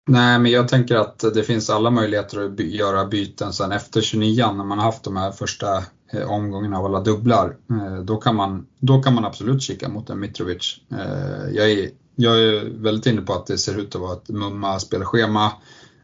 Nej, 0.07 0.39
men 0.39 0.51
jag 0.51 0.67
tänker 0.67 0.95
att 0.95 1.19
det 1.19 1.43
finns 1.43 1.69
alla 1.69 1.91
möjligheter 1.91 2.45
att 2.45 2.59
göra 2.59 3.05
byten 3.05 3.53
sen 3.53 3.71
efter 3.71 4.01
29 4.01 4.51
när 4.51 4.63
man 4.63 4.77
har 4.77 4.86
haft 4.86 5.03
de 5.03 5.15
här 5.15 5.32
första 5.32 5.77
eh, 6.13 6.32
omgångarna 6.32 6.77
av 6.77 6.86
alla 6.86 6.99
dubblar. 6.99 7.55
Eh, 7.69 8.03
då 8.03 8.17
kan 8.17 8.36
man, 8.36 8.65
då 8.79 9.01
kan 9.01 9.15
man 9.15 9.25
absolut 9.25 9.61
kika 9.61 9.89
mot 9.89 10.09
en 10.09 10.19
Mitrovic. 10.19 10.77
Eh, 10.91 11.51
jag 11.53 11.71
är, 11.71 11.89
jag 12.15 12.39
är 12.39 12.82
väldigt 12.84 13.05
inne 13.05 13.21
på 13.21 13.34
att 13.34 13.45
det 13.45 13.57
ser 13.57 13.79
ut 13.79 13.95
att 13.95 14.01
vara 14.01 14.13
ett 14.13 14.29
mumma 14.29 14.79
spelschema. 14.79 15.51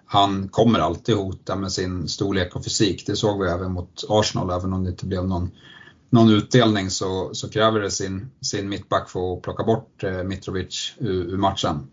Han 0.06 0.48
kommer 0.48 0.80
alltid 0.80 1.16
hota 1.16 1.56
med 1.56 1.72
sin 1.72 2.08
storlek 2.08 2.56
och 2.56 2.64
fysik. 2.64 3.04
Det 3.08 3.16
såg 3.16 3.44
vi 3.44 3.50
även 3.50 3.72
mot 3.72 4.04
Arsenal, 4.10 4.50
även 4.50 4.74
om 4.74 4.84
det 4.84 4.90
inte 4.90 5.06
blev 5.06 5.28
någon 5.28 5.52
någon 6.10 6.30
utdelning 6.30 6.90
så, 6.90 7.30
så 7.34 7.50
kräver 7.50 7.80
det 7.80 7.92
sin, 7.92 8.30
sin 8.42 8.70
mittback 8.70 9.10
för 9.10 9.34
att 9.34 9.42
plocka 9.42 9.64
bort 9.64 10.04
eh, 10.04 10.24
Mitrovic 10.24 10.94
ur, 10.98 11.34
ur 11.34 11.38
matchen. 11.38 11.88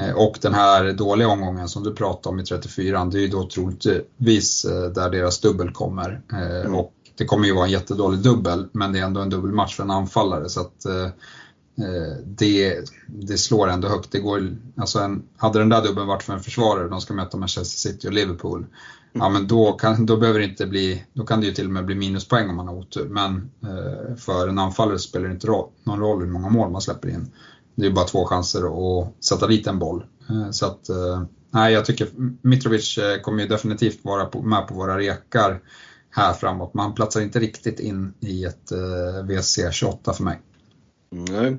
Eh, 0.00 0.16
och 0.16 0.38
den 0.40 0.54
här 0.54 0.92
dåliga 0.92 1.28
omgången 1.28 1.68
som 1.68 1.82
du 1.82 1.94
pratade 1.94 2.32
om 2.32 2.40
i 2.40 2.44
34 2.44 3.04
det 3.04 3.18
är 3.18 3.22
ju 3.22 3.28
då 3.28 3.48
troligtvis 3.48 4.64
eh, 4.64 4.90
där 4.90 5.10
deras 5.10 5.40
dubbel 5.40 5.70
kommer. 5.70 6.22
Mm. 6.32 6.74
Och 6.74 6.92
det 7.16 7.24
kommer 7.24 7.46
ju 7.46 7.54
vara 7.54 7.64
en 7.64 7.70
jättedålig 7.70 8.20
dubbel, 8.20 8.68
men 8.72 8.92
det 8.92 8.98
är 8.98 9.04
ändå 9.04 9.20
en 9.20 9.30
dubbelmatch 9.30 9.76
för 9.76 9.82
en 9.82 9.90
anfallare. 9.90 10.48
Så 10.48 10.60
att, 10.60 10.86
det, 12.24 12.78
det 13.06 13.38
slår 13.38 13.68
ändå 13.68 13.88
högt. 13.88 14.12
Det 14.12 14.18
går, 14.18 14.56
alltså 14.76 14.98
en, 14.98 15.22
hade 15.36 15.58
den 15.58 15.68
där 15.68 15.82
dubbeln 15.82 16.06
varit 16.06 16.22
för 16.22 16.32
en 16.32 16.40
försvarare, 16.40 16.88
de 16.88 17.00
ska 17.00 17.14
möta 17.14 17.36
Manchester 17.36 17.90
City 17.90 18.08
och 18.08 18.12
Liverpool, 18.12 18.66
ja 19.14 19.28
men 19.28 19.46
då 19.46 19.72
kan, 19.72 20.06
då 20.06 20.16
behöver 20.16 20.38
det 20.38 20.44
inte 20.44 20.66
bli, 20.66 21.04
då 21.12 21.24
kan 21.24 21.40
det 21.40 21.46
ju 21.46 21.52
till 21.52 21.66
och 21.66 21.72
med 21.72 21.84
bli 21.84 21.94
minuspoäng 21.94 22.48
om 22.48 22.56
man 22.56 22.68
har 22.68 22.74
otur. 22.74 23.08
Men 23.08 23.50
eh, 23.62 24.16
för 24.16 24.48
en 24.48 24.58
anfallare 24.58 24.98
spelar 24.98 25.28
det 25.28 25.34
inte 25.34 25.46
roll, 25.46 25.68
någon 25.84 26.00
roll 26.00 26.20
hur 26.20 26.30
många 26.30 26.48
mål 26.48 26.70
man 26.70 26.80
släpper 26.80 27.08
in. 27.08 27.30
Det 27.74 27.86
är 27.86 27.90
bara 27.90 28.04
två 28.04 28.26
chanser 28.26 28.60
att 28.60 29.24
sätta 29.24 29.46
dit 29.46 29.66
en 29.66 29.78
boll. 29.78 30.04
Eh, 30.30 30.50
så 30.50 30.66
att, 30.66 30.88
eh, 30.88 31.22
nej 31.50 31.72
jag 31.72 31.84
tycker 31.84 32.08
Mitrovic 32.42 32.98
eh, 32.98 33.20
kommer 33.20 33.42
ju 33.42 33.48
definitivt 33.48 34.04
vara 34.04 34.24
på, 34.24 34.42
med 34.42 34.68
på 34.68 34.74
våra 34.74 34.98
rekar 34.98 35.60
här 36.10 36.32
framåt. 36.32 36.74
Man 36.74 36.94
platsar 36.94 37.20
inte 37.20 37.40
riktigt 37.40 37.80
in 37.80 38.14
i 38.20 38.44
ett 38.44 38.72
eh, 38.72 39.24
WC28 39.24 40.12
för 40.12 40.24
mig. 40.24 40.40
Nej. 41.14 41.58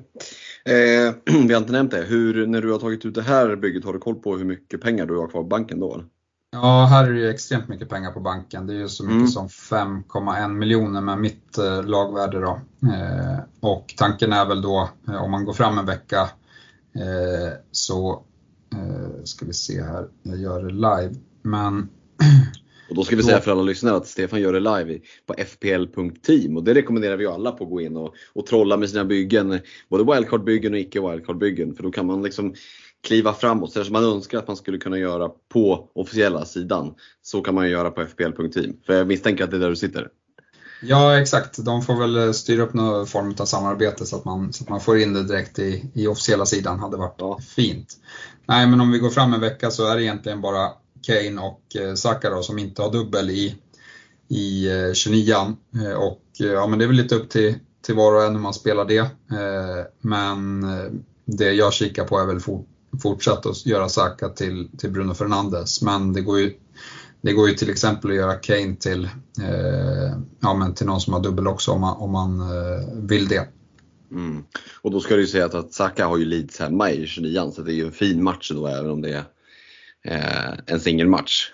Eh, 0.64 1.14
vi 1.46 1.54
har 1.54 1.60
inte 1.60 1.72
nämnt 1.72 1.90
det. 1.90 2.02
Hur, 2.02 2.46
när 2.46 2.62
du 2.62 2.72
har 2.72 2.78
tagit 2.78 3.04
ut 3.04 3.14
det 3.14 3.22
här 3.22 3.56
bygget, 3.56 3.84
har 3.84 3.92
du 3.92 3.98
koll 3.98 4.14
på 4.14 4.36
hur 4.36 4.44
mycket 4.44 4.80
pengar 4.80 5.06
du 5.06 5.16
har 5.16 5.28
kvar 5.28 5.42
på 5.42 5.48
banken 5.48 5.80
då? 5.80 6.04
Ja, 6.52 6.86
här 6.90 7.04
är 7.04 7.12
det 7.12 7.20
ju 7.20 7.30
extremt 7.30 7.68
mycket 7.68 7.88
pengar 7.88 8.10
på 8.10 8.20
banken. 8.20 8.66
Det 8.66 8.72
är 8.74 8.78
ju 8.78 8.88
så 8.88 9.04
mycket 9.04 9.16
mm. 9.16 9.28
som 9.28 9.48
5,1 9.48 10.48
miljoner 10.48 11.00
med 11.00 11.18
mitt 11.18 11.58
eh, 11.58 11.84
lagvärde 11.84 12.40
då. 12.40 12.60
Eh, 12.92 13.38
och 13.60 13.94
tanken 13.96 14.32
är 14.32 14.46
väl 14.46 14.62
då, 14.62 14.90
eh, 15.08 15.22
om 15.22 15.30
man 15.30 15.44
går 15.44 15.52
fram 15.52 15.78
en 15.78 15.86
vecka, 15.86 16.20
eh, 16.94 17.52
så 17.72 18.24
eh, 18.72 19.24
ska 19.24 19.46
vi 19.46 19.52
se 19.52 19.82
här, 19.82 20.08
jag 20.22 20.36
gör 20.36 20.62
det 20.62 20.72
live. 20.72 21.14
Men 21.42 21.88
Och 22.88 22.94
då 22.94 23.04
ska 23.04 23.16
vi 23.16 23.22
säga 23.22 23.40
för 23.40 23.50
alla 23.50 23.62
lyssnare 23.62 23.96
att 23.96 24.06
Stefan 24.06 24.40
gör 24.40 24.52
det 24.52 24.60
live 24.60 25.00
på 25.26 25.34
fpl.team 25.34 26.56
och 26.56 26.64
det 26.64 26.74
rekommenderar 26.74 27.16
vi 27.16 27.26
alla 27.26 27.52
på 27.52 27.64
att 27.64 27.70
gå 27.70 27.80
in 27.80 27.96
och, 27.96 28.14
och 28.32 28.46
trolla 28.46 28.76
med 28.76 28.90
sina 28.90 29.04
byggen. 29.04 29.60
Både 29.88 30.04
wildcard-byggen 30.04 30.72
och 30.72 30.78
icke 30.78 31.00
wildcard-byggen 31.00 31.74
för 31.74 31.82
då 31.82 31.90
kan 31.90 32.06
man 32.06 32.22
liksom 32.22 32.54
kliva 33.06 33.34
framåt, 33.34 33.72
så 33.72 33.84
som 33.84 33.92
man 33.92 34.04
önskar 34.04 34.38
att 34.38 34.46
man 34.46 34.56
skulle 34.56 34.78
kunna 34.78 34.98
göra 34.98 35.30
på 35.52 35.90
officiella 35.94 36.44
sidan. 36.44 36.94
Så 37.22 37.40
kan 37.40 37.54
man 37.54 37.70
göra 37.70 37.90
på 37.90 38.02
fpl.team. 38.06 38.76
För 38.86 38.92
jag 38.92 39.06
misstänker 39.06 39.44
att 39.44 39.50
det 39.50 39.56
är 39.56 39.60
där 39.60 39.70
du 39.70 39.76
sitter. 39.76 40.08
Ja 40.82 41.20
exakt, 41.20 41.64
de 41.64 41.82
får 41.82 41.96
väl 41.96 42.34
styra 42.34 42.62
upp 42.62 42.74
någon 42.74 43.06
form 43.06 43.34
av 43.38 43.44
samarbete 43.44 44.06
så 44.06 44.16
att 44.16 44.24
man, 44.24 44.52
så 44.52 44.64
att 44.64 44.70
man 44.70 44.80
får 44.80 44.98
in 44.98 45.12
det 45.12 45.22
direkt 45.22 45.58
i, 45.58 45.90
i 45.94 46.06
officiella 46.06 46.46
sidan, 46.46 46.80
hade 46.80 46.96
varit 46.96 47.14
ja. 47.18 47.38
fint. 47.56 47.96
Nej 48.46 48.66
men 48.66 48.80
om 48.80 48.92
vi 48.92 48.98
går 48.98 49.10
fram 49.10 49.34
en 49.34 49.40
vecka 49.40 49.70
så 49.70 49.86
är 49.86 49.96
det 49.96 50.02
egentligen 50.02 50.40
bara 50.40 50.70
Kane 51.06 51.40
och 51.40 51.76
eh, 51.76 51.94
Saka 51.94 52.30
då, 52.30 52.42
som 52.42 52.58
inte 52.58 52.82
har 52.82 52.92
dubbel 52.92 53.30
i, 53.30 53.56
i 54.28 54.66
eh, 54.66 54.72
29an. 54.72 55.56
Eh, 55.74 55.92
och 55.92 56.22
ja 56.38 56.66
men 56.66 56.78
det 56.78 56.84
är 56.84 56.86
väl 56.86 56.96
lite 56.96 57.14
upp 57.14 57.28
till, 57.28 57.54
till 57.82 57.94
var 57.94 58.14
och 58.14 58.24
en 58.24 58.32
hur 58.32 58.42
man 58.42 58.54
spelar 58.54 58.84
det. 58.84 59.10
Men 60.00 60.64
det 61.24 61.52
jag 61.52 61.72
kikar 61.72 62.04
på 62.04 62.18
är 62.18 62.26
väl 62.26 62.40
fort, 62.40 62.66
fortsatt 63.02 63.46
att 63.46 63.66
göra 63.66 63.88
Saka 63.88 64.28
till, 64.28 64.68
till 64.78 64.90
Bruno 64.90 65.14
Fernandes. 65.14 65.82
Men 65.82 66.12
det 66.12 66.20
går 66.20 66.40
ju, 66.40 66.54
det 67.20 67.32
går 67.32 67.48
ju 67.48 67.54
till 67.54 67.70
exempel 67.70 68.10
att 68.10 68.16
göra 68.16 68.34
Kane 68.34 68.76
till, 68.76 69.04
eh, 69.42 70.18
ja, 70.40 70.54
men 70.54 70.74
till 70.74 70.86
någon 70.86 71.00
som 71.00 71.12
har 71.12 71.20
dubbel 71.20 71.46
också 71.46 71.72
om 71.72 71.80
man, 71.80 71.96
om 71.96 72.12
man 72.12 72.40
eh, 72.40 72.88
vill 72.94 73.28
det. 73.28 73.48
Mm. 74.10 74.44
Och 74.82 74.90
då 74.90 75.00
ska 75.00 75.14
du 75.14 75.20
ju 75.20 75.26
säga 75.26 75.44
att, 75.44 75.54
att 75.54 75.72
Saka 75.72 76.06
har 76.06 76.16
ju 76.16 76.24
Leeds 76.24 76.60
hemma 76.60 76.90
i 76.90 77.06
29 77.06 77.52
så 77.54 77.62
det 77.62 77.72
är 77.72 77.74
ju 77.74 77.86
en 77.86 77.92
fin 77.92 78.22
match 78.22 78.50
då 78.54 78.66
även 78.66 78.90
om 78.90 79.02
det 79.02 79.10
är 79.10 79.24
en 80.66 80.80
singelmatch. 80.80 81.50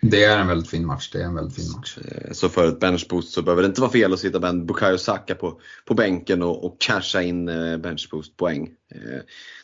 Det 0.00 0.24
är 0.24 0.38
en 0.38 0.46
väldigt 0.46 0.70
fin 0.70 0.86
match. 0.86 1.10
Det 1.12 1.20
är 1.20 1.24
en 1.24 1.34
väldigt 1.34 1.56
fin 1.56 1.72
match. 1.76 1.98
Eh, 1.98 2.32
så 2.32 2.48
för 2.48 2.68
ett 2.68 2.80
benchboost 2.80 3.32
så 3.32 3.42
behöver 3.42 3.62
det 3.62 3.66
inte 3.66 3.80
vara 3.80 3.90
fel 3.90 4.12
att 4.12 4.20
sitta 4.20 4.40
med 4.40 4.50
en 4.50 4.66
Bukayo 4.66 4.98
Saka 4.98 5.34
på, 5.34 5.60
på 5.84 5.94
bänken 5.94 6.42
och, 6.42 6.64
och 6.64 6.80
casha 6.80 7.22
in 7.22 7.48
eh, 7.48 7.76
benchboost-poäng. 7.76 8.70
Eh, 8.90 9.20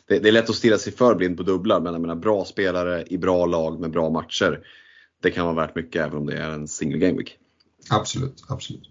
det, 0.07 0.19
det, 0.19 0.27
är 0.27 0.31
lätt 0.31 0.49
att 0.49 0.55
stirra 0.55 0.77
sig 0.77 0.93
för 0.93 1.15
blind 1.15 1.37
på 1.37 1.43
dubblar, 1.43 1.79
men 1.79 1.93
jag 1.93 2.01
menar, 2.01 2.15
bra 2.15 2.45
spelare 2.45 3.03
i 3.07 3.17
bra 3.17 3.45
lag 3.45 3.79
med 3.79 3.91
bra 3.91 4.09
matcher. 4.09 4.59
Det 5.21 5.31
kan 5.31 5.45
vara 5.45 5.55
värt 5.55 5.75
mycket 5.75 6.01
även 6.01 6.17
om 6.17 6.25
det 6.25 6.37
är 6.37 6.49
en 6.49 6.67
single 6.67 6.97
game 6.97 7.17
week. 7.17 7.37
Absolut, 7.89 8.43
absolut. 8.47 8.87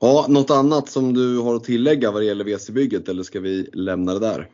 Ja, 0.00 0.26
något 0.28 0.50
annat 0.50 0.88
som 0.88 1.14
du 1.14 1.38
har 1.38 1.54
att 1.54 1.64
tillägga 1.64 2.10
vad 2.10 2.22
det 2.22 2.26
gäller 2.26 2.44
WC-bygget 2.44 3.08
eller 3.08 3.22
ska 3.22 3.40
vi 3.40 3.70
lämna 3.72 4.14
det 4.14 4.20
där? 4.20 4.48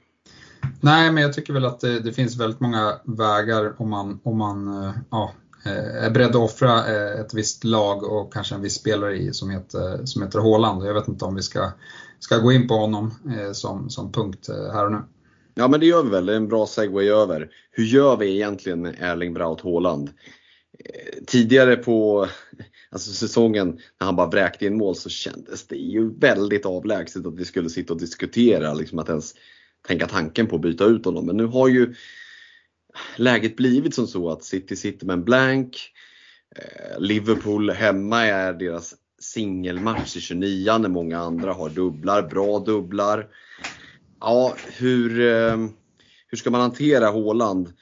Nej, 0.80 1.12
men 1.12 1.22
jag 1.22 1.32
tycker 1.32 1.52
väl 1.52 1.64
att 1.64 1.80
det, 1.80 2.00
det 2.00 2.12
finns 2.12 2.36
väldigt 2.36 2.60
många 2.60 3.00
vägar 3.04 3.74
om 3.78 3.90
man, 3.90 4.20
om 4.22 4.38
man 4.38 4.84
eh, 4.84 4.92
ja, 5.10 5.32
eh, 5.66 6.04
är 6.04 6.10
beredd 6.10 6.30
att 6.30 6.36
offra 6.36 6.86
eh, 6.86 7.20
ett 7.20 7.34
visst 7.34 7.64
lag 7.64 8.02
och 8.02 8.32
kanske 8.32 8.54
en 8.54 8.62
viss 8.62 8.74
spelare 8.74 9.16
i 9.16 9.32
som 9.32 9.50
heter, 9.50 10.06
som 10.06 10.22
heter 10.22 10.38
Haaland. 10.38 10.86
Jag 10.86 10.94
vet 10.94 11.08
inte 11.08 11.24
om 11.24 11.34
vi 11.34 11.42
ska, 11.42 11.72
ska 12.18 12.38
gå 12.38 12.52
in 12.52 12.68
på 12.68 12.74
honom 12.74 13.14
som, 13.52 13.90
som 13.90 14.12
punkt 14.12 14.48
här 14.72 14.84
och 14.84 14.92
nu. 14.92 15.02
Ja 15.54 15.68
men 15.68 15.80
det 15.80 15.86
gör 15.86 16.02
vi 16.02 16.10
väl, 16.10 16.26
det 16.26 16.32
är 16.32 16.36
en 16.36 16.48
bra 16.48 16.66
segway 16.66 17.08
över. 17.08 17.48
Hur 17.70 17.84
gör 17.84 18.16
vi 18.16 18.34
egentligen 18.34 18.82
med 18.82 18.96
Erling 19.00 19.34
Braut 19.34 19.60
Haaland? 19.60 20.10
Tidigare 21.26 21.76
på 21.76 22.28
alltså 22.90 23.10
säsongen 23.12 23.66
när 24.00 24.06
han 24.06 24.16
bara 24.16 24.30
vräkte 24.30 24.66
in 24.66 24.76
mål 24.76 24.96
så 24.96 25.08
kändes 25.08 25.66
det 25.66 25.76
ju 25.76 26.18
väldigt 26.18 26.66
avlägset 26.66 27.26
att 27.26 27.38
vi 27.38 27.44
skulle 27.44 27.70
sitta 27.70 27.92
och 27.92 28.00
diskutera, 28.00 28.74
liksom 28.74 28.98
att 28.98 29.08
ens 29.08 29.34
tänka 29.86 30.06
tanken 30.06 30.46
på 30.46 30.56
att 30.56 30.62
byta 30.62 30.84
ut 30.84 31.04
honom. 31.04 31.26
Men 31.26 31.36
nu 31.36 31.46
har 31.46 31.68
ju 31.68 31.94
läget 33.16 33.56
blivit 33.56 33.94
som 33.94 34.06
så 34.06 34.30
att 34.30 34.44
City 34.44 34.76
sitter 34.76 35.06
med 35.06 35.14
en 35.14 35.24
blank. 35.24 35.92
Eh, 36.56 37.00
Liverpool 37.00 37.70
hemma 37.70 38.24
är 38.24 38.52
deras 38.52 38.94
singelmatch 39.20 40.16
i 40.16 40.20
29 40.20 40.78
när 40.78 40.88
många 40.88 41.18
andra 41.18 41.52
har 41.52 41.68
dubblar, 41.68 42.22
bra 42.22 42.58
dubblar. 42.58 43.26
Ja, 44.20 44.54
hur, 44.76 45.20
eh, 45.20 45.56
hur 46.26 46.36
ska 46.36 46.50
man 46.50 46.60
hantera 46.60 47.06
Håland? 47.08 47.72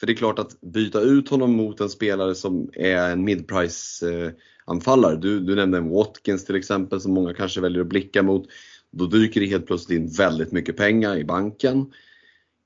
För 0.00 0.06
det 0.06 0.12
är 0.12 0.16
klart 0.16 0.38
att 0.38 0.60
byta 0.60 1.00
ut 1.00 1.28
honom 1.28 1.56
mot 1.56 1.80
en 1.80 1.88
spelare 1.88 2.34
som 2.34 2.70
är 2.72 3.10
en 3.10 3.24
midprice 3.24 4.02
eh, 4.02 4.30
anfallare. 4.64 5.16
Du, 5.16 5.40
du 5.40 5.54
nämnde 5.54 5.78
en 5.78 5.90
Watkins 5.90 6.44
till 6.44 6.56
exempel 6.56 7.00
som 7.00 7.14
många 7.14 7.34
kanske 7.34 7.60
väljer 7.60 7.80
att 7.80 7.88
blicka 7.88 8.22
mot. 8.22 8.46
Då 8.96 9.06
dyker 9.06 9.40
det 9.40 9.46
helt 9.46 9.66
plötsligt 9.66 9.98
in 9.98 10.08
väldigt 10.08 10.52
mycket 10.52 10.76
pengar 10.76 11.16
i 11.16 11.24
banken. 11.24 11.92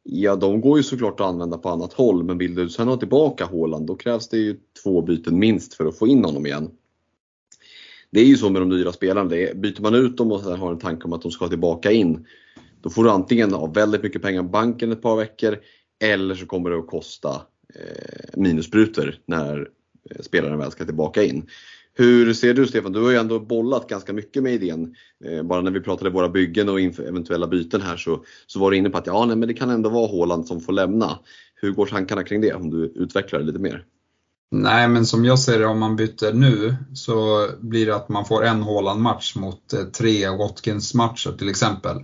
Ja, 0.03 0.37
de 0.37 0.61
går 0.61 0.79
ju 0.79 0.83
såklart 0.83 1.20
att 1.20 1.26
använda 1.26 1.59
på 1.59 1.68
annat 1.68 1.93
håll, 1.93 2.24
men 2.24 2.39
vill 2.39 2.55
du 2.55 2.68
sen 2.68 2.89
ha 2.89 2.97
tillbaka 2.97 3.45
Håland 3.45 3.87
då 3.87 3.97
krävs 3.97 4.29
det 4.29 4.39
ju 4.39 4.57
två 4.83 5.03
byten 5.03 5.39
minst 5.39 5.74
för 5.74 5.87
att 5.87 5.99
få 5.99 6.07
in 6.07 6.24
honom 6.24 6.47
igen. 6.47 6.70
Det 8.11 8.20
är 8.20 8.24
ju 8.24 8.37
så 8.37 8.51
med 8.51 8.62
de 8.62 8.70
dyra 8.70 8.93
spelarna, 8.93 9.29
det 9.31 9.49
är, 9.49 9.55
byter 9.55 9.83
man 9.83 9.95
ut 9.95 10.16
dem 10.16 10.33
och 10.33 10.41
sen 10.41 10.59
har 10.59 10.72
en 10.72 10.79
tanke 10.79 11.05
om 11.05 11.12
att 11.12 11.22
de 11.22 11.31
ska 11.31 11.49
tillbaka 11.49 11.93
in, 11.93 12.26
då 12.81 12.91
får 12.91 13.05
du 13.05 13.11
antingen 13.11 13.53
ha 13.53 13.66
väldigt 13.66 14.03
mycket 14.03 14.22
pengar 14.22 14.43
på 14.43 14.49
banken 14.49 14.93
ett 14.93 15.03
par 15.03 15.16
veckor 15.16 15.59
eller 16.05 16.35
så 16.35 16.47
kommer 16.47 16.70
det 16.70 16.79
att 16.79 16.87
kosta 16.87 17.31
eh, 17.74 18.41
minusbrutor 18.41 19.14
när 19.26 19.70
eh, 20.11 20.20
spelaren 20.20 20.59
väl 20.59 20.70
ska 20.70 20.85
tillbaka 20.85 21.22
in. 21.22 21.47
Hur 21.99 22.32
ser 22.32 22.55
du 22.55 22.66
Stefan? 22.66 22.92
Du 22.92 23.03
har 23.03 23.11
ju 23.11 23.16
ändå 23.16 23.40
bollat 23.40 23.88
ganska 23.88 24.12
mycket 24.12 24.42
med 24.42 24.55
idén. 24.55 24.94
Eh, 25.24 25.42
bara 25.42 25.61
när 25.61 25.70
vi 25.70 25.80
pratade 25.80 26.11
våra 26.11 26.28
byggen 26.28 26.68
och 26.68 26.80
eventuella 26.80 27.46
byten 27.46 27.80
här 27.80 27.96
så, 27.96 28.24
så 28.46 28.61
var 28.61 28.70
du 28.70 28.76
inne 28.76 28.90
på 28.90 28.99
att 28.99 29.07
ja, 29.07 29.24
nej, 29.24 29.36
men 29.36 29.49
det 29.49 29.55
kan 29.55 29.70
ändå 29.70 29.90
vara 29.90 30.07
Håland 30.07 30.46
som 30.46 30.61
får 30.61 30.72
lämna. 30.72 31.18
Hur 31.55 31.72
går 31.72 31.86
tankarna 31.86 32.24
kring 32.24 32.40
det 32.40 32.55
om 32.55 32.70
du 32.70 32.92
utvecklar 32.96 33.38
det 33.40 33.46
lite 33.46 33.59
mer? 33.59 33.84
Nej, 34.51 34.88
men 34.88 35.07
som 35.07 35.24
jag 35.24 35.38
ser 35.38 35.59
det 35.59 35.66
om 35.66 35.78
man 35.78 35.96
byter 35.96 36.32
nu 36.32 36.76
så 36.94 37.46
blir 37.61 37.86
det 37.86 37.96
att 37.96 38.09
man 38.09 38.24
får 38.24 38.44
en 38.44 38.62
Håland-match 38.62 39.36
mot 39.36 39.72
eh, 39.72 39.80
tre 39.84 40.28
Watkins-matcher 40.28 41.38
till 41.38 41.49
exempel. 41.49 41.96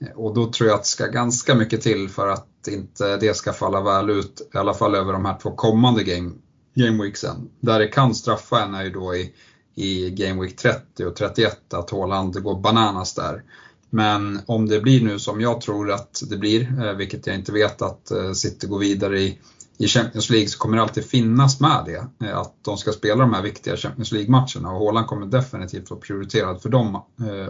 Eh, 0.00 0.16
och 0.16 0.34
då 0.34 0.52
tror 0.52 0.68
jag 0.68 0.74
att 0.74 0.82
det 0.82 0.88
ska 0.88 1.06
ganska 1.06 1.54
mycket 1.54 1.80
till 1.80 2.08
för 2.08 2.28
att 2.28 2.68
inte 2.68 3.16
det 3.16 3.36
ska 3.36 3.52
falla 3.52 3.80
väl 3.80 4.10
ut, 4.10 4.50
i 4.54 4.58
alla 4.58 4.74
fall 4.74 4.94
över 4.94 5.12
de 5.12 5.24
här 5.24 5.38
två 5.42 5.50
kommande 5.50 6.04
game, 6.04 6.32
game 6.74 7.02
weeksen. 7.02 7.50
Där 7.60 7.78
det 7.78 7.88
kan 7.88 8.14
straffa 8.14 8.62
en 8.62 8.74
är 8.74 8.84
ju 8.84 8.90
då 8.90 9.14
i, 9.14 9.32
i 9.74 10.10
Game 10.10 10.42
Week 10.42 10.56
30 10.56 11.04
och 11.04 11.16
31 11.16 11.74
att 11.74 11.90
Håland 11.90 12.42
går 12.42 12.60
bananas 12.60 13.14
där. 13.14 13.42
Men 13.90 14.40
om 14.46 14.68
det 14.68 14.80
blir 14.80 15.04
nu 15.04 15.18
som 15.18 15.40
jag 15.40 15.60
tror 15.60 15.90
att 15.90 16.22
det 16.30 16.36
blir, 16.36 16.84
eh, 16.84 16.92
vilket 16.92 17.26
jag 17.26 17.36
inte 17.36 17.52
vet 17.52 17.82
att 17.82 18.10
eh, 18.10 18.32
City 18.32 18.66
går 18.66 18.78
vidare 18.78 19.20
i, 19.20 19.38
i 19.78 19.86
Champions 19.86 20.30
League 20.30 20.48
så 20.48 20.58
kommer 20.58 20.76
det 20.76 20.82
alltid 20.82 21.04
finnas 21.04 21.60
med 21.60 21.82
det. 21.86 22.26
Eh, 22.26 22.38
att 22.38 22.54
de 22.62 22.76
ska 22.76 22.92
spela 22.92 23.20
de 23.20 23.34
här 23.34 23.42
viktiga 23.42 23.76
Champions 23.76 24.12
League-matcherna 24.12 24.70
och 24.72 24.78
Håland 24.78 25.06
kommer 25.06 25.26
definitivt 25.26 25.90
vara 25.90 26.00
prioriterad 26.00 26.62
för 26.62 26.68
dem. 26.68 26.96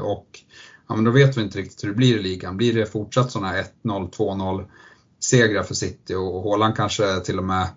Och 0.01 0.27
ja, 0.89 0.95
men 0.95 1.05
då 1.05 1.11
vet 1.11 1.37
vi 1.37 1.43
inte 1.43 1.59
riktigt 1.59 1.85
hur 1.85 1.89
det 1.89 1.95
blir 1.95 2.18
i 2.18 2.23
ligan. 2.23 2.57
Blir 2.57 2.75
det 2.75 2.87
fortsatt 2.87 3.33
sådana 3.33 3.55
1-0, 3.85 4.11
2-0 4.11 4.64
segrar 5.21 5.62
för 5.62 5.75
City 5.75 6.14
och 6.14 6.43
Håland 6.43 6.77
kanske 6.77 7.21
till 7.21 7.39
och 7.39 7.45
med 7.45 7.68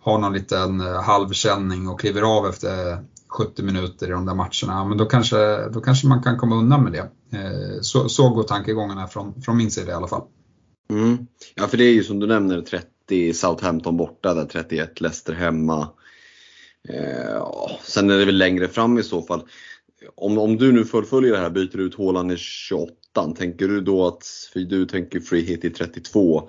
har 0.00 0.18
någon 0.18 0.32
liten 0.32 0.80
eh, 0.80 1.02
halvkänning 1.02 1.88
och 1.88 2.00
kliver 2.00 2.22
av 2.22 2.46
efter 2.46 2.98
70 3.28 3.62
minuter 3.62 4.06
i 4.06 4.10
de 4.10 4.26
där 4.26 4.34
matcherna, 4.34 4.84
men 4.84 4.98
då 4.98 5.04
kanske, 5.04 5.68
då 5.68 5.80
kanske 5.80 6.06
man 6.06 6.22
kan 6.22 6.38
komma 6.38 6.56
undan 6.56 6.84
med 6.84 6.92
det. 6.92 7.10
Eh, 7.38 7.80
så, 7.80 8.08
så 8.08 8.28
går 8.28 8.42
tankegångarna 8.42 9.06
från, 9.06 9.42
från 9.42 9.56
min 9.56 9.70
sida 9.70 9.92
i 9.92 9.94
alla 9.94 10.08
fall. 10.08 10.22
Mm. 10.90 11.26
Ja, 11.54 11.66
för 11.66 11.76
det 11.76 11.84
är 11.84 11.92
ju 11.92 12.04
som 12.04 12.18
du 12.18 12.26
nämner 12.26 12.60
30 12.60 13.34
Southampton 13.34 13.96
borta, 13.96 14.34
där 14.34 14.44
31 14.44 15.00
Leicester 15.00 15.32
hemma. 15.32 15.88
Eh, 16.88 17.46
sen 17.82 18.10
är 18.10 18.18
det 18.18 18.24
väl 18.24 18.38
längre 18.38 18.68
fram 18.68 18.98
i 18.98 19.02
så 19.02 19.22
fall. 19.22 19.42
Om, 20.14 20.38
om 20.38 20.56
du 20.56 20.72
nu 20.72 20.84
fullföljer 20.84 21.32
det 21.32 21.38
här, 21.38 21.50
byter 21.50 21.80
ut 21.80 21.94
Håland 21.94 22.32
i 22.32 22.36
28, 22.36 22.92
tänker 23.36 23.68
du 23.68 23.80
då 23.80 24.06
att, 24.06 24.26
för 24.52 24.60
du 24.60 24.86
tänker 24.86 25.20
free 25.20 25.42
hit 25.42 25.64
i 25.64 25.70
32, 25.70 26.48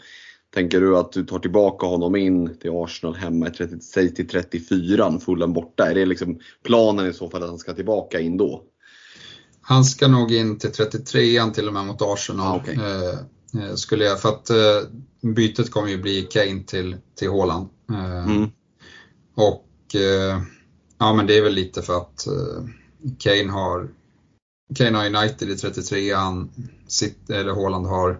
Tänker 0.53 0.81
du 0.81 0.97
att 0.97 1.11
du 1.11 1.25
tar 1.25 1.39
tillbaka 1.39 1.85
honom 1.85 2.15
in 2.15 2.57
till 2.57 2.71
Arsenal 2.73 3.15
hemma 3.15 3.47
i 3.47 3.51
30, 3.51 3.79
säg 3.79 4.13
till 4.15 4.27
34, 4.27 5.19
fullen 5.19 5.53
borta? 5.53 5.91
Är 5.91 5.95
det 5.95 6.05
liksom 6.05 6.39
planen 6.63 7.07
i 7.07 7.13
så 7.13 7.29
fall 7.29 7.43
att 7.43 7.49
han 7.49 7.57
ska 7.57 7.73
tillbaka 7.73 8.19
in 8.19 8.37
då? 8.37 8.63
Han 9.61 9.83
ska 9.83 10.07
nog 10.07 10.31
in 10.31 10.59
till 10.59 10.71
33 10.71 11.51
till 11.53 11.67
och 11.67 11.73
med 11.73 11.85
mot 11.85 12.01
Arsenal. 12.01 12.47
Ah, 12.47 12.61
okay. 12.61 12.75
eh, 12.75 13.63
eh, 13.63 13.75
skulle 13.75 14.05
jag, 14.05 14.21
för 14.21 14.29
att 14.29 14.49
eh, 14.49 14.89
bytet 15.21 15.71
kommer 15.71 15.89
ju 15.89 16.01
bli 16.01 16.21
Kane 16.21 16.63
till, 16.63 16.97
till 17.15 17.29
Haaland. 17.29 17.69
Eh, 17.91 18.25
mm. 18.25 18.49
Och 19.35 19.95
eh, 19.95 20.41
ja 20.97 21.13
men 21.13 21.27
det 21.27 21.37
är 21.37 21.41
väl 21.41 21.53
lite 21.53 21.81
för 21.81 21.97
att 21.97 22.27
eh, 22.27 22.63
Kane 23.19 23.51
har 23.51 23.89
Kane 24.75 24.97
har 24.97 25.05
United 25.05 25.49
i 25.49 25.55
33 25.55 26.13
an 26.13 26.49
eller 27.29 27.53
Haaland 27.53 27.85
har 27.85 28.19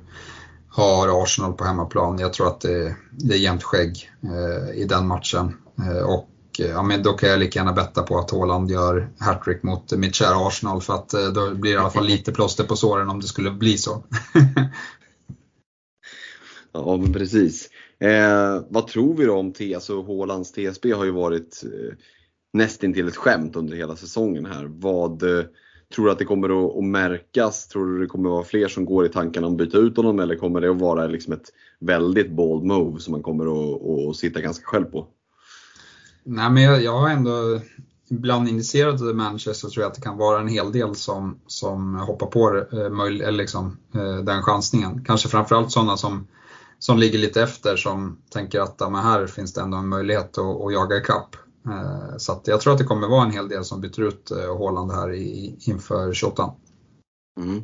har 0.71 1.23
Arsenal 1.23 1.53
på 1.53 1.63
hemmaplan. 1.63 2.19
Jag 2.19 2.33
tror 2.33 2.47
att 2.47 2.61
det, 2.61 2.95
det 3.11 3.33
är 3.33 3.39
jämnt 3.39 3.63
skägg 3.63 4.11
eh, 4.23 4.81
i 4.81 4.85
den 4.85 5.07
matchen. 5.07 5.57
Eh, 5.77 6.03
och 6.03 6.29
eh, 6.59 6.69
ja, 6.69 6.83
men 6.83 7.03
då 7.03 7.13
kan 7.13 7.29
jag 7.29 7.39
lika 7.39 7.59
gärna 7.59 7.73
betta 7.73 8.03
på 8.03 8.19
att 8.19 8.31
Haaland 8.31 8.71
gör 8.71 9.09
hattrick 9.19 9.63
mot 9.63 9.91
mitt 9.91 10.15
kära 10.15 10.47
Arsenal 10.47 10.81
för 10.81 10.93
att 10.93 11.13
eh, 11.13 11.27
då 11.27 11.55
blir 11.55 11.71
det 11.71 11.75
i 11.75 11.79
alla 11.79 11.89
fall 11.89 12.05
lite 12.05 12.31
plåster 12.31 12.63
på 12.63 12.75
såren 12.75 13.09
om 13.09 13.19
det 13.19 13.27
skulle 13.27 13.51
bli 13.51 13.77
så. 13.77 14.03
ja 16.71 16.97
men 16.97 17.13
precis. 17.13 17.69
Eh, 17.99 18.63
vad 18.69 18.87
tror 18.87 19.17
vi 19.17 19.25
då 19.25 19.37
om 19.37 19.53
T, 19.53 19.75
alltså 19.75 20.03
Haalands 20.03 20.51
TSB 20.51 20.91
har 20.91 21.05
ju 21.05 21.11
varit 21.11 21.63
eh, 21.63 21.95
nästintill 22.53 23.07
ett 23.07 23.15
skämt 23.15 23.55
under 23.55 23.75
hela 23.77 23.95
säsongen 23.95 24.45
här. 24.45 24.65
Vad 24.65 25.23
eh, 25.23 25.45
Tror 25.95 26.05
du 26.05 26.11
att 26.11 26.19
det 26.19 26.25
kommer 26.25 26.49
att, 26.49 26.77
att 26.77 26.83
märkas? 26.83 27.67
Tror 27.67 27.85
du 27.85 27.99
det 27.99 28.07
kommer 28.07 28.29
att 28.29 28.33
vara 28.33 28.43
fler 28.43 28.67
som 28.67 28.85
går 28.85 29.05
i 29.05 29.09
tankarna 29.09 29.47
om 29.47 29.53
att 29.53 29.57
byta 29.57 29.77
ut 29.77 29.97
honom 29.97 30.19
eller 30.19 30.35
kommer 30.35 30.61
det 30.61 30.71
att 30.71 30.81
vara 30.81 31.07
liksom 31.07 31.33
ett 31.33 31.49
väldigt 31.79 32.31
bold 32.31 32.63
move 32.63 32.99
som 32.99 33.11
man 33.11 33.23
kommer 33.23 33.45
att, 33.45 34.09
att 34.09 34.15
sitta 34.15 34.41
ganska 34.41 34.65
själv 34.65 34.85
på? 34.85 35.07
Nej 36.23 36.49
men 36.49 36.63
jag, 36.63 36.83
jag 36.83 36.99
har 36.99 37.09
ändå 37.09 37.59
bland 38.09 38.49
initierade 38.49 39.13
Manchester 39.13 39.69
tror 39.69 39.83
jag 39.83 39.89
att 39.89 39.95
det 39.95 40.01
kan 40.01 40.17
vara 40.17 40.41
en 40.41 40.47
hel 40.47 40.71
del 40.71 40.95
som, 40.95 41.39
som 41.47 41.95
hoppar 41.95 42.27
på 42.27 42.57
eh, 42.71 42.79
eller 42.81 43.31
liksom, 43.31 43.77
eh, 43.95 44.17
den 44.17 44.43
chansningen. 44.43 45.05
Kanske 45.05 45.29
framförallt 45.29 45.71
sådana 45.71 45.97
som, 45.97 46.27
som 46.79 46.97
ligger 46.97 47.19
lite 47.19 47.41
efter 47.41 47.75
som 47.75 48.17
tänker 48.29 48.59
att 48.59 48.75
ja, 48.79 48.89
här 48.89 49.27
finns 49.27 49.53
det 49.53 49.61
ändå 49.61 49.77
en 49.77 49.87
möjlighet 49.87 50.37
att, 50.37 50.61
att 50.61 50.73
jaga 50.73 50.97
ikapp. 50.97 51.35
Eh, 51.65 52.17
så 52.17 52.31
att 52.31 52.47
jag 52.47 52.61
tror 52.61 52.73
att 52.73 52.79
det 52.79 52.85
kommer 52.85 53.07
vara 53.07 53.25
en 53.25 53.31
hel 53.31 53.49
del 53.49 53.65
som 53.65 53.81
byter 53.81 54.07
ut 54.07 54.31
eh, 54.31 54.57
Håland 54.57 54.91
här 54.91 55.13
inför 55.69 56.13
28. 56.13 56.53
Mm. 57.39 57.63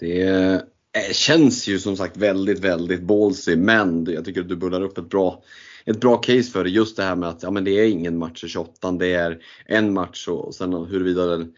Det 0.00 0.22
eh, 0.22 1.12
känns 1.12 1.68
ju 1.68 1.78
som 1.78 1.96
sagt 1.96 2.16
väldigt, 2.16 2.58
väldigt 2.58 3.02
ballsy 3.02 3.56
men 3.56 4.04
jag 4.04 4.24
tycker 4.24 4.40
att 4.40 4.48
du 4.48 4.56
bullar 4.56 4.80
upp 4.80 4.98
ett 4.98 5.10
bra, 5.10 5.42
ett 5.84 6.00
bra 6.00 6.16
case 6.16 6.50
för 6.50 6.64
det. 6.64 6.70
Just 6.70 6.96
det 6.96 7.02
här 7.02 7.16
med 7.16 7.28
att 7.28 7.42
ja, 7.42 7.50
men 7.50 7.64
det 7.64 7.70
är 7.70 7.88
ingen 7.88 8.18
match 8.18 8.44
i 8.44 8.48
28, 8.48 8.92
det 8.92 9.14
är 9.14 9.38
en 9.66 9.94
match 9.94 10.28
och 10.28 10.54
sen 10.54 10.72
huruvida 10.72 11.26
den 11.26 11.52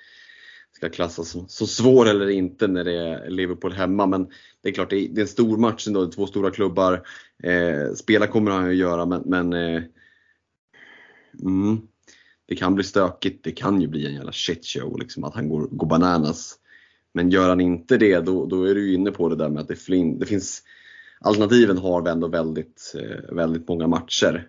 ska 0.76 0.88
klassas 0.88 1.28
som, 1.28 1.48
som 1.48 1.66
svår 1.66 2.08
eller 2.08 2.28
inte 2.28 2.66
när 2.66 2.84
det 2.84 2.92
är 2.92 3.30
Liverpool 3.30 3.72
hemma. 3.72 4.06
Men 4.06 4.28
det 4.62 4.68
är 4.68 4.72
klart, 4.72 4.90
det 4.90 4.96
är, 4.96 5.08
det 5.08 5.20
är 5.20 5.22
en 5.22 5.28
stor 5.28 5.56
match 5.56 5.86
ändå, 5.86 6.06
två 6.06 6.26
stora 6.26 6.50
klubbar. 6.50 7.06
Eh, 7.42 7.92
spela 7.94 8.26
kommer 8.26 8.50
han 8.50 8.68
ju 8.68 8.74
göra 8.74 9.06
men, 9.06 9.22
men 9.26 9.52
eh, 9.52 9.82
mm, 11.42 11.78
det 12.48 12.56
kan 12.56 12.74
bli 12.74 12.84
stökigt, 12.84 13.44
det 13.44 13.52
kan 13.52 13.80
ju 13.80 13.88
bli 13.88 14.06
en 14.06 14.14
jävla 14.14 14.32
shitshow, 14.32 14.98
liksom, 14.98 15.24
att 15.24 15.34
han 15.34 15.48
går, 15.48 15.68
går 15.70 15.86
bananas. 15.86 16.54
Men 17.12 17.30
gör 17.30 17.48
han 17.48 17.60
inte 17.60 17.96
det, 17.96 18.20
då, 18.20 18.46
då 18.46 18.64
är 18.64 18.74
du 18.74 18.94
inne 18.94 19.10
på 19.10 19.28
det 19.28 19.36
där 19.36 19.48
med 19.48 19.62
att 19.62 19.68
det, 19.68 19.76
flin, 19.76 20.18
det 20.18 20.26
finns 20.26 20.62
Alternativen 21.20 21.78
har 21.78 22.02
vi 22.02 22.10
ändå 22.10 22.28
väldigt, 22.28 22.94
eh, 22.98 23.34
väldigt 23.34 23.68
många 23.68 23.86
matcher. 23.86 24.48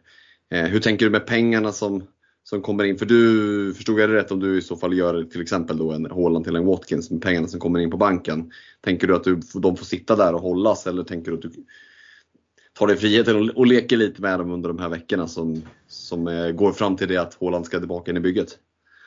Eh, 0.51 0.63
hur 0.63 0.79
tänker 0.79 1.05
du 1.05 1.11
med 1.11 1.25
pengarna 1.25 1.71
som, 1.71 2.03
som 2.43 2.61
kommer 2.61 2.83
in? 2.83 2.97
För 2.97 3.05
du, 3.05 3.73
förstod 3.73 3.99
jag 3.99 4.09
det 4.09 4.15
rätt 4.15 4.31
om 4.31 4.39
du 4.39 4.57
i 4.57 4.61
så 4.61 4.75
fall 4.75 4.97
gör 4.97 5.23
till 5.23 5.41
exempel 5.41 5.77
då 5.77 5.91
en 5.91 6.11
Haaland 6.11 6.45
till 6.45 6.55
en 6.55 6.65
Watkins 6.65 7.11
med 7.11 7.21
pengarna 7.21 7.47
som 7.47 7.59
kommer 7.59 7.79
in 7.79 7.91
på 7.91 7.97
banken. 7.97 8.51
Tänker 8.81 9.07
du 9.07 9.15
att 9.15 9.23
du, 9.23 9.39
de 9.53 9.77
får 9.77 9.85
sitta 9.85 10.15
där 10.15 10.33
och 10.33 10.41
hållas 10.41 10.87
eller 10.87 11.03
tänker 11.03 11.31
du 11.31 11.37
att 11.37 11.43
du 11.43 11.51
tar 12.79 12.87
dig 12.87 12.97
friheten 12.97 13.49
och, 13.49 13.67
leker 13.67 13.97
lite 13.97 14.21
med 14.21 14.39
dem 14.39 14.51
under 14.51 14.69
de 14.69 14.79
här 14.79 14.89
veckorna 14.89 15.27
som, 15.27 15.61
som 15.87 16.27
eh, 16.27 16.51
går 16.51 16.71
fram 16.71 16.97
till 16.97 17.07
det 17.07 17.17
att 17.17 17.33
Håland 17.33 17.65
ska 17.65 17.79
tillbaka 17.79 18.11
in 18.11 18.17
i 18.17 18.19
bygget? 18.19 18.47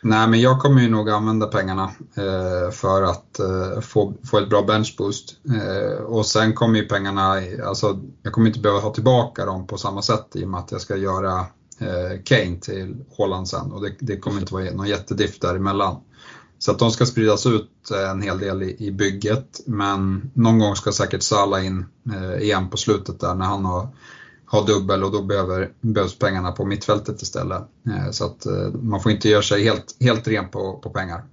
Nej, 0.03 0.29
men 0.29 0.41
jag 0.41 0.61
kommer 0.61 0.83
ju 0.83 0.89
nog 0.89 1.11
använda 1.11 1.47
pengarna 1.47 1.91
eh, 2.15 2.71
för 2.73 3.03
att 3.03 3.39
eh, 3.39 3.81
få, 3.81 4.15
få 4.31 4.39
ett 4.39 4.49
bra 4.49 4.63
benchboost. 4.63 5.37
Eh, 5.45 6.03
och 6.03 6.27
sen 6.27 6.53
kommer 6.53 6.79
ju 6.79 6.89
pengarna, 6.89 7.35
alltså 7.65 8.01
jag 8.23 8.33
kommer 8.33 8.47
inte 8.47 8.61
behöva 8.61 8.81
ha 8.81 8.95
tillbaka 8.95 9.45
dem 9.45 9.67
på 9.67 9.79
samma 9.79 10.03
sätt 10.03 10.27
i 10.35 10.45
och 10.45 10.49
med 10.49 10.61
att 10.61 10.73
jag 10.73 10.81
ska 10.81 10.97
göra 10.97 11.39
eh, 11.79 12.23
Kane 12.25 12.57
till 12.61 12.97
Håland 13.17 13.49
sen 13.49 13.73
och 13.73 13.83
det, 13.83 13.95
det 13.99 14.17
kommer 14.17 14.41
inte 14.41 14.55
vara 14.55 14.65
någon 14.65 14.89
jättediff 14.89 15.39
däremellan. 15.39 15.97
Så 16.63 16.71
att 16.71 16.79
de 16.79 16.91
ska 16.91 17.07
spridas 17.07 17.47
ut 17.47 17.91
eh, 17.91 18.11
en 18.11 18.23
hel 18.23 18.39
del 18.39 18.63
i, 18.63 18.77
i 18.79 18.91
bygget 18.91 19.61
men 19.67 20.31
någon 20.35 20.59
gång 20.59 20.77
ska 20.77 20.93
säkert 20.93 21.23
Salah 21.23 21.67
in 21.67 21.85
eh, 22.13 22.43
igen 22.43 22.71
på 22.71 22.77
slutet 22.77 23.21
där 23.21 23.35
när 23.35 23.47
han 23.47 23.65
har, 23.65 23.89
har 24.47 24.67
dubbel 24.67 25.05
och 25.05 25.13
då 25.13 25.23
behöver, 25.23 25.71
behövs 25.81 26.19
pengarna 26.19 26.53
på 26.53 26.65
mittfältet 26.65 27.23
istället. 27.23 27.63
Eh, 27.87 28.11
så 28.11 28.25
att 28.25 28.47
eh, 28.47 28.73
man 28.83 29.03
får 29.03 29.13
inte 29.13 29.29
göra 29.29 29.43
sig 29.43 29.65
helt, 29.65 29.97
helt 30.01 30.29
ren 30.29 30.49
på, 30.49 30.81
på 30.83 30.91
pengar. 30.91 31.25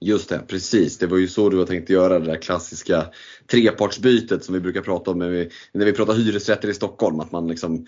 Just 0.00 0.28
det, 0.28 0.42
precis. 0.48 0.98
Det 0.98 1.06
var 1.06 1.18
ju 1.18 1.28
så 1.28 1.48
du 1.48 1.58
har 1.58 1.66
tänkt 1.66 1.90
göra 1.90 2.18
det 2.18 2.26
där 2.26 2.42
klassiska 2.42 3.06
trepartsbytet 3.50 4.44
som 4.44 4.54
vi 4.54 4.60
brukar 4.60 4.82
prata 4.82 5.10
om 5.10 5.18
när 5.18 5.28
vi, 5.28 5.50
när 5.72 5.86
vi 5.86 5.92
pratar 5.92 6.14
hyresrätter 6.14 6.68
i 6.68 6.74
Stockholm. 6.74 7.20
Att 7.20 7.32
man 7.32 7.48
liksom 7.48 7.74
eh, 7.74 7.84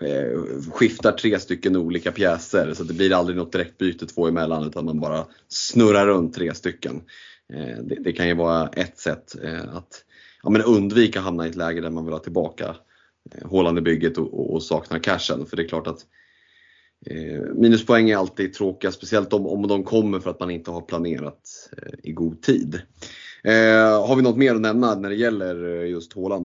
Eh, 0.00 0.40
skiftar 0.70 1.12
tre 1.12 1.38
stycken 1.38 1.76
olika 1.76 2.12
pjäser 2.12 2.74
så 2.74 2.84
det 2.84 2.94
blir 2.94 3.12
aldrig 3.12 3.36
något 3.36 3.52
direktbyte 3.52 4.06
två 4.06 4.28
emellan 4.28 4.66
utan 4.66 4.84
man 4.84 5.00
bara 5.00 5.24
snurrar 5.48 6.06
runt 6.06 6.34
tre 6.34 6.54
stycken. 6.54 7.02
Eh, 7.52 7.78
det, 7.82 7.94
det, 7.94 8.12
kan 8.12 8.28
ju 8.28 8.34
vara 8.34 8.68
ett 8.68 8.98
sätt 8.98 9.36
eh, 9.42 9.76
att 9.76 10.04
ja, 10.42 10.50
men 10.50 10.62
undvika 10.62 11.18
att 11.18 11.24
hamna 11.24 11.46
i 11.46 11.50
ett 11.50 11.56
läge 11.56 11.80
där 11.80 11.90
man 11.90 12.04
vill 12.04 12.14
ha 12.14 12.20
tillbaka 12.20 12.76
hålan 13.42 13.78
i 13.78 13.80
bygget 13.80 14.18
och, 14.18 14.40
och, 14.40 14.54
och 14.54 14.62
saknar 14.62 14.98
cashen. 14.98 15.46
För 15.46 15.56
det 15.56 15.62
är 15.62 15.68
klart 15.68 15.86
att 15.86 16.06
Eh, 17.06 17.42
minuspoäng 17.54 18.10
är 18.10 18.16
alltid 18.16 18.54
tråkiga, 18.54 18.92
speciellt 18.92 19.32
om, 19.32 19.46
om 19.46 19.68
de 19.68 19.84
kommer 19.84 20.20
för 20.20 20.30
att 20.30 20.40
man 20.40 20.50
inte 20.50 20.70
har 20.70 20.80
planerat 20.80 21.70
eh, 21.76 21.92
i 22.02 22.12
god 22.12 22.42
tid. 22.42 22.80
Eh, 23.44 24.06
har 24.06 24.16
vi 24.16 24.22
något 24.22 24.36
mer 24.36 24.54
att 24.54 24.60
nämna 24.60 24.94
när 24.94 25.08
det 25.08 25.14
gäller 25.14 25.84
just 25.84 26.12
Håland? 26.12 26.44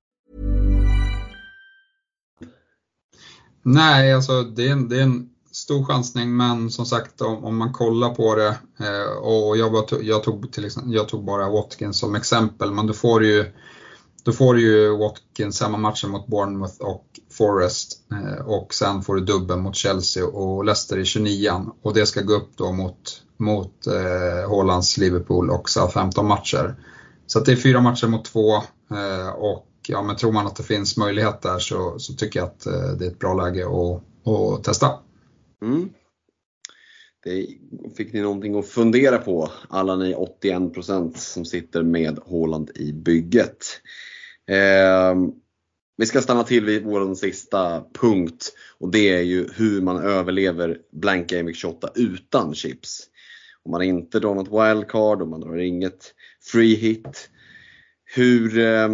Nej, 3.63 4.13
alltså 4.13 4.43
det 4.43 4.67
är 4.67 4.71
en, 4.71 4.89
det 4.89 4.97
är 4.97 5.03
en 5.03 5.29
stor 5.51 5.85
chansning, 5.85 6.37
men 6.37 6.71
som 6.71 6.85
sagt 6.85 7.21
om, 7.21 7.45
om 7.45 7.57
man 7.57 7.73
kollar 7.73 8.09
på 8.09 8.35
det 8.35 8.57
eh, 8.79 9.17
och 9.17 9.57
jag, 9.57 9.69
var, 9.69 9.85
jag, 10.01 10.23
tog 10.23 10.51
till 10.51 10.65
exempel, 10.65 10.93
jag 10.93 11.07
tog 11.07 11.25
bara 11.25 11.49
Watkins 11.49 11.99
som 11.99 12.15
exempel, 12.15 12.71
men 12.71 12.87
då 12.87 12.93
får 12.93 13.19
du 13.19 13.27
ju 13.27 13.45
då 14.23 14.31
får 14.31 14.53
du 14.53 14.61
ju 14.61 14.97
Watkins 14.97 15.57
samma 15.57 15.77
matcher 15.77 16.07
mot 16.07 16.27
Bournemouth 16.27 16.81
och 16.81 17.05
Forest 17.31 17.99
eh, 18.11 18.45
och 18.45 18.73
sen 18.73 19.01
får 19.01 19.15
du 19.15 19.21
dubbel 19.21 19.57
mot 19.57 19.75
Chelsea 19.75 20.25
och 20.25 20.65
Leicester 20.65 20.97
i 20.97 21.05
29 21.05 21.51
och 21.81 21.93
det 21.93 22.05
ska 22.05 22.21
gå 22.21 22.33
upp 22.33 22.51
då 22.55 22.71
mot, 22.71 23.21
mot 23.37 23.87
eh, 23.87 24.49
Hollands 24.49 24.97
Liverpool 24.97 25.49
och 25.49 25.69
Southampton 25.69 26.27
matcher. 26.27 26.75
Så 27.27 27.39
det 27.39 27.51
är 27.51 27.55
fyra 27.55 27.81
matcher 27.81 28.07
mot 28.07 28.25
två 28.25 28.55
eh, 28.91 29.29
och 29.29 29.67
ja, 29.87 30.01
men 30.01 30.15
tror 30.15 30.31
man 30.31 30.47
att 30.47 30.55
det 30.55 30.63
finns 30.63 30.97
möjlighet 30.97 31.41
där 31.41 31.59
så, 31.59 31.99
så 31.99 32.13
tycker 32.13 32.39
jag 32.39 32.47
att 32.47 32.65
eh, 32.65 32.91
det 32.99 33.05
är 33.05 33.09
ett 33.09 33.19
bra 33.19 33.33
läge 33.33 33.65
att, 33.65 34.03
att 34.27 34.63
testa. 34.63 34.89
Mm. 35.61 35.89
Det 37.23 37.47
fick 37.97 38.13
ni 38.13 38.21
någonting 38.21 38.59
att 38.59 38.67
fundera 38.67 39.17
på, 39.17 39.51
alla 39.69 39.95
ni 39.95 40.15
81% 40.41 41.17
som 41.17 41.45
sitter 41.45 41.83
med 41.83 42.19
Håland 42.19 42.71
i 42.75 42.93
bygget. 42.93 43.65
Eh, 44.47 45.15
vi 45.97 46.05
ska 46.05 46.21
stanna 46.21 46.43
till 46.43 46.65
vid 46.65 46.83
vår 46.83 47.15
sista 47.15 47.83
punkt 47.93 48.53
och 48.79 48.91
det 48.91 49.09
är 49.09 49.21
ju 49.21 49.49
hur 49.55 49.81
man 49.81 49.97
överlever 49.97 50.77
Blank 50.91 51.29
Gaming 51.29 51.53
28 51.53 51.89
utan 51.95 52.55
chips. 52.55 53.07
Om 53.63 53.71
man 53.71 53.81
inte 53.81 54.19
drar 54.19 54.35
något 54.35 54.47
wildcard, 54.47 55.21
om 55.21 55.29
man 55.29 55.41
drar 55.41 55.57
inget 55.57 56.13
free 56.51 56.75
hit. 56.75 57.29
Hur, 58.15 58.59
eh, 58.59 58.89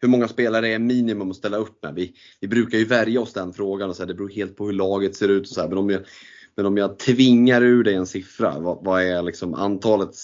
hur 0.00 0.08
många 0.08 0.28
spelare 0.28 0.68
är 0.68 0.78
minimum 0.78 1.30
att 1.30 1.36
ställa 1.36 1.56
upp 1.56 1.82
med? 1.82 1.94
Vi, 1.94 2.14
vi 2.40 2.48
brukar 2.48 2.78
ju 2.78 2.84
värja 2.84 3.20
oss 3.20 3.32
den 3.32 3.52
frågan 3.52 3.90
och 3.90 3.96
säga 3.96 4.06
det 4.06 4.14
beror 4.14 4.30
helt 4.30 4.56
på 4.56 4.66
hur 4.66 4.72
laget 4.72 5.16
ser 5.16 5.28
ut. 5.28 5.42
Och 5.42 5.48
så 5.48 5.60
här, 5.60 5.68
men, 5.68 5.78
om 5.78 5.90
jag, 5.90 6.02
men 6.56 6.66
om 6.66 6.76
jag 6.76 6.98
tvingar 6.98 7.62
ur 7.62 7.84
dig 7.84 7.94
en 7.94 8.06
siffra, 8.06 8.58
vad, 8.58 8.84
vad 8.84 9.02
är 9.02 9.22
liksom 9.22 9.54
antalet 9.54 10.14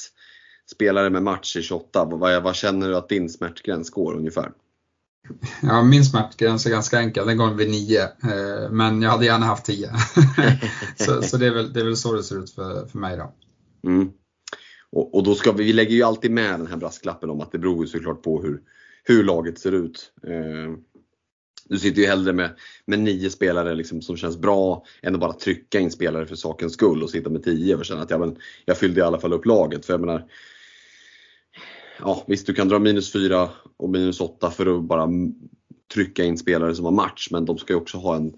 spelare 0.70 1.11
med 1.11 1.22
match 1.22 1.57
i 1.57 1.62
28, 1.62 2.05
vad, 2.05 2.43
vad 2.43 2.55
känner 2.55 2.89
du 2.89 2.97
att 2.97 3.09
din 3.09 3.29
smärtgräns 3.29 3.91
går 3.91 4.14
ungefär? 4.14 4.53
Ja, 5.62 5.83
min 5.83 6.05
smärtgräns 6.05 6.66
är 6.66 6.70
ganska 6.70 6.99
enkel, 6.99 7.27
den 7.27 7.37
går 7.37 7.51
vid 7.51 7.70
9. 7.70 8.03
Eh, 8.03 8.70
men 8.70 9.03
jag 9.03 9.11
hade 9.11 9.25
gärna 9.25 9.47
haft 9.47 9.64
10. 9.64 9.91
så, 10.97 11.22
så 11.22 11.37
det, 11.37 11.47
är 11.47 11.55
väl, 11.55 11.72
det 11.72 11.81
är 11.81 11.85
väl 11.85 11.97
så 11.97 12.12
det 12.12 12.22
ser 12.22 12.39
ut 12.39 12.51
för, 12.51 12.87
för 12.87 12.99
mig 12.99 13.16
då. 13.16 13.33
Mm. 13.91 14.11
Och, 14.93 15.14
och, 15.14 15.25
då 15.25 15.35
ska 15.35 15.53
vi, 15.53 15.64
vi 15.64 15.72
lägger 15.72 15.95
ju 15.95 16.03
alltid 16.03 16.31
med 16.31 16.61
den 16.61 16.66
här 16.66 16.77
brasklappen 16.77 17.31
om 17.31 17.41
att 17.41 17.53
det 17.53 17.59
beror 17.59 17.85
ju 17.85 17.87
såklart 17.87 18.22
på 18.22 18.43
hur, 18.43 18.61
hur 19.05 19.24
laget 19.24 19.59
ser 19.59 19.72
ut. 19.72 20.12
Eh, 20.26 20.76
du 21.68 21.78
sitter 21.78 22.02
ju 22.02 22.09
hellre 22.09 22.32
med, 22.32 22.50
med 22.86 22.98
nio 22.98 23.30
spelare 23.30 23.74
liksom 23.74 24.02
som 24.02 24.16
känns 24.16 24.36
bra 24.36 24.84
än 25.02 25.14
att 25.14 25.20
bara 25.20 25.32
trycka 25.32 25.80
in 25.80 25.90
spelare 25.90 26.26
för 26.26 26.36
sakens 26.36 26.72
skull 26.72 27.02
och 27.02 27.11
sitta 27.11 27.30
med 27.30 27.42
tio 27.42 27.76
och 27.76 27.84
känna 27.84 28.02
att 28.02 28.11
ja, 28.11 28.18
men, 28.18 28.36
jag 28.64 28.78
fyllde 28.78 29.00
i 29.00 29.05
alla 29.05 29.20
fall 29.20 29.32
upp 29.32 29.46
laget. 29.46 29.86
För 29.86 29.92
jag 29.92 30.00
menar, 30.00 30.26
ja, 32.00 32.24
visst, 32.26 32.46
du 32.46 32.55
kan 32.55 32.68
dra 32.68 32.78
minus 32.78 33.12
4 33.12 33.50
och 33.76 33.90
minus 33.90 34.20
8 34.20 34.50
för 34.50 34.76
att 34.76 34.82
bara 34.82 35.09
trycka 35.94 36.24
in 36.24 36.38
spelare 36.38 36.74
som 36.74 36.84
har 36.84 36.92
match, 36.92 37.28
men 37.30 37.44
de 37.44 37.59
ska 37.59 37.72
ju 37.72 37.76
också 37.76 37.98
ha 37.98 38.16
en, 38.16 38.34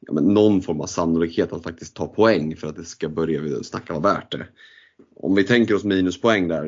ja, 0.00 0.12
men 0.12 0.24
någon 0.24 0.62
form 0.62 0.80
av 0.80 0.86
sannolikhet 0.86 1.52
att 1.52 1.62
faktiskt 1.62 1.96
ta 1.96 2.06
poäng 2.06 2.56
för 2.56 2.66
att 2.66 2.76
det 2.76 2.84
ska 2.84 3.08
börja 3.08 3.62
snacka 3.62 3.92
vara 3.98 4.14
värt 4.14 4.32
det. 4.32 4.46
Om 5.16 5.34
vi 5.34 5.44
tänker 5.44 5.74
oss 5.74 5.84
minuspoäng 5.84 6.48
där, 6.48 6.64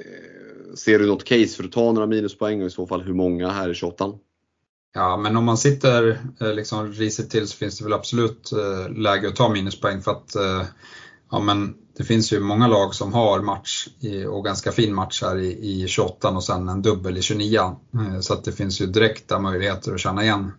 eh, 0.00 0.43
ser 0.76 0.98
du 0.98 1.06
något 1.06 1.24
case 1.24 1.56
för 1.56 1.64
att 1.64 1.72
ta 1.72 1.92
några 1.92 2.06
minuspoäng 2.06 2.60
och 2.60 2.66
i 2.66 2.70
så 2.70 2.86
fall 2.86 3.02
hur 3.02 3.14
många 3.14 3.50
här 3.50 3.70
i 3.70 3.74
28? 3.74 4.12
Ja, 4.94 5.16
men 5.16 5.36
om 5.36 5.44
man 5.44 5.58
sitter 5.58 6.18
eh, 6.40 6.54
liksom 6.54 6.92
risigt 6.92 7.30
till 7.30 7.48
så 7.48 7.56
finns 7.56 7.78
det 7.78 7.84
väl 7.84 7.92
absolut 7.92 8.52
eh, 8.52 8.92
läge 8.92 9.28
att 9.28 9.36
ta 9.36 9.48
minuspoäng 9.48 10.02
för 10.02 10.10
att 10.10 10.34
eh, 10.34 10.62
ja, 11.30 11.40
men 11.40 11.74
det 11.96 12.04
finns 12.04 12.32
ju 12.32 12.40
många 12.40 12.68
lag 12.68 12.94
som 12.94 13.12
har 13.12 13.40
match 13.40 13.88
i, 14.00 14.24
och 14.24 14.44
ganska 14.44 14.72
fin 14.72 14.94
match 14.94 15.22
här 15.22 15.36
i, 15.36 15.82
i 15.82 15.88
28 15.88 16.28
och 16.28 16.44
sen 16.44 16.68
en 16.68 16.82
dubbel 16.82 17.16
i 17.16 17.22
29. 17.22 17.76
Så 18.20 18.32
att 18.32 18.44
det 18.44 18.52
finns 18.52 18.80
ju 18.80 18.86
direkta 18.86 19.38
möjligheter 19.38 19.94
att 19.94 20.00
känna 20.00 20.22
igen 20.22 20.52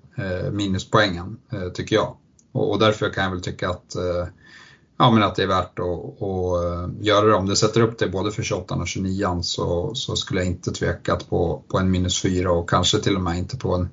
minuspoängen, 0.51 1.37
tycker 1.73 1.95
jag. 1.95 2.15
Och, 2.51 2.71
och, 2.71 2.79
därför 2.79 3.09
kan 3.09 3.23
jag 3.23 3.31
väl 3.31 3.41
tycka 3.41 3.69
att, 3.69 3.95
ja, 4.97 5.11
men 5.11 5.23
att 5.23 5.35
det 5.35 5.43
är 5.43 5.47
värt 5.47 5.79
att, 5.79 6.21
att 6.21 6.63
eh, 6.63 7.05
göra 7.05 7.25
det. 7.25 7.33
Om 7.33 7.45
det 7.45 7.55
sätter 7.55 7.81
upp 7.81 7.97
det 7.97 8.07
både 8.07 8.31
för 8.31 8.43
28 8.43 8.75
och 8.75 8.87
29 8.87 9.41
så, 9.41 9.95
så 9.95 10.15
skulle 10.15 10.39
jag 10.39 10.47
inte 10.47 10.71
tvekat 10.71 11.29
på, 11.29 11.63
på 11.67 11.77
en 11.77 11.91
minus 11.91 12.21
4 12.21 12.51
och 12.51 12.69
kanske 12.69 12.99
till 12.99 13.15
och 13.15 13.21
med 13.21 13.37
inte 13.37 13.57
på 13.57 13.75
en 13.75 13.89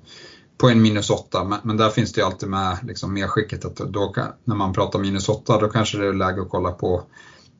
på 0.63 0.69
en 0.69 0.83
minus 0.83 1.11
8, 1.11 1.45
men, 1.45 1.59
men, 1.63 1.77
där 1.77 1.89
finns 1.89 2.13
det 2.13 2.21
ju 2.21 2.27
alltid 2.27 2.49
med 2.49 2.79
liksom 2.87 3.15
medskicket 3.15 3.65
att 3.65 3.77
då 3.77 4.15
när 4.45 4.55
man 4.55 4.73
pratar 4.73 4.99
minus 4.99 5.29
8 5.29 5.59
då 5.61 5.69
kanske 5.69 5.99
det 5.99 6.07
är 6.07 6.13
läge 6.13 6.43
att 6.43 6.49
kolla 6.49 6.73
på, 6.73 7.03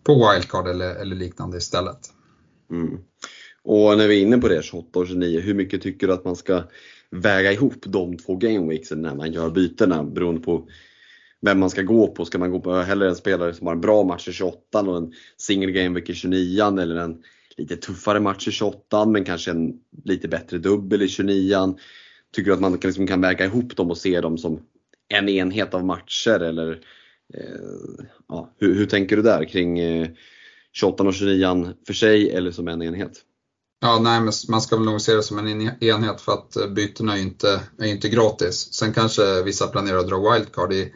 på 0.05 0.15
wildcard 0.15 0.69
eller, 0.69 0.95
eller 0.95 1.17
liknande 1.17 1.59
istället. 1.59 1.99
Mm. 2.71 2.99
Och 3.65 3.99
när 3.99 4.09
vi 4.09 4.19
är 4.19 4.27
inne 4.27 4.39
på 4.39 4.49
det, 4.49 4.65
28 4.65 4.99
och 4.99 5.07
29, 5.07 5.41
hur 5.41 5.55
mycket 5.55 5.83
tycker 5.83 6.07
du 6.07 6.13
att 6.13 6.25
man 6.25 6.37
ska 6.37 6.63
väga 7.11 7.53
ihop 7.53 7.83
de 7.87 8.17
två 8.17 8.37
gameweeksen 8.37 9.03
när 9.03 9.15
man 9.15 9.33
gör 9.33 9.51
bytena 9.51 10.05
beroende 10.05 10.41
på 10.41 10.67
vem 11.43 11.61
man 11.61 11.71
ska 11.71 11.83
gå 11.83 12.09
på. 12.09 12.25
Ska 12.25 12.39
man 12.39 12.51
gå 12.51 12.61
på 12.61 12.75
hellre 12.75 13.09
en 13.09 13.17
spelare 13.17 13.55
som 13.55 13.67
har 13.67 13.75
en 13.75 13.81
bra 13.81 14.05
match 14.05 14.29
i 14.29 14.33
28 14.33 14.81
och 14.81 14.97
en 14.97 15.13
single 15.37 15.73
gameweek 15.73 16.11
i 16.11 16.15
29 16.15 16.79
eller 16.81 16.97
en 16.97 17.23
lite 17.57 17.77
tuffare 17.77 18.21
match 18.21 18.49
i 18.49 18.51
28 18.51 19.07
men 19.07 19.25
kanske 19.25 19.51
en 19.51 19.73
lite 20.05 20.29
bättre 20.29 20.59
dubbel 20.59 21.03
i 21.03 21.09
29 21.09 21.75
Tycker 22.33 22.51
du 22.51 22.55
att 22.55 22.61
man 22.61 22.79
liksom 22.83 23.07
kan 23.07 23.21
väga 23.21 23.45
ihop 23.45 23.77
dem 23.77 23.91
och 23.91 23.99
se 23.99 24.21
dem 24.21 24.39
som 24.39 24.61
en 25.09 25.29
enhet 25.29 25.75
av 25.75 25.85
matcher 25.85 26.41
eller 26.41 26.71
eh, 27.35 28.05
ja, 28.29 28.55
hur, 28.59 28.75
hur, 28.75 28.87
tänker 28.87 29.17
du 29.17 29.23
där 29.23 29.45
kring 29.45 29.79
eh, 29.79 30.09
28 30.73 31.05
och 31.05 31.15
29 31.15 31.73
för 31.87 31.95
sig 31.95 32.31
eller 32.31 32.51
som 32.51 32.69
en 32.69 32.83
enhet? 32.83 33.13
Ja, 33.81 34.01
nej, 34.03 34.21
men 34.21 34.33
man 34.49 34.61
ska 34.61 34.77
väl 34.77 34.85
nog 34.85 35.01
se 35.01 35.15
det 35.15 35.23
som 35.23 35.39
en 35.39 35.61
enhet 35.81 36.21
för 36.21 36.33
att 36.33 36.57
eh, 36.57 36.69
bytena 36.69 37.13
är 37.13 37.17
ju 37.17 37.23
inte, 37.23 37.61
är 37.79 37.87
inte 37.87 38.09
gratis. 38.09 38.73
Sen 38.73 38.93
kanske 38.93 39.43
vissa 39.43 39.67
planerar 39.67 39.99
att 39.99 40.09
dra 40.09 40.33
wildcard 40.33 40.73
i, 40.73 40.93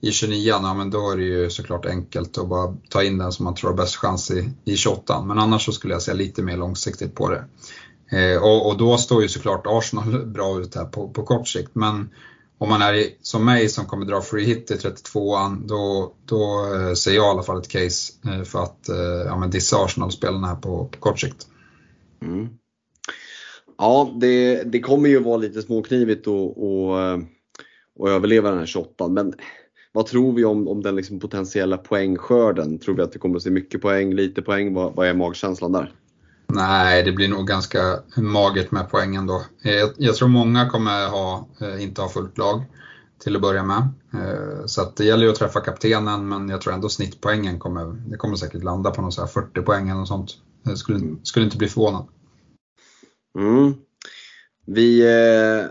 i 0.00 0.12
29 0.12 0.48
ja, 0.48 0.74
men 0.74 0.90
då 0.90 1.10
är 1.10 1.16
det 1.16 1.22
ju 1.22 1.50
såklart 1.50 1.86
enkelt 1.86 2.38
att 2.38 2.48
bara 2.48 2.76
ta 2.88 3.02
in 3.02 3.18
den 3.18 3.32
som 3.32 3.44
man 3.44 3.54
tror 3.54 3.70
har 3.70 3.76
bäst 3.76 3.96
chans 3.96 4.30
i, 4.30 4.50
i 4.64 4.76
28 4.76 5.22
Men 5.22 5.38
annars 5.38 5.64
så 5.64 5.72
skulle 5.72 5.94
jag 5.94 6.02
säga 6.02 6.14
lite 6.14 6.42
mer 6.42 6.56
långsiktigt 6.56 7.14
på 7.14 7.30
det. 7.30 7.44
Eh, 8.18 8.42
och, 8.42 8.66
och, 8.66 8.78
då 8.78 8.98
står 8.98 9.22
ju 9.22 9.28
såklart 9.28 9.66
Arsenal 9.66 10.26
bra 10.34 10.60
ut 10.60 10.74
här 10.74 10.84
på, 10.84 11.08
på 11.08 11.22
kort 11.22 11.48
sikt. 11.48 11.74
Men 11.74 12.10
om 12.58 12.68
man 12.68 12.82
är 12.82 12.94
i, 12.94 13.16
som 13.22 13.44
mig 13.44 13.68
som 13.68 13.86
kommer 13.86 14.06
dra 14.06 14.20
free 14.20 14.44
hit 14.44 14.70
i 14.70 14.74
32an, 14.74 15.66
då, 15.66 16.12
då 16.24 16.74
eh, 16.74 16.94
ser 16.94 17.12
jag 17.12 17.26
i 17.26 17.28
alla 17.28 17.42
fall 17.42 17.58
ett 17.58 17.68
case 17.68 18.12
eh, 18.24 18.42
för 18.42 18.62
att 18.62 18.88
eh, 18.88 18.96
ja, 19.26 19.38
men 19.38 19.50
dissa 19.50 19.84
Arsenal-spelarna 19.84 20.46
här 20.46 20.56
på, 20.56 20.84
på 20.84 20.98
kort 20.98 21.20
sikt. 21.20 21.46
Mm. 22.22 22.48
Ja, 23.78 24.12
det, 24.20 24.62
det 24.62 24.80
kommer 24.80 25.08
ju 25.08 25.18
vara 25.18 25.36
lite 25.36 25.62
småknivigt 25.62 26.28
att 26.28 26.56
eh, 26.56 27.18
överleva 28.14 28.50
den 28.50 28.58
här 28.58 28.66
28 28.66 29.08
men 29.08 29.34
vad 29.92 30.06
tror 30.06 30.32
vi 30.32 30.44
om, 30.44 30.68
om 30.68 30.82
den 30.82 30.96
liksom 30.96 31.20
potentiella 31.20 31.76
poängskörden? 31.76 32.78
Tror 32.78 32.94
vi 32.94 33.02
att 33.02 33.12
det 33.12 33.18
kommer 33.18 33.36
att 33.36 33.42
se 33.42 33.50
mycket 33.50 33.82
poäng, 33.82 34.14
lite 34.14 34.42
poäng? 34.42 34.74
Vad, 34.74 34.94
vad 34.94 35.08
är 35.08 35.14
magkänslan 35.14 35.72
där? 35.72 35.92
Nej, 36.52 37.02
det 37.02 37.12
blir 37.12 37.28
nog 37.28 37.46
ganska 37.46 37.98
magert 38.16 38.70
med 38.70 38.90
poängen 38.90 39.26
då. 39.26 39.44
Jag, 39.62 39.90
jag 39.96 40.14
tror 40.14 40.28
många 40.28 40.68
kommer 40.68 41.08
ha, 41.08 41.48
eh, 41.60 41.82
inte 41.82 42.02
ha 42.02 42.08
fullt 42.08 42.38
lag 42.38 42.64
till 43.18 43.36
att 43.36 43.42
börja 43.42 43.62
med. 43.62 43.88
Eh, 44.14 44.66
så 44.66 44.92
det 44.96 45.04
gäller 45.04 45.24
ju 45.24 45.30
att 45.30 45.36
träffa 45.36 45.60
kaptenen 45.60 46.28
men 46.28 46.48
jag 46.48 46.60
tror 46.60 46.74
ändå 46.74 46.88
snittpoängen 46.88 47.58
kommer, 47.58 48.10
det 48.10 48.16
kommer 48.16 48.36
säkert 48.36 48.64
landa 48.64 48.90
på 48.90 49.02
något 49.02 49.14
så 49.14 49.26
40 49.26 49.62
poäng 49.62 49.88
eller 49.88 49.98
något 49.98 50.08
sånt. 50.08 50.30
Jag 50.62 50.78
skulle, 50.78 51.16
skulle 51.22 51.44
inte 51.44 51.58
bli 51.58 51.68
förvånad. 51.68 52.06
Mm. 53.38 53.74
Vi, 54.66 55.00
eh, 55.00 55.70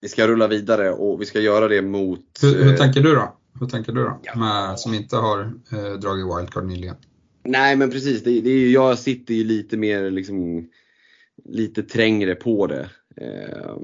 vi 0.00 0.08
ska 0.08 0.28
rulla 0.28 0.48
vidare 0.48 0.92
och 0.92 1.20
vi 1.20 1.26
ska 1.26 1.40
göra 1.40 1.68
det 1.68 1.82
mot... 1.82 2.20
Hur, 2.42 2.64
hur 2.64 2.76
tänker 2.76 3.00
du 3.00 3.14
då? 3.14 3.36
Hur 3.62 3.68
tänker 3.68 3.92
du 3.92 4.04
då? 4.04 4.20
Ja. 4.22 4.38
Med, 4.38 4.78
som 4.78 4.94
inte 4.94 5.16
har 5.16 5.40
eh, 5.72 5.92
dragit 5.92 6.26
wildcard 6.26 6.64
nyligen. 6.64 6.96
Nej 7.44 7.76
men 7.76 7.90
precis, 7.90 8.22
det, 8.22 8.40
det 8.40 8.50
är, 8.50 8.70
jag 8.70 8.98
sitter 8.98 9.34
ju 9.34 9.44
lite 9.44 9.76
mer 9.76 10.10
liksom, 10.10 10.68
lite 11.44 11.82
trängre 11.82 12.34
på 12.34 12.66
det. 12.66 12.90
Eh, 13.16 13.76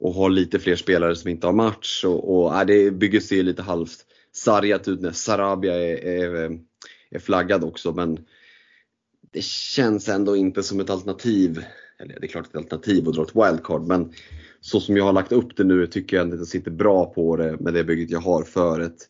och 0.00 0.14
har 0.14 0.30
lite 0.30 0.58
fler 0.58 0.76
spelare 0.76 1.16
som 1.16 1.30
inte 1.30 1.46
har 1.46 1.54
match 1.54 2.04
och, 2.04 2.38
och 2.38 2.60
äh, 2.60 2.66
det 2.66 2.90
bygger 2.90 3.20
sig 3.20 3.42
lite 3.42 3.62
halvt 3.62 3.98
sargat 4.32 4.88
ut 4.88 5.00
när 5.00 5.12
Sarabia 5.12 5.74
är, 5.74 6.06
är, 6.06 6.58
är 7.10 7.18
flaggad 7.18 7.64
också 7.64 7.92
men 7.92 8.18
det 9.32 9.44
känns 9.44 10.08
ändå 10.08 10.36
inte 10.36 10.62
som 10.62 10.80
ett 10.80 10.90
alternativ. 10.90 11.64
Eller 11.98 12.20
det 12.20 12.26
är 12.26 12.28
klart 12.28 12.46
ett 12.46 12.56
alternativ 12.56 13.08
att 13.08 13.14
dra 13.14 13.22
ett 13.22 13.36
wildcard 13.36 13.82
men 13.82 14.12
så 14.60 14.80
som 14.80 14.96
jag 14.96 15.04
har 15.04 15.12
lagt 15.12 15.32
upp 15.32 15.56
det 15.56 15.64
nu 15.64 15.86
tycker 15.86 16.16
jag 16.16 16.32
att 16.32 16.38
jag 16.38 16.46
sitter 16.46 16.70
bra 16.70 17.06
på 17.06 17.36
det 17.36 17.56
med 17.60 17.74
det 17.74 17.84
bygget 17.84 18.10
jag 18.10 18.20
har 18.20 18.42
för 18.42 18.80
ett, 18.80 19.08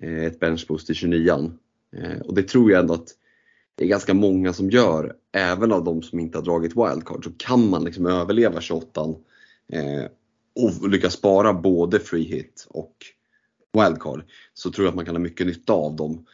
eh, 0.00 0.24
ett 0.24 0.40
benchboost 0.40 0.90
i 0.90 0.92
29an. 0.92 1.58
Eh, 1.96 2.20
och 2.20 2.34
det 2.34 2.42
tror 2.42 2.70
jag 2.70 2.80
ändå 2.80 2.94
att 2.94 3.08
det 3.74 3.84
är 3.84 3.88
ganska 3.88 4.14
många 4.14 4.52
som 4.52 4.70
gör, 4.70 5.16
även 5.32 5.72
av 5.72 5.84
de 5.84 6.02
som 6.02 6.18
inte 6.18 6.38
har 6.38 6.44
dragit 6.44 6.76
wildcard, 6.76 7.24
så 7.24 7.30
kan 7.36 7.70
man 7.70 7.84
liksom 7.84 8.06
överleva 8.06 8.60
28 8.60 9.00
eh, 9.72 10.04
och 10.54 10.88
lyckas 10.88 11.12
spara 11.12 11.52
både 11.52 11.98
free 11.98 12.24
hit 12.24 12.66
och 12.68 12.96
wildcard 13.72 14.24
så 14.54 14.70
tror 14.70 14.84
jag 14.84 14.90
att 14.90 14.96
man 14.96 15.04
kan 15.04 15.14
ha 15.14 15.20
mycket 15.20 15.46
nytta 15.46 15.72
av 15.72 15.96
dem. 15.96 16.26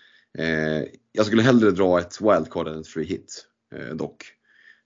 Jag 1.12 1.26
skulle 1.26 1.42
hellre 1.42 1.70
dra 1.70 2.00
ett 2.00 2.20
wildcard 2.20 2.68
än 2.68 2.80
ett 2.80 2.86
free 2.86 3.04
hit 3.04 3.46
dock. 3.94 4.37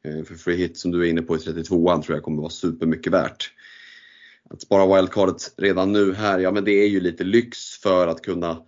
Eh, 0.04 0.24
för 0.24 0.34
free 0.34 0.56
hit 0.56 0.78
som 0.78 0.90
du 0.90 1.06
är 1.06 1.10
inne 1.10 1.22
på 1.22 1.36
i 1.36 1.38
32an 1.38 2.02
tror 2.02 2.16
jag 2.16 2.24
kommer 2.24 2.42
vara 2.42 2.50
supermycket 2.50 3.12
värt. 3.12 3.52
Att 4.50 4.62
spara 4.62 4.96
wildcardet 4.96 5.54
redan 5.56 5.92
nu 5.92 6.14
här, 6.14 6.38
ja 6.38 6.50
men 6.50 6.64
det 6.64 6.72
är 6.72 6.88
ju 6.88 7.00
lite 7.00 7.24
lyx 7.24 7.58
för 7.82 8.06
att 8.08 8.22
kunna 8.22 8.62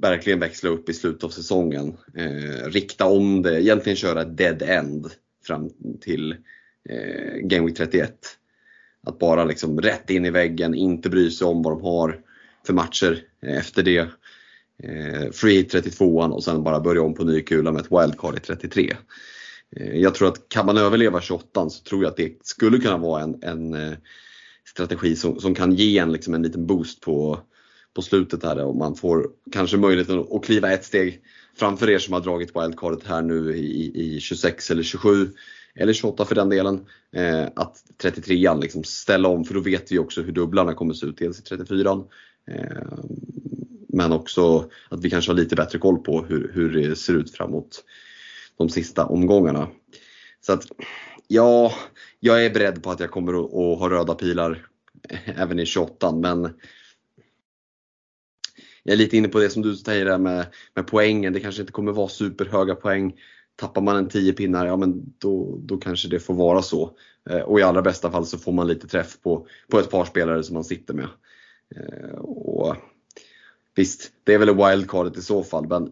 verkligen 0.00 0.40
växla 0.40 0.70
upp 0.70 0.88
i 0.88 0.94
slutet 0.94 1.24
av 1.24 1.28
säsongen. 1.28 1.96
Eh, 2.16 2.68
rikta 2.68 3.06
om 3.06 3.42
det, 3.42 3.62
egentligen 3.62 3.96
köra 3.96 4.24
dead 4.24 4.62
end 4.62 5.10
fram 5.46 5.70
till 6.00 6.32
eh, 6.88 7.38
Game 7.40 7.66
Week 7.66 7.76
31. 7.76 8.14
Att 9.06 9.18
bara 9.18 9.44
liksom 9.44 9.80
rätt 9.80 10.10
in 10.10 10.24
i 10.24 10.30
väggen, 10.30 10.74
inte 10.74 11.10
bry 11.10 11.30
sig 11.30 11.46
om 11.46 11.62
vad 11.62 11.72
de 11.72 11.82
har 11.82 12.20
för 12.66 12.72
matcher 12.72 13.24
eh, 13.42 13.56
efter 13.56 13.82
det. 13.82 14.08
Eh, 14.82 15.30
free 15.32 15.62
32an 15.62 16.30
och 16.30 16.44
sen 16.44 16.62
bara 16.62 16.80
börja 16.80 17.02
om 17.02 17.14
på 17.14 17.24
ny 17.24 17.40
kula 17.40 17.72
med 17.72 17.80
ett 17.80 17.92
wildcard 17.92 18.36
i 18.36 18.40
33. 18.40 18.96
Eh, 19.76 19.96
jag 19.96 20.14
tror 20.14 20.28
att 20.28 20.48
kan 20.48 20.66
man 20.66 20.78
överleva 20.78 21.20
28 21.20 21.70
så 21.70 21.84
tror 21.84 22.02
jag 22.02 22.10
att 22.10 22.16
det 22.16 22.46
skulle 22.46 22.78
kunna 22.78 22.98
vara 22.98 23.22
en, 23.22 23.38
en 23.42 23.74
eh, 23.74 23.92
strategi 24.64 25.16
som, 25.16 25.40
som 25.40 25.54
kan 25.54 25.72
ge 25.72 25.98
en, 25.98 26.12
liksom 26.12 26.34
en 26.34 26.42
liten 26.42 26.66
boost 26.66 27.00
på, 27.00 27.40
på 27.94 28.02
slutet 28.02 28.44
här 28.44 28.64
och 28.64 28.76
man 28.76 28.94
får 28.94 29.26
kanske 29.52 29.76
möjligheten 29.76 30.24
att 30.30 30.44
kliva 30.44 30.72
ett 30.72 30.84
steg 30.84 31.20
framför 31.56 31.90
er 31.90 31.98
som 31.98 32.14
har 32.14 32.20
dragit 32.20 32.56
wildcardet 32.56 33.06
här 33.06 33.22
nu 33.22 33.56
i, 33.56 33.92
i 33.94 34.20
26 34.20 34.70
eller 34.70 34.82
27 34.82 35.30
eller 35.74 35.92
28 35.92 36.24
för 36.24 36.34
den 36.34 36.48
delen. 36.48 36.86
Eh, 37.12 37.46
att 37.56 37.76
33an 38.02 38.60
liksom 38.60 38.84
ställa 38.84 39.28
om 39.28 39.44
för 39.44 39.54
då 39.54 39.60
vet 39.60 39.92
vi 39.92 39.98
också 39.98 40.22
hur 40.22 40.32
dubblarna 40.32 40.74
kommer 40.74 40.94
se 40.94 41.06
ut. 41.06 41.18
Dels 41.18 41.40
i 41.40 41.54
34an 41.54 42.04
eh, 42.50 42.98
men 43.88 44.12
också 44.12 44.70
att 44.88 45.00
vi 45.00 45.10
kanske 45.10 45.30
har 45.30 45.36
lite 45.36 45.56
bättre 45.56 45.78
koll 45.78 45.98
på 45.98 46.24
hur, 46.24 46.50
hur 46.54 46.72
det 46.72 46.96
ser 46.96 47.14
ut 47.14 47.30
framåt 47.30 47.84
de 48.58 48.68
sista 48.68 49.06
omgångarna. 49.06 49.68
Så 50.40 50.52
att 50.52 50.66
ja, 51.28 51.72
jag 52.20 52.44
är 52.44 52.50
beredd 52.50 52.82
på 52.82 52.90
att 52.90 53.00
jag 53.00 53.10
kommer 53.10 53.44
att, 53.44 53.78
ha 53.78 53.90
röda 53.90 54.14
pilar 54.14 54.66
eh, 55.08 55.40
även 55.40 55.58
i 55.58 55.66
28 55.66 56.12
men 56.12 56.42
jag 58.82 58.92
är 58.92 58.96
lite 58.96 59.16
inne 59.16 59.28
på 59.28 59.38
det 59.38 59.50
som 59.50 59.62
du 59.62 59.76
säger 59.76 60.04
där 60.04 60.18
med, 60.18 60.46
med 60.74 60.86
poängen. 60.86 61.32
Det 61.32 61.40
kanske 61.40 61.60
inte 61.60 61.72
kommer 61.72 61.92
vara 61.92 62.08
superhöga 62.08 62.74
poäng. 62.74 63.14
Tappar 63.56 63.80
man 63.80 63.96
en 63.96 64.08
10 64.08 64.32
pinnar, 64.32 64.66
ja 64.66 64.76
men 64.76 65.14
då, 65.18 65.58
då 65.62 65.76
kanske 65.76 66.08
det 66.08 66.20
får 66.20 66.34
vara 66.34 66.62
så. 66.62 66.96
Eh, 67.30 67.40
och 67.40 67.60
i 67.60 67.62
allra 67.62 67.82
bästa 67.82 68.10
fall 68.10 68.26
så 68.26 68.38
får 68.38 68.52
man 68.52 68.68
lite 68.68 68.88
träff 68.88 69.20
på, 69.20 69.46
på 69.70 69.78
ett 69.78 69.90
par 69.90 70.04
spelare 70.04 70.42
som 70.42 70.54
man 70.54 70.64
sitter 70.64 70.94
med. 70.94 71.08
Eh, 71.76 72.18
och 72.18 72.76
Visst, 73.74 74.12
det 74.24 74.34
är 74.34 74.38
väl 74.38 74.56
wildcardet 74.56 75.16
i 75.16 75.22
så 75.22 75.42
fall 75.42 75.68
men 75.68 75.90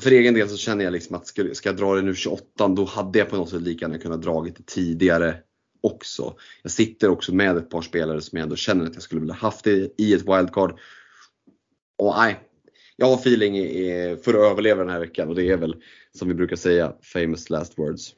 för 0.00 0.10
egen 0.10 0.34
del 0.34 0.48
så 0.48 0.56
känner 0.56 0.84
jag 0.84 0.92
liksom 0.92 1.16
att 1.16 1.26
ska, 1.26 1.54
ska 1.54 1.68
jag 1.68 1.76
dra 1.76 1.94
det 1.94 2.02
nu 2.02 2.14
28 2.14 2.68
då 2.68 2.84
hade 2.84 3.18
jag 3.18 3.28
på 3.28 3.36
något 3.36 3.50
sätt 3.50 3.62
lika 3.62 3.84
gärna 3.84 3.98
kunnat 3.98 4.22
dragit 4.22 4.56
det 4.56 4.66
tidigare 4.66 5.36
också. 5.82 6.34
Jag 6.62 6.72
sitter 6.72 7.08
också 7.08 7.34
med 7.34 7.56
ett 7.56 7.70
par 7.70 7.82
spelare 7.82 8.20
som 8.20 8.38
jag 8.38 8.42
ändå 8.42 8.56
känner 8.56 8.86
att 8.86 8.94
jag 8.94 9.02
skulle 9.02 9.20
vilja 9.20 9.34
haft 9.34 9.64
det 9.64 9.94
i 9.98 10.14
ett 10.14 10.22
wildcard. 10.22 10.78
Och 11.98 12.14
nej, 12.16 12.40
jag 12.96 13.06
har 13.06 13.14
feeling 13.14 13.54
för 14.24 14.34
att 14.34 14.50
överleva 14.52 14.80
den 14.80 14.92
här 14.92 15.00
veckan 15.00 15.28
och 15.28 15.34
det 15.34 15.50
är 15.50 15.56
väl 15.56 15.76
som 16.18 16.28
vi 16.28 16.34
brukar 16.34 16.56
säga, 16.56 16.92
famous 17.02 17.50
last 17.50 17.78
words. 17.78 18.14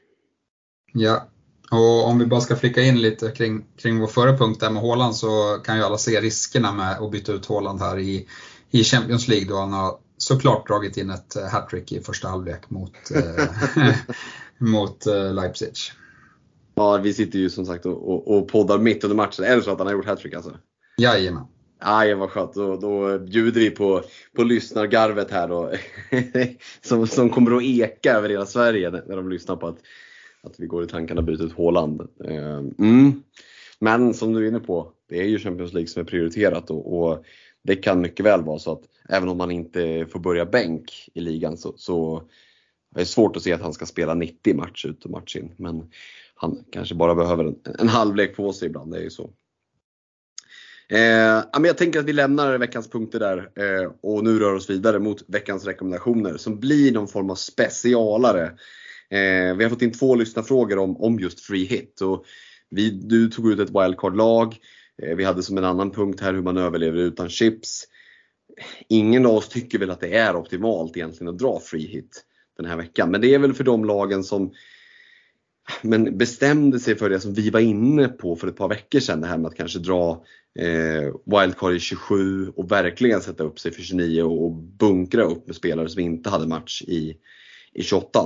Ja, 0.93 1.29
och 1.71 2.09
om 2.09 2.19
vi 2.19 2.27
bara 2.27 2.41
ska 2.41 2.57
flicka 2.57 2.83
in 2.83 3.03
lite 3.03 3.31
kring, 3.31 3.65
kring 3.77 4.01
vår 4.01 4.07
förra 4.07 4.37
punkt 4.37 4.61
där 4.61 4.71
med 4.71 4.83
Håland 4.83 5.17
så 5.17 5.61
kan 5.65 5.77
ju 5.77 5.83
alla 5.83 5.99
se 5.99 6.21
riskerna 6.21 6.73
med 6.73 6.99
att 6.99 7.11
byta 7.11 7.33
ut 7.33 7.47
Håland 7.47 7.81
här 7.81 7.99
i, 7.99 8.29
i 8.71 8.85
Champions 8.85 9.29
League 9.29 9.49
då 9.49 9.57
han 9.57 9.73
har 9.73 9.99
såklart 10.25 10.69
dragit 10.69 10.97
in 10.97 11.11
ett 11.11 11.37
eh, 11.37 11.45
hattrick 11.45 11.93
i 11.93 12.01
första 12.01 12.29
halvlek 12.29 12.71
mot, 12.71 13.11
eh, 13.11 13.45
mot 14.59 15.07
eh, 15.07 15.35
Leipzig. 15.35 15.73
Ja, 16.75 16.97
vi 16.97 17.15
sitter 17.15 17.39
ju 17.39 17.51
som 17.51 17.67
sagt 17.67 17.87
och, 17.87 18.11
och, 18.11 18.37
och 18.37 18.49
poddar 18.49 18.79
mitt 18.79 19.05
under 19.05 19.17
matchen. 19.17 19.45
Är 19.45 19.57
det 19.57 19.63
så 19.63 19.71
att 19.71 19.79
han 19.79 19.87
har 19.87 19.95
gjort 19.95 20.07
hattrick 20.07 20.35
alltså? 20.35 20.59
Jajamän. 20.99 21.45
Aj, 21.79 22.15
vad 22.15 22.31
skönt. 22.31 22.55
Då, 22.55 22.77
då 22.77 23.19
bjuder 23.19 23.61
vi 23.61 23.71
på, 23.71 24.03
på 24.37 24.43
lyssnargarvet 24.43 25.31
här 25.31 25.49
då. 25.49 25.73
som, 26.81 27.07
som 27.07 27.31
kommer 27.31 27.57
att 27.57 27.63
eka 27.63 28.13
över 28.13 28.29
hela 28.29 28.47
Sverige 28.47 28.91
när 28.91 29.17
de 29.17 29.31
lyssnar 29.31 29.57
på 29.57 29.67
att, 29.67 29.79
att 30.43 30.55
vi 30.59 30.67
går 30.67 30.85
i 30.85 30.87
tankarna 30.87 31.21
att 31.21 31.27
byta 31.27 31.45
ut 31.45 31.53
Håland. 31.53 32.09
Mm. 32.79 33.23
Men 33.79 34.15
som 34.15 34.33
du 34.33 34.45
är 34.45 34.49
inne 34.49 34.61
på, 34.61 34.93
det 35.09 35.21
är 35.21 35.25
ju 35.27 35.39
Champions 35.39 35.73
League 35.73 35.89
som 35.89 36.03
är 36.03 36.07
prioriterat 36.07 36.71
och, 36.71 36.99
och 36.99 37.25
det 37.65 37.77
kan 37.77 38.01
mycket 38.01 38.27
väl 38.27 38.43
vara 38.43 38.59
så 38.59 38.73
att 38.73 38.83
även 39.09 39.29
om 39.29 39.39
man 39.39 39.51
inte 39.51 40.07
får 40.11 40.19
börja 40.21 40.47
bänk 40.47 41.09
i 41.15 41.21
ligan 41.21 41.57
så, 41.57 41.75
så 41.77 42.17
är 42.95 42.99
det 42.99 43.07
svårt 43.07 43.37
att 43.37 43.43
se 43.43 43.53
att 43.53 43.63
han 43.63 43.73
ska 43.73 43.87
spela 43.87 44.15
90 44.15 44.55
match 44.55 44.85
ut 44.85 45.05
och 45.05 45.11
match 45.11 45.37
in. 45.37 45.53
Men 45.57 45.91
han 46.35 46.65
kanske 46.73 46.95
bara 46.95 47.15
behöver 47.15 47.45
en, 47.45 47.57
en 47.79 47.89
halvlek 47.89 48.37
på 48.37 48.53
sig 48.53 48.69
ibland, 48.69 48.93
det 48.93 48.99
är 48.99 49.03
ju 49.03 49.11
så. 49.11 49.31
Eh, 50.89 51.65
jag 51.65 51.79
tänker 51.79 51.99
att 51.99 52.05
vi 52.05 52.13
lämnar 52.13 52.59
veckans 52.59 52.91
punkter 52.91 53.21
där 53.21 53.39
eh, 53.39 53.91
och 54.01 54.25
nu 54.25 54.39
rör 54.39 54.55
oss 54.55 54.71
vidare 54.71 54.99
mot 54.99 55.25
veckans 55.29 55.65
rekommendationer 55.65 56.37
som 56.37 56.61
blir 56.61 56.93
någon 56.93 57.09
form 57.09 57.31
av 57.31 57.35
specialare. 57.35 58.45
Eh, 59.11 59.57
vi 59.57 59.65
har 59.65 59.69
fått 59.69 59.83
in 59.83 59.93
två 59.93 60.15
lyssnarfrågor 60.15 60.79
om, 60.79 60.97
om 60.97 61.21
just 61.21 61.41
free 61.41 61.65
hit. 61.65 62.01
Och 62.01 62.25
vi, 62.71 62.91
du 62.91 63.29
tog 63.29 63.53
ut 63.53 63.61
ett 63.61 63.71
wildcard-lag. 63.71 64.57
Eh, 65.03 65.17
vi 65.17 65.25
hade 65.25 65.43
som 65.43 65.59
en 65.59 65.65
annan 65.65 65.91
punkt 65.91 66.21
här 66.21 66.33
hur 66.33 66.43
man 66.43 66.57
överlever 66.57 66.99
utan 66.99 67.29
chips. 67.29 67.85
Ingen 68.89 69.27
av 69.27 69.35
oss 69.35 69.49
tycker 69.49 69.79
väl 69.79 69.91
att 69.91 70.01
det 70.01 70.17
är 70.17 70.37
optimalt 70.37 70.97
egentligen 70.97 71.33
att 71.33 71.39
dra 71.39 71.61
free 71.61 71.87
hit. 71.87 72.25
den 72.57 72.67
här 72.67 72.77
veckan. 72.77 73.11
Men 73.11 73.21
det 73.21 73.35
är 73.35 73.39
väl 73.39 73.55
för 73.55 73.65
de 73.65 73.85
lagen 73.85 74.25
som 74.25 74.53
men 75.83 76.19
bestämde 76.19 76.81
sig 76.81 76.97
för 76.97 77.11
det 77.11 77.21
som 77.21 77.35
vi 77.35 77.51
var 77.51 77.61
inne 77.61 78.09
på 78.09 78.37
för 78.37 78.49
ett 78.49 78.57
par 78.57 78.69
veckor 78.69 79.01
sedan, 79.01 79.21
det 79.21 79.27
här 79.27 79.39
med 79.39 79.47
att 79.47 79.57
kanske 79.57 79.79
dra 79.79 80.25
eh, 80.59 81.15
wildcard 81.25 81.75
i 81.75 81.81
27 81.81 82.49
och 82.49 82.73
verkligen 82.73 83.21
sätta 83.21 83.45
upp 83.45 83.59
sig 83.59 83.73
för 83.73 83.83
29 83.83 84.23
och, 84.23 84.45
och 84.45 84.53
bunkra 84.53 85.23
upp 85.23 85.47
med 85.47 85.57
spelare 85.57 85.89
som 85.89 86.03
inte 86.03 86.31
hade 86.31 86.47
match 86.47 86.83
i, 86.83 87.17
i 87.73 87.83
28. 87.83 88.21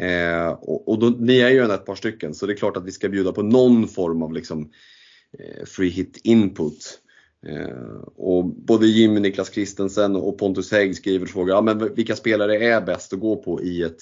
Eh, 0.00 0.48
och, 0.48 0.88
och 0.88 0.98
då, 0.98 1.08
ni 1.08 1.38
är 1.38 1.50
ju 1.50 1.60
ändå 1.60 1.74
ett 1.74 1.86
par 1.86 1.94
stycken 1.94 2.34
så 2.34 2.46
det 2.46 2.52
är 2.52 2.56
klart 2.56 2.76
att 2.76 2.86
vi 2.86 2.92
ska 2.92 3.08
bjuda 3.08 3.32
på 3.32 3.42
någon 3.42 3.88
form 3.88 4.22
av 4.22 4.32
liksom, 4.32 4.60
eh, 4.62 4.68
Eh, 5.38 5.64
free 5.64 5.88
hit 5.88 6.20
input. 6.22 7.00
Eh, 7.46 8.00
och 8.16 8.44
både 8.44 8.86
Jimmy, 8.86 9.20
Niklas 9.20 9.50
Kristensen 9.50 10.16
och 10.16 10.38
Pontus 10.38 10.72
Hägg 10.72 10.96
skriver 10.96 11.26
frågor, 11.26 11.50
ja, 11.50 11.60
men 11.60 11.94
vilka 11.94 12.16
spelare 12.16 12.56
är 12.56 12.80
bäst 12.80 13.12
att 13.12 13.20
gå 13.20 13.36
på 13.36 13.62
i 13.62 13.82
ett, 13.82 14.00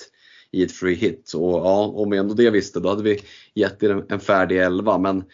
i 0.51 0.63
ett 0.63 0.73
free 0.73 0.95
hit? 0.95 1.33
Och 1.35 1.51
ja, 1.51 1.87
om 1.87 2.11
vi 2.11 2.19
ändå 2.19 2.35
det 2.35 2.51
visste, 2.51 2.81
då 2.81 2.89
hade 2.89 3.03
vi 3.03 3.21
gett 3.55 3.83
er 3.83 4.05
en, 4.09 4.21
färdig 4.21 4.59
elva. 4.59 4.99
Men 4.99 5.25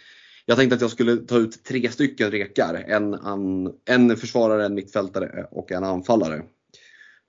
jag 0.46 0.57
tänkte 0.57 0.74
att 0.74 0.80
jag 0.80 0.90
skulle 0.90 1.16
ta 1.16 1.38
ut 1.38 1.64
tre 1.64 1.90
stycken 1.90 2.30
rekar. 2.30 2.84
En, 2.88 3.14
en, 3.14 3.72
en 3.84 4.16
försvarare, 4.16 4.66
en 4.66 4.74
mittfältare 4.74 5.46
och 5.51 5.72
en 5.72 5.84
anfallare. 5.84 6.42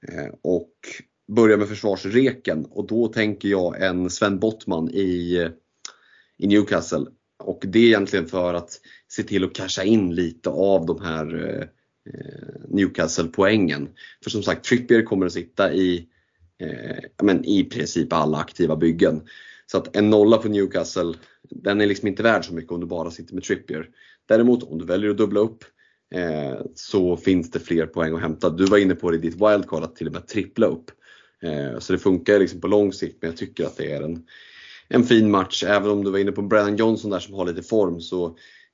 Eh, 0.08 0.34
och 0.42 0.74
börja 1.28 1.58
med 1.58 1.68
försvarsreken 1.68 2.66
och 2.66 2.88
då 2.88 3.08
tänker 3.08 3.50
jag 3.50 3.82
en 3.82 4.10
Sven 4.10 4.40
Bottman 4.40 4.90
i, 4.90 5.50
i 6.38 6.48
Newcastle. 6.48 7.06
Och 7.42 7.64
det 7.68 7.80
är 7.80 7.84
egentligen 7.84 8.28
för 8.28 8.54
att 8.54 8.80
se 9.08 9.24
till 9.24 9.44
att 9.44 9.54
casha 9.54 9.84
in 9.84 10.16
lite 10.16 10.50
av 10.50 10.86
de 10.86 11.02
här 11.02 11.36
eh, 11.46 11.68
Newcastle-poängen. 12.70 13.90
För 14.24 14.30
som 14.30 14.44
sagt, 14.44 14.66
Trippier 14.66 15.04
kommer 15.04 15.26
att 15.26 15.34
sitta 15.34 15.74
i, 15.74 16.08
eh, 16.62 17.24
men 17.24 17.46
i 17.46 17.64
princip 17.64 18.14
alla 18.14 18.38
aktiva 18.38 18.76
byggen. 18.76 19.22
Så 19.66 19.78
att 19.78 19.96
en 19.96 20.10
nolla 20.10 20.38
på 20.38 20.50
Newcastle, 20.50 21.14
den 21.50 21.82
är 21.82 21.86
liksom 21.86 22.08
inte 22.08 22.24
värd 22.24 22.46
så 22.46 22.54
mycket 22.54 22.72
om 22.72 22.80
du 22.80 22.86
bara 22.86 23.12
sitter 23.12 23.34
med 23.34 23.44
Trippier. 23.44 23.90
Däremot 24.28 24.64
om 24.64 24.78
du 24.78 24.86
väljer 24.86 25.10
att 25.10 25.18
dubbla 25.18 25.40
upp 25.40 25.64
eh, 26.16 26.62
så 26.76 27.18
finns 27.18 27.52
det 27.52 27.60
fler 27.60 27.86
poäng 27.86 28.16
att 28.16 28.22
hämta. 28.22 28.50
Du 28.50 28.66
var 28.66 28.78
inne 28.78 28.96
på 28.96 29.12
det 29.12 29.18
i 29.18 29.20
ditt 29.20 29.42
wildcard 29.42 29.84
att 29.84 29.96
till 29.96 30.08
och 30.08 30.14
med 30.14 30.28
trippla 30.28 30.68
upp. 30.68 30.92
Eh, 31.42 31.80
så 31.80 31.94
det 31.94 32.00
funkar 32.00 32.40
liksom 32.40 32.62
på 32.62 32.68
lång 32.68 32.94
sikt 32.94 33.18
men 33.22 33.30
jag 33.30 33.38
tycker 33.38 33.66
att 33.66 33.78
det 33.78 33.92
är 33.92 34.02
en, 34.02 34.26
en 34.94 35.04
fin 35.04 35.32
match. 35.32 35.64
Även 35.64 35.90
om 35.90 36.04
du 36.04 36.12
var 36.12 36.20
inne 36.20 36.32
på 36.32 36.42
Brennan 36.42 36.78
Johnson 36.78 37.12
där 37.12 37.20
som 37.20 37.34
har 37.34 37.46
lite 37.46 37.64
form 37.64 38.02
så 38.02 38.26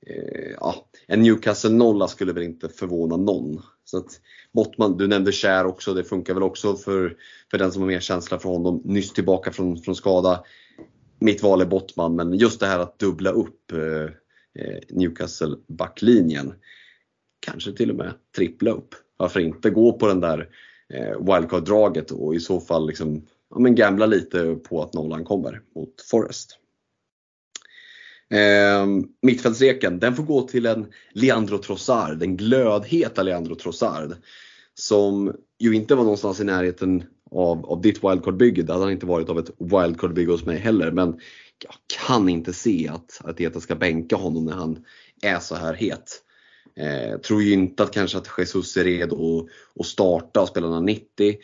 eh, 0.08 0.52
ja, 0.60 0.88
en 1.08 1.22
Newcastle 1.22 1.70
nolla 1.70 2.08
skulle 2.08 2.34
väl 2.34 2.44
inte 2.44 2.70
förvåna 2.70 3.18
någon. 3.18 3.62
Så 3.86 3.98
att, 3.98 4.22
Bottman, 4.54 4.98
du 4.98 5.08
nämnde 5.08 5.32
Kär 5.32 5.66
också, 5.66 5.94
det 5.94 6.04
funkar 6.04 6.34
väl 6.34 6.44
också 6.44 6.76
för, 6.76 7.18
för 7.52 7.58
den 7.58 7.72
som 7.72 7.82
har 7.82 7.88
mer 7.88 8.00
känsla 8.00 8.40
för 8.40 8.50
honom. 8.50 8.82
Nyss 8.86 9.14
tillbaka 9.14 9.52
från, 9.52 9.78
från 9.78 9.96
skada. 9.96 10.44
Mitt 11.20 11.44
val 11.44 11.62
är 11.62 11.66
Bottman, 11.66 12.16
men 12.16 12.34
just 12.34 12.60
det 12.60 12.68
här 12.68 12.80
att 12.80 13.00
dubbla 13.00 13.30
upp 13.30 13.72
eh, 13.72 14.04
eh 14.64 14.80
Newcastle 14.90 15.56
backlinjen. 15.68 16.54
Kanske 17.40 17.74
till 17.74 17.90
och 17.90 17.96
med 17.96 18.14
trippla 18.36 18.72
upp. 18.72 18.96
Varför 19.18 19.40
inte 19.40 19.70
gå 19.70 19.94
på 19.94 20.08
den 20.08 20.20
där 20.20 20.50
eh, 20.94 21.20
wildcard-draget 21.20 22.12
och 22.12 22.36
i 22.36 22.40
så 22.40 22.60
fall 22.60 22.88
liksom, 22.88 23.26
ja, 23.50 23.60
men 23.60 23.76
gambla 23.76 24.06
lite 24.06 24.56
på 24.56 24.84
att 24.84 24.94
nollan 24.94 25.26
kommer 25.26 25.62
mot 25.76 26.02
Forest. 26.02 26.60
Eh, 28.30 28.88
mittfältsreken, 29.22 30.00
den 30.00 30.16
får 30.16 30.24
gå 30.24 30.42
till 30.42 30.66
en 30.66 30.88
Leandro 31.12 31.58
Trossard, 31.58 32.18
den 32.18 32.38
glödheta 32.38 33.24
Leandro 33.24 33.56
Trossard. 33.56 34.16
Som 34.74 35.36
ju 35.60 35.74
inte 35.76 35.96
var 35.96 36.04
någonstans 36.04 36.40
i 36.40 36.44
närheten 36.44 37.04
av, 37.32 37.66
av 37.66 37.82
ditt 37.82 38.04
wildcard-bygge. 38.04 38.64
Det 38.64 38.74
hade 38.74 38.86
han 38.86 38.94
inte 38.94 39.06
varit 39.06 39.30
av 39.30 39.40
ett 39.40 39.52
wildcard-bygge 39.60 40.32
hos 40.32 40.46
mig 40.46 40.58
heller. 40.58 40.92
Men 40.92 41.20
jag 41.64 41.74
kan 42.06 42.30
inte 42.30 42.54
se 42.54 42.88
att 42.88 43.22
Arteta 43.24 43.60
ska 43.60 43.76
bänka 43.76 44.16
honom 44.16 44.46
när 44.46 44.54
han 44.54 44.86
är 45.22 45.40
så 45.40 45.56
här 45.56 45.74
het. 45.74 46.22
Eh, 46.76 47.18
tror 47.18 47.44
ju 47.44 47.54
inte 47.54 47.84
att 47.84 47.94
kanske 47.94 48.18
att 48.18 48.30
Jesus 48.38 48.78
är 48.78 48.84
redo 48.84 49.48
att 49.80 49.86
starta 49.86 50.42
och 50.42 50.48
spela 50.48 50.80
90. 50.80 51.36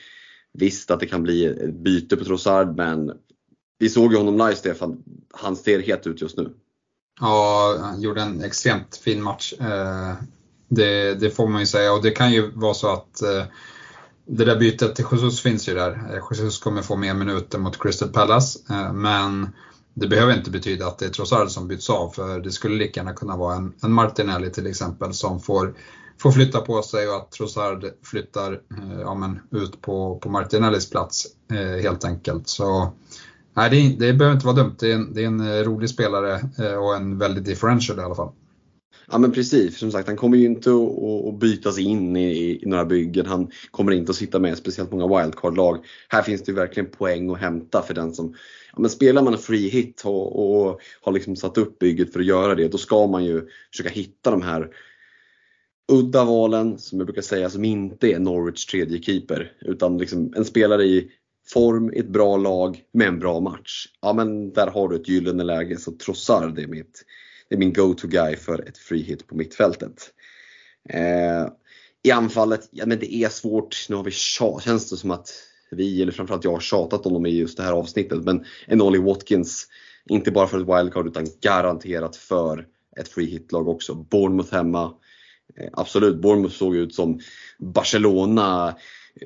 Visst 0.54 0.92
att 0.92 1.00
det 1.00 1.06
kan 1.06 1.24
bli 1.24 1.46
ett 1.46 1.74
byte 1.74 2.18
på 2.18 2.26
Trossard 2.26 2.76
men 2.78 3.12
vi 3.80 3.90
såg 3.90 4.12
ju 4.12 4.18
honom 4.18 4.38
live 4.38 4.56
Stefan, 4.56 5.04
han 5.34 5.56
ser 5.56 5.80
het 5.80 6.08
ut 6.08 6.22
just 6.22 6.38
nu. 6.38 6.54
Ja, 7.20 7.78
han 7.82 8.02
gjorde 8.02 8.22
en 8.22 8.44
extremt 8.44 8.96
fin 8.96 9.24
match. 9.24 9.54
Eh, 9.60 10.14
det, 10.68 11.14
det, 11.14 11.30
får 11.30 11.48
man 11.48 11.60
ju 11.60 11.66
säga 11.66 11.94
och 11.94 12.04
det 12.04 12.12
kan 12.12 12.32
ju 12.32 12.52
vara 12.52 12.74
så 12.74 12.94
att 12.94 13.22
eh, 13.22 13.44
det 14.26 14.46
där 14.46 14.60
bytet 14.60 14.96
till 14.96 15.06
Jesus 15.12 15.42
finns 15.42 15.70
ju 15.70 15.74
där. 15.74 15.92
Eh, 15.92 16.24
Jesus 16.32 16.60
kommer 16.60 16.82
få 16.82 16.96
mer 16.96 17.14
minuter 17.14 17.60
mot 17.60 17.82
Crystal 17.82 18.10
Palace 18.10 18.60
men 18.94 19.50
det 19.94 20.08
behöver 20.08 20.34
inte 20.34 20.52
betyda 20.52 20.88
att 20.88 20.98
det 20.98 21.06
är 21.06 21.10
Trossard 21.10 21.50
som 21.50 21.68
byts 21.68 21.90
av 21.90 22.10
för 22.10 22.40
det 22.40 22.52
skulle 22.52 22.76
lika 22.76 23.00
gärna 23.00 23.14
kunna 23.14 23.38
vara 23.38 23.56
en, 23.56 23.74
en 23.82 23.92
Martinelli 23.92 24.52
till 24.52 24.68
exempel 24.68 25.14
som 25.14 25.40
får, 25.40 25.74
får 26.24 26.32
flytta 26.32 26.62
på 26.62 26.82
sig 26.82 27.08
och 27.08 27.16
att 27.16 27.32
Trossard 27.32 27.86
flyttar 28.04 28.52
eh, 28.54 29.02
ja, 29.02 29.14
men, 29.14 29.40
ut 29.62 29.82
på, 29.82 30.20
på 30.20 30.30
Martinellis 30.30 30.90
plats 30.90 31.28
eh, 31.52 31.82
helt 31.84 32.06
enkelt. 32.06 32.48
Så 32.48 32.94
Nej, 33.56 33.70
det, 33.70 34.06
det 34.06 34.14
behöver 34.14 34.36
inte 34.36 34.46
vara 34.46 34.56
dumt. 34.56 34.76
Det 34.80 34.92
är, 34.92 34.96
en, 34.96 35.14
det 35.14 35.24
är 35.24 35.28
en 35.28 35.40
eh, 35.40 35.64
rolig 35.64 35.90
spelare 35.90 36.42
eh, 36.60 36.76
och 36.76 36.96
en 36.96 37.18
väldigt 37.18 37.46
differential 37.46 38.00
i 38.00 38.02
alla 38.02 38.16
fall. 38.16 38.32
Ja 39.12 39.18
men 39.18 39.32
precis, 39.32 39.78
som 39.78 39.92
sagt 39.92 40.08
han 40.08 40.18
kommer 40.18 40.38
ju 40.38 40.46
inte 40.46 40.70
att, 40.70 41.40
bytas 41.40 41.80
in 41.80 42.16
i, 42.16 42.32
i, 42.32 42.64
några 42.66 42.86
byggen. 42.86 43.26
Han 43.26 43.52
kommer 43.72 43.92
inte 43.92 44.10
att 44.10 44.16
sitta 44.16 44.40
med 44.40 44.58
speciellt 44.58 44.92
många 44.92 45.08
wildcard-lag. 45.08 45.78
Här 46.08 46.22
finns 46.22 46.44
det 46.44 46.52
ju 46.52 46.56
verkligen 46.56 46.90
poäng 46.90 47.30
att 47.30 47.40
hämta 47.40 47.82
för 47.82 47.94
den 47.94 48.14
som 48.14 48.36
ja, 48.74 48.80
men 48.80 48.90
spelar 48.90 49.22
man 49.22 49.34
en 49.34 49.40
free 49.40 49.70
hit 49.70 50.02
och, 50.06 50.68
och 50.68 50.80
har 51.02 51.12
liksom 51.12 51.36
satt 51.36 51.58
upp 51.58 51.80
bygget 51.80 52.14
för 52.14 52.20
att 52.20 52.26
göra 52.26 52.56
det, 52.56 52.68
då 52.68 52.78
ska 52.78 53.08
man 53.08 53.26
ju 53.26 53.48
försöka 53.72 53.90
hitta 53.90 54.32
de 54.32 54.42
här 54.42 54.70
udda 55.92 56.26
valen, 56.26 56.80
som 56.80 57.00
jag 57.00 57.06
brukar 57.06 57.22
säga, 57.22 57.50
som 57.50 57.66
inte 57.66 58.08
är 58.08 58.20
Norwich 58.20 58.66
tredje 58.66 59.02
keeper. 59.02 59.52
Utan 59.62 59.98
liksom 59.98 60.34
en 60.36 60.46
spelare 60.46 60.84
i 60.84 61.12
form 61.48 61.94
i 61.94 62.00
ett 62.00 62.10
bra 62.10 62.38
lag 62.38 62.82
med 62.94 63.08
en 63.08 63.20
bra 63.20 63.40
match. 63.40 63.88
Ja 64.02 64.14
men 64.14 64.54
där 64.54 64.68
har 64.68 64.90
du 64.90 64.96
ett 64.96 65.08
gyllene 65.08 65.44
läge 65.44 65.78
så 65.78 65.92
Trossard 65.92 66.60
är, 66.60 66.68
mitt, 66.68 67.04
det 67.50 67.56
är 67.56 67.60
min 67.60 67.74
go-to 67.74 68.08
guy 68.08 68.36
för 68.36 68.68
ett 68.68 68.78
free 68.78 69.04
hit 69.04 69.28
på 69.28 69.36
mittfältet. 69.36 70.14
Eh, 70.90 71.48
I 72.04 72.12
anfallet, 72.12 72.70
ja 72.72 72.86
men 72.86 73.00
det 73.00 73.14
är 73.14 73.30
svårt. 73.30 73.86
Nu 73.90 73.96
har 73.96 74.04
vi 74.04 74.12
tjat, 74.12 74.64
känns 74.64 74.90
det 74.90 74.98
som 74.98 75.12
att 75.12 75.30
vi, 75.72 76.02
eller 76.02 76.12
framförallt 76.12 76.44
jag, 76.44 76.52
har 76.52 76.60
tjatat 76.60 77.06
om 77.06 77.14
dem 77.14 77.26
i 77.26 77.30
just 77.30 77.58
det 77.58 77.64
här 77.64 77.74
avsnittet. 77.74 78.24
Men 78.24 78.46
en 78.68 78.82
Ollie 78.82 79.02
Watkins, 79.02 79.68
inte 80.10 80.32
bara 80.32 80.48
för 80.48 80.60
ett 80.60 80.80
wildcard 80.80 81.08
utan 81.08 81.28
garanterat 81.42 82.16
för 82.16 82.68
ett 82.98 83.08
free 83.08 83.26
hit-lag 83.26 83.68
också. 83.68 83.96
Bournemouth 83.96 84.54
hemma. 84.54 84.94
Eh, 85.56 85.70
absolut, 85.74 86.22
Bournemouth 86.22 86.56
såg 86.56 86.76
ut 86.76 86.96
som 86.96 87.20
Barcelona 87.60 88.76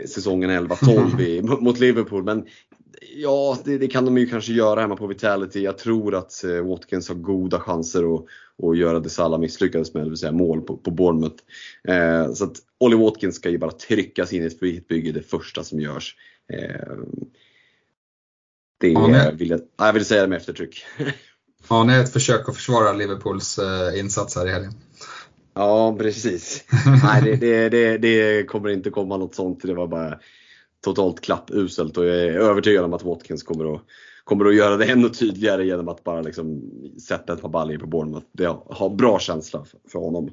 säsongen 0.05 0.49
11-12 0.49 1.41
mot 1.61 1.79
Liverpool. 1.79 2.23
Men 2.23 2.45
ja, 3.15 3.57
det, 3.65 3.77
det, 3.77 3.87
kan 3.87 4.05
de 4.05 4.17
ju 4.17 4.25
kanske 4.25 4.53
göra 4.53 4.81
hemma 4.81 4.95
på 4.95 5.07
Vitality. 5.07 5.63
Jag 5.63 5.77
tror 5.77 6.15
att 6.15 6.43
eh, 6.43 6.61
Watkins 6.61 7.09
har 7.09 7.15
goda 7.15 7.59
chanser 7.59 8.15
att, 8.15 8.25
att 8.63 8.77
göra 8.77 8.99
det 8.99 9.09
Salah 9.09 9.39
misslyckades 9.39 9.93
med, 9.93 10.03
det 10.05 10.09
vill 10.09 10.17
säga 10.17 10.31
mål 10.31 10.61
på, 10.61 10.77
på 10.77 10.91
Bournemouth. 10.91 11.43
Eh, 11.87 12.33
så 12.33 12.43
att 12.43 12.55
Olly 12.79 12.97
Watkins 12.97 13.35
ska 13.35 13.49
ju 13.49 13.57
bara 13.57 13.71
tryckas 13.71 14.33
in 14.33 14.43
i 14.43 14.45
ett 14.45 14.59
frihetsbygge 14.59 15.11
det 15.11 15.21
första 15.21 15.63
som 15.63 15.79
görs. 15.79 16.15
Eh, 16.53 16.97
det 18.79 18.89
ja, 18.89 19.31
vill 19.33 19.49
jag, 19.49 19.61
jag 19.77 19.93
vill 19.93 20.05
säga 20.05 20.21
det 20.21 20.27
med 20.27 20.37
eftertryck. 20.37 20.85
Ja, 21.69 21.83
det 21.83 21.93
är 21.93 22.03
ett 22.03 22.13
försök 22.13 22.49
att 22.49 22.55
försvara 22.55 22.93
Liverpools 22.93 23.59
eh, 23.59 23.99
insats 23.99 24.35
här 24.35 24.47
i 24.47 24.51
helgen. 24.51 24.73
Ja, 25.57 25.95
precis. 25.99 26.63
Nej, 27.03 27.21
det, 27.21 27.35
det, 27.35 27.69
det, 27.69 27.97
det, 27.97 28.43
kommer 28.43 28.69
inte 28.69 28.89
komma 28.89 29.17
något 29.17 29.35
sånt. 29.35 29.61
Det 29.61 29.73
var 29.73 29.87
bara 29.87 30.19
totalt 30.83 31.21
klappuselt 31.21 31.97
och 31.97 32.05
jag 32.05 32.15
är 32.15 32.39
övertygad 32.39 32.85
om 32.85 32.93
att 32.93 33.03
Watkins 33.03 33.43
kommer 33.43 33.75
att, 33.75 33.81
kommer 34.23 34.45
att 34.45 34.55
göra 34.55 34.77
det 34.77 34.85
ännu 34.85 35.09
tydligare 35.09 35.65
genom 35.65 35.87
att 35.87 36.03
bara 36.03 36.21
liksom 36.21 36.61
sätta 37.07 37.33
ett 37.33 37.41
par 37.41 37.49
baljor 37.49 37.77
på 37.79 37.87
Bournemouth. 37.87 38.25
Det 38.31 38.45
har 38.69 38.95
bra 38.95 39.19
känsla 39.19 39.65
för, 39.65 39.79
för 39.91 39.99
honom. 39.99 40.29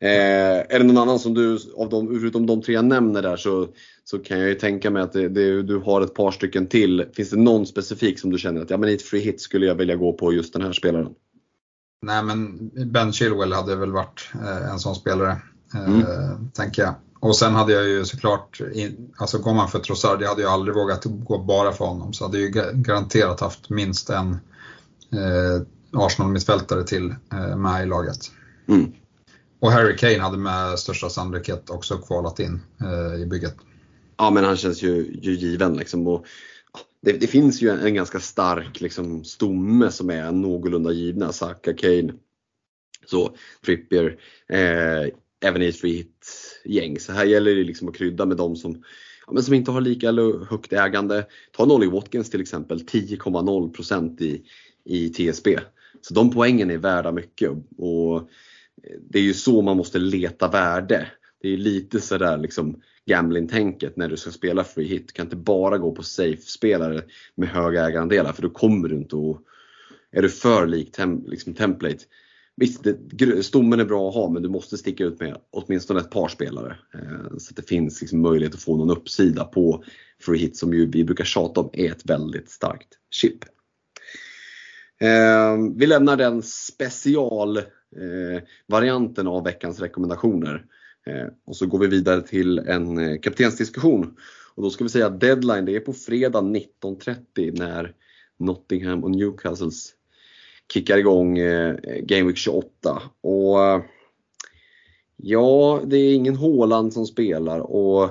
Eh, 0.00 0.74
är 0.74 0.78
det 0.78 0.84
någon 0.84 0.98
annan 0.98 1.18
som 1.18 1.34
du, 1.34 1.58
av 1.76 1.88
de, 1.88 2.20
förutom 2.20 2.46
de 2.46 2.62
tre 2.62 2.74
jag 2.74 2.84
nämner 2.84 3.22
där, 3.22 3.36
så, 3.36 3.68
så 4.04 4.18
kan 4.18 4.38
jag 4.38 4.48
ju 4.48 4.54
tänka 4.54 4.90
mig 4.90 5.02
att 5.02 5.12
det, 5.12 5.28
det, 5.28 5.62
du 5.62 5.76
har 5.76 6.00
ett 6.00 6.14
par 6.14 6.30
stycken 6.30 6.66
till. 6.66 7.04
Finns 7.12 7.30
det 7.30 7.36
någon 7.36 7.66
specifik 7.66 8.18
som 8.18 8.30
du 8.30 8.38
känner 8.38 8.60
att 8.60 8.70
ja, 8.70 8.76
men 8.76 8.88
i 8.88 8.94
ett 8.94 9.02
free 9.02 9.20
hit 9.20 9.40
skulle 9.40 9.66
jag 9.66 9.74
vilja 9.74 9.96
gå 9.96 10.12
på 10.12 10.32
just 10.32 10.52
den 10.52 10.62
här 10.62 10.72
spelaren? 10.72 11.14
Nej 12.04 12.22
men 12.22 12.70
Ben 12.92 13.12
Chilwell 13.12 13.52
hade 13.52 13.76
väl 13.76 13.92
varit 13.92 14.30
eh, 14.34 14.70
en 14.70 14.78
sån 14.78 14.94
spelare, 14.94 15.36
eh, 15.74 15.84
mm. 15.84 16.50
tänker 16.50 16.82
jag. 16.82 16.94
Och 17.20 17.36
sen 17.36 17.54
hade 17.54 17.72
jag 17.72 17.84
ju 17.84 18.04
såklart, 18.04 18.60
alltså 19.16 19.38
går 19.38 19.54
man 19.54 19.68
för 19.68 19.78
Trossard, 19.78 20.22
jag 20.22 20.28
hade 20.28 20.42
ju 20.42 20.48
aldrig 20.48 20.74
vågat 20.74 21.04
gå 21.04 21.38
bara 21.38 21.72
för 21.72 21.84
honom. 21.84 22.12
Så 22.12 22.24
hade 22.24 22.38
jag 22.38 22.56
ju 22.56 22.72
garanterat 22.72 23.40
haft 23.40 23.70
minst 23.70 24.10
en 24.10 24.30
eh, 25.12 25.62
Arsenal-mittfältare 25.92 26.84
till 26.84 27.14
eh, 27.32 27.56
med 27.56 27.82
i 27.82 27.86
laget. 27.86 28.30
Mm. 28.68 28.92
Och 29.60 29.72
Harry 29.72 29.96
Kane 29.96 30.18
hade 30.18 30.38
med 30.38 30.78
största 30.78 31.08
sannolikhet 31.08 31.70
också 31.70 31.98
kvalat 31.98 32.40
in 32.40 32.62
eh, 32.80 33.22
i 33.22 33.26
bygget. 33.26 33.56
Ja 34.16 34.30
men 34.30 34.44
han 34.44 34.56
känns 34.56 34.82
ju, 34.82 35.18
ju 35.22 35.32
given 35.32 35.76
liksom. 35.76 36.06
Och, 36.06 36.26
det, 37.04 37.12
det, 37.12 37.26
finns 37.26 37.62
ju 37.62 37.68
en, 37.68 37.80
en, 37.80 37.94
ganska 37.94 38.20
stark 38.20 38.80
liksom, 38.80 39.24
stomme 39.24 39.90
som 39.90 40.10
är 40.10 40.32
någorlunda 40.32 40.92
givna. 40.92 41.32
Saka, 41.32 41.74
Kane, 41.74 42.12
så 43.06 43.36
Trippier, 43.66 44.18
eh, 44.48 45.08
även 45.44 45.62
i 45.62 45.66
ett 45.66 45.76
free 45.76 45.96
hit 45.96 46.26
gäng. 46.64 46.98
Så 46.98 47.12
här 47.12 47.24
gäller 47.24 47.54
det 47.54 47.64
liksom 47.64 47.88
att 47.88 47.96
krydda 47.96 48.26
med 48.26 48.36
de 48.36 48.56
som, 48.56 48.84
ja, 49.26 49.32
men 49.32 49.42
som 49.42 49.54
inte 49.54 49.70
har 49.70 49.80
lika 49.80 50.12
högt 50.50 50.72
ägande. 50.72 51.26
Ta 51.52 51.64
Nolly 51.64 51.86
Watkins 51.86 52.30
till 52.30 52.40
exempel, 52.40 52.78
10,0% 52.78 54.22
i, 54.22 54.42
i 54.84 55.08
TSB. 55.08 55.58
Så 56.00 56.14
de 56.14 56.30
poängen 56.30 56.70
är 56.70 56.78
värda 56.78 57.12
mycket 57.12 57.50
och 57.76 58.16
eh, 58.16 58.98
det 59.10 59.18
är 59.18 59.22
ju 59.22 59.34
så 59.34 59.62
man 59.62 59.76
måste 59.76 59.98
leta 59.98 60.48
värde. 60.48 61.08
Det 61.44 61.52
är 61.52 61.56
lite 61.56 62.00
sådär 62.00 62.38
liksom 62.38 62.80
gambling-tänket 63.06 63.96
när 63.96 64.08
du 64.08 64.16
ska 64.16 64.30
spela 64.30 64.64
free 64.64 64.86
hit. 64.86 65.06
Du 65.06 65.12
kan 65.12 65.26
inte 65.26 65.36
bara 65.36 65.78
gå 65.78 65.92
på 65.92 66.02
safe-spelare 66.02 67.02
med 67.34 67.48
höga 67.48 67.88
ägarandelar 67.88 68.32
för 68.32 68.42
då 68.42 68.50
kommer 68.50 68.88
du 68.88 68.96
inte 68.96 69.16
att... 69.16 69.40
Är 70.12 70.22
du 70.22 70.28
för 70.28 70.66
lik 70.66 70.92
tem, 70.92 71.24
liksom 71.26 71.54
template, 71.54 71.98
visst 72.56 72.84
det, 72.84 73.42
stommen 73.42 73.80
är 73.80 73.84
bra 73.84 74.08
att 74.08 74.14
ha 74.14 74.30
men 74.30 74.42
du 74.42 74.48
måste 74.48 74.78
sticka 74.78 75.04
ut 75.04 75.20
med 75.20 75.36
åtminstone 75.50 76.00
ett 76.00 76.10
par 76.10 76.28
spelare. 76.28 76.76
Eh, 76.94 77.36
så 77.38 77.50
att 77.50 77.56
det 77.56 77.68
finns 77.68 78.00
liksom 78.00 78.22
möjlighet 78.22 78.54
att 78.54 78.62
få 78.62 78.76
någon 78.76 78.90
uppsida 78.90 79.44
på 79.44 79.84
free 80.20 80.38
hit 80.38 80.56
som 80.56 80.74
ju 80.74 80.90
vi 80.90 81.04
brukar 81.04 81.24
tjata 81.24 81.60
om 81.60 81.70
är 81.72 81.90
ett 81.90 82.10
väldigt 82.10 82.50
starkt 82.50 82.88
chip. 83.10 83.44
Eh, 85.00 85.56
vi 85.76 85.86
lämnar 85.86 86.16
den 86.16 86.42
specialvarianten 86.42 89.26
eh, 89.26 89.32
av 89.32 89.44
veckans 89.44 89.80
rekommendationer. 89.80 90.66
Eh, 91.06 91.26
och 91.46 91.56
så 91.56 91.66
går 91.66 91.78
vi 91.78 91.86
vidare 91.86 92.22
till 92.22 92.58
en 92.58 92.98
eh, 92.98 93.20
kaptensdiskussion. 93.20 94.16
Och 94.54 94.62
då 94.62 94.70
ska 94.70 94.84
vi 94.84 94.90
säga 94.90 95.06
att 95.06 95.20
deadline 95.20 95.64
det 95.64 95.76
är 95.76 95.80
på 95.80 95.92
fredag 95.92 96.40
19.30 96.40 97.58
när 97.58 97.94
Nottingham 98.38 99.04
och 99.04 99.10
Newcastles 99.10 99.92
kickar 100.72 100.98
igång 100.98 101.38
eh, 101.38 101.76
Game 102.02 102.26
Week 102.26 102.36
28. 102.36 103.02
Och 103.20 103.58
ja, 105.16 105.80
det 105.86 105.96
är 105.96 106.14
ingen 106.14 106.36
Håland 106.36 106.92
som 106.92 107.06
spelar 107.06 107.60
och 107.60 108.10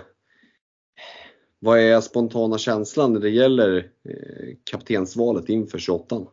vad 1.59 1.79
är 1.79 2.01
spontana 2.01 2.57
känslan 2.57 3.13
när 3.13 3.19
det 3.19 3.29
gäller 3.29 3.89
kaptensvalet 4.63 5.49
inför 5.49 5.79
28? 5.79 6.25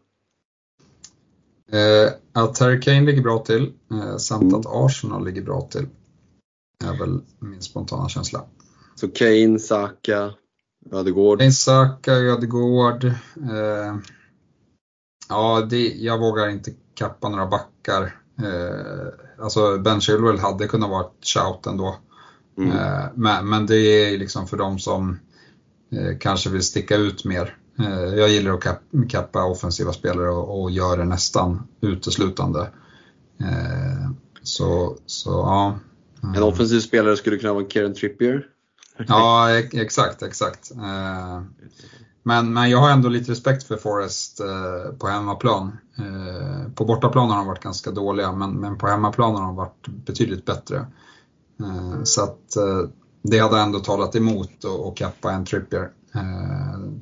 Eh, 1.72 2.12
att 2.32 2.58
Harry 2.58 2.80
Kane 2.80 3.00
ligger 3.00 3.22
bra 3.22 3.38
till 3.38 3.72
eh, 3.90 4.16
samt 4.16 4.42
mm. 4.42 4.54
att 4.54 4.66
Arsenal 4.66 5.24
ligger 5.24 5.42
bra 5.42 5.60
till 5.60 5.86
är 6.84 6.98
väl 6.98 7.20
min 7.38 7.62
spontana 7.62 8.08
känsla. 8.08 8.44
Så 8.94 9.08
Kane, 9.08 9.58
Saka, 9.58 10.34
Ödegård? 10.92 11.38
Kane, 11.38 11.52
Saka, 11.52 12.12
Ödegård. 12.12 13.04
Eh, 13.04 13.96
ja, 15.28 15.66
det, 15.70 15.94
jag 15.94 16.18
vågar 16.18 16.48
inte 16.48 16.72
kappa 16.94 17.28
några 17.28 17.46
backar. 17.46 18.02
Eh, 18.38 19.44
alltså 19.44 19.78
Ben 19.78 20.00
Chilwell 20.00 20.38
hade 20.38 20.68
kunnat 20.68 20.90
vara 20.90 21.04
ett 21.04 21.26
shout 21.26 21.66
ändå. 21.66 21.96
Mm. 22.58 22.70
Eh, 22.70 23.04
men, 23.14 23.48
men 23.48 23.66
det 23.66 23.76
är 23.76 24.18
liksom 24.18 24.46
för 24.46 24.56
de 24.56 24.78
som 24.78 25.18
eh, 25.92 26.18
kanske 26.18 26.50
vill 26.50 26.62
sticka 26.62 26.96
ut 26.96 27.24
mer. 27.24 27.56
Eh, 27.78 28.14
jag 28.14 28.28
gillar 28.28 28.54
att 28.54 28.78
kappa 29.08 29.44
offensiva 29.44 29.92
spelare 29.92 30.30
och, 30.30 30.62
och 30.62 30.70
gör 30.70 30.96
det 30.96 31.04
nästan 31.04 31.68
uteslutande. 31.80 32.70
Eh, 33.40 34.10
så, 34.42 34.96
så 35.06 35.30
ja, 35.30 35.78
Mm. 36.22 36.34
En 36.34 36.42
offensiv 36.42 36.80
spelare 36.80 37.16
skulle 37.16 37.36
kunna 37.36 37.52
vara 37.52 37.68
Kieran 37.68 37.94
Trippier. 37.94 38.46
Ja, 39.08 39.58
exakt, 39.58 40.22
exakt. 40.22 40.70
Eh, 40.70 41.42
men, 42.22 42.52
men 42.52 42.70
jag 42.70 42.78
har 42.78 42.90
ändå 42.90 43.08
lite 43.08 43.32
respekt 43.32 43.62
för 43.62 43.76
Forrest 43.76 44.40
eh, 44.40 44.92
på 44.98 45.06
hemmaplan. 45.06 45.78
Eh, 45.98 46.72
på 46.72 46.84
bortaplan 46.84 47.30
har 47.30 47.36
de 47.36 47.46
varit 47.46 47.62
ganska 47.62 47.90
dåliga, 47.90 48.32
men, 48.32 48.52
men 48.52 48.78
på 48.78 48.86
hemmaplan 48.86 49.34
har 49.34 49.42
de 49.42 49.56
varit 49.56 49.88
betydligt 49.88 50.44
bättre. 50.44 50.86
Så 52.04 52.22
att 52.22 52.56
det 53.22 53.38
hade 53.38 53.60
ändå 53.60 53.78
talat 53.78 54.16
emot 54.16 54.64
att 54.88 54.96
kappa 54.96 55.32
en 55.32 55.44
Trippier, 55.44 55.90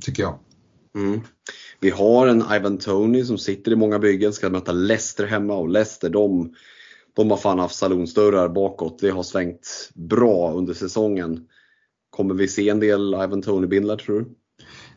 tycker 0.00 0.22
jag. 0.22 0.38
Mm. 0.94 1.20
Vi 1.80 1.90
har 1.90 2.26
en 2.26 2.44
Ivan 2.52 2.78
Tony 2.78 3.24
som 3.24 3.38
sitter 3.38 3.72
i 3.72 3.76
många 3.76 3.98
byggen, 3.98 4.32
ska 4.32 4.50
möta 4.50 4.72
Leicester 4.72 5.26
hemma 5.26 5.54
och 5.54 5.68
Leicester 5.68 6.10
de 6.10 6.54
de 7.18 7.30
har 7.30 7.38
fan 7.38 7.58
haft 7.58 7.76
salonsdörrar 7.76 8.48
bakåt. 8.48 8.98
Det 8.98 9.10
har 9.10 9.22
svängt 9.22 9.90
bra 9.94 10.52
under 10.52 10.74
säsongen. 10.74 11.46
Kommer 12.10 12.34
vi 12.34 12.48
se 12.48 12.68
en 12.68 12.80
del 12.80 13.14
Ivan 13.14 13.42
Tony-bindlar 13.42 13.96
tror 13.96 14.20
du? 14.20 14.26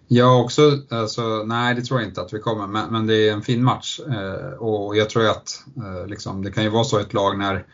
Jag 0.07 0.41
också, 0.41 0.61
alltså, 0.89 1.43
nej 1.43 1.76
det 1.76 1.82
tror 1.82 1.99
jag 1.99 2.09
inte 2.09 2.22
att 2.22 2.34
vi 2.34 2.39
kommer, 2.39 2.67
men, 2.67 2.91
men 2.91 3.07
det 3.07 3.30
är 3.30 3.34
en 3.34 3.41
fin 3.41 3.63
match. 3.63 3.99
Eh, 3.99 4.53
och 4.57 4.97
jag 4.97 5.09
tror 5.09 5.30
att 5.30 5.63
eh, 5.78 6.07
liksom, 6.07 6.43
det 6.43 6.51
kan 6.51 6.63
ju 6.63 6.69
vara 6.69 6.84
så 6.84 6.99
i 6.99 7.01
ett 7.01 7.13
lag 7.13 7.38
när 7.38 7.65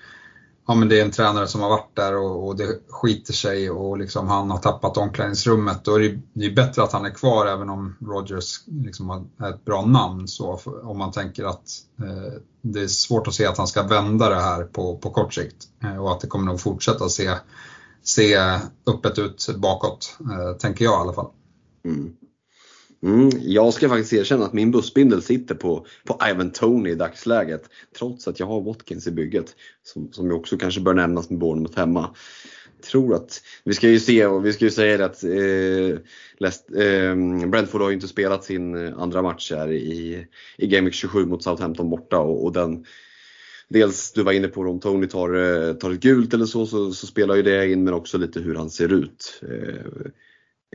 ja, 0.68 0.76
men 0.76 0.90
det 0.90 1.00
är 1.00 1.06
en 1.06 1.12
tränare 1.12 1.48
som 1.48 1.62
har 1.62 1.70
varit 1.70 1.96
där 1.96 2.16
och, 2.18 2.48
och 2.48 2.56
det 2.56 2.80
skiter 2.90 3.34
sig 3.34 3.70
och 3.70 3.98
liksom 3.98 4.28
han 4.28 4.52
har 4.52 4.58
tappat 4.58 4.98
omklädningsrummet. 4.98 5.84
Då 5.84 5.96
är 5.96 6.00
det, 6.00 6.20
det 6.34 6.46
är 6.46 6.56
bättre 6.56 6.84
att 6.84 6.92
han 6.92 7.06
är 7.06 7.10
kvar 7.10 7.46
även 7.46 7.70
om 7.70 7.96
Rogers 8.02 8.62
liksom 8.66 9.30
är 9.38 9.50
ett 9.50 9.66
bra 9.66 9.86
namn. 9.86 10.28
Så 10.28 10.60
om 10.84 10.98
man 10.98 11.12
tänker 11.12 11.46
att 11.46 11.70
eh, 12.00 12.42
det 12.62 12.80
är 12.80 12.88
svårt 12.88 13.28
att 13.28 13.34
se 13.34 13.46
att 13.46 13.58
han 13.58 13.68
ska 13.68 13.84
vända 13.84 14.30
det 14.30 14.42
här 14.42 14.64
på, 14.64 14.98
på 14.98 15.10
kort 15.10 15.34
sikt 15.34 15.68
eh, 15.84 15.98
och 15.98 16.12
att 16.12 16.20
det 16.20 16.28
kommer 16.28 16.46
nog 16.46 16.60
fortsätta 16.60 17.10
se, 17.10 17.32
se 18.04 18.38
öppet 18.88 19.20
ut 19.20 19.48
bakåt, 19.58 20.18
eh, 20.20 20.58
tänker 20.58 20.86
jag 20.86 20.94
i 20.94 21.02
alla 21.02 21.14
fall. 21.14 21.30
Mm. 21.86 22.14
Mm, 23.04 23.30
jag 23.42 23.74
ska 23.74 23.90
faktiskt 23.90 24.14
erkänna 24.14 24.46
att 24.46 24.54
min 24.54 24.72
bussbindel 24.72 25.22
sitter 25.22 25.56
på, 25.56 25.86
på 26.06 26.20
Ivan 26.30 26.52
Tony 26.52 26.90
i 26.90 26.96
dagsläget. 26.96 27.70
Trots 27.98 28.28
att 28.28 28.40
jag 28.40 28.48
har 28.48 28.62
Watkins 28.62 29.08
i 29.08 29.12
bygget. 29.12 29.56
Som, 29.84 30.12
som 30.12 30.32
också 30.32 30.58
kanske 30.58 30.82
bör 30.82 30.94
nämnas 30.94 31.30
med 31.30 31.40
Bournemouth 31.40 31.78
hemma. 31.78 32.16
Tror 32.92 33.16
att, 33.16 33.42
vi 33.64 33.74
ska 33.74 33.90
ju 33.90 34.00
se 34.00 34.26
och 34.26 34.46
vi 34.46 34.54
ska 34.54 34.66
ju 34.66 34.72
säga 34.72 34.98
det 34.98 35.06
att 35.06 35.24
eh, 35.24 36.00
Lest, 36.38 36.70
eh, 36.76 37.16
Brentford 37.48 37.82
har 37.82 37.90
ju 37.90 37.96
inte 37.96 38.08
spelat 38.08 38.44
sin 38.44 38.88
eh, 38.88 38.98
andra 38.98 39.22
match 39.22 39.52
här 39.52 39.72
i, 39.72 40.26
i 40.58 40.68
Game 40.68 40.86
Week 40.86 40.94
27 40.94 41.26
mot 41.26 41.44
Southampton 41.44 41.90
borta 41.90 42.20
och, 42.20 42.46
och 42.46 42.54
den 42.54 42.86
Dels, 43.70 44.12
du 44.12 44.24
var 44.24 44.32
inne 44.32 44.48
på 44.48 44.62
om 44.62 44.80
Tony 44.80 45.08
tar, 45.08 45.34
eh, 45.34 45.74
tar 45.74 45.92
ett 45.92 46.00
gult 46.00 46.34
eller 46.34 46.46
så, 46.46 46.66
så, 46.66 46.92
så 46.92 47.08
spelar 47.08 47.36
ju 47.36 47.42
det 47.42 47.72
in 47.72 47.84
men 47.84 47.94
också 47.94 48.18
lite 48.18 48.40
hur 48.40 48.56
han 48.56 48.70
ser 48.70 48.94
ut. 48.94 49.42
Eh, 49.42 50.12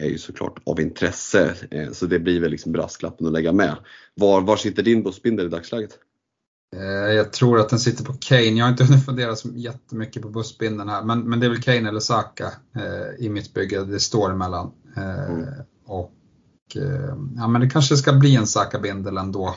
är 0.00 0.08
ju 0.08 0.18
såklart 0.18 0.62
av 0.66 0.80
intresse. 0.80 1.54
Eh, 1.70 1.90
så 1.90 2.06
det 2.06 2.18
blir 2.18 2.40
väl 2.40 2.50
liksom 2.50 2.72
brasklappen 2.72 3.26
att 3.26 3.32
lägga 3.32 3.52
med. 3.52 3.76
Var, 4.14 4.40
var 4.40 4.56
sitter 4.56 4.82
din 4.82 5.02
bussbindel 5.02 5.46
i 5.46 5.48
dagsläget? 5.48 5.98
Eh, 6.76 7.14
jag 7.14 7.32
tror 7.32 7.60
att 7.60 7.68
den 7.68 7.78
sitter 7.78 8.04
på 8.04 8.12
Kane. 8.12 8.40
Jag 8.40 8.64
har 8.64 8.70
inte 8.70 8.84
hunnit 8.88 9.04
fundera 9.04 9.36
så 9.36 9.48
jättemycket 9.48 10.22
på 10.22 10.28
bussbindeln 10.28 10.88
här, 10.88 11.02
men, 11.02 11.20
men 11.20 11.40
det 11.40 11.46
är 11.46 11.50
väl 11.50 11.62
Kane 11.62 11.88
eller 11.88 12.00
Saka 12.00 12.52
eh, 12.76 13.24
i 13.24 13.28
mitt 13.28 13.54
bygge. 13.54 13.84
Det 13.84 14.00
står 14.00 14.32
emellan. 14.32 14.72
Eh, 14.96 15.30
mm. 15.30 15.46
Och 15.86 16.12
eh, 16.76 17.16
ja, 17.36 17.48
men 17.48 17.60
det 17.60 17.70
kanske 17.70 17.96
ska 17.96 18.12
bli 18.12 18.36
en 18.36 18.46
Saka-bindel 18.46 19.16
ändå. 19.16 19.56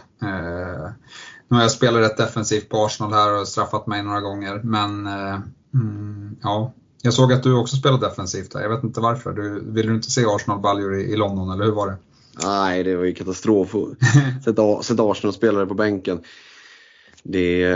Nu 1.47 1.57
har 1.57 1.61
jag 1.61 1.71
spelat 1.71 2.01
rätt 2.01 2.17
defensivt 2.17 2.69
på 2.69 2.85
Arsenal 2.85 3.13
här 3.13 3.41
och 3.41 3.47
straffat 3.47 3.87
mig 3.87 4.03
några 4.03 4.21
gånger, 4.21 4.61
men 4.63 5.07
mm, 5.73 6.35
ja, 6.41 6.73
jag 7.05 7.13
såg 7.13 7.33
att 7.33 7.43
du 7.43 7.53
också 7.53 7.75
spelar 7.75 7.97
defensivt 7.97 8.51
där. 8.51 8.61
Jag 8.61 8.69
vet 8.69 8.83
inte 8.83 8.99
varför. 8.99 9.33
Du, 9.33 9.63
vill 9.71 9.87
du 9.87 9.95
inte 9.95 10.11
se 10.11 10.25
Arsenal-baljor 10.25 10.99
i, 10.99 11.03
i, 11.03 11.15
London, 11.15 11.51
eller 11.51 11.65
hur 11.65 11.71
var 11.71 11.87
det? 11.87 11.97
Nej, 12.43 12.83
det 12.83 12.95
var 12.95 13.03
ju 13.03 13.13
katastrof 13.13 13.75
att 13.75 14.43
sätta, 14.43 14.83
sätta 14.83 15.11
Arsenal-spelare 15.11 15.65
på 15.65 15.73
bänken. 15.73 16.19
Det, 17.23 17.67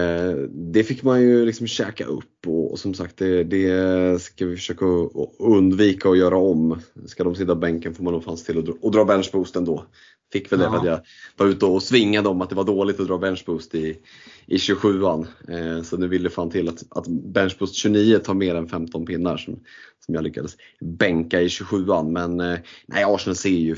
det 0.49 0.83
fick 0.83 1.03
man 1.03 1.21
ju 1.21 1.45
liksom 1.45 1.67
käka 1.67 2.05
upp 2.05 2.47
och, 2.47 2.71
och 2.71 2.79
som 2.79 2.93
sagt 2.93 3.17
det, 3.17 3.43
det, 3.43 4.21
ska 4.21 4.45
vi 4.45 4.55
försöka 4.55 4.85
undvika 5.39 6.09
att 6.09 6.17
göra 6.17 6.37
om. 6.37 6.81
Ska 7.05 7.23
de 7.23 7.35
sitta 7.35 7.55
på 7.55 7.59
bänken 7.59 7.95
får 7.95 8.03
man 8.03 8.13
nog 8.13 8.23
fanns 8.23 8.43
till 8.43 8.59
att 8.59 8.65
dra, 8.65 8.73
och 8.81 8.91
dra 8.91 9.05
benchboost 9.05 9.55
ändå. 9.55 9.85
Fick 10.31 10.51
väl 10.51 10.59
det 10.59 10.65
ja. 10.65 10.71
för 10.71 10.77
att 10.77 10.85
jag 10.85 11.01
var 11.37 11.47
ute 11.47 11.65
och 11.65 11.83
svingade 11.83 12.29
om 12.29 12.41
att 12.41 12.49
det 12.49 12.55
var 12.55 12.63
dåligt 12.63 12.99
att 12.99 13.07
dra 13.07 13.17
benchboost 13.17 13.75
i, 13.75 13.97
i 14.45 14.57
27an. 14.57 15.27
Eh, 15.47 15.83
så 15.83 15.97
nu 15.97 16.07
vill 16.07 16.23
det 16.23 16.29
fan 16.29 16.49
till 16.49 16.69
att, 16.69 16.83
att 16.89 17.07
benchboost 17.07 17.75
29 17.75 18.19
tar 18.19 18.33
mer 18.33 18.55
än 18.55 18.67
15 18.67 19.05
pinnar 19.05 19.37
som, 19.37 19.59
som 20.05 20.15
jag 20.15 20.23
lyckades 20.23 20.57
bänka 20.81 21.41
i 21.41 21.47
27an. 21.47 22.11
Men 22.11 22.39
eh, 22.39 22.59
nej, 22.85 23.03
Arsenal 23.03 23.35
ser 23.35 23.49
ju 23.49 23.75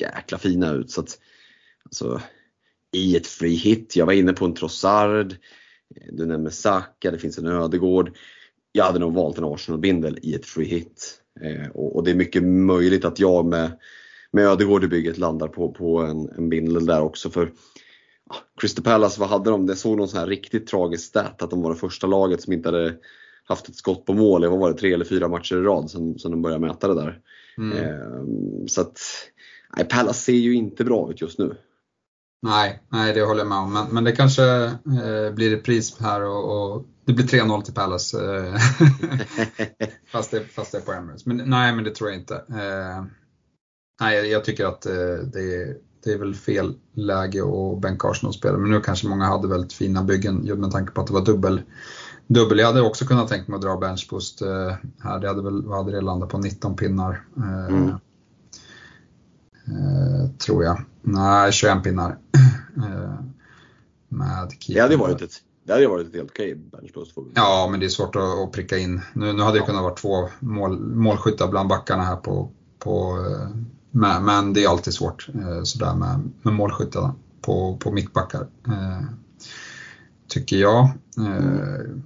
jäkla 0.00 0.38
fina 0.38 0.72
ut. 0.72 0.90
Så 0.90 1.00
att, 1.00 1.18
alltså, 1.84 2.20
I 2.92 3.16
ett 3.16 3.26
free 3.26 3.54
hit, 3.54 3.96
jag 3.96 4.06
var 4.06 4.12
inne 4.12 4.32
på 4.32 4.44
en 4.44 4.54
Trossard, 4.54 5.36
du 6.12 6.26
nämner 6.26 6.50
Saka, 6.50 7.10
det 7.10 7.18
finns 7.18 7.38
en 7.38 7.46
Ödegård. 7.46 8.16
Jag 8.72 8.84
hade 8.84 8.98
nog 8.98 9.14
valt 9.14 9.38
en 9.38 9.44
Arsenal-bindel 9.44 10.18
i 10.22 10.34
ett 10.34 10.46
free 10.46 10.68
hit. 10.68 11.20
Eh, 11.40 11.68
och, 11.68 11.96
och 11.96 12.04
det 12.04 12.10
är 12.10 12.14
mycket 12.14 12.42
möjligt 12.42 13.04
att 13.04 13.18
jag 13.18 13.46
med 13.46 13.78
med 14.34 14.46
Ödegård 14.46 14.84
i 14.84 14.88
bygget 14.88 15.18
landar 15.18 15.48
på, 15.48 15.72
på 15.72 15.98
en, 15.98 16.28
en 16.38 16.48
bindel 16.48 16.86
där 16.86 17.00
också. 17.00 17.30
För 17.30 17.52
Crystal 18.60 18.84
Palace, 18.84 19.20
vad 19.20 19.28
hade 19.28 19.50
de? 19.50 19.66
Det 19.66 19.76
såg 19.76 19.96
någon 19.96 20.08
sån 20.08 20.20
här 20.20 20.26
riktigt 20.26 20.66
tragisk 20.66 21.04
stat 21.04 21.42
att 21.42 21.50
de 21.50 21.62
var 21.62 21.70
det 21.70 21.76
första 21.76 22.06
laget 22.06 22.42
som 22.42 22.52
inte 22.52 22.68
hade 22.68 22.94
haft 23.44 23.68
ett 23.68 23.76
skott 23.76 24.06
på 24.06 24.14
mål 24.14 24.44
i, 24.44 24.48
vad 24.48 24.58
var 24.58 24.72
det, 24.72 24.78
tre 24.78 24.92
eller 24.92 25.04
fyra 25.04 25.28
matcher 25.28 25.56
i 25.56 25.60
rad 25.60 25.90
sen, 25.90 26.18
sen 26.18 26.30
de 26.30 26.42
började 26.42 26.66
mäta 26.66 26.88
det 26.88 26.94
där. 26.94 27.20
Mm. 27.58 27.78
Eh, 27.78 28.66
så 28.66 28.80
att, 28.80 29.00
nej, 29.76 29.88
Pallas 29.88 30.24
ser 30.24 30.32
ju 30.32 30.54
inte 30.54 30.84
bra 30.84 31.10
ut 31.10 31.20
just 31.20 31.38
nu. 31.38 31.56
Nej, 32.42 32.82
nej 32.88 33.14
det 33.14 33.22
håller 33.22 33.40
jag 33.40 33.48
med 33.48 33.58
om. 33.58 33.72
Men, 33.72 33.86
men 33.90 34.04
det 34.04 34.12
kanske 34.12 34.44
eh, 34.64 35.34
blir 35.34 35.50
repris 35.50 36.00
här 36.00 36.22
och, 36.22 36.74
och 36.74 36.84
det 37.04 37.12
blir 37.12 37.26
3-0 37.26 37.62
till 37.62 37.74
Palace. 37.74 38.36
Eh, 38.36 38.54
fast, 40.12 40.30
det, 40.30 40.40
fast 40.40 40.72
det 40.72 40.78
är 40.78 40.82
på 40.82 40.92
Emirates. 40.92 41.26
Men 41.26 41.36
nej, 41.36 41.74
men 41.74 41.84
det 41.84 41.90
tror 41.90 42.10
jag 42.10 42.18
inte. 42.18 42.34
Eh, 42.34 43.04
nej, 44.00 44.30
jag 44.30 44.44
tycker 44.44 44.66
att 44.66 44.86
eh, 44.86 45.16
det, 45.32 45.76
det 46.04 46.12
är 46.12 46.18
väl 46.18 46.34
fel 46.34 46.74
läge 46.94 47.42
att 47.42 47.80
bänka 47.80 48.08
Arsenal 48.08 48.34
spela. 48.34 48.58
Men 48.58 48.70
nu 48.70 48.80
kanske 48.80 49.08
många 49.08 49.24
hade 49.24 49.48
väldigt 49.48 49.72
fina 49.72 50.02
byggen 50.02 50.60
med 50.60 50.70
tanke 50.70 50.92
på 50.92 51.00
att 51.00 51.06
det 51.06 51.12
var 51.12 51.24
dubbel. 51.24 51.62
Dubbel. 52.26 52.58
Jag 52.58 52.66
hade 52.66 52.80
också 52.80 53.06
kunnat 53.06 53.28
tänka 53.28 53.50
mig 53.50 53.56
att 53.56 53.62
dra 53.62 53.76
benchboost 53.76 54.42
eh, 54.42 54.74
här. 55.00 55.20
Det 55.20 55.28
hade 55.28 55.42
väl, 55.42 55.68
hade 55.70 55.92
det 55.92 56.00
landat 56.00 56.28
på? 56.28 56.38
19 56.38 56.76
pinnar. 56.76 57.24
Eh, 57.36 57.66
mm. 57.66 57.98
tror 60.38 60.64
jag. 60.64 60.84
Nej, 61.02 61.52
21 61.52 61.82
pinnar. 61.82 62.18
med 64.08 64.52
det 64.68 64.80
hade 64.80 64.96
varit 64.96 65.22
ett 65.22 65.32
det 65.66 65.72
hade 65.72 65.86
varit 65.86 66.08
ett 66.08 66.14
helt 66.14 66.30
okej 66.30 66.54
benchboost. 66.54 67.12
Ja, 67.34 67.68
men 67.70 67.80
det 67.80 67.86
är 67.86 67.90
svårt 67.90 68.16
att, 68.16 68.22
att 68.22 68.52
pricka 68.52 68.78
in. 68.78 69.00
Nu, 69.12 69.32
nu 69.32 69.42
hade 69.42 69.58
det 69.58 69.66
kunnat 69.66 69.82
vara 69.82 69.94
två 69.94 70.28
mål, 70.40 70.80
målskyttar 70.80 71.48
bland 71.48 71.68
backarna 71.68 72.02
här 72.02 72.16
på, 72.16 72.50
på 72.78 73.18
men, 73.96 74.24
men 74.24 74.52
det 74.52 74.64
är 74.64 74.68
alltid 74.68 74.94
svårt 74.94 75.28
eh, 75.34 75.62
sådär 75.62 75.94
med, 75.94 76.30
med 76.42 76.54
målskyttarna 76.54 77.14
på, 77.40 77.76
på 77.76 77.92
mittbackar. 77.92 78.46
Eh, 78.66 79.02
tycker 80.28 80.56
jag. 80.56 80.84
Eh, 81.18 81.96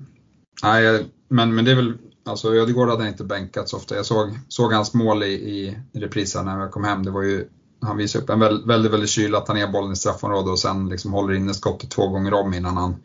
nej, 0.62 1.10
men, 1.28 1.54
men 1.54 1.64
det 1.64 1.70
är 1.70 1.76
väl, 1.76 1.98
alltså 2.24 2.54
Ödegård 2.54 2.88
hade 2.88 3.08
inte 3.08 3.24
bänkats 3.24 3.74
ofta. 3.74 3.96
Jag 3.96 4.06
såg, 4.06 4.38
såg 4.48 4.72
hans 4.72 4.94
mål 4.94 5.22
i, 5.22 5.32
i 5.32 5.78
reprisen 5.92 6.44
när 6.44 6.58
jag 6.58 6.70
kom 6.70 6.84
hem. 6.84 7.04
Det 7.04 7.10
var 7.10 7.22
ju, 7.22 7.48
han 7.80 7.96
visade 7.96 8.24
upp 8.24 8.30
en 8.30 8.40
väldigt, 8.40 8.66
väldigt, 8.66 8.92
väldigt 8.92 9.10
kyla, 9.10 9.40
tar 9.40 9.54
ner 9.54 9.68
bollen 9.68 9.92
i 9.92 9.96
straffområdet 9.96 10.50
och 10.50 10.58
sen 10.58 10.88
liksom 10.88 11.12
håller 11.12 11.34
inne 11.34 11.54
skottet 11.54 11.90
två 11.90 12.08
gånger 12.08 12.34
om 12.34 12.54
innan 12.54 12.76
han 12.76 12.96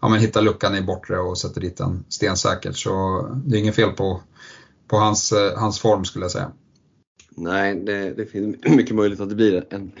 ja, 0.00 0.08
men 0.08 0.20
hittar 0.20 0.42
luckan 0.42 0.76
i 0.76 0.82
bortre 0.82 1.18
och 1.18 1.38
sätter 1.38 1.60
dit 1.60 1.76
den 1.76 2.04
stensäkert. 2.08 2.76
Så 2.76 3.22
det 3.44 3.56
är 3.56 3.60
inget 3.60 3.76
fel 3.76 3.90
på, 3.90 4.20
på 4.88 4.96
hans, 4.96 5.32
hans 5.56 5.80
form 5.80 6.04
skulle 6.04 6.24
jag 6.24 6.32
säga. 6.32 6.50
Nej, 7.36 7.74
det, 7.74 8.14
det 8.14 8.26
finns 8.26 8.56
mycket 8.76 8.96
möjligt 8.96 9.20
att 9.20 9.28
det 9.28 9.34
blir 9.34 9.64
en, 9.70 9.92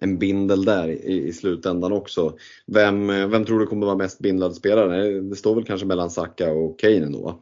en 0.00 0.18
bindel 0.18 0.64
där 0.64 0.88
i, 0.88 1.28
i 1.28 1.32
slutändan 1.32 1.92
också. 1.92 2.36
Vem, 2.66 3.06
vem 3.06 3.44
tror 3.44 3.60
du 3.60 3.66
kommer 3.66 3.86
vara 3.86 3.96
mest 3.96 4.18
bindlad 4.18 4.54
spelare? 4.54 5.20
Det 5.20 5.36
står 5.36 5.54
väl 5.54 5.64
kanske 5.64 5.86
mellan 5.86 6.10
Saka 6.10 6.52
och 6.52 6.78
Kane 6.78 7.06
då? 7.06 7.40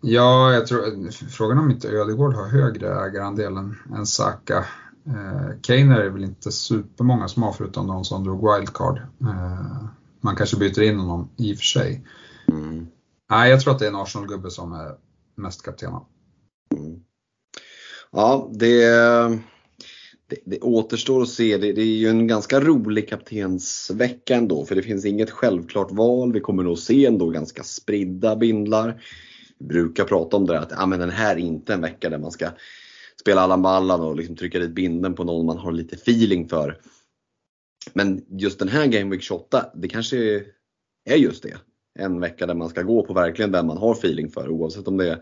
Ja, 0.00 0.52
jag 0.52 0.66
tror, 0.66 1.10
frågan 1.10 1.58
om 1.58 1.70
inte 1.70 1.88
Ödegård 1.88 2.34
har 2.34 2.48
högre 2.48 3.06
ägarandel 3.06 3.56
än, 3.56 3.76
än 3.96 4.06
Saka. 4.06 4.64
Eh, 5.06 5.60
Kane 5.62 5.94
är 5.94 6.04
det 6.04 6.10
väl 6.10 6.24
inte 6.24 6.52
supermånga 6.52 7.28
som 7.28 7.42
har 7.42 7.52
förutom 7.52 7.86
de 7.86 8.04
som 8.04 8.24
drog 8.24 8.54
wildcard. 8.54 8.98
Eh, 9.20 9.84
man 10.20 10.36
kanske 10.36 10.56
byter 10.56 10.82
in 10.82 10.98
honom 10.98 11.28
i 11.36 11.54
och 11.54 11.56
för 11.56 11.64
sig. 11.64 12.06
Mm. 12.48 12.86
Nej, 13.30 13.50
jag 13.50 13.60
tror 13.60 13.72
att 13.72 13.78
det 13.78 13.84
är 13.84 13.90
en 13.90 13.96
Arsenal-gubbe 13.96 14.50
som 14.50 14.72
är 14.72 14.94
mest 15.34 15.62
kapten. 15.62 15.92
Mm. 16.76 17.00
Ja, 18.12 18.50
det, 18.54 18.86
det, 20.26 20.36
det, 20.44 20.60
återstår 20.60 21.22
att 21.22 21.28
se. 21.28 21.56
Det, 21.56 21.72
det, 21.72 21.82
är 21.82 21.96
ju 21.96 22.08
en 22.08 22.26
ganska 22.26 22.60
rolig 22.60 23.08
kaptensvecka 23.08 24.34
ändå 24.34 24.64
för 24.64 24.74
det 24.74 24.82
finns 24.82 25.04
inget 25.04 25.30
självklart 25.30 25.92
val. 25.92 26.32
Vi 26.32 26.40
kommer 26.40 26.62
nog 26.62 26.78
se 26.78 27.06
ändå 27.06 27.30
ganska 27.30 27.62
spridda 27.62 28.36
bindlar. 28.36 29.02
Vi 29.58 29.66
brukar 29.66 30.04
prata 30.04 30.36
om 30.36 30.46
det 30.46 30.52
där, 30.52 30.60
att 30.60 30.72
ah, 30.78 30.86
men 30.86 31.00
den 31.00 31.10
här 31.10 31.36
är 31.36 31.40
inte 31.40 31.74
en 31.74 31.80
vecka 31.80 32.10
där 32.10 32.18
man 32.18 32.32
ska 32.32 32.50
spela 33.20 33.40
Allan 33.40 33.62
Ballan 33.62 34.00
och 34.00 34.16
liksom 34.16 34.36
trycka 34.36 34.58
dit 34.58 34.70
binden 34.70 35.14
på 35.14 35.24
någon 35.24 35.46
man 35.46 35.58
har 35.58 35.72
lite 35.72 35.96
feeling 35.96 36.48
för. 36.48 36.80
Men 37.92 38.24
just 38.28 38.58
den 38.58 38.68
här 38.68 38.86
Game 38.86 39.10
Week 39.10 39.22
28, 39.22 39.66
det 39.74 39.88
kanske 39.88 40.16
är 41.04 41.16
just 41.16 41.42
det. 41.42 41.56
En 41.98 42.20
vecka 42.20 42.46
där 42.46 42.54
man 42.54 42.68
ska 42.68 42.82
gå 42.82 43.02
på 43.02 43.12
verkligen 43.12 43.52
den 43.52 43.66
man 43.66 43.78
har 43.78 43.92
feeling 43.92 44.30
för 44.30 44.48
oavsett 44.48 44.88
om 44.88 44.96
det 44.96 45.10
är 45.10 45.18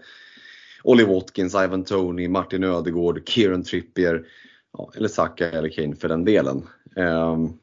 Ollie 0.86 1.04
Watkins, 1.04 1.54
Ivan 1.54 1.84
Tony, 1.84 2.28
Martin 2.28 2.64
Ödegård, 2.64 3.28
Kieran 3.28 3.62
Trippier 3.62 4.26
ja, 4.72 4.90
eller 4.96 5.08
Saka 5.08 5.50
eller 5.50 5.68
Kane 5.68 5.96
för 5.96 6.08
den 6.08 6.24
delen. 6.24 6.62
Um, 6.96 7.58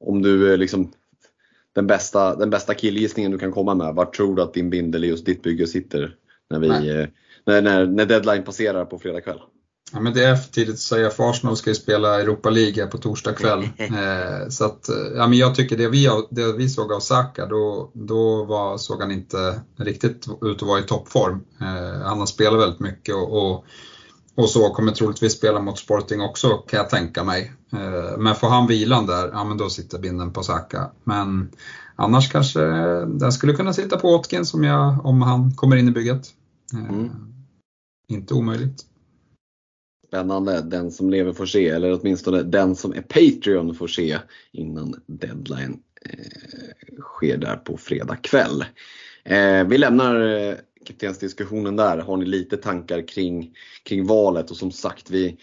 om 0.00 0.22
du 0.22 0.56
liksom 0.56 0.92
den 1.72 1.86
bästa, 1.86 2.36
den 2.36 2.50
bästa 2.50 2.74
killgissningen 2.74 3.32
du 3.32 3.38
kan 3.38 3.52
komma 3.52 3.74
med, 3.74 3.94
vart 3.94 4.16
tror 4.16 4.36
du 4.36 4.42
att 4.42 4.54
din 4.54 4.70
bindel 4.70 5.04
i 5.04 5.08
just 5.08 5.26
ditt 5.26 5.42
bygge 5.42 5.66
sitter 5.66 6.16
när, 6.50 6.58
vi, 6.58 6.68
eh, 6.68 7.06
när, 7.44 7.62
när, 7.62 7.86
när 7.86 8.06
deadline 8.06 8.42
passerar 8.42 8.84
på 8.84 8.98
fredag 8.98 9.20
kväll? 9.20 9.40
Ja, 9.92 10.00
men 10.00 10.14
det 10.14 10.24
är 10.24 10.36
för 10.36 10.52
tidigt 10.52 10.74
att 10.74 10.80
säga, 10.80 11.10
för 11.10 11.30
Arsenal 11.30 11.56
ska 11.56 11.70
ju 11.70 11.74
spela 11.74 12.20
Europa 12.20 12.50
League 12.50 12.86
på 12.86 12.98
torsdag 12.98 13.32
kväll. 13.32 13.62
eh, 13.76 14.48
så 14.48 14.64
att, 14.64 14.88
eh, 14.88 14.96
ja, 15.16 15.26
men 15.26 15.38
jag 15.38 15.54
tycker 15.54 15.76
det 15.76 15.88
vi, 15.88 16.08
det 16.30 16.52
vi 16.52 16.68
såg 16.68 16.92
av 16.92 17.00
Saka, 17.00 17.46
då, 17.46 17.90
då 17.92 18.44
var, 18.44 18.78
såg 18.78 19.00
han 19.00 19.10
inte 19.10 19.60
riktigt 19.76 20.26
ut 20.42 20.62
att 20.62 20.68
vara 20.68 20.80
i 20.80 20.82
toppform. 20.82 21.40
Eh, 21.60 22.02
han 22.04 22.18
har 22.18 22.26
spelat 22.26 22.60
väldigt 22.60 22.80
mycket 22.80 23.14
och, 23.14 23.52
och, 23.52 23.64
och, 24.34 24.48
så 24.48 24.70
kommer 24.70 24.92
troligtvis 24.92 25.32
spela 25.32 25.60
mot 25.60 25.78
Sporting 25.78 26.20
också 26.20 26.48
kan 26.48 26.78
jag 26.78 26.90
tänka 26.90 27.24
mig. 27.24 27.52
Eh, 27.72 28.18
men 28.18 28.34
får 28.34 28.48
han 28.48 28.66
vilan 28.66 29.06
där, 29.06 29.30
ja 29.32 29.44
men 29.44 29.56
då 29.56 29.70
sitter 29.70 29.98
binden 29.98 30.32
på 30.32 30.42
Saka. 30.42 30.90
Men 31.04 31.50
annars 31.96 32.32
kanske 32.32 32.60
den 33.06 33.32
skulle 33.32 33.52
kunna 33.52 33.72
sitta 33.72 33.96
på 33.96 34.16
Watkins 34.16 34.54
om, 34.54 34.64
jag, 34.64 35.06
om 35.06 35.22
han 35.22 35.54
kommer 35.54 35.76
in 35.76 35.88
i 35.88 35.92
bygget. 35.92 36.26
Eh, 36.72 36.88
mm. 36.94 37.10
Inte 38.08 38.34
omöjligt. 38.34 38.86
Spännande. 40.12 40.62
Den 40.62 40.90
som 40.90 41.10
lever 41.10 41.32
får 41.32 41.46
se, 41.46 41.68
eller 41.68 42.00
åtminstone 42.00 42.42
den 42.42 42.76
som 42.76 42.92
är 42.92 43.00
Patreon 43.00 43.74
får 43.74 43.86
se 43.86 44.18
innan 44.52 44.94
deadline 45.06 45.78
eh, 46.04 47.00
sker 47.00 47.36
där 47.36 47.56
på 47.56 47.76
fredag 47.76 48.16
kväll. 48.16 48.64
Eh, 49.24 49.64
vi 49.64 49.78
lämnar 49.78 50.20
eh, 50.20 50.54
kaptensdiskussionen 50.86 51.76
där. 51.76 51.98
Har 51.98 52.16
ni 52.16 52.24
lite 52.24 52.56
tankar 52.56 53.08
kring, 53.08 53.54
kring 53.82 54.06
valet? 54.06 54.50
Och 54.50 54.56
som 54.56 54.72
sagt, 54.72 55.10
vi, 55.10 55.36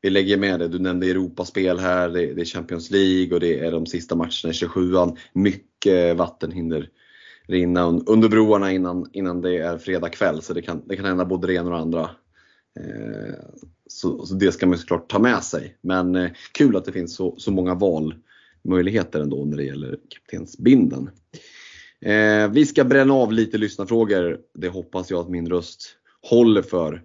vi 0.00 0.10
lägger 0.10 0.36
med 0.36 0.60
det. 0.60 0.68
Du 0.68 0.78
nämnde 0.78 1.10
Europaspel 1.10 1.78
här, 1.78 2.08
det, 2.08 2.34
det 2.34 2.40
är 2.40 2.44
Champions 2.44 2.90
League 2.90 3.34
och 3.34 3.40
det 3.40 3.58
är 3.58 3.72
de 3.72 3.86
sista 3.86 4.14
matcherna 4.14 4.48
i 4.48 4.52
27an. 4.52 5.16
Mycket 5.32 6.16
vatten 6.16 6.52
hinner 6.52 6.88
rinna 7.46 7.86
under 8.06 8.28
broarna 8.28 8.72
innan, 8.72 9.10
innan 9.12 9.40
det 9.40 9.58
är 9.58 9.78
fredag 9.78 10.08
kväll 10.08 10.42
så 10.42 10.54
det 10.54 10.62
kan, 10.62 10.82
det 10.86 10.96
kan 10.96 11.04
hända 11.04 11.24
både 11.24 11.46
det 11.46 11.54
ena 11.54 11.64
och 11.64 11.70
det 11.70 11.78
andra. 11.82 12.10
Eh, 12.80 13.34
så, 13.86 14.26
så, 14.26 14.34
det 14.34 14.52
ska 14.52 14.66
man 14.66 14.78
såklart 14.78 15.10
ta 15.10 15.18
med 15.18 15.42
sig. 15.44 15.76
Men 15.80 16.16
eh, 16.16 16.30
kul 16.52 16.76
att 16.76 16.84
det 16.84 16.92
finns 16.92 17.14
så, 17.14 17.34
så 17.38 17.50
många 17.50 17.74
valmöjligheter 17.74 19.20
ändå 19.20 19.44
när 19.44 19.56
det 19.56 19.64
gäller 19.64 19.98
kaptensbinden. 20.08 21.10
Eh, 22.00 22.50
vi 22.50 22.66
ska 22.66 22.84
bränna 22.84 23.14
av 23.14 23.32
lite 23.32 23.58
lyssnarfrågor. 23.58 24.38
Det 24.54 24.68
hoppas 24.68 25.10
jag 25.10 25.20
att 25.20 25.30
min 25.30 25.48
röst 25.48 25.96
håller 26.22 26.62
för. 26.62 27.02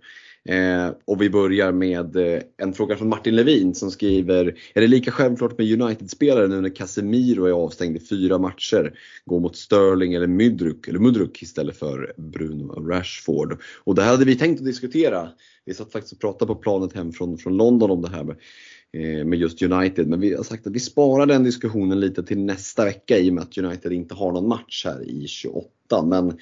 Eh, 0.47 0.91
och 1.05 1.21
vi 1.21 1.29
börjar 1.29 1.71
med 1.71 2.15
eh, 2.15 2.41
en 2.57 2.73
fråga 2.73 2.95
från 2.95 3.09
Martin 3.09 3.35
Levin 3.35 3.75
som 3.75 3.91
skriver 3.91 4.45
Är 4.73 4.81
det 4.81 4.87
lika 4.87 5.11
självklart 5.11 5.57
med 5.57 5.81
United-spelare 5.81 6.47
nu 6.47 6.61
när 6.61 6.75
Casemiro 6.75 7.45
är 7.45 7.51
avstängd 7.51 7.97
i 7.97 7.99
fyra 7.99 8.37
matcher? 8.37 8.99
Gå 9.25 9.39
mot 9.39 9.55
Sterling 9.55 10.13
eller 10.13 10.27
Mudruk, 10.27 10.87
eller 10.87 10.99
Mudruk 10.99 11.41
istället 11.41 11.79
för 11.79 12.13
Bruno 12.17 12.89
Rashford. 12.89 13.61
Och 13.83 13.95
det 13.95 14.01
här 14.01 14.11
hade 14.11 14.25
vi 14.25 14.35
tänkt 14.35 14.59
att 14.59 14.65
diskutera. 14.65 15.29
Vi 15.67 15.73
satt 15.73 15.91
faktiskt 15.91 16.13
och 16.13 16.19
pratade 16.19 16.53
på 16.53 16.55
planet 16.55 16.93
hem 16.93 17.11
från, 17.11 17.37
från 17.37 17.57
London 17.57 17.91
om 17.91 18.01
det 18.01 18.09
här 18.09 18.23
med, 18.23 18.35
eh, 18.93 19.25
med 19.25 19.39
just 19.39 19.61
United. 19.61 20.07
Men 20.07 20.19
vi 20.19 20.35
har 20.35 20.43
sagt 20.43 20.67
att 20.67 20.73
vi 20.73 20.79
sparar 20.79 21.25
den 21.25 21.43
diskussionen 21.43 21.99
lite 21.99 22.23
till 22.23 22.39
nästa 22.39 22.85
vecka 22.85 23.17
i 23.17 23.29
och 23.29 23.33
med 23.33 23.43
att 23.43 23.57
United 23.57 23.91
inte 23.91 24.15
har 24.15 24.31
någon 24.31 24.47
match 24.47 24.85
här 24.85 25.09
i 25.09 25.27
28. 25.27 25.69
Men 26.03 26.37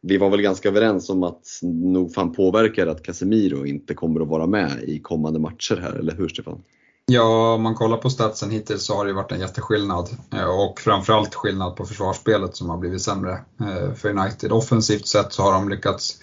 vi 0.00 0.18
var 0.18 0.30
väl 0.30 0.42
ganska 0.42 0.68
överens 0.68 1.10
om 1.10 1.22
att 1.22 1.60
nog 1.62 2.14
fan 2.14 2.32
påverkar 2.32 2.86
att 2.86 3.02
Casemiro 3.02 3.66
inte 3.66 3.94
kommer 3.94 4.20
att 4.20 4.28
vara 4.28 4.46
med 4.46 4.82
i 4.82 4.98
kommande 4.98 5.38
matcher 5.38 5.76
här, 5.76 5.92
eller 5.92 6.16
hur 6.16 6.28
Stefan? 6.28 6.62
Ja, 7.06 7.54
om 7.54 7.62
man 7.62 7.74
kollar 7.74 7.96
på 7.96 8.10
statsen 8.10 8.50
hittills 8.50 8.82
så 8.82 8.94
har 8.94 9.06
det 9.06 9.12
varit 9.12 9.32
en 9.32 9.40
jätteskillnad 9.40 10.08
eh, 10.34 10.60
och 10.60 10.80
framförallt 10.80 11.34
skillnad 11.34 11.76
på 11.76 11.84
försvarsspelet 11.84 12.56
som 12.56 12.70
har 12.70 12.78
blivit 12.78 13.02
sämre 13.02 13.32
eh, 13.60 13.94
för 13.94 14.08
United. 14.08 14.52
Offensivt 14.52 15.06
sett 15.06 15.32
så 15.32 15.42
har 15.42 15.52
de 15.52 15.68
lyckats 15.68 16.18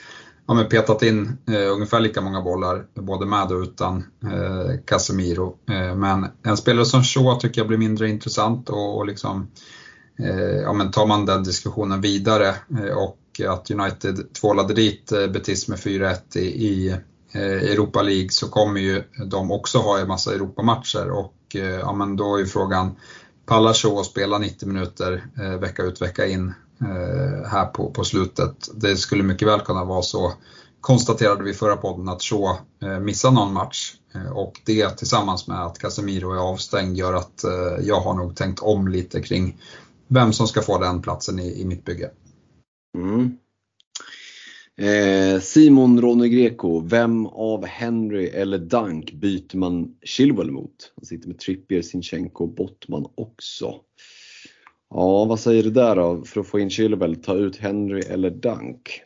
ja, 0.47 0.53
men 0.53 0.69
petat 0.69 1.03
in 1.03 1.37
eh, 1.47 1.73
ungefär 1.73 1.99
lika 1.99 2.21
många 2.21 2.41
bollar 2.41 2.85
både 2.93 3.25
med 3.25 3.51
och 3.51 3.61
utan 3.61 3.97
eh, 4.23 4.79
Casemiro. 4.85 5.57
Eh, 5.69 5.95
men 5.95 6.27
en 6.43 6.57
spelare 6.57 6.85
som 6.85 7.03
Shaw 7.03 7.39
tycker 7.39 7.61
jag 7.61 7.67
blir 7.67 7.77
mindre 7.77 8.09
intressant 8.09 8.69
och, 8.69 8.97
och 8.97 9.05
liksom, 9.05 9.47
eh, 10.19 10.61
ja, 10.61 10.73
men 10.73 10.91
tar 10.91 11.05
man 11.05 11.25
den 11.25 11.43
diskussionen 11.43 12.01
vidare 12.01 12.47
eh, 12.47 12.97
och 12.97 13.19
att 13.47 13.71
United 13.71 14.33
tvålade 14.33 14.73
dit 14.73 15.11
eh, 15.11 15.27
Betis 15.27 15.67
med 15.67 15.79
4-1 15.79 16.37
i, 16.37 16.39
i 16.39 16.89
eh, 17.31 17.71
Europa 17.71 18.01
League 18.01 18.29
så 18.29 18.47
kommer 18.47 18.79
ju 18.79 19.03
de 19.25 19.51
också 19.51 19.77
ha 19.77 19.99
en 19.99 20.07
massa 20.07 20.33
Europamatcher 20.33 21.09
och 21.09 21.55
eh, 21.55 21.79
ja, 21.79 21.93
men 21.93 22.15
då 22.15 22.39
är 22.39 22.45
frågan, 22.45 22.95
pallar 23.45 23.73
Shaw 23.73 23.99
att 23.99 24.05
spela 24.05 24.37
90 24.37 24.67
minuter 24.67 25.25
eh, 25.37 25.59
vecka 25.59 25.83
ut 25.83 26.01
vecka 26.01 26.25
in 26.25 26.53
Eh, 26.81 27.49
här 27.49 27.65
på, 27.65 27.91
på 27.91 28.03
slutet? 28.03 28.69
Det 28.75 28.95
skulle 28.95 29.23
mycket 29.23 29.47
väl 29.47 29.59
kunna 29.59 29.85
vara 29.85 30.01
så 30.01 30.33
konstaterade 30.81 31.43
vi 31.43 31.53
förra 31.53 31.77
podden 31.77 32.09
att 32.09 32.21
Shaw 32.21 32.57
eh, 32.83 32.99
missar 32.99 33.31
någon 33.31 33.53
match 33.53 33.93
eh, 34.15 34.31
och 34.31 34.61
det 34.65 34.89
tillsammans 34.89 35.47
med 35.47 35.65
att 35.65 35.79
Casemiro 35.79 36.31
är 36.31 36.37
avstängd 36.37 36.97
gör 36.97 37.13
att 37.13 37.43
eh, 37.43 37.85
jag 37.85 37.99
har 37.99 38.13
nog 38.13 38.35
tänkt 38.35 38.59
om 38.59 38.87
lite 38.87 39.21
kring 39.21 39.57
vem 40.07 40.33
som 40.33 40.47
ska 40.47 40.61
få 40.61 40.79
den 40.79 41.01
platsen 41.01 41.39
i, 41.39 41.61
i 41.61 41.65
mitt 41.65 41.85
bygge. 41.85 42.09
Mm. 42.97 43.37
Eh, 44.77 45.39
Simon 45.39 46.01
Ronny 46.01 46.29
Greco, 46.29 46.79
vem 46.79 47.25
av 47.25 47.65
Henry 47.65 48.25
eller 48.25 48.57
Dunk 48.57 49.13
byter 49.13 49.57
man 49.57 49.95
Chilwell 50.01 50.51
mot? 50.51 50.93
Han 50.95 51.05
sitter 51.05 51.27
med 51.27 51.39
Trippier, 51.39 51.81
Sinchenko 51.81 52.43
och 52.43 52.53
Bottman 52.53 53.07
också. 53.15 53.75
Ja, 54.89 55.25
vad 55.25 55.39
säger 55.39 55.63
du 55.63 55.71
där 55.71 55.95
då 55.95 56.21
för 56.25 56.39
att 56.39 56.47
få 56.47 56.59
in 56.59 56.69
Chilwell? 56.69 57.15
Ta 57.15 57.33
ut 57.33 57.57
Henry 57.57 58.01
eller 58.01 58.29
Dunk? 58.29 59.01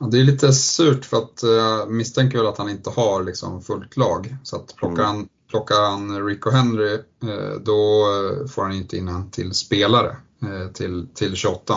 Ja, 0.00 0.06
det 0.06 0.20
är 0.20 0.24
lite 0.24 0.52
surt 0.52 1.04
för 1.04 1.16
att 1.16 1.40
jag 1.42 1.88
uh, 1.88 1.94
misstänker 1.94 2.38
väl 2.38 2.46
att 2.46 2.58
han 2.58 2.70
inte 2.70 2.90
har 2.90 3.24
liksom 3.24 3.62
fullt 3.62 3.96
lag. 3.96 4.36
Så 4.42 4.56
att 4.56 4.76
plockar, 4.76 5.02
mm. 5.02 5.06
han, 5.06 5.28
plockar 5.50 5.90
han 5.90 6.26
Rico 6.26 6.50
Henry 6.50 6.92
uh, 6.94 7.60
då 7.64 8.06
får 8.48 8.62
han 8.62 8.72
inte 8.72 8.96
in 8.96 9.08
en 9.08 9.30
till 9.30 9.54
spelare 9.54 10.16
uh, 10.44 10.72
till, 10.72 11.08
till 11.14 11.34
28. 11.34 11.74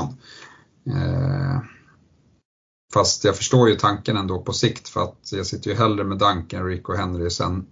Fast 2.94 3.24
jag 3.24 3.36
förstår 3.36 3.70
ju 3.70 3.76
tanken 3.76 4.18
ändå 4.18 4.42
på 4.42 4.54
sikt 4.54 4.90
för 4.90 5.04
att 5.04 5.32
jag 5.32 5.46
sitter 5.46 5.70
ju 5.70 5.76
hellre 5.76 6.04
med 6.04 6.18
Duncan, 6.18 6.66
Rico 6.66 6.94
Henry 6.94 7.30
sen 7.30 7.66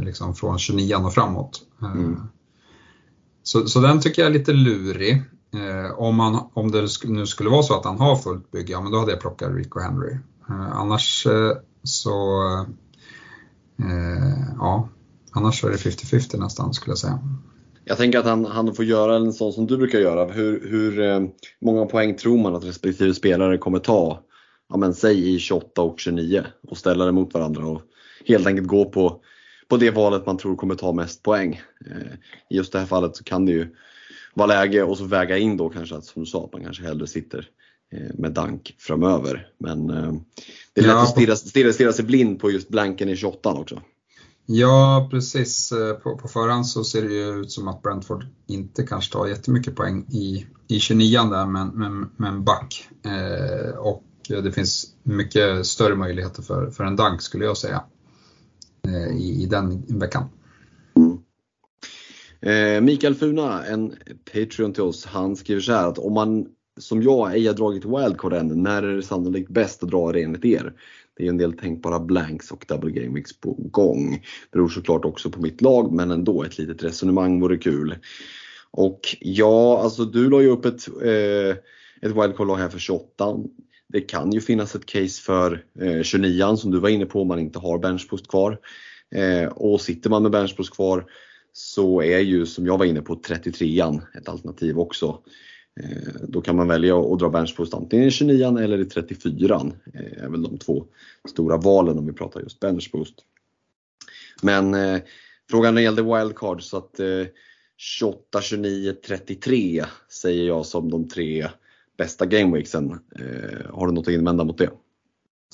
liksom 0.00 0.34
från 0.34 0.58
29 0.58 0.94
och 0.94 1.14
framåt. 1.14 1.60
Mm. 1.82 2.20
Så, 3.42 3.66
så 3.66 3.80
den 3.80 4.00
tycker 4.00 4.22
jag 4.22 4.28
är 4.28 4.38
lite 4.38 4.52
lurig. 4.52 5.22
Eh, 5.54 5.98
om, 5.98 6.20
han, 6.20 6.50
om 6.54 6.70
det 6.70 6.88
nu 7.04 7.26
skulle 7.26 7.50
vara 7.50 7.62
så 7.62 7.74
att 7.74 7.84
han 7.84 8.00
har 8.00 8.16
fullt 8.16 8.50
bygge, 8.50 8.72
ja 8.72 8.80
men 8.80 8.92
då 8.92 8.98
hade 8.98 9.12
jag 9.12 9.20
plockat 9.20 9.54
Rico 9.54 9.80
Henry. 9.80 10.12
Eh, 10.48 10.76
annars 10.76 11.26
eh, 11.26 11.52
så, 11.82 12.42
eh, 13.78 14.54
ja, 14.58 14.88
annars 15.32 15.60
så 15.60 15.66
är 15.66 15.70
det 15.70 15.76
50-50 15.76 16.38
nästan 16.38 16.74
skulle 16.74 16.90
jag 16.90 16.98
säga. 16.98 17.18
Jag 17.84 17.96
tänker 17.96 18.18
att 18.18 18.24
han, 18.24 18.44
han 18.44 18.74
får 18.74 18.84
göra 18.84 19.16
en 19.16 19.32
sån 19.32 19.52
som 19.52 19.66
du 19.66 19.76
brukar 19.76 19.98
göra. 19.98 20.32
Hur, 20.32 20.68
hur 20.68 21.00
eh, 21.00 21.20
många 21.60 21.86
poäng 21.86 22.16
tror 22.16 22.38
man 22.38 22.54
att 22.54 22.64
respektive 22.64 23.14
spelare 23.14 23.58
kommer 23.58 23.78
ta? 23.78 24.20
Ja 24.68 24.76
men 24.76 24.94
säg 24.94 25.34
i 25.34 25.38
28 25.38 25.82
och 25.82 26.00
29 26.00 26.44
och 26.68 26.76
ställa 26.76 27.06
dem 27.06 27.14
mot 27.14 27.34
varandra 27.34 27.66
och 27.66 27.82
helt 28.26 28.46
enkelt 28.46 28.68
gå 28.68 28.84
på, 28.84 29.20
på 29.72 29.76
det 29.76 29.90
valet 29.90 30.26
man 30.26 30.38
tror 30.38 30.56
kommer 30.56 30.74
ta 30.74 30.92
mest 30.92 31.22
poäng. 31.22 31.60
Eh, 31.86 32.12
I 32.50 32.56
just 32.56 32.72
det 32.72 32.78
här 32.78 32.86
fallet 32.86 33.16
så 33.16 33.24
kan 33.24 33.46
det 33.46 33.52
ju 33.52 33.74
vara 34.34 34.46
läge 34.46 34.82
och 34.82 34.98
så 34.98 35.04
väga 35.04 35.38
in 35.38 35.56
då 35.56 35.68
kanske 35.68 35.96
att 35.96 36.04
som 36.04 36.22
du 36.22 36.26
sa, 36.26 36.44
att 36.44 36.52
man 36.52 36.64
kanske 36.64 36.82
hellre 36.82 37.06
sitter 37.06 37.48
eh, 37.92 38.14
med 38.14 38.32
dank 38.32 38.74
framöver. 38.78 39.48
Men 39.58 39.90
eh, 39.90 40.12
det 40.74 40.80
är 40.80 40.84
lätt 40.84 40.92
ja. 40.92 41.02
att 41.02 41.08
stirra, 41.08 41.36
stirra, 41.36 41.72
stirra 41.72 41.92
sig 41.92 42.04
blind 42.04 42.40
på 42.40 42.50
just 42.50 42.68
blanken 42.68 43.08
i 43.08 43.16
28 43.16 43.52
också. 43.52 43.82
Ja 44.46 45.08
precis, 45.10 45.72
på, 46.02 46.18
på 46.18 46.28
förhand 46.28 46.66
så 46.66 46.84
ser 46.84 47.02
det 47.02 47.14
ju 47.14 47.40
ut 47.40 47.50
som 47.50 47.68
att 47.68 47.82
Brentford 47.82 48.26
inte 48.48 48.82
kanske 48.82 49.12
tar 49.12 49.26
jättemycket 49.26 49.76
poäng 49.76 50.06
i, 50.10 50.46
i 50.68 50.80
29 50.80 51.18
där 51.18 51.46
men, 51.46 51.68
men, 51.68 52.10
men 52.16 52.44
back. 52.44 52.88
Eh, 53.04 53.78
och 53.78 54.04
det 54.28 54.52
finns 54.52 54.86
mycket 55.02 55.66
större 55.66 55.94
möjligheter 55.94 56.42
för, 56.42 56.70
för 56.70 56.84
en 56.84 56.96
dank 56.96 57.22
skulle 57.22 57.44
jag 57.44 57.56
säga 57.56 57.82
Eh, 58.88 59.16
i, 59.16 59.42
i 59.42 59.46
den 59.46 59.82
veckan. 59.98 60.24
Mm. 60.96 61.18
Eh, 62.40 62.80
Mikael 62.80 63.14
Funa, 63.14 63.64
en 63.64 63.94
Patreon 64.32 64.72
till 64.72 64.82
oss, 64.82 65.06
han 65.06 65.36
skriver 65.36 65.60
så 65.60 65.72
här 65.72 65.88
att 65.88 65.98
om 65.98 66.14
man 66.14 66.46
som 66.80 67.02
jag 67.02 67.34
ej 67.34 67.46
har 67.46 67.54
dragit 67.54 67.84
wildcard 67.84 68.32
än, 68.32 68.62
när 68.62 68.82
är 68.82 68.96
det 68.96 69.02
sannolikt 69.02 69.50
bäst 69.50 69.82
att 69.82 69.90
dra 69.90 70.12
det 70.12 70.22
enligt 70.22 70.44
er? 70.44 70.72
Det 71.16 71.24
är 71.24 71.28
en 71.28 71.38
del 71.38 71.52
tänkbara 71.52 72.00
blanks 72.00 72.50
och 72.50 72.64
double 72.68 72.90
game 72.90 73.14
weeks 73.14 73.40
på 73.40 73.52
gång. 73.52 74.24
Beror 74.52 74.68
såklart 74.68 75.04
också 75.04 75.30
på 75.30 75.40
mitt 75.40 75.60
lag 75.60 75.92
men 75.92 76.10
ändå 76.10 76.42
ett 76.42 76.58
litet 76.58 76.84
resonemang 76.84 77.40
vore 77.40 77.56
kul. 77.56 77.96
Och 78.70 79.00
ja, 79.20 79.80
alltså 79.82 80.04
du 80.04 80.30
la 80.30 80.42
ju 80.42 80.48
upp 80.48 80.64
ett, 80.64 80.88
eh, 81.02 81.56
ett 82.00 82.16
wildcard-lag 82.16 82.56
här 82.56 82.68
för 82.68 82.78
28. 82.78 83.36
Det 83.92 84.00
kan 84.00 84.32
ju 84.32 84.40
finnas 84.40 84.74
ett 84.74 84.86
case 84.86 85.22
för 85.22 85.64
eh, 85.80 86.02
29 86.02 86.56
som 86.56 86.70
du 86.70 86.78
var 86.78 86.88
inne 86.88 87.06
på 87.06 87.22
om 87.22 87.28
man 87.28 87.38
inte 87.38 87.58
har 87.58 87.78
benchpost 87.78 88.28
kvar. 88.28 88.58
Eh, 89.14 89.46
och 89.46 89.80
sitter 89.80 90.10
man 90.10 90.22
med 90.22 90.32
benchpost 90.32 90.74
kvar 90.74 91.04
så 91.52 92.02
är 92.02 92.18
ju 92.18 92.46
som 92.46 92.66
jag 92.66 92.78
var 92.78 92.86
inne 92.86 93.02
på 93.02 93.14
33an 93.14 94.02
ett 94.14 94.28
alternativ 94.28 94.78
också. 94.78 95.18
Eh, 95.80 96.12
då 96.28 96.40
kan 96.40 96.56
man 96.56 96.68
välja 96.68 96.98
att 97.00 97.18
dra 97.18 97.28
benchpost 97.28 97.74
antingen 97.74 98.06
i 98.06 98.08
29an 98.08 98.62
eller 98.62 98.78
i 98.78 98.84
34an. 98.84 99.72
Eh, 99.94 100.24
är 100.24 100.28
väl 100.28 100.42
de 100.42 100.58
två 100.58 100.84
stora 101.28 101.56
valen 101.56 101.98
om 101.98 102.06
vi 102.06 102.12
pratar 102.12 102.40
just 102.40 102.60
benchpost. 102.60 103.14
Men 104.42 104.74
eh, 104.74 105.00
frågan 105.50 105.82
gällde 105.82 106.02
wildcard 106.02 106.62
så 106.62 106.76
att 106.76 107.00
28, 107.76 108.40
29, 108.42 108.92
33 109.06 109.84
säger 110.08 110.46
jag 110.46 110.66
som 110.66 110.90
de 110.90 111.08
tre 111.08 111.48
bästa 112.02 112.26
gameweeksen. 112.26 112.90
Eh, 112.90 113.74
har 113.74 113.86
du 113.86 113.92
något 113.92 114.08
att 114.08 114.14
invända 114.14 114.44
mot 114.44 114.58
det? 114.58 114.70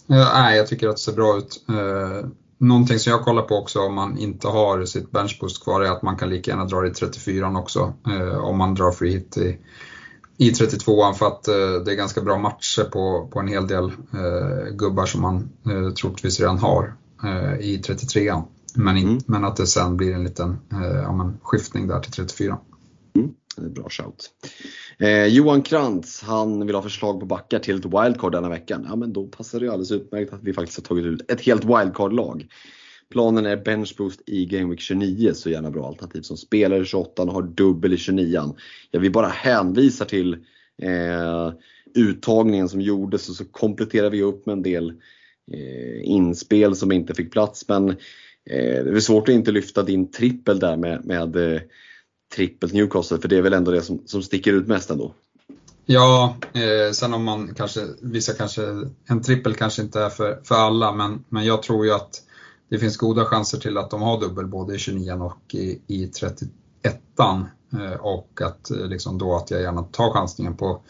nej, 0.06 0.56
jag 0.56 0.66
tycker 0.66 0.88
att 0.88 0.96
det 0.96 1.02
ser 1.02 1.12
bra 1.12 1.38
ut. 1.38 1.64
Eh, 1.68 2.28
Någonting 2.60 2.98
som 2.98 3.10
jag 3.10 3.24
kollar 3.24 3.42
på 3.42 3.54
också 3.54 3.80
om 3.80 3.94
man 3.94 4.18
inte 4.18 4.48
har 4.48 4.84
sitt 4.84 5.10
benchboost 5.10 5.64
kvar 5.64 5.80
är 5.80 5.90
att 5.90 6.02
man 6.02 6.16
kan 6.16 6.30
lika 6.30 6.50
gärna 6.50 6.64
dra 6.64 6.80
det 6.80 6.88
i 6.88 6.94
34 6.94 7.58
också 7.58 7.92
eh, 8.06 8.38
om 8.38 8.58
man 8.58 8.74
drar 8.74 8.92
free 8.92 9.12
hit 9.12 9.36
i, 9.36 9.58
i 10.36 10.50
32an 10.50 11.12
för 11.12 11.26
att 11.26 11.48
eh, 11.48 11.54
det 11.84 11.92
är 11.92 11.96
ganska 11.96 12.20
bra 12.20 12.38
matcher 12.38 12.84
på, 12.84 13.28
på 13.32 13.40
en 13.40 13.48
hel 13.48 13.66
del 13.66 13.84
eh, 13.84 14.74
gubbar 14.74 15.06
som 15.06 15.22
man 15.22 15.48
eh, 15.66 15.90
troligtvis 15.90 16.40
redan 16.40 16.58
har 16.58 16.94
eh, 17.24 17.60
i 17.60 17.82
33an. 17.86 18.42
Men, 18.74 18.96
mm. 18.96 19.18
men 19.26 19.44
att 19.44 19.56
det 19.56 19.66
sen 19.66 19.96
blir 19.96 20.14
en 20.14 20.24
liten 20.24 20.58
eh, 20.72 21.02
ja, 21.02 21.12
men, 21.12 21.38
skiftning 21.42 21.86
där 21.86 22.00
till 22.00 22.12
34. 22.12 22.58
Mm. 23.16 23.30
Det 23.60 23.66
är 23.66 23.70
bra 23.70 23.88
shout. 23.90 24.30
Eh, 24.98 25.26
Johan 25.26 25.62
Krantz, 25.62 26.22
han 26.22 26.66
vill 26.66 26.74
ha 26.74 26.82
förslag 26.82 27.20
på 27.20 27.26
backar 27.26 27.58
till 27.58 27.76
ett 27.76 27.84
wildcard 27.84 28.32
denna 28.32 28.48
veckan. 28.48 28.86
Ja 28.88 28.96
men 28.96 29.12
då 29.12 29.26
passar 29.26 29.60
det 29.60 29.66
ju 29.66 29.72
alldeles 29.72 29.92
utmärkt 29.92 30.32
att 30.32 30.42
vi 30.42 30.52
faktiskt 30.52 30.78
har 30.78 30.84
tagit 30.84 31.04
ut 31.04 31.30
ett 31.30 31.40
helt 31.40 31.64
wildcard-lag. 31.64 32.46
Planen 33.10 33.46
är 33.46 33.56
benchboost 33.56 34.20
i 34.26 34.46
Game 34.46 34.70
Week 34.70 34.80
29, 34.80 35.32
så 35.34 35.50
gärna 35.50 35.70
bra 35.70 35.88
alternativ 35.88 36.22
som 36.22 36.36
spelare 36.36 36.82
i 36.82 36.84
28 36.84 37.22
och 37.22 37.32
har 37.32 37.42
dubbel 37.42 37.92
i 37.92 37.96
29. 37.96 38.54
Jag 38.90 39.00
vill 39.00 39.12
bara 39.12 39.28
hänvisa 39.28 40.04
till 40.04 40.32
eh, 40.82 41.52
uttagningen 41.94 42.68
som 42.68 42.80
gjordes 42.80 43.28
och 43.28 43.34
så 43.34 43.44
kompletterar 43.44 44.10
vi 44.10 44.22
upp 44.22 44.46
med 44.46 44.52
en 44.52 44.62
del 44.62 44.90
eh, 45.52 46.08
inspel 46.08 46.76
som 46.76 46.92
inte 46.92 47.14
fick 47.14 47.32
plats. 47.32 47.68
Men 47.68 47.90
eh, 47.90 48.84
det 48.84 48.96
är 48.96 49.00
svårt 49.00 49.28
att 49.28 49.34
inte 49.34 49.52
lyfta 49.52 49.82
din 49.82 50.10
trippel 50.10 50.58
där 50.58 50.76
med, 50.76 51.04
med 51.04 51.36
eh, 51.36 51.60
trippelt 52.34 52.72
Newcastle 52.72 53.18
för 53.18 53.28
det 53.28 53.36
är 53.36 53.42
väl 53.42 53.52
ändå 53.52 53.70
det 53.70 53.82
som, 53.82 54.02
som 54.06 54.22
sticker 54.22 54.52
ut 54.52 54.66
mest 54.66 54.90
ändå. 54.90 55.14
Ja, 55.86 56.36
eh, 56.52 56.92
sen 56.92 57.14
om 57.14 57.24
man 57.24 57.54
kanske, 57.54 57.80
vissa 58.00 58.32
kanske, 58.32 58.62
en 59.06 59.22
trippel 59.22 59.54
kanske 59.54 59.82
inte 59.82 60.00
är 60.00 60.08
för, 60.08 60.40
för 60.44 60.54
alla 60.54 60.92
men, 60.92 61.24
men 61.28 61.44
jag 61.44 61.62
tror 61.62 61.86
ju 61.86 61.92
att 61.92 62.22
det 62.68 62.78
finns 62.78 62.96
goda 62.96 63.24
chanser 63.24 63.58
till 63.58 63.78
att 63.78 63.90
de 63.90 64.02
har 64.02 64.20
dubbel 64.20 64.46
både 64.46 64.74
i 64.74 64.78
29 64.78 65.12
och 65.12 65.54
i, 65.54 65.80
i 65.86 66.06
31 66.06 66.50
eh, 67.20 68.00
och 68.00 68.40
att 68.42 68.70
eh, 68.70 68.86
liksom 68.86 69.18
då 69.18 69.36
att 69.36 69.50
jag 69.50 69.62
gärna 69.62 69.82
tar 69.82 70.12
chansningen 70.12 70.56
på, 70.56 70.80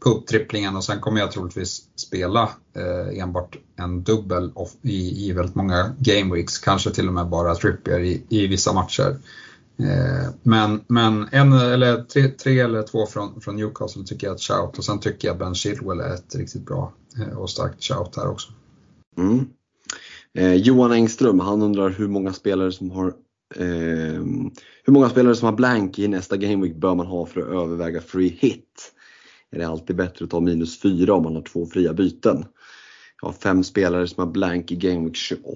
på 0.00 0.10
upptripplingen 0.10 0.76
och 0.76 0.84
sen 0.84 1.00
kommer 1.00 1.20
jag 1.20 1.32
troligtvis 1.32 1.82
spela 1.96 2.50
eh, 2.76 3.22
enbart 3.22 3.56
en 3.76 4.02
dubbel 4.02 4.52
i, 4.82 5.28
i 5.28 5.32
väldigt 5.32 5.54
många 5.54 5.94
gameweeks, 5.98 6.58
kanske 6.58 6.90
till 6.90 7.08
och 7.08 7.14
med 7.14 7.28
bara 7.28 7.54
trippier 7.54 8.00
i, 8.00 8.22
i 8.28 8.46
vissa 8.46 8.72
matcher. 8.72 9.16
Eh, 9.82 10.30
men, 10.42 10.80
men 10.88 11.28
en 11.32 11.52
eller 11.52 12.02
tre, 12.02 12.28
tre, 12.28 12.60
eller 12.60 12.82
två 12.82 13.06
från, 13.06 13.40
från 13.40 13.56
Newcastle 13.56 14.04
tycker 14.04 14.26
jag 14.26 14.32
är 14.32 14.36
ett 14.36 14.42
shout 14.42 14.78
och 14.78 14.84
sen 14.84 15.00
tycker 15.00 15.28
jag 15.28 15.38
Ben 15.38 15.54
Chilwell 15.54 16.00
är 16.00 16.14
ett 16.14 16.34
riktigt 16.34 16.66
bra 16.66 16.92
eh, 17.18 17.38
och 17.38 17.50
starkt 17.50 17.84
shout 17.84 18.16
här 18.16 18.28
också. 18.28 18.52
Mm. 19.18 19.46
Eh, 20.34 20.54
Johan 20.54 20.92
Engström, 20.92 21.40
han 21.40 21.62
undrar 21.62 21.90
hur 21.90 22.08
många 22.08 22.32
spelare 22.32 22.72
som 22.72 22.90
har 22.90 23.06
eh, 23.54 24.22
hur 24.84 24.92
många 24.92 25.08
spelare 25.08 25.34
som 25.34 25.46
har 25.46 25.52
blank 25.52 25.98
i 25.98 26.08
nästa 26.08 26.36
gameweek 26.36 26.76
bör 26.76 26.94
man 26.94 27.06
ha 27.06 27.26
för 27.26 27.40
att 27.40 27.46
överväga 27.46 28.00
free 28.00 28.38
hit? 28.40 28.92
Är 29.50 29.58
det 29.58 29.68
alltid 29.68 29.96
bättre 29.96 30.24
att 30.24 30.30
ta 30.30 30.40
minus 30.40 30.80
fyra 30.80 31.14
om 31.14 31.22
man 31.22 31.34
har 31.34 31.42
två 31.42 31.66
fria 31.66 31.92
byten? 31.92 32.44
Jag 33.22 33.28
har 33.28 33.32
fem 33.32 33.64
spelare 33.64 34.08
som 34.08 34.24
har 34.24 34.32
blank 34.32 34.72
i 34.72 34.76
gameweek 34.76 35.16
28 35.16 35.50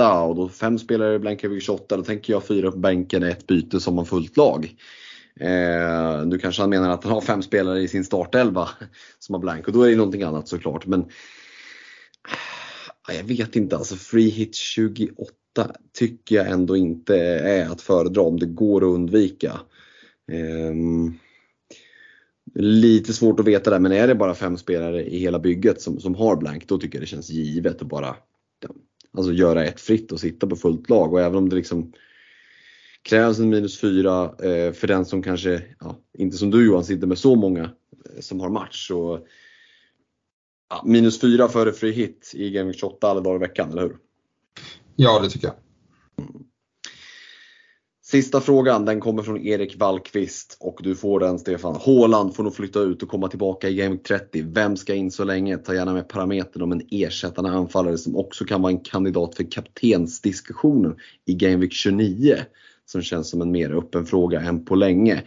och 0.00 0.36
då 0.36 0.48
fem 0.48 0.78
spelare 0.78 1.18
blankar 1.18 1.48
vi 1.48 1.60
28, 1.60 1.96
då 1.96 2.02
tänker 2.02 2.32
jag 2.32 2.44
fyra 2.44 2.70
på 2.70 2.78
bänken, 2.78 3.22
ett 3.22 3.46
byte 3.46 3.80
som 3.80 3.98
har 3.98 4.04
fullt 4.04 4.36
lag. 4.36 4.76
Eh, 5.40 6.24
nu 6.26 6.38
kanske 6.38 6.62
han 6.62 6.70
menar 6.70 6.90
att 6.90 7.04
han 7.04 7.12
har 7.12 7.20
fem 7.20 7.42
spelare 7.42 7.80
i 7.80 7.88
sin 7.88 8.04
startelva 8.04 8.68
som 9.18 9.34
har 9.34 9.40
blank 9.40 9.66
och 9.66 9.72
då 9.72 9.82
är 9.82 9.90
det 9.90 9.96
någonting 9.96 10.22
annat 10.22 10.48
såklart. 10.48 10.86
Men 10.86 11.00
ah, 13.08 13.12
jag 13.12 13.24
vet 13.24 13.56
inte, 13.56 13.76
alltså 13.76 13.96
free 13.96 14.30
hit 14.30 14.54
28 14.54 15.24
tycker 15.98 16.36
jag 16.36 16.48
ändå 16.48 16.76
inte 16.76 17.16
är 17.26 17.66
att 17.70 17.80
föredra 17.80 18.22
om 18.22 18.38
det 18.38 18.46
går 18.46 18.84
att 18.84 18.94
undvika. 18.94 19.60
Eh, 20.32 20.74
Lite 22.54 23.12
svårt 23.12 23.40
att 23.40 23.46
veta 23.46 23.70
där, 23.70 23.78
men 23.78 23.92
är 23.92 24.06
det 24.06 24.14
bara 24.14 24.34
fem 24.34 24.56
spelare 24.56 25.04
i 25.04 25.18
hela 25.18 25.38
bygget 25.38 25.80
som, 25.80 26.00
som 26.00 26.14
har 26.14 26.36
blank, 26.36 26.68
då 26.68 26.78
tycker 26.78 26.98
jag 26.98 27.02
det 27.02 27.06
känns 27.06 27.30
givet 27.30 27.82
att 27.82 27.88
bara 27.88 28.16
alltså, 29.16 29.32
göra 29.32 29.64
ett 29.64 29.80
fritt 29.80 30.12
och 30.12 30.20
sitta 30.20 30.46
på 30.46 30.56
fullt 30.56 30.88
lag. 30.88 31.12
Och 31.12 31.20
även 31.20 31.38
om 31.38 31.48
det 31.48 31.56
liksom 31.56 31.92
krävs 33.02 33.38
en 33.38 33.50
minus 33.50 33.80
fyra 33.80 34.24
eh, 34.24 34.72
för 34.72 34.86
den 34.86 35.04
som 35.04 35.22
kanske, 35.22 35.62
ja, 35.80 35.98
inte 36.18 36.36
som 36.36 36.50
du 36.50 36.66
Johan, 36.66 36.84
sitter 36.84 37.06
med 37.06 37.18
så 37.18 37.34
många 37.34 37.62
eh, 37.62 38.20
som 38.20 38.40
har 38.40 38.50
match. 38.50 38.88
Så, 38.88 39.26
ja, 40.70 40.82
minus 40.86 41.20
fyra 41.20 41.48
före 41.48 41.72
free 41.72 41.92
hit 41.92 42.32
i 42.34 42.50
Game 42.50 42.72
28 42.72 43.08
alla 43.08 43.20
dagar 43.20 43.36
i 43.36 43.48
veckan, 43.48 43.70
eller 43.70 43.82
hur? 43.82 43.96
Ja, 44.96 45.20
det 45.22 45.30
tycker 45.30 45.46
jag. 45.46 45.56
Sista 48.12 48.40
frågan, 48.40 48.84
den 48.84 49.00
kommer 49.00 49.22
från 49.22 49.46
Erik 49.46 49.76
Wallqvist 49.76 50.56
och 50.60 50.80
du 50.82 50.94
får 50.94 51.20
den 51.20 51.38
Stefan. 51.38 51.74
Håland 51.74 52.34
får 52.34 52.42
nog 52.42 52.54
flytta 52.54 52.80
ut 52.80 53.02
och 53.02 53.08
komma 53.08 53.28
tillbaka 53.28 53.68
i 53.68 53.74
Game 53.74 53.96
30. 53.96 54.44
Vem 54.46 54.76
ska 54.76 54.94
in 54.94 55.10
så 55.10 55.24
länge? 55.24 55.58
Ta 55.58 55.74
gärna 55.74 55.92
med 55.92 56.08
parametern 56.08 56.62
om 56.62 56.72
en 56.72 56.82
ersättande 56.90 57.50
anfallare 57.50 57.98
som 57.98 58.16
också 58.16 58.44
kan 58.44 58.62
vara 58.62 58.72
en 58.72 58.80
kandidat 58.80 59.34
för 59.34 59.50
kaptensdiskussionen 59.50 60.96
i 61.26 61.34
Game 61.34 61.56
Week 61.56 61.72
29. 61.72 62.36
Som 62.86 63.02
känns 63.02 63.30
som 63.30 63.40
en 63.40 63.50
mer 63.50 63.78
öppen 63.78 64.06
fråga 64.06 64.40
än 64.40 64.64
på 64.64 64.74
länge. 64.74 65.22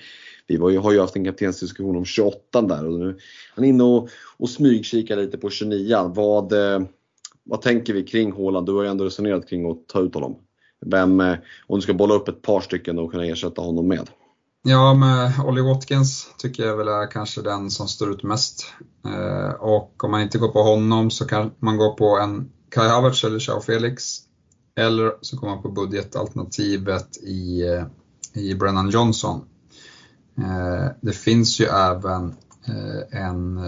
Vi 0.48 0.58
var 0.58 0.70
ju, 0.70 0.78
har 0.78 0.92
ju 0.92 1.00
haft 1.00 1.16
en 1.16 1.26
kaptensdiskussion 1.26 1.96
om 1.96 2.06
28 2.06 2.62
där 2.62 2.88
och 2.88 3.00
nu 3.00 3.10
är 3.10 3.16
han 3.56 3.66
inne 3.66 3.84
och, 3.84 4.10
och 4.38 4.50
smygkikar 4.50 5.18
lite 5.18 5.38
på 5.38 5.50
29. 5.50 6.12
Vad, 6.16 6.54
eh, 6.54 6.82
vad 7.44 7.62
tänker 7.62 7.94
vi 7.94 8.04
kring 8.04 8.32
Håland? 8.32 8.66
Du 8.66 8.74
har 8.74 8.84
ju 8.84 8.90
ändå 8.90 9.06
resonerat 9.06 9.50
kring 9.50 9.72
att 9.72 9.88
ta 9.88 10.02
ut 10.02 10.14
honom. 10.14 10.45
Vem, 10.86 11.20
eh, 11.20 11.38
om 11.68 11.76
du 11.76 11.82
ska 11.82 11.94
bolla 11.94 12.14
upp 12.14 12.28
ett 12.28 12.42
par 12.42 12.62
stycken 12.62 13.00
och 13.00 13.12
kunna 13.12 13.26
ersätta 13.26 13.62
honom 13.62 13.88
med? 13.88 14.10
Ja, 14.68 14.94
med 14.94 15.32
Ollie 15.46 15.64
Watkins 15.64 16.28
tycker 16.38 16.64
jag 16.64 16.78
väl 16.78 16.88
är 16.88 17.12
kanske 17.12 17.42
den 17.42 17.72
som 17.72 17.88
står 17.88 18.12
ut 18.12 18.24
mest. 18.24 18.66
Eh, 19.06 19.50
och 19.50 20.04
om 20.04 20.12
man 20.12 20.22
inte 20.22 20.38
går 20.38 20.48
på 20.48 20.64
honom 20.64 21.12
så 21.12 21.26
kan 21.26 21.52
man 21.60 21.78
gå 21.78 21.94
på 21.94 22.20
en 22.20 22.50
Kai 22.70 22.90
Havertz 22.90 23.24
eller 23.24 23.40
Chao 23.40 23.62
Felix. 23.62 24.18
Eller 24.76 25.12
så 25.22 25.38
kommer 25.38 25.54
man 25.54 25.64
på 25.64 25.72
budgetalternativet 25.72 27.18
i, 27.18 27.62
eh, 27.68 27.86
i 28.44 28.56
Brennan 28.56 28.90
Johnson. 28.90 29.42
Eh, 30.38 30.92
det 31.02 31.14
finns 31.14 31.60
ju 31.60 31.66
även 31.66 32.36
en 33.12 33.60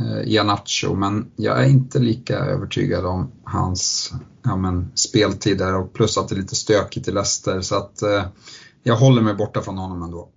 eh, 0.00 0.32
Ianacho, 0.32 0.94
men 0.94 1.30
jag 1.36 1.64
är 1.64 1.68
inte 1.68 1.98
lika 1.98 2.38
övertygad 2.38 3.06
om 3.06 3.32
hans 3.44 4.12
ja, 4.42 4.56
men, 4.56 4.92
speltid 4.94 5.58
där 5.58 5.74
och 5.74 5.92
plus 5.92 6.18
att 6.18 6.28
det 6.28 6.34
är 6.34 6.40
lite 6.40 6.56
stökigt 6.56 7.08
i 7.08 7.12
Leicester 7.12 7.60
så 7.60 7.76
att 7.76 8.02
eh, 8.02 8.26
jag 8.82 8.96
håller 8.96 9.22
mig 9.22 9.34
borta 9.34 9.62
från 9.62 9.78
honom 9.78 10.02
ändå. 10.02 10.28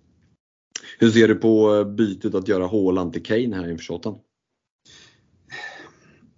Hur 0.99 1.11
ser 1.11 1.27
du 1.27 1.35
på 1.35 1.75
eh, 1.75 1.85
bytet 1.85 2.35
att 2.35 2.47
göra 2.47 2.67
Haaland 2.67 3.13
till 3.13 3.23
Kane 3.23 3.55
här 3.55 3.71
inför 3.71 3.83
28? 3.83 4.13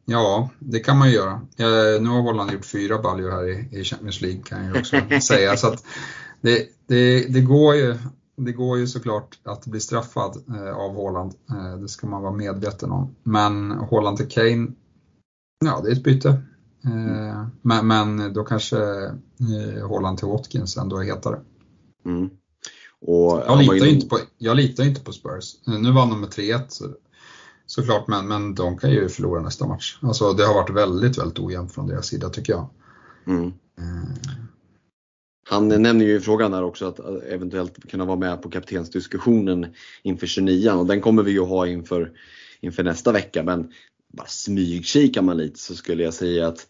Ja, 0.06 0.49
det 0.60 0.80
kan 0.80 0.98
man 0.98 1.10
ju 1.10 1.15
göra. 1.15 1.31
Eh, 1.57 2.02
nu 2.02 2.10
har 2.10 2.22
Holland 2.22 2.52
gjort 2.52 2.65
fyra 2.65 3.02
baljor 3.02 3.31
här 3.31 3.49
i, 3.49 3.80
i 3.80 3.84
Champions 3.84 4.22
League 4.22 4.41
kan 4.41 4.65
jag 4.65 4.77
också 4.77 5.02
säga. 5.22 5.57
Så 5.57 5.68
att 5.68 5.84
det, 6.41 6.68
det, 6.88 7.34
det 7.34 7.41
går 7.41 7.76
ju 7.76 7.98
det 8.45 8.51
går 8.51 8.77
ju 8.77 8.88
såklart 8.88 9.39
att 9.43 9.65
bli 9.65 9.80
straffad 9.80 10.43
eh, 10.47 10.76
av 10.76 10.95
Håland. 10.95 11.34
Eh, 11.49 11.80
det 11.80 11.88
ska 11.88 12.07
man 12.07 12.22
vara 12.22 12.34
medveten 12.34 12.91
om. 12.91 13.15
Men 13.23 13.72
Håland 13.72 14.18
till 14.18 14.30
Kane, 14.30 14.68
ja 15.65 15.81
det 15.84 15.89
är 15.89 15.91
ett 15.91 16.03
byte. 16.03 16.30
Eh, 16.85 17.47
men, 17.61 17.88
men 17.88 18.34
då 18.34 18.43
kanske 18.43 18.77
Håland 19.88 20.18
till 20.18 20.27
Watkins 20.27 20.77
ändå 20.77 20.97
är 20.97 21.03
hetare. 21.03 21.39
Mm. 22.05 22.30
Och, 23.01 23.43
jag, 23.47 23.59
litar 23.59 23.85
inte 23.85 24.07
på, 24.07 24.18
jag 24.38 24.57
litar 24.57 24.84
inte 24.84 25.01
på 25.01 25.11
Spurs. 25.11 25.55
Nu 25.65 25.91
vann 25.91 26.09
de 26.09 26.19
med 26.19 26.30
3-1 26.30 26.61
så, 26.68 26.85
såklart, 27.65 28.07
men, 28.07 28.27
men 28.27 28.55
de 28.55 28.77
kan 28.77 28.91
ju 28.91 29.09
förlora 29.09 29.41
nästa 29.41 29.68
match. 29.68 29.99
Alltså 30.01 30.34
det 30.34 30.45
har 30.45 30.53
varit 30.53 30.69
väldigt, 30.69 31.18
väldigt 31.18 31.39
ojämnt 31.39 31.72
från 31.72 31.88
deras 31.88 32.05
sida 32.05 32.30
tycker 32.30 32.53
jag. 32.53 32.69
Mm. 33.27 33.53
Han 35.52 35.68
nämner 35.68 36.06
ju 36.06 36.15
i 36.15 36.19
frågan 36.19 36.53
här 36.53 36.64
också 36.64 36.86
att 36.86 36.99
eh, 36.99 37.34
eventuellt 37.34 37.90
kunna 37.90 38.06
vara 38.06 38.18
med 38.18 38.41
på 38.41 38.49
kaptensdiskussionen 38.49 39.65
inför 40.03 40.28
29 40.28 40.72
och 40.72 40.86
den 40.86 41.02
kommer 41.02 41.23
vi 41.23 41.32
ju 41.32 41.40
ha 41.40 41.68
inför, 41.68 42.11
inför 42.61 42.84
nästa 42.84 43.11
vecka. 43.11 43.44
Men 43.44 43.72
bara 44.14 44.28
smygkikar 44.28 45.22
man 45.22 45.38
lite 45.38 45.60
så 45.60 45.76
skulle 45.76 46.03
jag 46.03 46.14
säga 46.14 46.48
att 46.48 46.68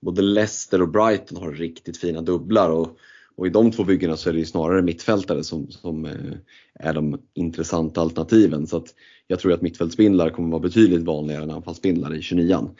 både 0.00 0.22
Leicester 0.22 0.82
och 0.82 0.88
Brighton 0.88 1.42
har 1.42 1.52
riktigt 1.52 1.96
fina 1.96 2.22
dubblar 2.22 2.70
och, 2.70 2.96
och 3.36 3.46
i 3.46 3.50
de 3.50 3.72
två 3.72 3.84
byggena 3.84 4.16
så 4.16 4.28
är 4.28 4.32
det 4.32 4.38
ju 4.38 4.44
snarare 4.44 4.82
mittfältare 4.82 5.44
som, 5.44 5.70
som 5.70 6.04
eh, 6.04 6.32
är 6.74 6.94
de 6.94 7.20
intressanta 7.34 8.00
alternativen. 8.00 8.66
Så 8.66 8.76
att 8.76 8.94
jag 9.26 9.38
tror 9.38 9.52
att 9.52 9.62
mittfältsbindlar 9.62 10.30
kommer 10.30 10.50
vara 10.50 10.62
betydligt 10.62 11.02
vanligare 11.02 11.42
än 11.42 11.50
anfallsspindlar 11.50 12.14
i 12.14 12.22
29 12.22 12.70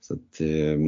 så 0.00 0.14
att, 0.14 0.40
eh, 0.40 0.78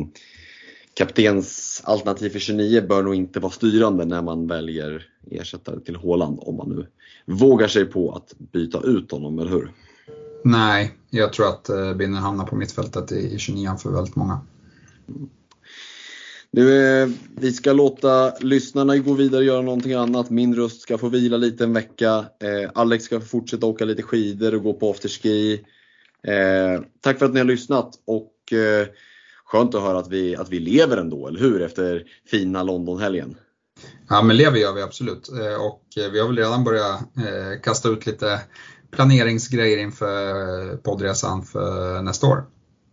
kaptens 0.99 1.83
alternativ 1.85 2.31
för 2.31 2.39
29 2.39 2.81
bör 2.89 3.03
nog 3.03 3.15
inte 3.15 3.41
vara 3.41 3.53
styrande 3.53 4.05
när 4.05 4.23
man 4.23 4.47
väljer 4.47 5.07
ersättare 5.31 5.81
till 5.81 5.97
Håland 5.97 6.39
om 6.43 6.57
man 6.57 6.69
nu 6.69 6.87
vågar 7.35 7.69
sig 7.69 7.85
på 7.85 8.13
att 8.13 8.35
byta 8.39 8.81
ut 8.81 9.13
honom, 9.13 9.39
eller 9.39 9.51
hur? 9.51 9.73
Nej, 10.45 10.95
jag 11.11 11.33
tror 11.33 11.49
att 11.49 11.69
eh, 11.69 11.95
Binner 11.95 12.21
hamnar 12.21 12.47
på 12.47 12.57
mittfältet 12.57 13.13
i 13.13 13.39
29 13.39 13.77
för 13.83 13.91
väldigt 13.91 14.17
många. 14.17 14.41
Nu, 16.51 17.01
eh, 17.03 17.09
vi 17.41 17.53
ska 17.53 17.73
låta 17.73 18.39
lyssnarna 18.41 18.97
gå 18.97 19.15
vidare 19.15 19.39
och 19.39 19.47
göra 19.47 19.63
någonting 19.63 19.93
annat. 19.93 20.31
Min 20.31 20.55
röst 20.55 20.81
ska 20.81 20.99
få 20.99 21.09
vila 21.09 21.37
lite 21.37 21.65
en 21.65 21.73
vecka. 21.73 22.25
Eh, 22.43 22.71
Alex 22.75 23.05
ska 23.05 23.21
få 23.21 23.27
fortsätta 23.27 23.67
åka 23.67 23.85
lite 23.85 24.03
skidor 24.03 24.55
och 24.55 24.63
gå 24.63 24.73
på 24.73 24.91
afterski. 24.91 25.65
Eh, 26.23 26.83
tack 27.01 27.19
för 27.19 27.27
att 27.27 27.33
ni 27.33 27.41
har 27.41 27.47
lyssnat 27.47 27.95
och 28.05 28.53
eh, 28.53 28.87
skönt 29.49 29.75
att 29.75 29.83
höra 29.83 29.99
att 29.99 30.09
vi, 30.09 30.37
att 30.37 30.49
vi 30.49 30.61
lever 30.61 30.97
ändå, 30.97 31.29
eller 31.29 31.41
hur? 31.41 31.63
Efter 31.63 32.05
fina 32.27 32.63
Londonhelgen. 32.63 33.37
Ja, 34.09 34.23
men 34.23 34.37
lever 34.37 34.59
gör 34.59 34.73
vi 34.73 34.83
absolut. 34.83 35.29
Eh, 35.29 35.67
och 35.67 35.83
vi 36.13 36.21
har 36.21 36.27
väl 36.27 36.37
redan 36.37 36.65
börjat 36.65 37.01
eh, 37.01 37.61
kasta 37.63 37.89
ut 37.89 38.07
lite 38.07 38.41
planeringsgrejer 38.91 39.79
inför 39.79 40.77
poddresan 40.77 41.43
för 41.43 42.03
nästa 42.03 42.27
år. 42.27 42.45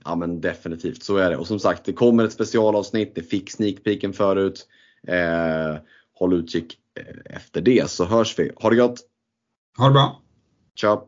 Ja 0.06 0.15
men 0.15 0.41
definitivt, 0.41 1.03
så 1.03 1.18
är 1.18 1.30
det. 1.30 1.38
Och 1.38 1.48
som 1.48 1.60
sagt, 1.60 1.86
det 1.86 1.94
kommer 1.94 2.26
ett 2.26 2.34
specialavsnitt, 2.34 3.15
det 3.15 3.23
fick 3.23 3.52
sneakpeaken 3.52 4.14
förut. 4.14 4.68
Eh, 5.07 5.76
håll 6.19 6.34
utkik 6.34 6.77
eh, 6.99 7.36
efter 7.36 7.61
det 7.61 7.90
så 7.90 8.06
hörs 8.06 8.40
vi. 8.40 8.52
Ha 8.56 8.69
det 8.69 8.76
gott! 8.76 8.99
Ha 9.77 9.86
det 9.86 9.94
bra! 9.94 10.22
Ciao! 10.80 11.07